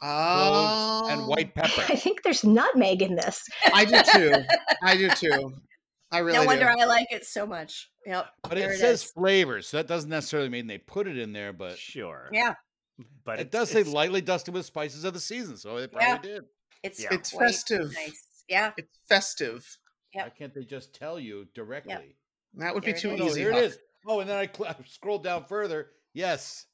cloves, 0.00 1.08
and 1.10 1.20
Oh, 1.22 1.26
white 1.26 1.54
pepper. 1.54 1.82
I 1.92 1.96
think 1.96 2.22
there's 2.22 2.44
nutmeg 2.44 3.02
in 3.02 3.14
this. 3.14 3.44
I 3.72 3.84
do 3.84 4.00
too. 4.12 4.34
I 4.82 4.96
do 4.96 5.08
too. 5.10 5.52
I 6.10 6.18
really 6.20 6.38
no 6.38 6.44
wonder 6.46 6.64
do. 6.64 6.80
I 6.80 6.84
like 6.86 7.08
it 7.12 7.26
so 7.26 7.46
much. 7.46 7.90
Yep. 8.06 8.26
But 8.44 8.54
there 8.54 8.72
it 8.72 8.78
says 8.78 9.04
is. 9.04 9.10
flavors, 9.10 9.68
so 9.68 9.76
that 9.76 9.86
doesn't 9.86 10.08
necessarily 10.08 10.48
mean 10.48 10.66
they 10.66 10.78
put 10.78 11.06
it 11.06 11.18
in 11.18 11.32
there. 11.34 11.52
But 11.52 11.76
Sure. 11.78 12.30
Yeah, 12.32 12.54
But 13.24 13.38
it 13.40 13.48
it's- 13.48 13.52
does 13.52 13.70
say 13.70 13.82
lightly 13.82 14.22
dusted 14.22 14.54
with 14.54 14.64
spices 14.64 15.04
of 15.04 15.12
the 15.12 15.20
season, 15.20 15.58
so 15.58 15.78
they 15.78 15.86
probably 15.86 16.08
Yeah. 16.08 16.18
did. 16.18 16.44
it's 16.82 17.02
Yeah. 17.02 17.08
It's 17.12 17.30
festive. 17.30 17.92
Nice. 17.92 18.24
Yeah. 18.48 18.72
It's 18.78 18.98
festive. 19.08 19.66
Yep. 20.14 20.24
Why 20.24 20.30
can't 20.30 20.54
they 20.54 20.64
just 20.64 20.94
tell 20.94 21.20
you 21.20 21.46
directly? 21.54 22.16
That 22.58 22.74
would 22.74 22.84
be 22.84 22.92
too. 22.92 23.10
Oh, 23.18 23.26
easy. 23.26 23.40
here 23.40 23.52
Huck. 23.52 23.62
it 23.62 23.66
is. 23.66 23.78
Oh, 24.06 24.20
and 24.20 24.28
then 24.28 24.36
I, 24.36 24.46
cl- 24.52 24.68
I 24.70 24.76
scrolled 24.86 25.24
down 25.24 25.44
further. 25.44 25.88
Yes, 26.12 26.66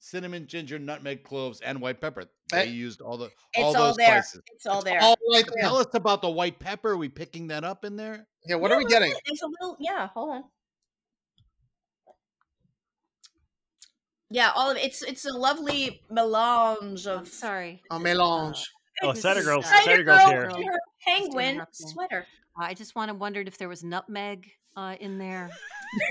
cinnamon, 0.00 0.46
ginger, 0.46 0.78
nutmeg, 0.78 1.22
cloves, 1.24 1.60
and 1.60 1.80
white 1.80 2.00
pepper. 2.00 2.24
They 2.50 2.66
That- 2.66 2.68
used 2.68 3.00
all 3.00 3.16
the 3.18 3.26
It's 3.26 3.34
all 3.58 3.66
all, 3.76 3.86
those 3.88 3.96
there. 3.96 4.22
spices. 4.22 4.42
It's 4.54 4.66
all 4.66 4.82
there. 4.82 5.00
All 5.02 5.16
right 5.32 5.44
there. 5.54 5.62
Tell 5.62 5.76
us 5.76 5.86
about 5.94 6.22
the 6.22 6.30
white 6.30 6.58
pepper. 6.58 6.90
Are 6.92 6.96
we 6.96 7.08
picking 7.08 7.48
that 7.48 7.64
up 7.64 7.84
in 7.84 7.96
there? 7.96 8.26
Yeah, 8.46 8.56
what 8.56 8.68
No, 8.70 8.76
are 8.76 8.78
we 8.78 8.84
getting? 8.86 9.10
it. 9.12 9.18
There's 9.26 9.42
a 9.42 9.46
little. 9.46 9.76
Yeah. 9.80 10.08
Hold 10.14 10.30
on. 10.30 10.44
Yeah, 14.30 14.50
all 14.54 14.70
of 14.70 14.76
it. 14.76 14.84
It's 14.84 15.02
it's 15.02 15.24
a 15.24 15.32
lovely 15.32 16.02
melange 16.10 17.06
I'm 17.06 17.20
of 17.20 17.28
sorry. 17.28 17.82
A 17.90 17.98
mélange. 17.98 18.62
Oh, 19.00 19.10
It's 19.10 19.20
Cider 19.20 19.44
Girl's- 19.44 19.64
Cider 19.64 19.84
Cider 19.84 20.02
Girl's 20.02 20.28
Girl 20.28 20.56
here. 20.56 20.72
her 20.72 20.78
penguin 21.06 21.50
interrupt 21.50 21.76
sweater. 21.76 22.26
Uh, 22.60 22.64
I 22.64 22.74
just 22.74 22.96
want 22.96 23.10
to 23.10 23.14
wondered 23.14 23.46
if 23.46 23.56
there 23.56 23.68
was 23.68 23.84
nutmeg 23.84 24.50
uh, 24.78 24.94
in 25.00 25.18
there. 25.18 25.50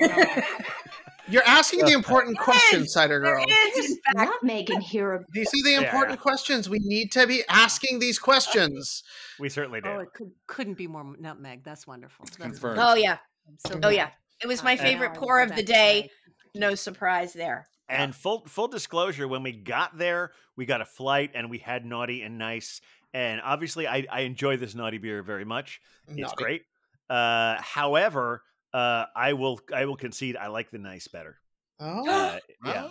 You're 1.30 1.42
asking 1.44 1.84
the 1.84 1.92
important 1.92 2.38
questions, 2.38 2.92
Cider 2.92 3.20
Girl. 3.20 3.44
is, 3.76 3.90
in 3.90 3.96
fact. 4.16 4.30
Nutmeg 4.42 4.70
in 4.70 4.80
here. 4.80 5.24
These 5.32 5.48
are 5.48 5.62
the 5.62 5.70
Yeah. 5.72 5.80
important 5.82 6.20
questions. 6.20 6.68
We 6.70 6.78
need 6.80 7.12
to 7.12 7.26
be 7.26 7.42
asking 7.50 7.98
these 7.98 8.18
questions. 8.18 9.02
We 9.38 9.50
certainly 9.50 9.80
do. 9.82 9.90
oh, 9.90 9.98
it 10.00 10.08
could, 10.14 10.30
couldn't 10.46 10.78
be 10.78 10.86
more 10.86 11.14
nutmeg. 11.18 11.64
That's 11.64 11.86
wonderful. 11.86 12.24
That's 12.24 12.36
confirmed. 12.38 12.78
Oh 12.82 12.94
yeah. 12.94 13.18
So 13.66 13.78
Oh 13.82 13.90
yeah. 13.90 14.08
It 14.42 14.46
was 14.46 14.62
my 14.62 14.74
Uh, 14.74 14.78
favorite 14.78 15.14
pour 15.14 15.40
of 15.40 15.54
the 15.54 15.62
day. 15.62 16.08
No 16.54 16.74
surprise 16.74 17.34
there. 17.34 17.66
And 17.90 18.14
full 18.14 18.44
full 18.46 18.68
disclosure, 18.68 19.28
when 19.28 19.42
we 19.42 19.52
got 19.52 19.96
there, 19.98 20.32
we 20.56 20.64
got 20.66 20.80
a 20.80 20.84
flight 20.86 21.32
and 21.34 21.50
we 21.50 21.58
had 21.58 21.84
naughty 21.84 22.22
and 22.22 22.38
nice. 22.38 22.80
And 23.12 23.40
obviously, 23.42 23.86
I, 23.86 24.06
I 24.10 24.20
enjoy 24.20 24.56
this 24.56 24.74
naughty 24.74 24.98
beer 24.98 25.22
very 25.22 25.44
much. 25.44 25.80
It's 26.08 26.16
Naughty. 26.18 26.34
great. 26.36 26.62
Uh, 27.10 27.56
however, 27.60 28.42
uh, 28.74 29.06
I 29.16 29.32
will 29.32 29.60
I 29.74 29.84
will 29.86 29.96
concede 29.96 30.36
I 30.36 30.48
like 30.48 30.70
the 30.70 30.78
nice 30.78 31.08
better. 31.08 31.36
Oh. 31.80 32.08
Uh, 32.08 32.38
yeah. 32.64 32.88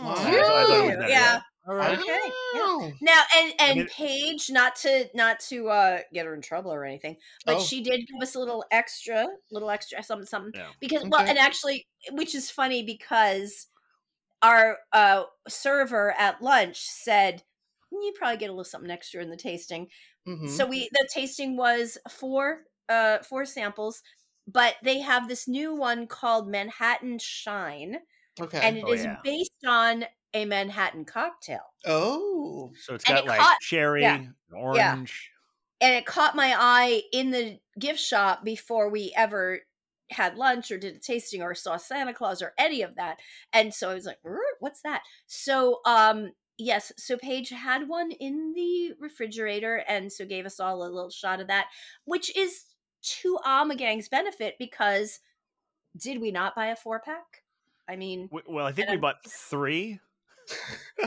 I 0.00 0.14
thought 0.14 0.32
it 0.32 0.84
was 0.84 0.94
Ooh, 0.94 0.98
nice, 1.00 1.10
yeah. 1.10 1.40
All 1.66 1.74
right. 1.74 1.98
Okay. 1.98 2.06
yeah. 2.06 2.30
Oh. 2.54 2.92
Now 3.02 3.20
and 3.36 3.52
and 3.58 3.78
mean- 3.80 3.88
Paige, 3.88 4.50
not 4.50 4.76
to 4.76 5.06
not 5.14 5.40
to 5.48 5.68
uh 5.68 5.98
get 6.14 6.24
her 6.24 6.34
in 6.34 6.40
trouble 6.40 6.72
or 6.72 6.84
anything, 6.84 7.16
but 7.44 7.56
Oh. 7.56 7.60
she 7.60 7.82
did 7.82 8.06
give 8.06 8.22
us 8.22 8.34
a 8.36 8.38
little 8.38 8.64
extra, 8.70 9.26
little 9.50 9.70
extra 9.70 10.02
something 10.02 10.26
something. 10.26 10.52
Yeah. 10.54 10.68
Because 10.80 11.04
well, 11.06 11.20
and 11.26 11.36
actually, 11.38 11.86
which 12.12 12.34
is 12.34 12.50
funny 12.50 12.82
because 12.84 13.66
our 14.42 14.78
uh 14.92 15.24
server 15.48 16.12
at 16.12 16.40
lunch 16.40 16.80
said 16.80 17.42
you 17.90 18.12
probably 18.16 18.36
get 18.36 18.50
a 18.50 18.52
little 18.52 18.64
something 18.64 18.90
extra 18.90 19.20
in 19.22 19.30
the 19.30 19.36
tasting. 19.36 19.88
Mhm. 20.26 20.48
So 20.48 20.64
we 20.66 20.88
the 20.92 21.08
tasting 21.12 21.56
was 21.56 21.98
four 22.10 22.60
uh 22.88 23.18
four 23.18 23.44
samples, 23.44 24.02
but 24.50 24.76
they 24.82 25.00
have 25.00 25.28
this 25.28 25.46
new 25.46 25.74
one 25.74 26.06
called 26.06 26.48
Manhattan 26.48 27.18
Shine. 27.18 27.98
Okay. 28.40 28.60
and 28.62 28.76
it 28.78 28.84
Oh, 28.86 28.92
is 28.92 29.02
yeah. 29.04 29.16
based 29.24 29.64
on 29.66 30.04
a 30.32 30.44
Manhattan 30.44 31.04
cocktail. 31.04 31.72
oh. 31.86 32.72
So 32.80 32.94
it's 32.94 33.04
got 33.04 33.18
it 33.18 33.26
like 33.26 33.40
caught- 33.40 33.60
cherry, 33.60 34.02
yeah, 34.02 34.26
orange. 34.52 35.30
and 35.80 35.94
it 35.94 36.06
caught 36.06 36.36
my 36.36 36.54
eye 36.56 37.02
in 37.12 37.30
the 37.30 37.58
gift 37.78 37.98
shop 38.00 38.44
before 38.44 38.90
we 38.90 39.12
ever 39.16 39.60
had 40.10 40.36
lunch 40.36 40.70
or 40.70 40.78
did 40.78 40.94
a 40.96 40.98
tasting 41.00 41.42
or 41.42 41.54
saw 41.54 41.76
Santa 41.76 42.14
Claus 42.14 42.40
or 42.40 42.54
any 42.58 42.82
of 42.82 42.94
that. 42.96 43.18
And 43.52 43.74
so 43.74 43.90
I 43.90 43.94
was 43.94 44.06
like, 44.06 44.18
"Er, 44.24 44.38
what's 44.60 44.82
that? 44.82 45.02
So 45.26 45.80
um 45.84 46.32
yes, 46.56 46.92
so 46.96 47.16
Paige 47.16 47.50
had 47.50 47.88
one 47.88 48.10
in 48.12 48.52
the 48.54 48.94
refrigerator 49.00 49.84
and 49.88 50.12
so 50.12 50.24
gave 50.24 50.46
us 50.46 50.58
all 50.60 50.82
a 50.82 50.88
little 50.88 51.10
shot 51.10 51.40
of 51.40 51.48
that, 51.48 51.66
which 52.04 52.34
is 52.36 52.64
to 53.02 53.38
Ommegang's 53.46 54.08
benefit 54.08 54.56
because 54.58 55.20
did 55.96 56.20
we 56.20 56.30
not 56.30 56.54
buy 56.54 56.66
a 56.66 56.76
four 56.76 57.00
pack? 57.00 57.42
I 57.88 57.96
mean, 57.96 58.28
Well, 58.30 58.66
I 58.66 58.72
think 58.72 58.88
we 58.88 58.92
I'm- 58.92 59.00
bought 59.00 59.16
three. 59.26 59.98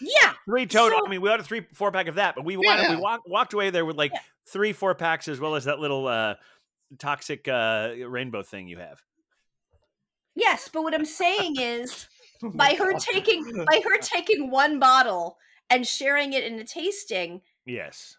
yeah, 0.00 0.32
Three 0.46 0.66
total. 0.66 0.98
So- 1.00 1.06
I 1.06 1.10
mean, 1.10 1.20
we 1.20 1.28
bought 1.28 1.40
a 1.40 1.44
three 1.44 1.66
four 1.74 1.92
pack 1.92 2.06
of 2.08 2.14
that, 2.16 2.34
but 2.34 2.44
we 2.44 2.56
wanted, 2.56 2.88
we 2.88 2.94
Yeah. 2.94 3.00
walked 3.00 3.28
walked 3.28 3.52
away 3.52 3.70
there 3.70 3.84
with 3.84 3.96
like 3.96 4.12
Yeah. 4.12 4.20
three 4.46 4.72
four 4.72 4.94
packs 4.94 5.28
as 5.28 5.38
well 5.40 5.54
as 5.54 5.64
that 5.64 5.78
little 5.78 6.06
uh 6.06 6.34
toxic 6.98 7.46
uh 7.48 7.92
rainbow 8.06 8.42
thing 8.42 8.66
you 8.68 8.78
have. 8.78 9.02
yes, 10.34 10.68
but 10.72 10.82
what 10.82 10.94
I'm 10.94 11.04
saying 11.04 11.56
is 11.60 12.06
Oh 12.42 12.50
by 12.50 12.74
her 12.74 12.94
taking 12.94 13.64
by 13.66 13.82
her 13.84 13.98
taking 13.98 14.50
one 14.50 14.78
bottle 14.78 15.36
and 15.68 15.86
sharing 15.86 16.32
it 16.32 16.44
in 16.44 16.58
a 16.58 16.64
tasting 16.64 17.42
Yes. 17.66 18.16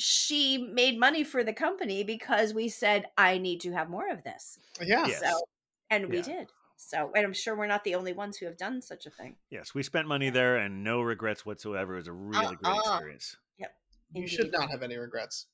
She 0.00 0.56
made 0.58 0.98
money 0.98 1.22
for 1.22 1.44
the 1.44 1.52
company 1.52 2.02
because 2.02 2.54
we 2.54 2.68
said 2.68 3.04
i 3.18 3.36
need 3.38 3.60
to 3.60 3.72
have 3.72 3.88
more 3.90 4.08
of 4.10 4.22
this 4.24 4.58
Yeah. 4.80 5.06
Yes. 5.06 5.20
so 5.20 5.40
and 5.90 6.08
we 6.08 6.16
Yeah. 6.16 6.22
did 6.22 6.48
so 6.76 7.10
and 7.14 7.24
i'm 7.26 7.32
sure 7.34 7.54
we're 7.56 7.66
not 7.66 7.84
the 7.84 7.94
only 7.94 8.12
ones 8.14 8.38
who 8.38 8.46
have 8.46 8.56
done 8.56 8.80
such 8.80 9.04
a 9.06 9.10
thing 9.10 9.36
Yes, 9.50 9.74
we 9.74 9.82
spent 9.82 10.08
money 10.08 10.30
there 10.30 10.56
and 10.56 10.82
no 10.82 11.02
regrets 11.02 11.44
whatsoever. 11.44 11.94
It 11.94 11.98
was 11.98 12.06
a 12.08 12.12
really 12.12 12.56
great 12.56 12.72
Uh-uh. 12.72 12.94
experience. 12.94 13.36
You 14.12 14.26
should 14.26 14.50
not 14.50 14.70
have 14.72 14.82
any 14.82 14.96
regrets. 14.96 15.46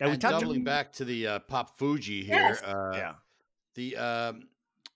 Yeah, 0.00 0.06
we 0.06 0.12
and 0.12 0.20
touched 0.20 0.40
doubling 0.40 0.62
back 0.62 0.92
to 0.92 1.04
the 1.04 1.26
uh, 1.26 1.38
Pop 1.40 1.76
Fuji 1.76 2.22
here. 2.22 2.36
Yes. 2.36 2.62
Uh, 2.62 2.90
Yeah. 2.94 3.14
The 3.74 3.96
um, 3.96 4.48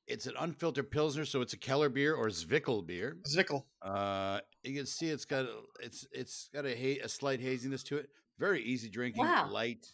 it's 0.07 0.27
an 0.27 0.35
unfiltered 0.39 0.91
pilsner, 0.93 1.25
so 1.25 1.41
it's 1.41 1.53
a 1.53 1.57
Keller 1.57 1.89
beer 1.89 2.15
or 2.15 2.29
Zwickel 2.29 2.87
beer. 2.87 3.17
Zwickel. 3.29 3.65
Uh, 3.83 4.41
you 4.63 4.77
can 4.77 4.87
see 4.87 5.09
it's 5.09 5.25
got 5.25 5.45
a- 5.47 5.63
it's 5.81 6.07
it's 6.13 6.51
got 6.55 6.67
a 6.67 6.75
ha- 6.77 7.01
a 7.03 7.09
slight 7.09 7.41
haziness 7.41 7.83
to 7.85 7.97
it. 7.97 8.11
Very 8.41 8.63
easy 8.65 8.89
drinking, 8.89 9.23
Wow. 9.25 9.51
light, 9.51 9.87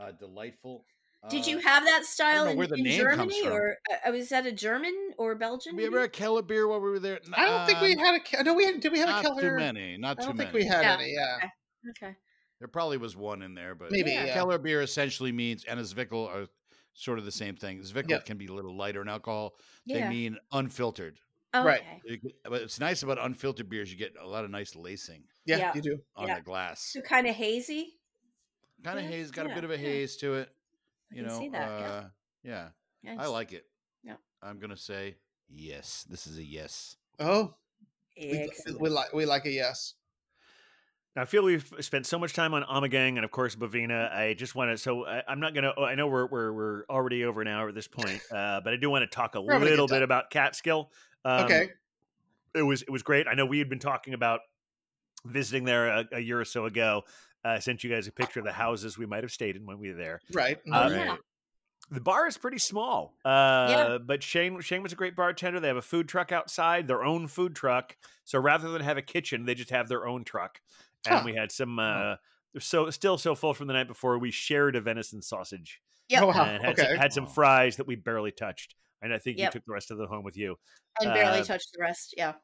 uh, 0.00 0.12
delightful. 0.12 0.86
did 1.28 1.46
you 1.46 1.58
Uh, 1.58 1.62
have 1.62 1.84
that 1.84 2.04
style 2.04 2.46
in, 2.48 2.60
in 2.60 2.84
germany 2.98 3.42
from. 3.44 3.52
or 3.52 3.76
uh, 4.06 4.10
was 4.10 4.28
that 4.30 4.44
a 4.44 4.50
german 4.50 4.92
or 5.18 5.36
belgian 5.36 5.76
We 5.76 5.82
maybe? 5.84 5.94
ever 5.94 6.00
had 6.02 6.12
Keller 6.12 6.42
beer 6.42 6.66
while 6.66 6.80
we 6.80 6.90
were 6.90 6.98
there? 6.98 7.20
I 7.34 7.44
don't 7.44 7.64
think 7.66 7.80
we 7.80 7.92
Um, 7.92 7.98
had 7.98 8.14
a. 8.16 8.20
Ke- 8.20 8.44
No, 8.44 8.54
we 8.54 8.64
had. 8.64 8.80
Did 8.80 8.90
we 8.92 8.98
have 9.00 9.08
not 9.08 9.24
a 9.24 9.28
Keller? 9.28 9.40
too 9.42 9.56
many. 9.56 9.96
Not 9.98 10.18
I 10.18 10.22
too 10.22 10.26
don't 10.28 10.36
think 10.36 10.52
many. 10.52 10.64
we 10.64 10.68
had 10.70 10.82
Yeah. 10.82 10.94
any. 10.94 11.12
Yeah. 11.12 11.50
okay 11.90 12.16
There 12.60 12.66
probably 12.68 12.96
was 12.96 13.16
one 13.16 13.42
in 13.42 13.54
there, 13.54 13.74
but 13.76 13.90
Maybe, 13.92 14.10
Yeah. 14.12 14.24
yeah. 14.26 14.34
Keller 14.34 14.58
beer 14.58 14.82
essentially 14.82 15.30
means 15.32 15.64
and 15.64 15.78
a 15.78 15.82
Zwickel 15.84 16.28
are 16.28 16.46
sort 16.94 17.18
of 17.20 17.24
the 17.24 17.32
same 17.32 17.56
thing. 17.56 17.80
Zwickel 17.82 18.10
Yep. 18.10 18.24
can 18.26 18.36
be 18.38 18.46
a 18.46 18.52
little 18.52 18.76
lighter 18.76 19.00
in 19.02 19.08
alcohol. 19.08 19.54
They 19.86 19.98
yeah 19.98 20.08
mean 20.08 20.38
unfiltered. 20.52 21.18
okay 21.54 21.64
right. 21.66 21.82
You 22.04 22.18
But 22.44 22.62
it's 22.62 22.80
nice 22.80 23.02
about 23.04 23.18
unfiltered 23.18 23.68
beers. 23.68 23.92
You 23.92 23.98
get 23.98 24.14
a 24.18 24.26
lot 24.26 24.44
of 24.44 24.50
nice 24.50 24.74
lacing 24.74 25.24
Yeah, 25.44 25.56
Yeah. 25.58 25.72
you 25.74 25.82
do. 25.82 26.02
on 26.16 26.28
Yeah. 26.28 26.36
the 26.36 26.42
glass. 26.42 26.92
so 26.92 27.00
kind 27.00 27.26
of 27.26 27.34
hazy 27.34 27.98
Kind 28.84 28.98
of 28.98 29.04
Yeah, 29.04 29.10
haze, 29.10 29.30
got 29.30 29.46
yeah, 29.46 29.52
a 29.52 29.54
bit 29.54 29.64
of 29.64 29.70
a 29.70 29.74
yeah. 29.74 29.80
haze 29.80 30.16
to 30.18 30.34
it. 30.34 30.48
I 31.10 31.14
You 31.14 31.22
can 31.22 31.30
know, 31.32 31.38
see 31.38 31.48
that, 31.50 31.80
yeah. 31.80 31.86
uh, 31.86 32.04
yeah. 32.42 32.68
Yeah, 33.02 33.16
I 33.18 33.26
like 33.26 33.52
it. 33.52 33.66
Yeah. 34.02 34.16
I'm 34.42 34.58
gonna 34.58 34.76
say 34.76 35.16
yes. 35.48 36.04
This 36.10 36.26
is 36.26 36.38
a 36.38 36.42
yes. 36.44 36.96
Oh, 37.20 37.54
we, 38.16 38.50
we 38.80 38.88
like 38.88 39.12
we 39.12 39.24
like 39.24 39.44
a 39.46 39.50
yes. 39.50 39.94
Now, 41.14 41.22
I 41.22 41.24
feel 41.26 41.42
we've 41.44 41.70
spent 41.80 42.06
so 42.06 42.18
much 42.18 42.32
time 42.32 42.54
on 42.54 42.62
Ommegang 42.62 43.16
and, 43.16 43.24
of 43.24 43.30
course, 43.30 43.54
Bovina. 43.54 44.10
I 44.12 44.32
just 44.34 44.54
want 44.54 44.70
to. 44.70 44.78
So 44.78 45.06
I, 45.06 45.22
I'm 45.28 45.40
not 45.40 45.52
going 45.52 45.64
to. 45.64 45.78
I 45.80 45.94
know 45.94 46.06
we're, 46.06 46.26
we're 46.26 46.52
we're 46.52 46.84
already 46.88 47.24
over 47.24 47.42
an 47.42 47.48
hour 47.48 47.68
at 47.68 47.74
this 47.74 47.86
point, 47.86 48.20
uh, 48.32 48.60
but 48.62 48.72
I 48.72 48.76
do 48.76 48.88
want 48.88 49.02
to 49.02 49.14
talk 49.14 49.34
a 49.34 49.40
We're 49.42 49.52
having 49.52 49.68
a 49.68 49.70
little 49.70 49.86
bit 49.86 49.96
time. 49.96 50.02
about 50.04 50.30
Catskill. 50.30 50.90
Um, 51.24 51.44
okay. 51.44 51.68
it 52.54 52.62
was 52.62 52.82
it 52.82 52.90
was 52.90 53.02
great. 53.02 53.26
I 53.28 53.34
know 53.34 53.44
we 53.46 53.58
had 53.58 53.68
been 53.68 53.78
talking 53.78 54.14
about 54.14 54.40
visiting 55.24 55.64
there 55.64 55.88
a, 55.88 56.08
a 56.12 56.20
year 56.20 56.40
or 56.40 56.44
so 56.44 56.66
ago. 56.66 57.02
Uh, 57.44 57.48
I 57.48 57.58
sent 57.58 57.82
you 57.82 57.90
guys 57.90 58.06
a 58.06 58.12
picture 58.12 58.40
of 58.40 58.46
the 58.46 58.52
houses 58.52 58.96
we 58.96 59.06
might 59.06 59.24
have 59.24 59.32
stayed 59.32 59.56
in 59.56 59.66
when 59.66 59.78
we 59.78 59.90
were 59.90 59.96
there. 59.96 60.20
Right. 60.32 60.58
Uh, 60.70 60.88
mhm. 60.88 60.96
yeah. 60.96 61.16
The 61.90 62.00
bar 62.00 62.26
is 62.26 62.38
pretty 62.38 62.58
small, 62.58 63.12
uh, 63.24 63.98
but 63.98 64.22
Shane 64.22 64.60
Shane 64.60 64.82
was 64.82 64.92
a 64.92 64.96
great 64.96 65.14
bartender. 65.16 65.60
They 65.60 65.68
have 65.68 65.76
a 65.76 65.82
food 65.82 66.08
truck 66.08 66.32
outside, 66.32 66.86
their 66.86 67.04
own 67.04 67.26
food 67.26 67.54
truck. 67.54 67.96
So 68.24 68.38
rather 68.38 68.70
than 68.70 68.80
have 68.82 68.96
a 68.96 69.02
kitchen, 69.02 69.44
they 69.44 69.54
just 69.54 69.70
have 69.70 69.88
their 69.88 70.06
own 70.06 70.24
truck. 70.24 70.60
And 71.06 71.16
Huh. 71.16 71.22
we 71.24 71.34
had 71.34 71.50
some. 71.52 71.78
Uh, 71.78 72.16
so 72.58 72.88
still 72.90 73.18
so 73.18 73.34
full 73.34 73.52
from 73.52 73.66
the 73.66 73.74
night 73.74 73.88
before. 73.88 74.18
We 74.18 74.30
shared 74.30 74.76
a 74.76 74.80
venison 74.80 75.20
sausage 75.20 75.82
Yep. 76.08 76.22
Oh, 76.22 76.26
wow. 76.28 76.44
and 76.44 76.62
had, 76.64 76.78
okay. 76.78 76.88
some, 76.88 76.96
had 76.96 77.12
some 77.12 77.26
fries 77.26 77.76
that 77.76 77.86
we 77.86 77.96
barely 77.96 78.30
touched. 78.30 78.74
And 79.02 79.12
I 79.12 79.18
think 79.18 79.38
Yep. 79.38 79.40
you 79.40 79.48
took 79.50 79.64
the 79.64 79.72
rest 79.72 79.90
of 79.90 79.98
them 79.98 80.08
home 80.08 80.24
with 80.24 80.36
you. 80.36 80.56
and 81.00 81.12
barely 81.12 81.42
uh, 81.42 81.46
touched 81.46 81.70
the 81.72 81.80
rest 81.80 82.14
yeah 82.16 82.34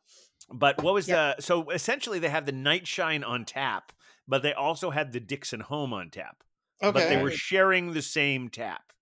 But 0.52 0.78
what 0.80 0.94
was 0.94 1.08
Yep. 1.08 1.18
the 1.18 1.36
so 1.40 1.70
essentially 1.70 2.18
they 2.18 2.28
have 2.30 2.46
the 2.46 2.52
night 2.52 2.86
shine 2.86 3.22
on 3.24 3.44
tap, 3.44 3.92
but 4.26 4.42
they 4.42 4.52
also 4.54 4.90
had 4.90 5.12
the 5.12 5.20
Dixon 5.20 5.60
Home 5.60 5.92
on 5.92 6.10
tap. 6.10 6.42
Okay. 6.82 6.92
But 6.92 7.08
they 7.08 7.16
were 7.16 7.30
sharing 7.30 7.92
the 7.92 8.02
same 8.02 8.48
tap. 8.48 8.92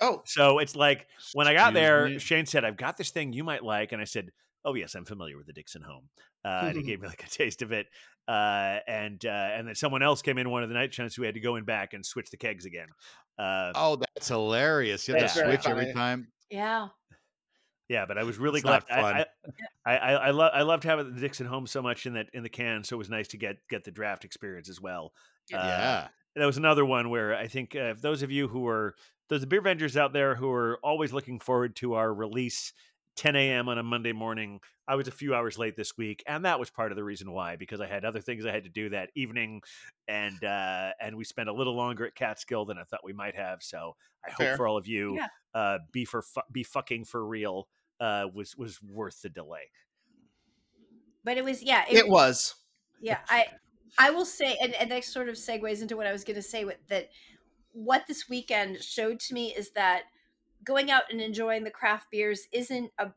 Oh, 0.00 0.24
So 0.24 0.58
it's 0.58 0.76
like 0.76 1.08
when 1.32 1.48
I 1.48 1.54
got 1.54 1.74
Excuse 1.74 1.74
there, 1.74 2.12
me? 2.14 2.18
Shane 2.18 2.46
said, 2.46 2.64
"I've 2.64 2.76
got 2.76 2.96
this 2.96 3.10
thing 3.10 3.32
you 3.32 3.44
might 3.44 3.64
like," 3.64 3.92
and 3.92 4.00
I 4.00 4.04
said, 4.04 4.30
"Oh 4.64 4.74
yes, 4.74 4.94
I'm 4.94 5.04
familiar 5.04 5.36
with 5.36 5.46
the 5.46 5.52
Dixon 5.52 5.82
Home." 5.82 6.10
Uh, 6.44 6.66
and 6.68 6.76
he 6.76 6.82
gave 6.84 7.00
me 7.00 7.08
like 7.08 7.24
a 7.24 7.28
taste 7.28 7.62
of 7.62 7.72
it, 7.72 7.88
uh, 8.28 8.78
and 8.86 9.24
uh, 9.26 9.28
and 9.28 9.66
then 9.68 9.74
someone 9.74 10.02
else 10.02 10.22
came 10.22 10.38
in 10.38 10.50
one 10.50 10.62
of 10.62 10.68
the 10.68 10.74
night 10.76 10.94
shines, 10.94 11.16
so 11.16 11.22
we 11.22 11.26
had 11.26 11.34
to 11.34 11.40
go 11.40 11.56
in 11.56 11.64
back 11.64 11.92
and 11.92 12.06
switch 12.06 12.30
the 12.30 12.36
kegs 12.36 12.64
again. 12.66 12.94
Uh, 13.38 13.74
Oh, 13.74 13.96
that's 13.96 14.28
hilarious. 14.28 15.08
You 15.08 15.12
have 15.12 15.18
to 15.20 15.28
very 15.34 15.58
switch 15.58 15.68
every 15.68 15.86
time. 15.86 16.32
Yeah 16.52 16.88
yeah, 17.92 18.06
but 18.06 18.16
I 18.16 18.22
was 18.22 18.38
really 18.38 18.58
It's 18.58 18.64
glad. 18.64 18.82
not 18.88 19.00
fun. 19.00 19.24
I 19.84 19.94
I, 19.94 19.96
I, 19.96 20.12
I, 20.12 20.30
lo- 20.30 20.50
I 20.52 20.62
loved 20.62 20.82
having 20.84 21.14
the 21.14 21.20
Dixon 21.20 21.46
Home 21.46 21.66
so 21.66 21.82
much 21.82 22.06
in 22.06 22.14
that 22.14 22.28
in 22.32 22.42
the 22.42 22.48
can, 22.48 22.84
so 22.84 22.96
it 22.96 22.98
was 22.98 23.10
nice 23.10 23.28
to 23.28 23.36
get 23.36 23.56
get 23.68 23.84
the 23.84 23.90
draft 23.90 24.24
experience 24.24 24.70
as 24.70 24.80
well. 24.80 25.12
Uh, 25.52 25.58
yeah. 25.58 26.08
that 26.36 26.46
was 26.46 26.56
another 26.56 26.86
one 26.86 27.10
where 27.10 27.36
I 27.36 27.48
think 27.48 27.76
uh, 27.76 27.94
those 28.00 28.22
of 28.22 28.30
you 28.30 28.48
who 28.48 28.66
are 28.66 28.94
those 29.28 29.44
Beervengers 29.44 29.96
out 29.96 30.14
there 30.14 30.34
who 30.34 30.50
are 30.50 30.78
always 30.82 31.12
looking 31.12 31.38
forward 31.38 31.76
to 31.76 31.94
our 31.94 32.12
release 32.14 32.72
10 33.16 33.36
a.m. 33.36 33.68
on 33.68 33.78
a 33.78 33.82
Monday 33.82 34.12
morning, 34.12 34.60
I 34.88 34.94
was 34.94 35.06
a 35.08 35.12
few 35.12 35.34
hours 35.34 35.58
late 35.58 35.76
this 35.76 35.96
week, 35.96 36.22
and 36.26 36.44
that 36.44 36.58
was 36.58 36.70
part 36.70 36.92
of 36.92 36.96
the 36.96 37.04
reason 37.04 37.30
why 37.32 37.56
because 37.56 37.80
I 37.80 37.86
had 37.86 38.04
other 38.04 38.20
things 38.20 38.46
I 38.46 38.52
had 38.52 38.64
to 38.64 38.70
do 38.70 38.88
that 38.90 39.10
evening, 39.14 39.62
and 40.08 40.42
uh, 40.42 40.90
and 41.00 41.16
we 41.16 41.24
spent 41.24 41.48
a 41.48 41.52
little 41.52 41.74
longer 41.76 42.06
at 42.06 42.14
Catskill 42.14 42.64
than 42.64 42.78
I 42.78 42.84
thought 42.84 43.00
we 43.04 43.12
might 43.12 43.36
have. 43.36 43.62
So 43.62 43.96
I 44.26 44.30
Fair. 44.32 44.48
hope 44.50 44.56
for 44.56 44.66
all 44.66 44.76
of 44.76 44.86
you, 44.86 45.16
Yeah. 45.16 45.26
uh, 45.54 45.78
be 45.92 46.04
for 46.04 46.22
fu- 46.22 46.40
be 46.50 46.62
fucking 46.64 47.04
for 47.04 47.24
real 47.26 47.68
uh, 48.00 48.26
was 48.34 48.56
was 48.56 48.80
worth 48.82 49.22
the 49.22 49.28
delay. 49.28 49.70
but 51.24 51.36
it 51.36 51.44
was 51.44 51.62
yeah 51.62 51.84
it 51.88 52.08
was. 52.08 52.54
yeah 53.00 53.18
i 53.28 53.44
i 53.98 54.10
will 54.10 54.24
say 54.40 54.56
and, 54.60 54.74
and 54.74 54.90
that 54.90 55.04
sort 55.04 55.28
of 55.28 55.36
segues 55.36 55.82
into 55.82 55.96
what 55.96 56.06
i 56.06 56.12
was 56.12 56.24
going 56.24 56.34
to 56.36 56.42
say 56.42 56.64
with 56.64 56.78
that 56.88 57.08
what 57.72 58.04
this 58.08 58.28
weekend 58.28 58.82
showed 58.82 59.20
to 59.20 59.34
me 59.34 59.54
is 59.54 59.70
that 59.70 60.02
going 60.64 60.90
out 60.90 61.04
and 61.10 61.20
enjoying 61.20 61.64
the 61.64 61.70
craft 61.70 62.10
beers 62.10 62.46
isn't 62.52 62.92
a 62.98 63.12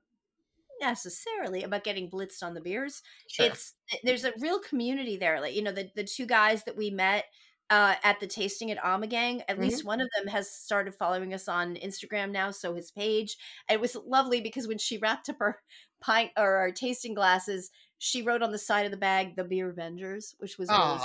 necessarily 0.82 1.64
about 1.64 1.84
getting 1.86 2.10
blitzed 2.10 2.44
on 2.44 2.54
the 2.54 2.62
beers 2.62 3.02
Sure. 3.28 3.46
it's 3.48 3.76
there's 4.04 4.26
a 4.26 4.34
real 4.40 4.60
community 4.60 5.16
there 5.16 5.40
like 5.40 5.56
you 5.56 5.62
know 5.62 5.72
the, 5.72 5.90
the 5.96 6.04
two 6.04 6.26
guys 6.26 6.64
that 6.66 6.76
we 6.76 6.90
met 6.90 7.26
uh, 7.72 7.96
at 8.04 8.20
the 8.20 8.28
tasting 8.28 8.70
at 8.70 8.78
Ommegang, 8.78 9.42
at 9.48 9.58
Mhm. 9.58 9.62
least 9.62 9.84
one 9.84 10.00
of 10.00 10.08
them 10.16 10.28
has 10.28 10.52
started 10.52 10.94
following 10.94 11.34
us 11.34 11.48
on 11.48 11.76
Instagram 11.78 12.30
now. 12.30 12.52
So 12.52 12.76
his 12.76 12.92
page, 12.92 13.38
it 13.68 13.82
was 13.82 13.96
lovely 13.96 14.40
because 14.40 14.68
when 14.68 14.78
she 14.78 15.00
wrapped 15.00 15.30
up 15.30 15.38
our 15.42 15.60
pint 16.00 16.32
or 16.38 16.58
our 16.58 16.72
tasting 16.72 17.16
glasses, 17.16 17.72
she 17.98 18.22
wrote 18.22 18.44
on 18.44 18.52
the 18.52 18.60
side 18.60 18.86
of 18.86 18.92
the 18.92 18.98
bag 18.98 19.36
"The 19.36 19.44
Beer 19.44 19.70
Avengers," 19.72 20.36
which 20.38 20.60
was 20.60 20.70
really. 20.70 21.00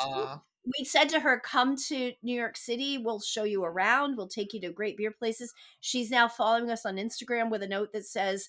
We 0.64 0.84
said 0.84 1.08
to 1.11 1.20
her, 1.20 1.40
"Come 1.40 1.76
to 1.88 2.12
New 2.22 2.34
York 2.34 2.56
City. 2.56 2.98
We'll 2.98 3.20
show 3.20 3.44
you 3.44 3.64
around. 3.64 4.16
We'll 4.16 4.28
take 4.28 4.52
you 4.52 4.61
to 4.62 4.72
great 4.72 4.96
beer 4.96 5.11
places." 5.12 5.52
She's 5.80 6.11
now 6.11 6.28
following 6.28 6.70
us 6.70 6.84
on 6.86 6.96
Instagram 6.96 7.50
with 7.50 7.62
a 7.62 7.68
note 7.68 7.92
that 7.92 8.06
says, 8.06 8.48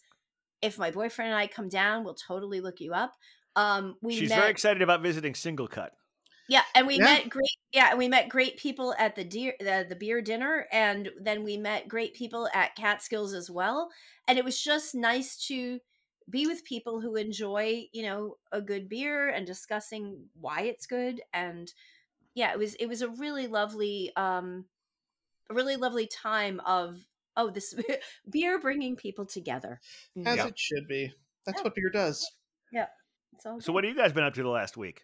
"If 0.62 0.78
my 0.78 0.92
boyfriend 0.92 1.32
and 1.32 1.38
I 1.40 1.48
come 1.48 1.70
down, 1.70 2.04
we'll 2.04 2.16
totally 2.16 2.62
look 2.62 2.82
you 2.82 2.94
up." 2.94 3.16
Um, 3.56 3.98
we 4.02 4.14
She's 4.18 4.30
met, 4.30 4.38
very 4.38 4.52
excited 4.52 4.82
about 4.82 5.02
visiting 5.02 5.36
Single 5.36 5.68
Cut. 5.68 5.94
yeah, 6.48 6.64
and 6.76 6.86
we 6.88 6.98
Yeah. 6.98 7.04
met 7.04 7.30
great. 7.30 7.50
Yeah, 7.72 7.90
and 7.92 8.00
we 8.00 8.08
met 8.10 8.28
great 8.30 8.58
people 8.58 8.94
at 8.98 9.16
the 9.16 9.24
deer 9.24 9.56
the, 9.60 9.86
the 9.88 9.96
beer 9.96 10.22
dinner, 10.22 10.68
and 10.72 11.10
then 11.20 11.44
we 11.44 11.58
met 11.58 11.88
great 11.88 12.14
people 12.14 12.50
at 12.54 12.76
Catskills 12.76 13.34
as 13.34 13.50
well. 13.50 13.90
And 14.28 14.38
it 14.38 14.44
was 14.46 14.62
just 14.62 14.94
nice 14.96 15.38
to 15.48 15.80
be 16.30 16.48
with 16.48 16.66
people 16.66 17.02
who 17.02 17.16
enjoy, 17.16 17.88
you 17.94 18.04
know, 18.04 18.36
a 18.52 18.62
good 18.62 18.90
beer 18.90 19.30
and 19.30 19.46
discussing 19.48 20.30
why 20.34 20.62
it's 20.64 20.86
good. 20.86 21.22
And 21.34 21.74
yeah, 22.36 22.52
it 22.52 22.58
was 22.60 22.76
it 22.76 22.88
was 22.88 23.02
a 23.02 23.10
really 23.10 23.48
lovely, 23.48 24.12
um, 24.16 24.66
a 25.50 25.54
really 25.54 25.76
lovely 25.76 26.08
time 26.08 26.60
of 26.66 27.06
Oh, 27.38 27.50
this 27.50 27.74
beer 28.30 28.60
bringing 28.60 28.98
people 28.98 29.26
together. 29.26 29.80
Mm. 30.18 30.28
As 30.28 30.36
Yeah. 30.38 30.48
it 30.48 30.60
should 30.60 30.88
be. 30.88 31.14
That's 31.46 31.60
Yeah. 31.60 31.64
what 31.64 31.76
beer 31.76 31.90
does. 31.90 32.30
Yeah. 32.74 32.88
So 33.40 33.58
good. 33.58 33.70
what 33.74 33.84
have 33.86 33.96
you 33.96 34.02
guys 34.02 34.12
been 34.12 34.24
up 34.26 34.34
to 34.34 34.44
the 34.44 34.50
last 34.50 34.76
week? 34.76 35.04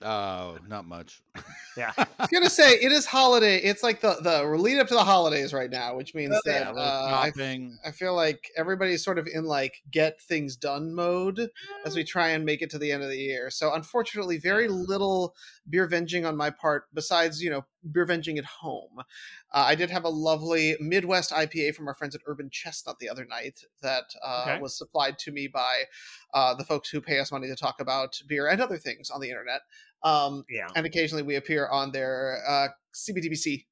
Oh, 0.00 0.58
not 0.68 0.84
much. 0.86 1.22
Yeah. 1.76 1.92
I 1.98 2.06
was 2.20 2.28
gonna 2.32 2.50
say 2.50 2.74
it 2.74 2.92
is 2.92 3.04
holiday. 3.06 3.58
It's 3.58 3.82
like 3.82 4.00
the 4.00 4.14
the 4.22 4.42
we're 4.44 4.56
leading 4.56 4.80
up 4.80 4.88
to 4.88 4.94
the 4.94 5.04
holidays 5.04 5.52
right 5.52 5.70
now, 5.70 5.96
which 5.96 6.14
means 6.14 6.34
Oh, 6.36 6.40
yeah, 6.46 6.64
that 6.64 6.76
a 6.76 6.78
uh, 6.78 6.82
I, 6.82 7.30
shopping. 7.30 7.78
I 7.84 7.90
feel 7.90 8.14
like 8.14 8.48
everybody's 8.56 9.04
sort 9.04 9.18
of 9.18 9.26
in 9.26 9.44
like 9.44 9.82
get 9.90 10.20
things 10.20 10.56
done 10.56 10.94
mode 10.94 11.50
as 11.84 11.96
we 11.96 12.04
try 12.04 12.28
and 12.28 12.44
make 12.44 12.62
it 12.62 12.70
to 12.70 12.78
the 12.78 12.92
end 12.92 13.02
of 13.02 13.08
the 13.10 13.16
year. 13.18 13.50
So 13.50 13.74
unfortunately, 13.74 14.38
very 14.38 14.68
little 14.68 15.34
beer 15.68 15.88
venging 15.88 16.26
on 16.26 16.36
my 16.36 16.50
part. 16.50 16.84
Besides, 16.94 17.42
you 17.42 17.50
know, 17.50 17.64
beer 17.90 18.06
venging 18.06 18.38
at 18.38 18.44
home. 18.44 18.98
Uh, 19.50 19.64
I 19.66 19.74
did 19.74 19.88
have 19.90 20.04
a 20.04 20.08
lovely 20.10 20.76
Midwest 20.80 21.30
IPA 21.30 21.74
from 21.74 21.88
our 21.88 21.94
friends 21.94 22.14
at 22.14 22.20
Urban 22.26 22.50
Chestnut 22.50 22.98
the 22.98 23.08
other 23.08 23.24
night 23.24 23.64
that 23.82 24.04
uh, 24.22 24.44
Okay. 24.48 24.60
was 24.60 24.76
supplied 24.76 25.18
to 25.20 25.32
me 25.32 25.48
by 25.48 25.84
uh, 26.34 26.54
the 26.54 26.64
folks 26.64 26.90
who 26.90 27.00
pay 27.00 27.18
us 27.18 27.32
money 27.32 27.46
to 27.48 27.56
talk 27.56 27.80
about 27.80 28.20
beer 28.26 28.46
and 28.48 28.60
other 28.60 28.76
things 28.76 29.10
on 29.10 29.20
the 29.20 29.30
internet. 29.30 29.62
Um, 30.02 30.44
Yeah. 30.48 30.68
and 30.76 30.86
occasionally 30.86 31.22
we 31.22 31.36
appear 31.36 31.66
on 31.68 31.90
their 31.92 32.42
uh, 32.48 32.68
CBTBC 32.94 33.66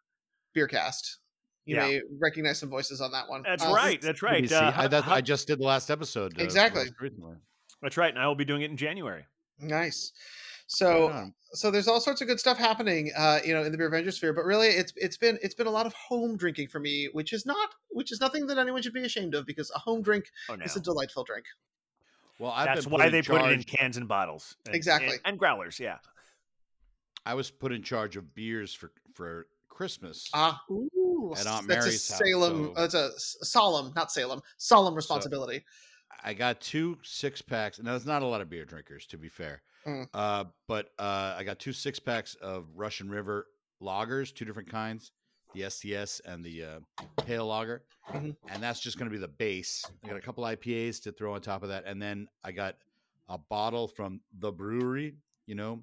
Beercast. 0.56 1.16
You 1.64 1.76
Yeah. 1.76 1.86
may 1.86 2.00
recognize 2.20 2.58
some 2.58 2.68
voices 2.70 3.00
on 3.00 3.12
that 3.12 3.28
one. 3.28 3.42
That's 3.42 3.64
Uh, 3.64 3.72
right. 3.72 4.00
That's 4.00 4.22
right. 4.22 4.50
Uh, 4.50 4.58
I, 4.58 4.70
how- 4.70 4.88
that, 4.88 5.04
how- 5.04 5.14
I 5.14 5.20
just 5.20 5.46
did 5.46 5.58
the 5.58 5.64
last 5.64 5.90
episode. 5.90 6.38
uh, 6.38 6.42
Exactly. 6.42 6.84
that's 7.82 7.96
right. 7.96 8.10
And 8.10 8.18
I 8.18 8.26
will 8.26 8.34
be 8.34 8.44
doing 8.44 8.62
it 8.62 8.70
in 8.70 8.76
January. 8.76 9.26
Nice. 9.58 10.12
So, 10.68 11.08
Right 11.08 11.16
on. 11.16 11.34
so 11.52 11.70
there's 11.70 11.86
all 11.86 12.00
sorts 12.00 12.20
of 12.20 12.26
good 12.26 12.40
stuff 12.40 12.58
happening, 12.58 13.12
uh, 13.16 13.38
you 13.44 13.54
know, 13.54 13.62
in 13.62 13.70
the 13.70 13.78
beer 13.78 13.86
Avenger 13.86 14.10
sphere. 14.10 14.32
But 14.32 14.44
really, 14.44 14.66
it's 14.68 14.92
it's 14.96 15.16
been 15.16 15.38
it's 15.40 15.54
been 15.54 15.68
a 15.68 15.70
lot 15.70 15.86
of 15.86 15.94
home 15.94 16.36
drinking 16.36 16.68
for 16.68 16.80
me, 16.80 17.08
which 17.12 17.32
is 17.32 17.46
not 17.46 17.70
which 17.90 18.10
is 18.10 18.20
nothing 18.20 18.48
that 18.48 18.58
anyone 18.58 18.82
should 18.82 18.92
be 18.92 19.04
ashamed 19.04 19.34
of 19.36 19.46
because 19.46 19.70
a 19.74 19.78
home 19.78 20.02
drink 20.02 20.24
Oh 20.48 20.56
no. 20.56 20.64
is 20.64 20.74
a 20.74 20.80
delightful 20.80 21.22
drink. 21.22 21.46
Well, 22.40 22.50
I've 22.50 22.66
That's 22.66 22.84
been 22.84 22.92
why 22.94 23.08
they 23.10 23.18
in 23.18 23.24
put 23.24 23.42
it 23.42 23.52
in 23.52 23.62
cans 23.62 23.96
and 23.96 24.08
bottles. 24.08 24.56
And, 24.66 24.74
Exactly. 24.74 25.12
And, 25.12 25.20
and 25.24 25.38
growlers, 25.38 25.78
yeah. 25.78 25.98
I 27.26 27.34
was 27.34 27.50
put 27.50 27.72
in 27.72 27.82
charge 27.82 28.16
of 28.16 28.34
beers 28.34 28.72
for 28.72 28.92
for 29.14 29.46
Christmas 29.68 30.30
Ah, 30.32 30.62
Ooh. 30.70 31.34
at 31.36 31.46
Aunt 31.46 31.66
that's 31.68 31.84
a 31.86 31.86
Mary's 31.86 32.08
house. 32.08 32.18
Salem. 32.18 32.66
so 32.66 32.80
That's 32.80 32.94
a 32.94 33.10
solemn, 33.44 33.92
not 33.94 34.10
Salem, 34.10 34.40
solemn 34.56 34.94
responsibility. 34.94 35.64
I 36.24 36.32
got 36.32 36.60
two 36.60 36.96
six 37.02 37.42
packs. 37.42 37.78
Now, 37.78 37.90
there's 37.90 38.06
not 38.06 38.22
a 38.22 38.26
lot 38.26 38.40
of 38.40 38.48
beer 38.48 38.64
drinkers, 38.64 39.06
to 39.08 39.18
be 39.18 39.28
fair. 39.28 39.60
Mm. 39.86 40.06
Uh, 40.14 40.44
but 40.66 40.90
uh, 40.98 41.34
I 41.36 41.44
got 41.44 41.58
two 41.58 41.72
six 41.72 41.98
packs 41.98 42.36
of 42.36 42.64
Russian 42.74 43.10
River 43.10 43.48
lagers, 43.82 44.32
two 44.34 44.44
different 44.46 44.70
kinds, 44.70 45.12
the 45.52 45.68
STS 45.68 46.20
and 46.20 46.42
the 46.44 46.64
uh, 46.64 46.78
Pale 47.26 47.46
Lager, 47.46 47.82
Mhm. 48.10 48.34
and 48.48 48.62
that's 48.62 48.80
just 48.80 48.98
going 48.98 49.10
to 49.10 49.14
be 49.14 49.20
the 49.20 49.28
base. 49.28 49.84
I 50.04 50.08
got 50.08 50.16
a 50.16 50.20
couple 50.20 50.44
IPAs 50.44 51.02
to 51.02 51.12
throw 51.12 51.34
on 51.34 51.40
top 51.42 51.62
of 51.62 51.68
that, 51.68 51.84
and 51.86 52.00
then 52.00 52.28
I 52.44 52.52
got 52.52 52.76
a 53.28 53.36
bottle 53.36 53.86
from 53.88 54.20
the 54.38 54.50
brewery. 54.50 55.14
You 55.46 55.54
know, 55.56 55.82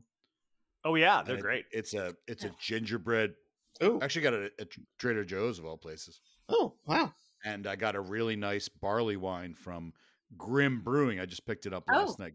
Oh 0.85 0.95
yeah, 0.95 1.23
they're 1.23 1.37
it- 1.37 1.41
great. 1.41 1.65
It's 1.71 1.93
a 1.93 2.15
it's 2.27 2.43
a 2.43 2.51
gingerbread. 2.59 3.33
Oh, 3.81 3.99
Actually, 4.01 4.21
got 4.21 4.33
it 4.33 4.53
at 4.59 4.67
Trader 4.99 5.25
Joe's 5.25 5.57
of 5.59 5.65
all 5.65 5.77
places, 5.77 6.21
oh, 6.47 6.75
wow. 6.85 7.11
and 7.43 7.65
I 7.65 7.75
got 7.75 7.95
a 7.95 7.99
really 8.01 8.35
nice 8.35 8.69
barley 8.69 9.17
wine 9.17 9.55
from 9.55 9.93
Grimm 10.37 10.81
Brewing. 10.81 11.19
I 11.19 11.25
just 11.25 11.45
picked 11.47 11.65
it 11.65 11.73
up 11.73 11.83
last 11.89 12.17
Oh. 12.19 12.23
night. 12.23 12.33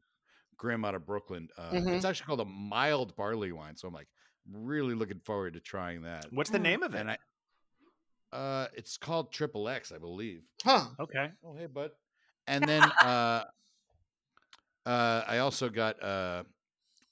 Grimm 0.57 0.85
out 0.85 0.97
of 0.97 1.07
Brooklyn. 1.07 1.49
Uh, 1.57 1.71
Mhm. 1.71 1.95
It's 1.95 2.05
actually 2.05 2.27
called 2.27 2.41
a 2.41 2.45
mild 2.45 3.15
barley 3.15 3.53
wine, 3.53 3.77
so 3.77 3.87
I'm 3.87 3.95
like 3.95 4.09
really 4.51 4.95
looking 4.97 5.21
forward 5.21 5.55
to 5.55 5.61
trying 5.61 6.03
that. 6.03 6.27
What's 6.33 6.51
the 6.51 6.59
Mm. 6.59 6.63
name 6.63 6.83
of 6.83 6.95
it? 6.97 6.99
And 6.99 7.11
I, 7.13 7.19
uh, 8.37 8.67
it's 8.75 8.97
called 8.97 9.33
Triple 9.33 9.69
X, 9.69 9.93
I 9.93 9.99
believe. 9.99 10.43
Huh. 10.65 10.87
okay. 10.99 11.31
Oh, 11.45 11.55
hey, 11.55 11.67
bud. 11.67 11.93
And 12.49 12.65
then 12.69 12.83
uh, 12.83 13.45
uh, 14.85 15.23
I 15.27 15.39
also 15.39 15.69
got 15.69 16.03
uh, 16.03 16.43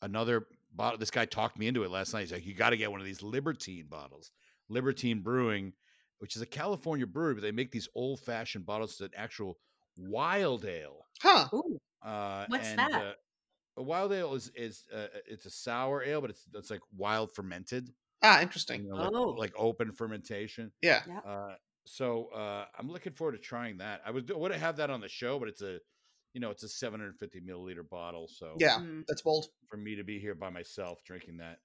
another 0.02 0.46
bottle. 0.76 0.98
This 0.98 1.10
guy 1.10 1.24
talked 1.24 1.58
me 1.58 1.66
into 1.66 1.82
it 1.84 1.90
last 1.90 2.12
night. 2.12 2.20
He's 2.20 2.32
like, 2.32 2.46
"You 2.46 2.54
got 2.54 2.70
to 2.70 2.76
get 2.76 2.90
one 2.90 3.00
of 3.00 3.06
these 3.06 3.22
Libertine 3.22 3.86
bottles." 3.88 4.30
Libertine 4.68 5.20
Brewing, 5.20 5.72
which 6.18 6.34
is 6.36 6.42
a 6.42 6.46
California 6.46 7.06
brewery, 7.06 7.34
but 7.34 7.42
they 7.42 7.52
make 7.52 7.70
these 7.70 7.88
old-fashioned 7.94 8.66
bottles 8.66 8.98
that 8.98 9.12
actual 9.16 9.58
wild 9.96 10.64
ale. 10.64 11.06
Huh. 11.22 11.48
Ooh. 11.54 11.78
Uh, 12.04 12.46
What's 12.48 12.68
and, 12.68 12.78
that? 12.78 12.92
Uh, 12.92 13.12
a 13.78 13.82
wild 13.82 14.12
ale 14.12 14.34
is 14.34 14.50
is 14.54 14.84
uh, 14.94 15.06
it's 15.26 15.46
a 15.46 15.50
sour 15.50 16.02
ale, 16.02 16.20
but 16.20 16.30
it's 16.30 16.46
it's 16.54 16.70
like 16.70 16.80
wild 16.96 17.32
fermented, 17.34 17.92
Ah, 18.22 18.36
you 18.36 18.42
interesting. 18.42 18.88
know, 18.88 18.94
like, 18.96 19.12
Oh. 19.14 19.28
like 19.38 19.52
open 19.56 19.92
fermentation. 19.92 20.72
Yeah. 20.82 21.02
Uh, 21.24 21.54
so 21.84 22.26
uh, 22.34 22.64
I'm 22.78 22.88
looking 22.90 23.12
forward 23.12 23.32
to 23.32 23.38
trying 23.38 23.78
that. 23.78 24.00
I 24.04 24.10
was 24.10 24.24
would 24.28 24.52
have 24.52 24.76
that 24.78 24.90
on 24.90 25.00
the 25.00 25.08
show, 25.08 25.38
but 25.38 25.48
it's 25.48 25.62
a, 25.62 25.78
you 26.36 26.40
know, 26.40 26.50
it's 26.50 26.62
a 26.64 26.68
750 26.68 27.40
milliliter 27.40 27.88
bottle. 27.88 28.28
So 28.28 28.56
Yeah. 28.58 28.76
Mm. 28.78 29.04
That's 29.08 29.22
bold. 29.22 29.46
for 29.68 29.78
me 29.78 29.94
to 29.96 30.04
be 30.04 30.18
here 30.18 30.34
by 30.34 30.50
myself 30.50 31.02
drinking 31.02 31.38
that, 31.38 31.60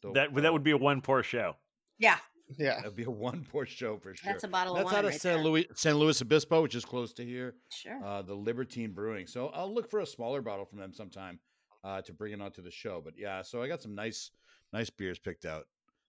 though, 0.00 0.14
That 0.14 0.34
that 0.34 0.46
uh, 0.46 0.52
would 0.54 0.62
be 0.62 0.70
a 0.70 0.78
one 0.78 1.02
pour 1.02 1.22
show. 1.22 1.56
Yeah, 1.98 2.16
Yeah. 2.56 2.76
that'd 2.76 2.96
be 2.96 3.02
a 3.02 3.10
one 3.10 3.44
pour 3.52 3.66
show 3.66 3.98
for 3.98 4.14
sure. 4.14 4.32
that's 4.32 4.44
a 4.44 4.48
bottle 4.48 4.72
That's 4.76 4.86
of 4.86 4.92
out 4.92 4.96
wine 4.96 5.04
of 5.04 5.10
right 5.10 5.20
San 5.20 5.34
there. 5.34 5.44
Luis, 5.44 5.66
San 5.74 5.94
Luis 5.96 6.22
Obispo, 6.22 6.62
which 6.62 6.74
is 6.74 6.86
close 6.86 7.12
to 7.12 7.24
here. 7.24 7.56
Sure. 7.70 8.02
Uh, 8.02 8.22
the 8.22 8.34
Libertine 8.34 8.92
Brewing. 8.92 9.26
So 9.26 9.48
I'll 9.48 9.72
look 9.74 9.90
for 9.90 10.00
a 10.00 10.06
smaller 10.06 10.40
bottle 10.40 10.64
from 10.64 10.78
them 10.78 10.94
sometime 10.94 11.38
uh, 11.84 12.00
to 12.00 12.12
bring 12.14 12.32
it 12.32 12.40
onto 12.40 12.62
the 12.62 12.70
show. 12.70 13.02
But 13.04 13.12
yeah, 13.18 13.42
so 13.42 13.60
I 13.62 13.68
got 13.68 13.82
some 13.82 13.94
nice, 13.94 14.30
nice 14.72 14.88
beers 14.88 15.18
picked 15.18 15.44
out, 15.44 15.66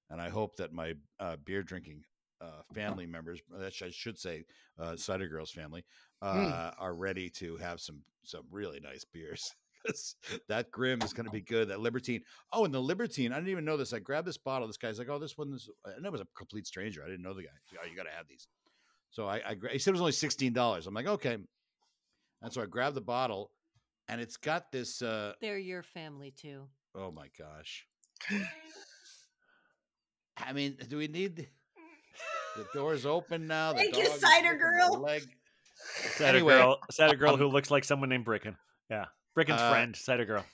and 0.09 0.21
I 0.21 0.29
hope 0.29 0.55
that 0.55 0.71
my 0.71 0.93
uh, 1.19 1.35
beer 1.43 1.63
drinking 1.63 2.05
uh, 2.41 2.61
family 2.73 3.05
members, 3.05 3.41
that 3.57 3.73
I 3.81 3.89
should 3.89 4.17
say, 4.17 4.45
uh, 4.79 4.95
Cider 4.95 5.27
Girls 5.27 5.51
family, 5.51 5.85
uh, 6.21 6.71
are 6.77 6.93
ready 6.93 7.29
to 7.31 7.57
have 7.57 7.79
some 7.79 8.01
some 8.23 8.43
really 8.51 8.79
nice 8.79 9.05
beers. 9.05 9.55
that 10.49 10.71
Grimm 10.71 11.01
is 11.01 11.13
going 11.13 11.25
to 11.25 11.31
be 11.31 11.41
good. 11.41 11.69
That 11.69 11.79
Libertine. 11.79 12.21
Oh, 12.51 12.65
and 12.65 12.73
the 12.73 12.81
Libertine. 12.81 13.31
I 13.31 13.35
didn't 13.35 13.49
even 13.49 13.65
know 13.65 13.77
this. 13.77 13.93
I 13.93 13.99
grabbed 13.99 14.27
this 14.27 14.37
bottle. 14.37 14.67
This 14.67 14.77
guy's 14.77 14.99
like, 14.99 15.09
"Oh, 15.09 15.19
this 15.19 15.37
one 15.37 15.53
is." 15.53 15.69
And 15.85 16.05
it 16.05 16.11
was 16.11 16.21
a 16.21 16.27
complete 16.35 16.67
stranger. 16.67 17.03
I 17.03 17.07
didn't 17.07 17.23
know 17.23 17.33
the 17.33 17.43
guy. 17.43 17.49
Oh, 17.81 17.87
you 17.89 17.95
got 17.95 18.03
to 18.03 18.11
have 18.15 18.27
these. 18.27 18.47
So 19.11 19.27
I, 19.27 19.37
I 19.37 19.55
he 19.71 19.79
said 19.79 19.91
it 19.91 19.93
was 19.93 20.01
only 20.01 20.11
sixteen 20.11 20.53
dollars. 20.53 20.87
I'm 20.87 20.93
like, 20.93 21.07
okay. 21.07 21.37
And 22.41 22.53
so 22.53 22.61
I 22.61 22.65
grabbed 22.65 22.95
the 22.95 23.01
bottle, 23.01 23.51
and 24.07 24.21
it's 24.21 24.37
got 24.37 24.71
this. 24.71 25.01
uh 25.01 25.33
They're 25.41 25.57
your 25.57 25.83
family 25.83 26.31
too. 26.31 26.67
Oh 26.95 27.11
my 27.11 27.27
gosh! 27.37 27.85
I 30.37 30.53
mean, 30.53 30.77
do 30.87 30.97
we 30.97 31.07
need 31.07 31.49
the, 32.55 32.63
the 32.63 32.67
doors 32.73 33.05
open 33.05 33.47
now? 33.47 33.73
The 33.73 33.79
Thank 33.79 33.97
you, 33.97 34.05
Cider 34.07 34.55
Girl. 34.57 34.99
Leg. 35.01 35.23
Cider 36.15 36.37
Anyway, 36.37 36.53
girl, 36.57 36.79
cider 36.91 37.15
girl 37.15 37.33
um, 37.33 37.39
who 37.39 37.47
looks 37.49 37.71
like 37.71 37.83
someone 37.83 38.09
named 38.09 38.25
Bricken. 38.25 38.55
Yeah, 38.89 39.05
Bricken's 39.33 39.61
uh, 39.61 39.71
friend, 39.71 39.95
cider 39.95 40.25
girl. 40.25 40.45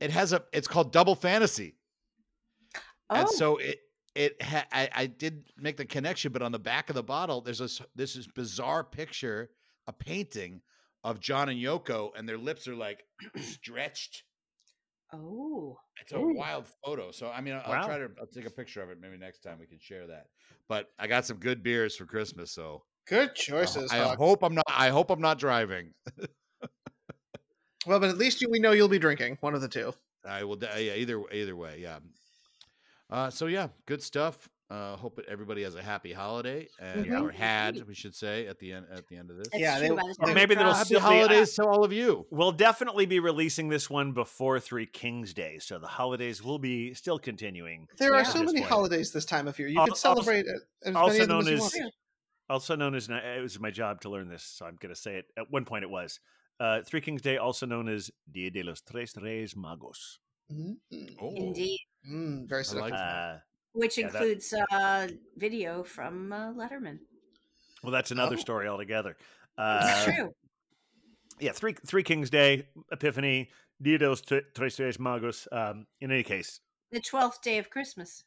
It 0.00 0.10
has 0.10 0.32
a. 0.32 0.42
It's 0.52 0.66
called 0.68 0.92
Double 0.92 1.14
Fantasy, 1.14 1.74
Oh. 3.10 3.14
and 3.16 3.28
Oh. 3.28 3.32
so 3.32 3.56
it. 3.58 3.78
It 4.14 4.42
ha- 4.42 4.66
I, 4.70 4.90
I 4.94 5.06
did 5.06 5.44
make 5.56 5.78
the 5.78 5.86
connection, 5.86 6.32
but 6.32 6.42
on 6.42 6.52
the 6.52 6.58
back 6.58 6.90
of 6.90 6.94
the 6.94 7.02
bottle, 7.02 7.40
there's 7.40 7.60
this 7.60 7.80
this 7.94 8.14
is 8.14 8.26
bizarre 8.26 8.84
picture, 8.84 9.48
a 9.86 9.92
painting 9.92 10.60
of 11.02 11.18
John 11.18 11.48
and 11.48 11.58
Yoko, 11.58 12.10
and 12.14 12.28
their 12.28 12.36
lips 12.36 12.68
are 12.68 12.74
like 12.76 13.04
stretched. 13.40 14.24
Oh. 15.14 15.76
It's 16.00 16.12
a 16.12 16.18
Ooh. 16.18 16.34
wild 16.34 16.66
photo. 16.84 17.10
So 17.10 17.30
I 17.30 17.40
mean, 17.40 17.54
I'll, 17.54 17.70
Wow. 17.70 17.80
I'll 17.80 17.86
try 17.86 17.98
to 17.98 18.08
I'll 18.20 18.26
take 18.26 18.46
a 18.46 18.50
picture 18.50 18.82
of 18.82 18.90
it. 18.90 18.98
Maybe 19.00 19.16
next 19.18 19.40
time 19.40 19.58
we 19.60 19.66
can 19.66 19.78
share 19.78 20.06
that. 20.06 20.26
But 20.68 20.90
I 20.98 21.06
got 21.06 21.26
some 21.26 21.36
good 21.38 21.62
beers 21.62 21.94
for 21.96 22.06
Christmas, 22.06 22.50
so 22.52 22.82
Good 23.06 23.34
choices. 23.34 23.90
I, 23.92 23.98
Hawk. 23.98 24.18
hope 24.18 24.42
I'm 24.44 24.54
not. 24.54 24.64
I 24.68 24.88
hope 24.88 25.10
I'm 25.10 25.20
not 25.20 25.38
driving. 25.38 25.92
Well, 27.84 27.98
but 27.98 28.10
at 28.10 28.16
least 28.16 28.40
you, 28.40 28.48
we 28.48 28.60
know 28.60 28.70
you'll 28.70 28.86
be 28.88 29.00
drinking 29.00 29.38
one 29.40 29.54
of 29.54 29.60
the 29.60 29.68
two. 29.68 29.92
I 30.24 30.44
will. 30.44 30.56
Yeah, 30.62 30.94
either 30.94 31.20
either 31.32 31.56
way. 31.56 31.80
Yeah. 31.80 31.98
Uh, 33.10 33.28
so 33.28 33.46
yeah, 33.46 33.68
good 33.86 34.02
stuff. 34.02 34.48
Uh, 34.72 34.96
hope 34.96 35.16
that 35.16 35.26
everybody 35.28 35.62
has 35.62 35.74
a 35.74 35.82
happy 35.82 36.14
holiday 36.14 36.66
and 36.78 37.04
Mhm. 37.04 37.20
or 37.20 37.30
had 37.30 37.86
we 37.86 37.92
should 37.94 38.14
say 38.14 38.46
at 38.46 38.58
the 38.58 38.72
end 38.72 38.86
at 38.90 39.06
the 39.06 39.16
end 39.18 39.30
of 39.30 39.36
this. 39.36 39.48
It's 39.48 39.58
Yeah, 39.58 39.78
they- 39.78 39.88
the 39.88 40.16
Or 40.20 40.32
maybe 40.32 40.54
drop- 40.54 40.64
they'll 40.64 40.72
happy 40.74 40.84
still 40.86 41.00
be- 41.00 41.04
uh, 41.04 41.08
holidays 41.10 41.54
to 41.56 41.64
all 41.66 41.84
of 41.84 41.92
you. 41.92 42.26
We'll 42.30 42.52
definitely 42.52 43.04
be 43.04 43.20
releasing 43.20 43.68
this 43.68 43.90
one 43.90 44.12
before 44.12 44.60
Three 44.60 44.86
Kings 44.86 45.34
Day, 45.34 45.58
so 45.58 45.78
the 45.78 45.88
holidays 45.88 46.42
will 46.42 46.58
be 46.58 46.94
still 46.94 47.18
continuing. 47.18 47.86
There 47.98 48.14
are 48.14 48.24
so 48.24 48.42
many 48.42 48.60
point. 48.60 48.70
holidays 48.70 49.12
this 49.12 49.26
time 49.26 49.46
of 49.46 49.58
year. 49.58 49.68
You 49.68 49.78
Al- 49.80 49.88
could 49.88 49.96
celebrate 49.98 50.46
it 50.46 50.62
also 50.96 51.18
many 51.18 51.26
known 51.26 51.48
as 51.48 51.74
as- 51.76 51.90
Also 52.48 52.74
known 52.74 52.94
as 52.94 53.08
it 53.10 53.40
was 53.42 53.60
my 53.60 53.70
job 53.70 54.00
to 54.02 54.08
learn 54.08 54.28
this, 54.28 54.42
so 54.42 54.64
I'm 54.64 54.76
going 54.76 54.94
to 54.94 54.98
say 55.00 55.16
it. 55.16 55.26
At 55.36 55.50
one 55.50 55.66
point, 55.66 55.84
it 55.84 55.90
was 55.90 56.18
uh, 56.60 56.80
Three 56.82 57.00
Kings 57.02 57.20
Day, 57.20 57.36
also 57.36 57.66
known 57.66 57.88
as 57.88 58.10
Dia 58.30 58.50
de 58.50 58.62
los 58.62 58.80
Tres 58.80 59.16
Reyes 59.16 59.52
Magos. 59.54 60.18
Mm, 60.50 60.76
Oh, 61.20 61.34
Indeed. 61.34 61.80
mm, 62.08 62.48
very 62.48 62.60
I 62.64 62.72
like 62.72 62.94
seductive. 62.94 62.94
Uh, 62.98 63.38
Which 63.72 63.96
Yeah, 63.98 64.08
that- 64.08 64.14
includes 64.22 64.52
uh, 64.70 65.08
video 65.36 65.82
from 65.82 66.32
uh, 66.32 66.52
Letterman. 66.52 66.98
well, 67.82 67.92
that's 67.92 68.10
another 68.10 68.36
Oh. 68.36 68.40
story 68.40 68.68
altogether. 68.68 69.16
It's 69.58 69.58
Uh, 69.58 70.12
true. 70.14 70.34
yeah, 71.40 71.52
Three 71.52 71.74
Three 71.86 72.02
Kings 72.02 72.30
Day, 72.30 72.68
Epiphany, 72.90 73.50
Dia 73.80 73.98
de 73.98 74.08
los 74.08 74.20
Tres 74.20 74.78
Reyes 74.78 74.98
Magos. 74.98 75.46
Um, 75.52 75.86
in 76.00 76.10
any 76.10 76.22
case, 76.22 76.60
The 76.90 77.00
12th 77.00 77.40
day 77.42 77.58
of 77.58 77.70
Christmas. 77.70 78.24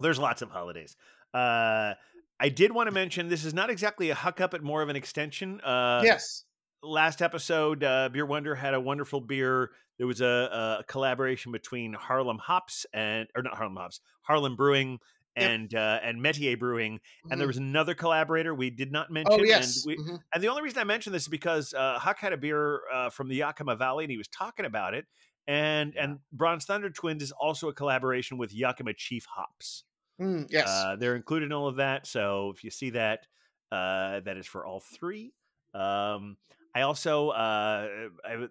there's 0.00 0.18
lots 0.18 0.42
of 0.42 0.50
holidays. 0.50 0.96
Uh, 1.34 1.94
I 2.40 2.48
did 2.48 2.72
want 2.72 2.86
to 2.86 2.92
mention 2.92 3.28
this 3.28 3.44
is 3.44 3.52
not 3.52 3.68
exactly 3.68 4.10
a 4.10 4.14
huck 4.14 4.40
up, 4.40 4.52
but 4.52 4.62
more 4.62 4.80
of 4.82 4.88
an 4.88 4.96
extension. 4.96 5.60
Uh, 5.60 6.00
yes. 6.04 6.44
Last 6.82 7.22
episode, 7.22 7.82
uh, 7.84 8.08
Beer 8.10 8.26
Wonder 8.26 8.54
had 8.54 8.74
a 8.74 8.80
wonderful 8.80 9.20
beer. 9.20 9.70
There 9.98 10.06
was 10.06 10.20
a, 10.20 10.78
a 10.80 10.84
collaboration 10.86 11.50
between 11.52 11.92
Harlem 11.92 12.38
Hops 12.38 12.86
and, 12.92 13.28
or 13.36 13.42
not 13.42 13.56
Harlem 13.56 13.76
Hops, 13.76 14.00
Harlem 14.22 14.56
Brewing 14.56 14.98
Yep. 15.36 15.50
and 15.50 15.74
uh, 15.74 16.00
and 16.02 16.20
Metier 16.20 16.56
Brewing, 16.56 16.98
and 17.30 17.40
there 17.40 17.46
Mhm. 17.46 17.50
was 17.50 17.56
another 17.58 17.94
collaborator 17.94 18.52
we 18.52 18.70
did 18.70 18.90
not 18.90 19.08
mention. 19.08 19.40
Oh 19.40 19.44
yes. 19.44 19.84
and, 19.86 19.96
we, 19.96 19.96
Mhm. 20.04 20.18
and 20.34 20.42
the 20.42 20.48
only 20.48 20.62
reason 20.62 20.80
I 20.80 20.84
mention 20.84 21.12
this 21.12 21.22
is 21.22 21.28
because 21.28 21.72
uh, 21.74 21.96
Huck 22.00 22.18
had 22.18 22.32
a 22.32 22.36
beer 22.36 22.80
uh, 22.92 23.10
from 23.10 23.28
the 23.28 23.36
Yakima 23.36 23.76
Valley, 23.76 24.02
and 24.02 24.10
he 24.10 24.16
was 24.18 24.26
talking 24.26 24.66
about 24.66 24.94
it. 24.94 25.06
And 25.46 25.94
and 25.96 26.18
Bronze 26.32 26.64
Thunder 26.64 26.90
Twins 26.90 27.22
is 27.22 27.30
also 27.30 27.68
a 27.68 27.72
collaboration 27.72 28.36
with 28.36 28.52
Yakima 28.52 28.94
Chief 28.94 29.26
Hops. 29.26 29.84
Mm, 30.20 30.48
yes. 30.50 30.66
Uh, 30.68 30.96
they're 30.96 31.14
included 31.14 31.46
in 31.46 31.52
all 31.52 31.68
of 31.68 31.76
that. 31.76 32.08
So 32.08 32.50
if 32.56 32.64
you 32.64 32.70
see 32.70 32.90
that, 32.90 33.28
uh, 33.70 34.18
that 34.20 34.36
is 34.38 34.46
for 34.46 34.66
all 34.66 34.80
three. 34.80 35.34
Um, 35.72 36.36
I 36.78 36.82
also 36.82 37.30
uh, 37.30 37.88
I, 38.24 38.46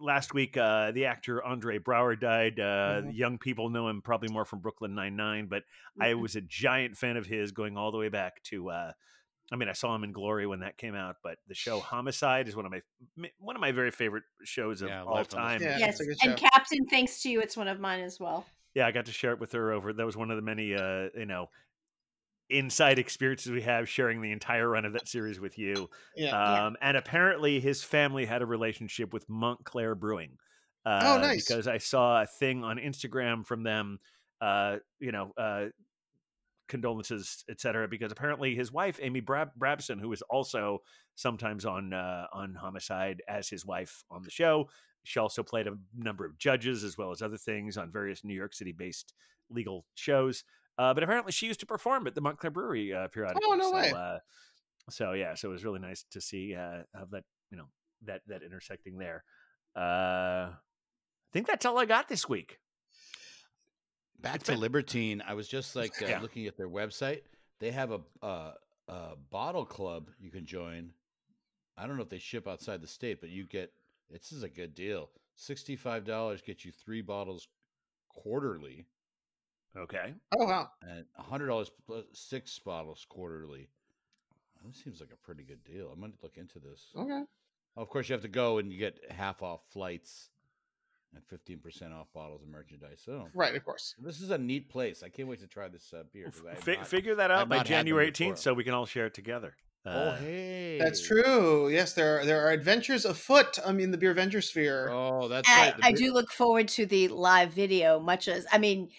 last 0.00 0.32
week 0.32 0.56
uh, 0.56 0.92
the 0.92 1.04
actor 1.06 1.42
Andre 1.44 1.78
Braugher 1.78 2.18
died. 2.18 2.58
Uh, 2.58 3.02
Mhm. 3.02 3.14
Young 3.16 3.38
people 3.38 3.68
know 3.68 3.88
him 3.88 4.00
probably 4.00 4.28
more 4.32 4.44
from 4.46 4.60
Brooklyn 4.60 4.94
Nine 4.94 5.16
Nine, 5.16 5.46
but 5.46 5.64
I 6.00 6.14
was 6.14 6.34
a 6.36 6.40
giant 6.40 6.96
fan 6.96 7.16
of 7.16 7.26
his 7.26 7.52
going 7.52 7.76
all 7.76 7.90
the 7.92 7.98
way 7.98 8.08
back 8.08 8.42
to. 8.44 8.70
Uh, 8.70 8.92
I 9.52 9.56
mean, 9.56 9.68
I 9.68 9.72
saw 9.72 9.94
him 9.94 10.04
in 10.04 10.12
Glory 10.12 10.46
when 10.46 10.60
that 10.60 10.76
came 10.78 10.94
out, 10.94 11.16
but 11.22 11.38
the 11.46 11.54
show 11.54 11.80
Homicide 11.92 12.48
is 12.48 12.56
one 12.56 12.64
of 12.64 12.72
my 12.72 13.28
one 13.38 13.54
of 13.56 13.60
my 13.60 13.72
very 13.72 13.90
favorite 13.90 14.24
shows 14.44 14.80
of 14.82 14.88
Yeah, 14.88 15.02
all 15.04 15.14
Life 15.14 15.34
on 15.34 15.42
the 15.42 15.48
time. 15.48 15.62
Yeah, 15.62 15.78
yes, 15.78 16.00
it's 16.00 16.22
a 16.22 16.26
good 16.26 16.30
and. 16.30 16.40
Captain, 16.52 16.86
thanks 16.86 17.22
to 17.22 17.28
you, 17.30 17.40
it's 17.40 17.56
one 17.56 17.68
of 17.68 17.80
mine 17.80 18.00
as 18.00 18.18
well. 18.18 18.46
yeah, 18.74 18.86
I 18.86 18.92
got 18.92 19.06
to 19.06 19.12
share 19.12 19.32
it 19.32 19.40
with 19.40 19.52
her 19.52 19.72
over. 19.72 19.92
That 19.92 20.06
was 20.06 20.16
one 20.16 20.30
of 20.30 20.36
the 20.36 20.42
many, 20.42 20.74
uh, 20.74 21.08
you 21.14 21.26
know, 21.26 21.50
inside 22.50 22.98
experiences 22.98 23.52
we 23.52 23.62
have 23.62 23.88
sharing 23.88 24.22
the 24.22 24.32
entire 24.32 24.68
run 24.68 24.84
of 24.84 24.92
that 24.94 25.08
series 25.08 25.38
with 25.40 25.58
you. 25.58 25.88
yeah. 26.16 26.30
Yeah. 26.30 26.66
Um, 26.66 26.76
and 26.80 26.96
apparently, 26.96 27.60
his 27.60 27.82
family 27.82 28.24
had 28.24 28.42
a 28.42 28.46
relationship 28.46 29.12
with 29.12 29.28
Montclair 29.28 29.94
Brewing. 29.94 30.38
Uh, 30.86 31.00
Oh, 31.02 31.18
nice. 31.20 31.46
Because 31.46 31.68
I 31.68 31.78
saw 31.78 32.22
a 32.22 32.26
thing 32.26 32.64
on 32.64 32.78
Instagram 32.78 33.44
from 33.46 33.62
them, 33.62 33.98
uh, 34.40 34.76
you 35.00 35.12
know, 35.12 35.32
uh, 35.36 35.66
condolences, 36.68 37.44
etc. 37.50 37.88
Because 37.88 38.12
apparently, 38.12 38.54
his 38.54 38.72
wife 38.72 38.98
Ami 39.02 39.20
Brab- 39.20 39.52
Brabson, 39.58 40.00
who 40.00 40.12
is 40.12 40.22
also 40.22 40.82
sometimes 41.14 41.64
on 41.64 41.92
uh, 41.92 42.26
on 42.32 42.54
Homicide 42.54 43.22
as 43.28 43.48
his 43.48 43.64
wife 43.66 44.04
on 44.10 44.22
the 44.22 44.30
show, 44.30 44.68
she 45.04 45.18
also 45.18 45.42
played 45.42 45.66
a 45.66 45.76
number 45.96 46.24
of 46.24 46.38
judges 46.38 46.84
as 46.84 46.96
well 46.98 47.10
as 47.10 47.22
other 47.22 47.38
things 47.38 47.76
on 47.76 47.90
various 47.90 48.24
New 48.24 48.34
York 48.34 48.54
City 48.54 48.72
based 48.72 49.14
legal 49.50 49.86
shows. 49.94 50.44
Uh, 50.78 50.94
but 50.94 51.02
apparently, 51.02 51.32
she 51.32 51.46
used 51.46 51.60
to 51.60 51.66
perform 51.66 52.06
at 52.06 52.14
the 52.14 52.20
Montclair 52.20 52.50
Brewery 52.52 52.92
uh, 52.94 53.08
periodically. 53.08 53.42
Oh, 53.46 53.54
no 53.54 53.70
so, 53.70 53.74
way. 53.74 53.92
Uh, 53.94 54.18
so 54.90 55.12
yeah, 55.12 55.34
so 55.34 55.48
it 55.48 55.52
was 55.52 55.64
really 55.64 55.80
nice 55.80 56.04
to 56.12 56.20
see 56.20 56.54
uh, 56.54 56.82
have 56.94 57.10
that 57.10 57.24
you 57.50 57.56
know 57.58 57.66
that 58.06 58.22
that 58.28 58.42
intersecting 58.42 58.96
there. 58.98 59.24
Uh, 59.76 60.50
I 60.50 61.30
think 61.32 61.46
that's 61.46 61.66
all 61.66 61.78
I 61.78 61.84
got 61.84 62.08
this 62.08 62.28
week. 62.28 62.58
Back 64.20 64.36
It's 64.36 64.44
to 64.44 64.52
been- 64.52 64.60
Libertine. 64.60 65.22
I 65.26 65.34
was 65.34 65.48
just 65.48 65.76
like 65.76 66.00
uh, 66.02 66.06
Yeah. 66.06 66.20
looking 66.20 66.46
at 66.46 66.56
their 66.56 66.68
website. 66.68 67.22
They 67.60 67.70
have 67.72 67.90
a, 67.92 68.00
a 68.22 68.52
a 68.88 69.16
bottle 69.30 69.66
club 69.66 70.10
you 70.18 70.30
can 70.30 70.46
join. 70.46 70.92
I 71.76 71.86
don't 71.86 71.96
know 71.96 72.02
if 72.02 72.08
they 72.08 72.18
ship 72.18 72.48
outside 72.48 72.80
the 72.80 72.86
state, 72.88 73.20
but 73.20 73.30
you 73.30 73.44
get 73.44 73.72
this 74.10 74.32
is 74.32 74.42
a 74.42 74.48
good 74.48 74.74
deal. 74.74 75.10
Sixty 75.34 75.76
five 75.76 76.04
dollars 76.04 76.40
gets 76.40 76.64
you 76.64 76.72
three 76.72 77.02
bottles 77.02 77.48
quarterly, 78.08 78.86
Okay. 79.76 80.12
oh 80.36 80.44
wow. 80.44 80.68
and 80.82 81.04
hundred 81.16 81.46
dollars 81.46 81.70
plus 81.86 82.04
six 82.12 82.58
bottles 82.58 83.06
quarterly. 83.08 83.68
That 84.64 84.74
seems 84.74 85.00
like 85.00 85.10
a 85.12 85.16
pretty 85.24 85.44
good 85.44 85.62
deal. 85.64 85.90
I'm 85.92 86.00
gonna 86.00 86.12
look 86.22 86.36
into 86.36 86.58
this. 86.58 86.86
Okay. 86.96 87.22
Of 87.76 87.88
course, 87.88 88.08
you 88.08 88.14
have 88.14 88.22
to 88.22 88.28
go 88.28 88.58
and 88.58 88.72
you 88.72 88.78
get 88.78 88.98
half 89.10 89.42
off 89.42 89.60
flights 89.70 90.30
and 91.14 91.22
fifteen 91.26 91.58
percent 91.58 91.92
off 91.92 92.08
bottles 92.12 92.42
and 92.42 92.50
merchandise. 92.50 93.00
So 93.04 93.28
Right. 93.34 93.54
Of 93.54 93.64
course. 93.64 93.94
this 94.00 94.20
is 94.20 94.30
a 94.30 94.38
neat 94.38 94.68
place. 94.68 95.02
I 95.04 95.08
can't 95.10 95.28
wait 95.28 95.40
to 95.40 95.46
try 95.46 95.68
this 95.68 95.92
uh, 95.94 96.02
beer. 96.12 96.24
'cause 96.24 96.42
I 96.44 96.54
have 96.54 96.64
Fi- 96.64 96.74
not- 96.76 96.88
figure 96.88 97.14
that 97.14 97.30
out 97.30 97.48
by 97.48 97.58
not 97.58 97.68
had 97.68 97.74
them 97.78 97.78
January 97.86 98.10
18th 98.10 98.38
so 98.38 98.52
we 98.54 98.64
can 98.64 98.74
all 98.74 98.86
share 98.86 99.06
it 99.06 99.14
together. 99.14 99.54
Oh, 99.86 99.90
Uh, 99.90 100.16
hey, 100.16 100.78
That's 100.80 101.06
true. 101.06 101.68
Yes, 101.68 101.92
there 101.92 102.18
are, 102.20 102.24
there 102.26 102.44
are 102.44 102.50
adventures 102.50 103.04
afoot. 103.04 103.58
I 103.64 103.70
mean, 103.72 103.90
the 103.92 103.96
beer 103.96 104.12
venture 104.12 104.42
sphere. 104.42 104.88
Oh, 104.90 105.28
that's 105.28 105.48
I, 105.48 105.66
right. 105.70 105.74
I 105.82 105.92
beer- 105.92 106.08
do 106.08 106.12
look 106.12 106.32
forward 106.32 106.66
to 106.70 106.84
the 106.84 107.06
live 107.08 107.52
video, 107.52 108.00
much 108.00 108.26
as 108.26 108.44
I 108.50 108.58
mean, 108.58 108.90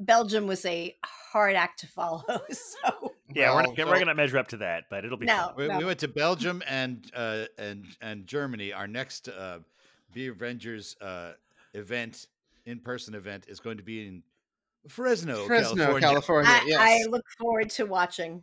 Belgium 0.00 0.46
was 0.46 0.64
a 0.64 0.96
hard 1.04 1.54
act 1.56 1.80
to 1.80 1.86
follow. 1.86 2.22
So 2.52 3.12
yeah, 3.34 3.50
we're 3.50 3.56
Well, 3.56 3.62
not, 3.64 3.76
we're 3.78 3.84
so- 3.84 3.92
going 3.94 4.06
to 4.06 4.14
measure 4.14 4.38
up 4.38 4.48
to 4.48 4.56
that, 4.58 4.84
but 4.88 5.04
it'll 5.04 5.18
be 5.18 5.26
No. 5.26 5.46
fun. 5.48 5.54
We, 5.56 5.68
No. 5.68 5.78
we 5.78 5.84
went 5.84 5.98
to 6.00 6.08
Belgium 6.08 6.62
and 6.66 7.10
uh, 7.14 7.44
and 7.58 7.84
and 8.00 8.26
Germany. 8.26 8.72
Our 8.72 8.86
next 8.86 9.28
uh, 9.28 9.58
Beer 10.14 10.32
Avengers 10.32 10.96
uh, 11.00 11.32
event, 11.74 12.26
in 12.64 12.78
person 12.80 13.14
event, 13.14 13.46
is 13.48 13.60
going 13.60 13.76
to 13.76 13.82
be 13.82 14.06
in 14.06 14.22
Fresno, 14.88 15.44
Fresno, 15.46 15.74
California. 15.98 16.08
California. 16.08 16.50
I, 16.50 16.64
yes. 16.66 16.78
I 16.80 17.10
look 17.10 17.24
forward 17.38 17.70
to 17.70 17.84
watching. 17.84 18.42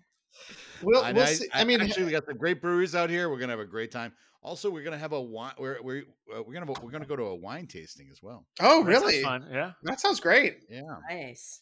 We'll, 0.82 1.04
And 1.04 1.16
we'll 1.18 1.26
I, 1.26 1.34
see. 1.34 1.48
I, 1.54 1.62
I 1.62 1.64
mean, 1.64 1.82
actually, 1.82 2.06
we 2.06 2.12
got 2.12 2.26
some 2.26 2.38
great 2.38 2.62
breweries 2.62 2.96
out 2.96 3.10
here. 3.10 3.30
We're 3.30 3.40
gonna 3.40 3.54
have 3.54 3.60
a 3.60 3.66
great 3.66 3.92
time. 3.92 4.14
Also, 4.42 4.70
we're 4.70 4.84
gonna 4.84 4.98
have 4.98 5.14
a 5.14 5.22
wine. 5.22 5.54
We're 5.58 5.82
we're 5.82 6.04
uh, 6.36 6.44
we're 6.44 6.54
gonna 6.54 6.72
we're 6.82 6.92
gonna 6.92 7.06
go 7.06 7.16
to 7.16 7.24
a 7.24 7.36
wine 7.36 7.68
tasting 7.68 8.10
as 8.12 8.22
well. 8.22 8.46
oh, 8.60 8.84
That 8.84 8.90
really? 8.90 9.22
fun, 9.24 9.48
Yeah. 9.52 9.72
That 9.84 10.00
sounds 10.02 10.20
great. 10.20 10.58
Yeah, 10.70 10.82
Nice. 11.10 11.62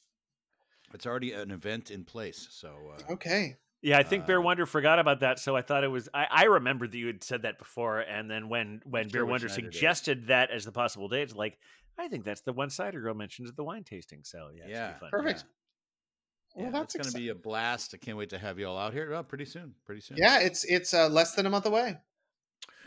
it's 0.94 1.06
already 1.06 1.32
an 1.34 1.52
event 1.52 1.92
in 1.92 2.04
place. 2.06 2.48
So 2.52 2.76
uh, 2.98 3.14
Okay. 3.14 3.58
Yeah, 3.84 3.98
I 3.98 4.04
think 4.04 4.28
Beer 4.28 4.38
Uh, 4.40 4.44
Wonder 4.44 4.68
forgot 4.68 5.00
about 5.00 5.22
that, 5.22 5.40
so 5.40 5.56
I 5.56 5.64
thought 5.64 5.84
it 5.84 5.88
was. 5.88 6.08
I, 6.14 6.28
I 6.30 6.44
remembered 6.44 6.92
that 6.92 6.98
you 7.00 7.08
had 7.08 7.24
said 7.24 7.42
that 7.44 7.58
before, 7.58 8.00
and 8.02 8.30
then 8.30 8.48
when 8.48 8.80
when 8.86 9.04
Not 9.04 9.12
Beer 9.12 9.26
Wonder 9.26 9.48
night 9.48 9.58
it 9.58 9.66
is. 9.70 9.74
suggested 9.76 10.28
that 10.28 10.52
as 10.52 10.66
the 10.66 10.72
possible 10.72 11.08
date, 11.08 11.24
it's 11.24 11.34
like 11.36 11.58
I 11.98 12.08
think 12.08 12.24
that's 12.24 12.42
the 12.42 12.54
one 12.54 12.70
cider 12.70 13.02
girl 13.02 13.16
mentions 13.16 13.50
at 13.50 13.56
the 13.56 13.64
wine 13.64 13.84
tasting. 13.84 14.22
So 14.24 14.50
yeah, 14.56 14.64
it's 14.64 14.72
Yeah, 14.72 14.94
fun. 15.00 15.10
Perfect. 15.10 15.40
yeah, 15.40 15.46
Well, 16.56 16.72
that's 16.72 16.94
that's 16.94 17.12
gonna 17.12 17.22
be 17.22 17.30
a 17.30 17.36
blast. 17.36 17.94
I 17.94 17.98
can't 17.98 18.18
wait 18.18 18.30
to 18.30 18.38
have 18.38 18.60
you 18.60 18.68
all 18.68 18.78
out 18.78 18.94
here. 18.94 19.14
Oh, 19.14 19.24
pretty 19.24 19.46
soon. 19.46 19.74
Pretty 19.86 20.02
soon. 20.02 20.18
Yeah, 20.18 20.40
it's 20.40 20.64
it's 20.66 20.94
uh, 20.94 21.08
less 21.08 21.34
than 21.34 21.46
a 21.46 21.50
month 21.50 21.66
away. 21.66 21.98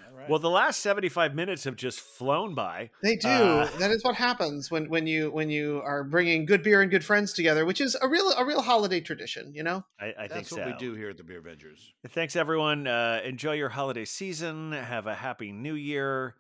All 0.07 0.19
right. 0.19 0.29
Well, 0.29 0.39
the 0.39 0.51
last 0.51 0.81
seventy 0.81 1.09
five 1.09 1.35
minutes 1.35 1.65
have 1.65 1.77
just 1.77 2.01
flown 2.01 2.55
by. 2.55 2.91
They 3.03 3.17
do. 3.17 3.29
Uh, 3.29 3.69
that 3.79 3.91
is 3.91 4.05
what 4.05 4.17
happens 4.17 4.71
when 4.71 4.89
when 4.89 5.07
you 5.07 5.31
when 5.31 5.49
you 5.49 5.81
are 5.85 6.05
bringing 6.05 6.45
good 6.45 6.63
beer 6.63 6.83
and 6.83 6.91
good 6.91 7.05
friends 7.05 7.33
together, 7.33 7.65
which 7.65 7.81
is 7.81 7.97
a 8.01 8.09
real 8.09 8.31
a 8.33 8.45
real 8.45 8.61
holiday 8.61 9.01
tradition. 9.01 9.53
You 9.55 9.63
know. 9.63 9.85
I, 9.99 10.07
I 10.07 10.13
think 10.29 10.33
that's 10.33 10.51
so. 10.51 10.59
what 10.59 10.67
we 10.67 10.75
do 10.75 10.95
here 10.95 11.11
at 11.11 11.17
the 11.17 11.25
Beer 11.25 11.39
Avengers. 11.39 11.93
Thanks, 12.11 12.37
everyone. 12.37 12.87
Uh, 12.87 13.21
enjoy 13.25 13.55
your 13.55 13.71
holiday 13.71 14.05
season. 14.05 14.73
Have 14.73 15.07
a 15.07 15.15
happy 15.15 15.53
new 15.53 15.75
year. 15.75 16.35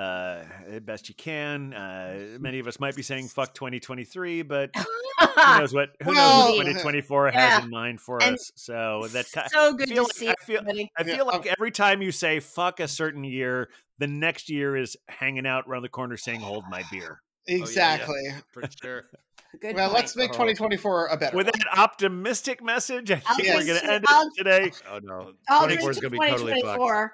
Uh, 0.00 0.44
best 0.80 1.08
you 1.08 1.14
can. 1.14 1.74
Uh, 1.74 2.38
many 2.38 2.58
of 2.58 2.66
us 2.66 2.80
might 2.80 2.96
be 2.96 3.02
saying 3.02 3.28
"fuck 3.28 3.52
2023," 3.54 4.42
but 4.42 4.70
who 4.76 5.58
knows 5.58 5.74
what 5.74 5.90
who 6.02 6.10
Well, 6.10 6.48
knows 6.48 6.56
what 6.58 6.64
2024 6.64 7.28
yeah. 7.28 7.32
has 7.56 7.64
in 7.64 7.70
mind 7.70 8.00
for 8.00 8.22
And 8.22 8.34
us. 8.36 8.50
So 8.56 9.06
that 9.12 9.26
ki- 9.30 9.40
so 9.52 9.74
good 9.74 9.88
feel 9.88 9.96
to 9.96 10.02
like- 10.04 10.12
see 10.14 10.28
I 10.30 10.34
feel- 10.44 10.58
everybody. 10.60 10.90
I 10.98 11.02
Yeah, 11.04 11.16
feel 11.16 11.26
like 11.26 11.40
um, 11.42 11.54
every 11.58 11.70
time 11.70 12.00
you 12.02 12.12
say 12.12 12.40
"fuck" 12.40 12.80
a 12.80 12.88
certain 12.88 13.24
year, 13.24 13.68
the 13.98 14.06
next 14.06 14.48
year 14.48 14.76
is 14.76 14.96
hanging 15.08 15.46
out 15.46 15.64
around 15.68 15.82
the 15.82 15.88
corner 15.88 16.16
saying 16.16 16.40
"hold 16.40 16.64
my 16.70 16.82
beer." 16.90 17.20
yeah, 17.46 17.56
yeah. 17.56 17.62
Exactly. 17.62 18.22
For 18.52 18.62
sure. 18.82 19.04
Good 19.60 19.74
well, 19.74 19.88
point. 19.88 20.00
let's 20.02 20.14
make 20.16 20.30
Oh. 20.30 20.34
2024 20.34 21.06
a 21.08 21.16
better. 21.16 21.36
With 21.36 21.46
one. 21.46 21.52
that 21.58 21.76
optimistic 21.78 22.62
message, 22.62 23.10
I 23.10 23.16
think 23.16 23.42
Yes. 23.48 23.56
we're 23.58 23.66
going 23.66 23.80
to 23.80 23.92
end 23.92 24.04
I'll- 24.06 24.26
it 24.28 24.32
today. 24.38 24.70
Oh 24.88 25.00
no. 25.02 25.32
I'll 25.48 25.64
24 25.66 25.66
drink 25.66 25.90
is 25.90 25.98
gonna 26.00 26.10
be 26.10 26.18
totally 26.30 26.62
fucked. 26.62 27.12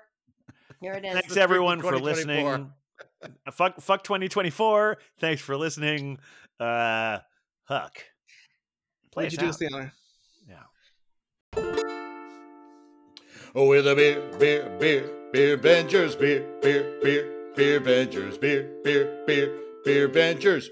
2024. 0.87 0.93
Here 0.93 0.95
it 0.95 1.05
is. 1.05 1.13
Thanks 1.21 1.37
everyone 1.37 1.81
for 1.81 1.99
listening. 1.99 2.47
Uh, 3.23 3.51
fuck, 3.53 3.81
fuck 3.81 4.05
2024. 4.05 4.99
Thanks 5.19 5.43
for 5.43 5.57
listening. 5.57 6.19
Uh, 6.61 7.19
Huck. 7.65 7.99
Play 9.13 9.25
Would 9.25 9.33
you 9.33 9.39
do 9.39 9.47
out. 9.47 9.51
us 9.51 9.57
the 9.57 9.69
honor? 9.73 9.93
Yeah. 10.49 10.63
Oh, 13.55 13.67
we're 13.67 13.83
the 13.83 13.95
beer, 13.95 14.21
beer, 14.39 14.77
beer, 14.79 15.11
beer 15.33 15.55
Avengers, 15.55 16.15
beer, 16.15 16.47
beer, 16.63 16.99
beer, 17.03 17.33
beer 17.57 17.77
Avengers, 17.79 18.39
beer, 18.39 18.71
beer, 18.85 19.25
beer, 19.27 19.59
beer 19.85 20.05
Avengers. 20.05 20.71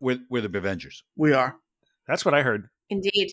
We're, 0.00 0.20
we're 0.30 0.42
the 0.42 0.48
Beer 0.48 0.60
Avengers. 0.60 1.04
We 1.16 1.32
are. 1.32 1.56
That's 2.08 2.24
what 2.24 2.34
I 2.34 2.42
heard. 2.42 2.68
Indeed. 2.90 3.30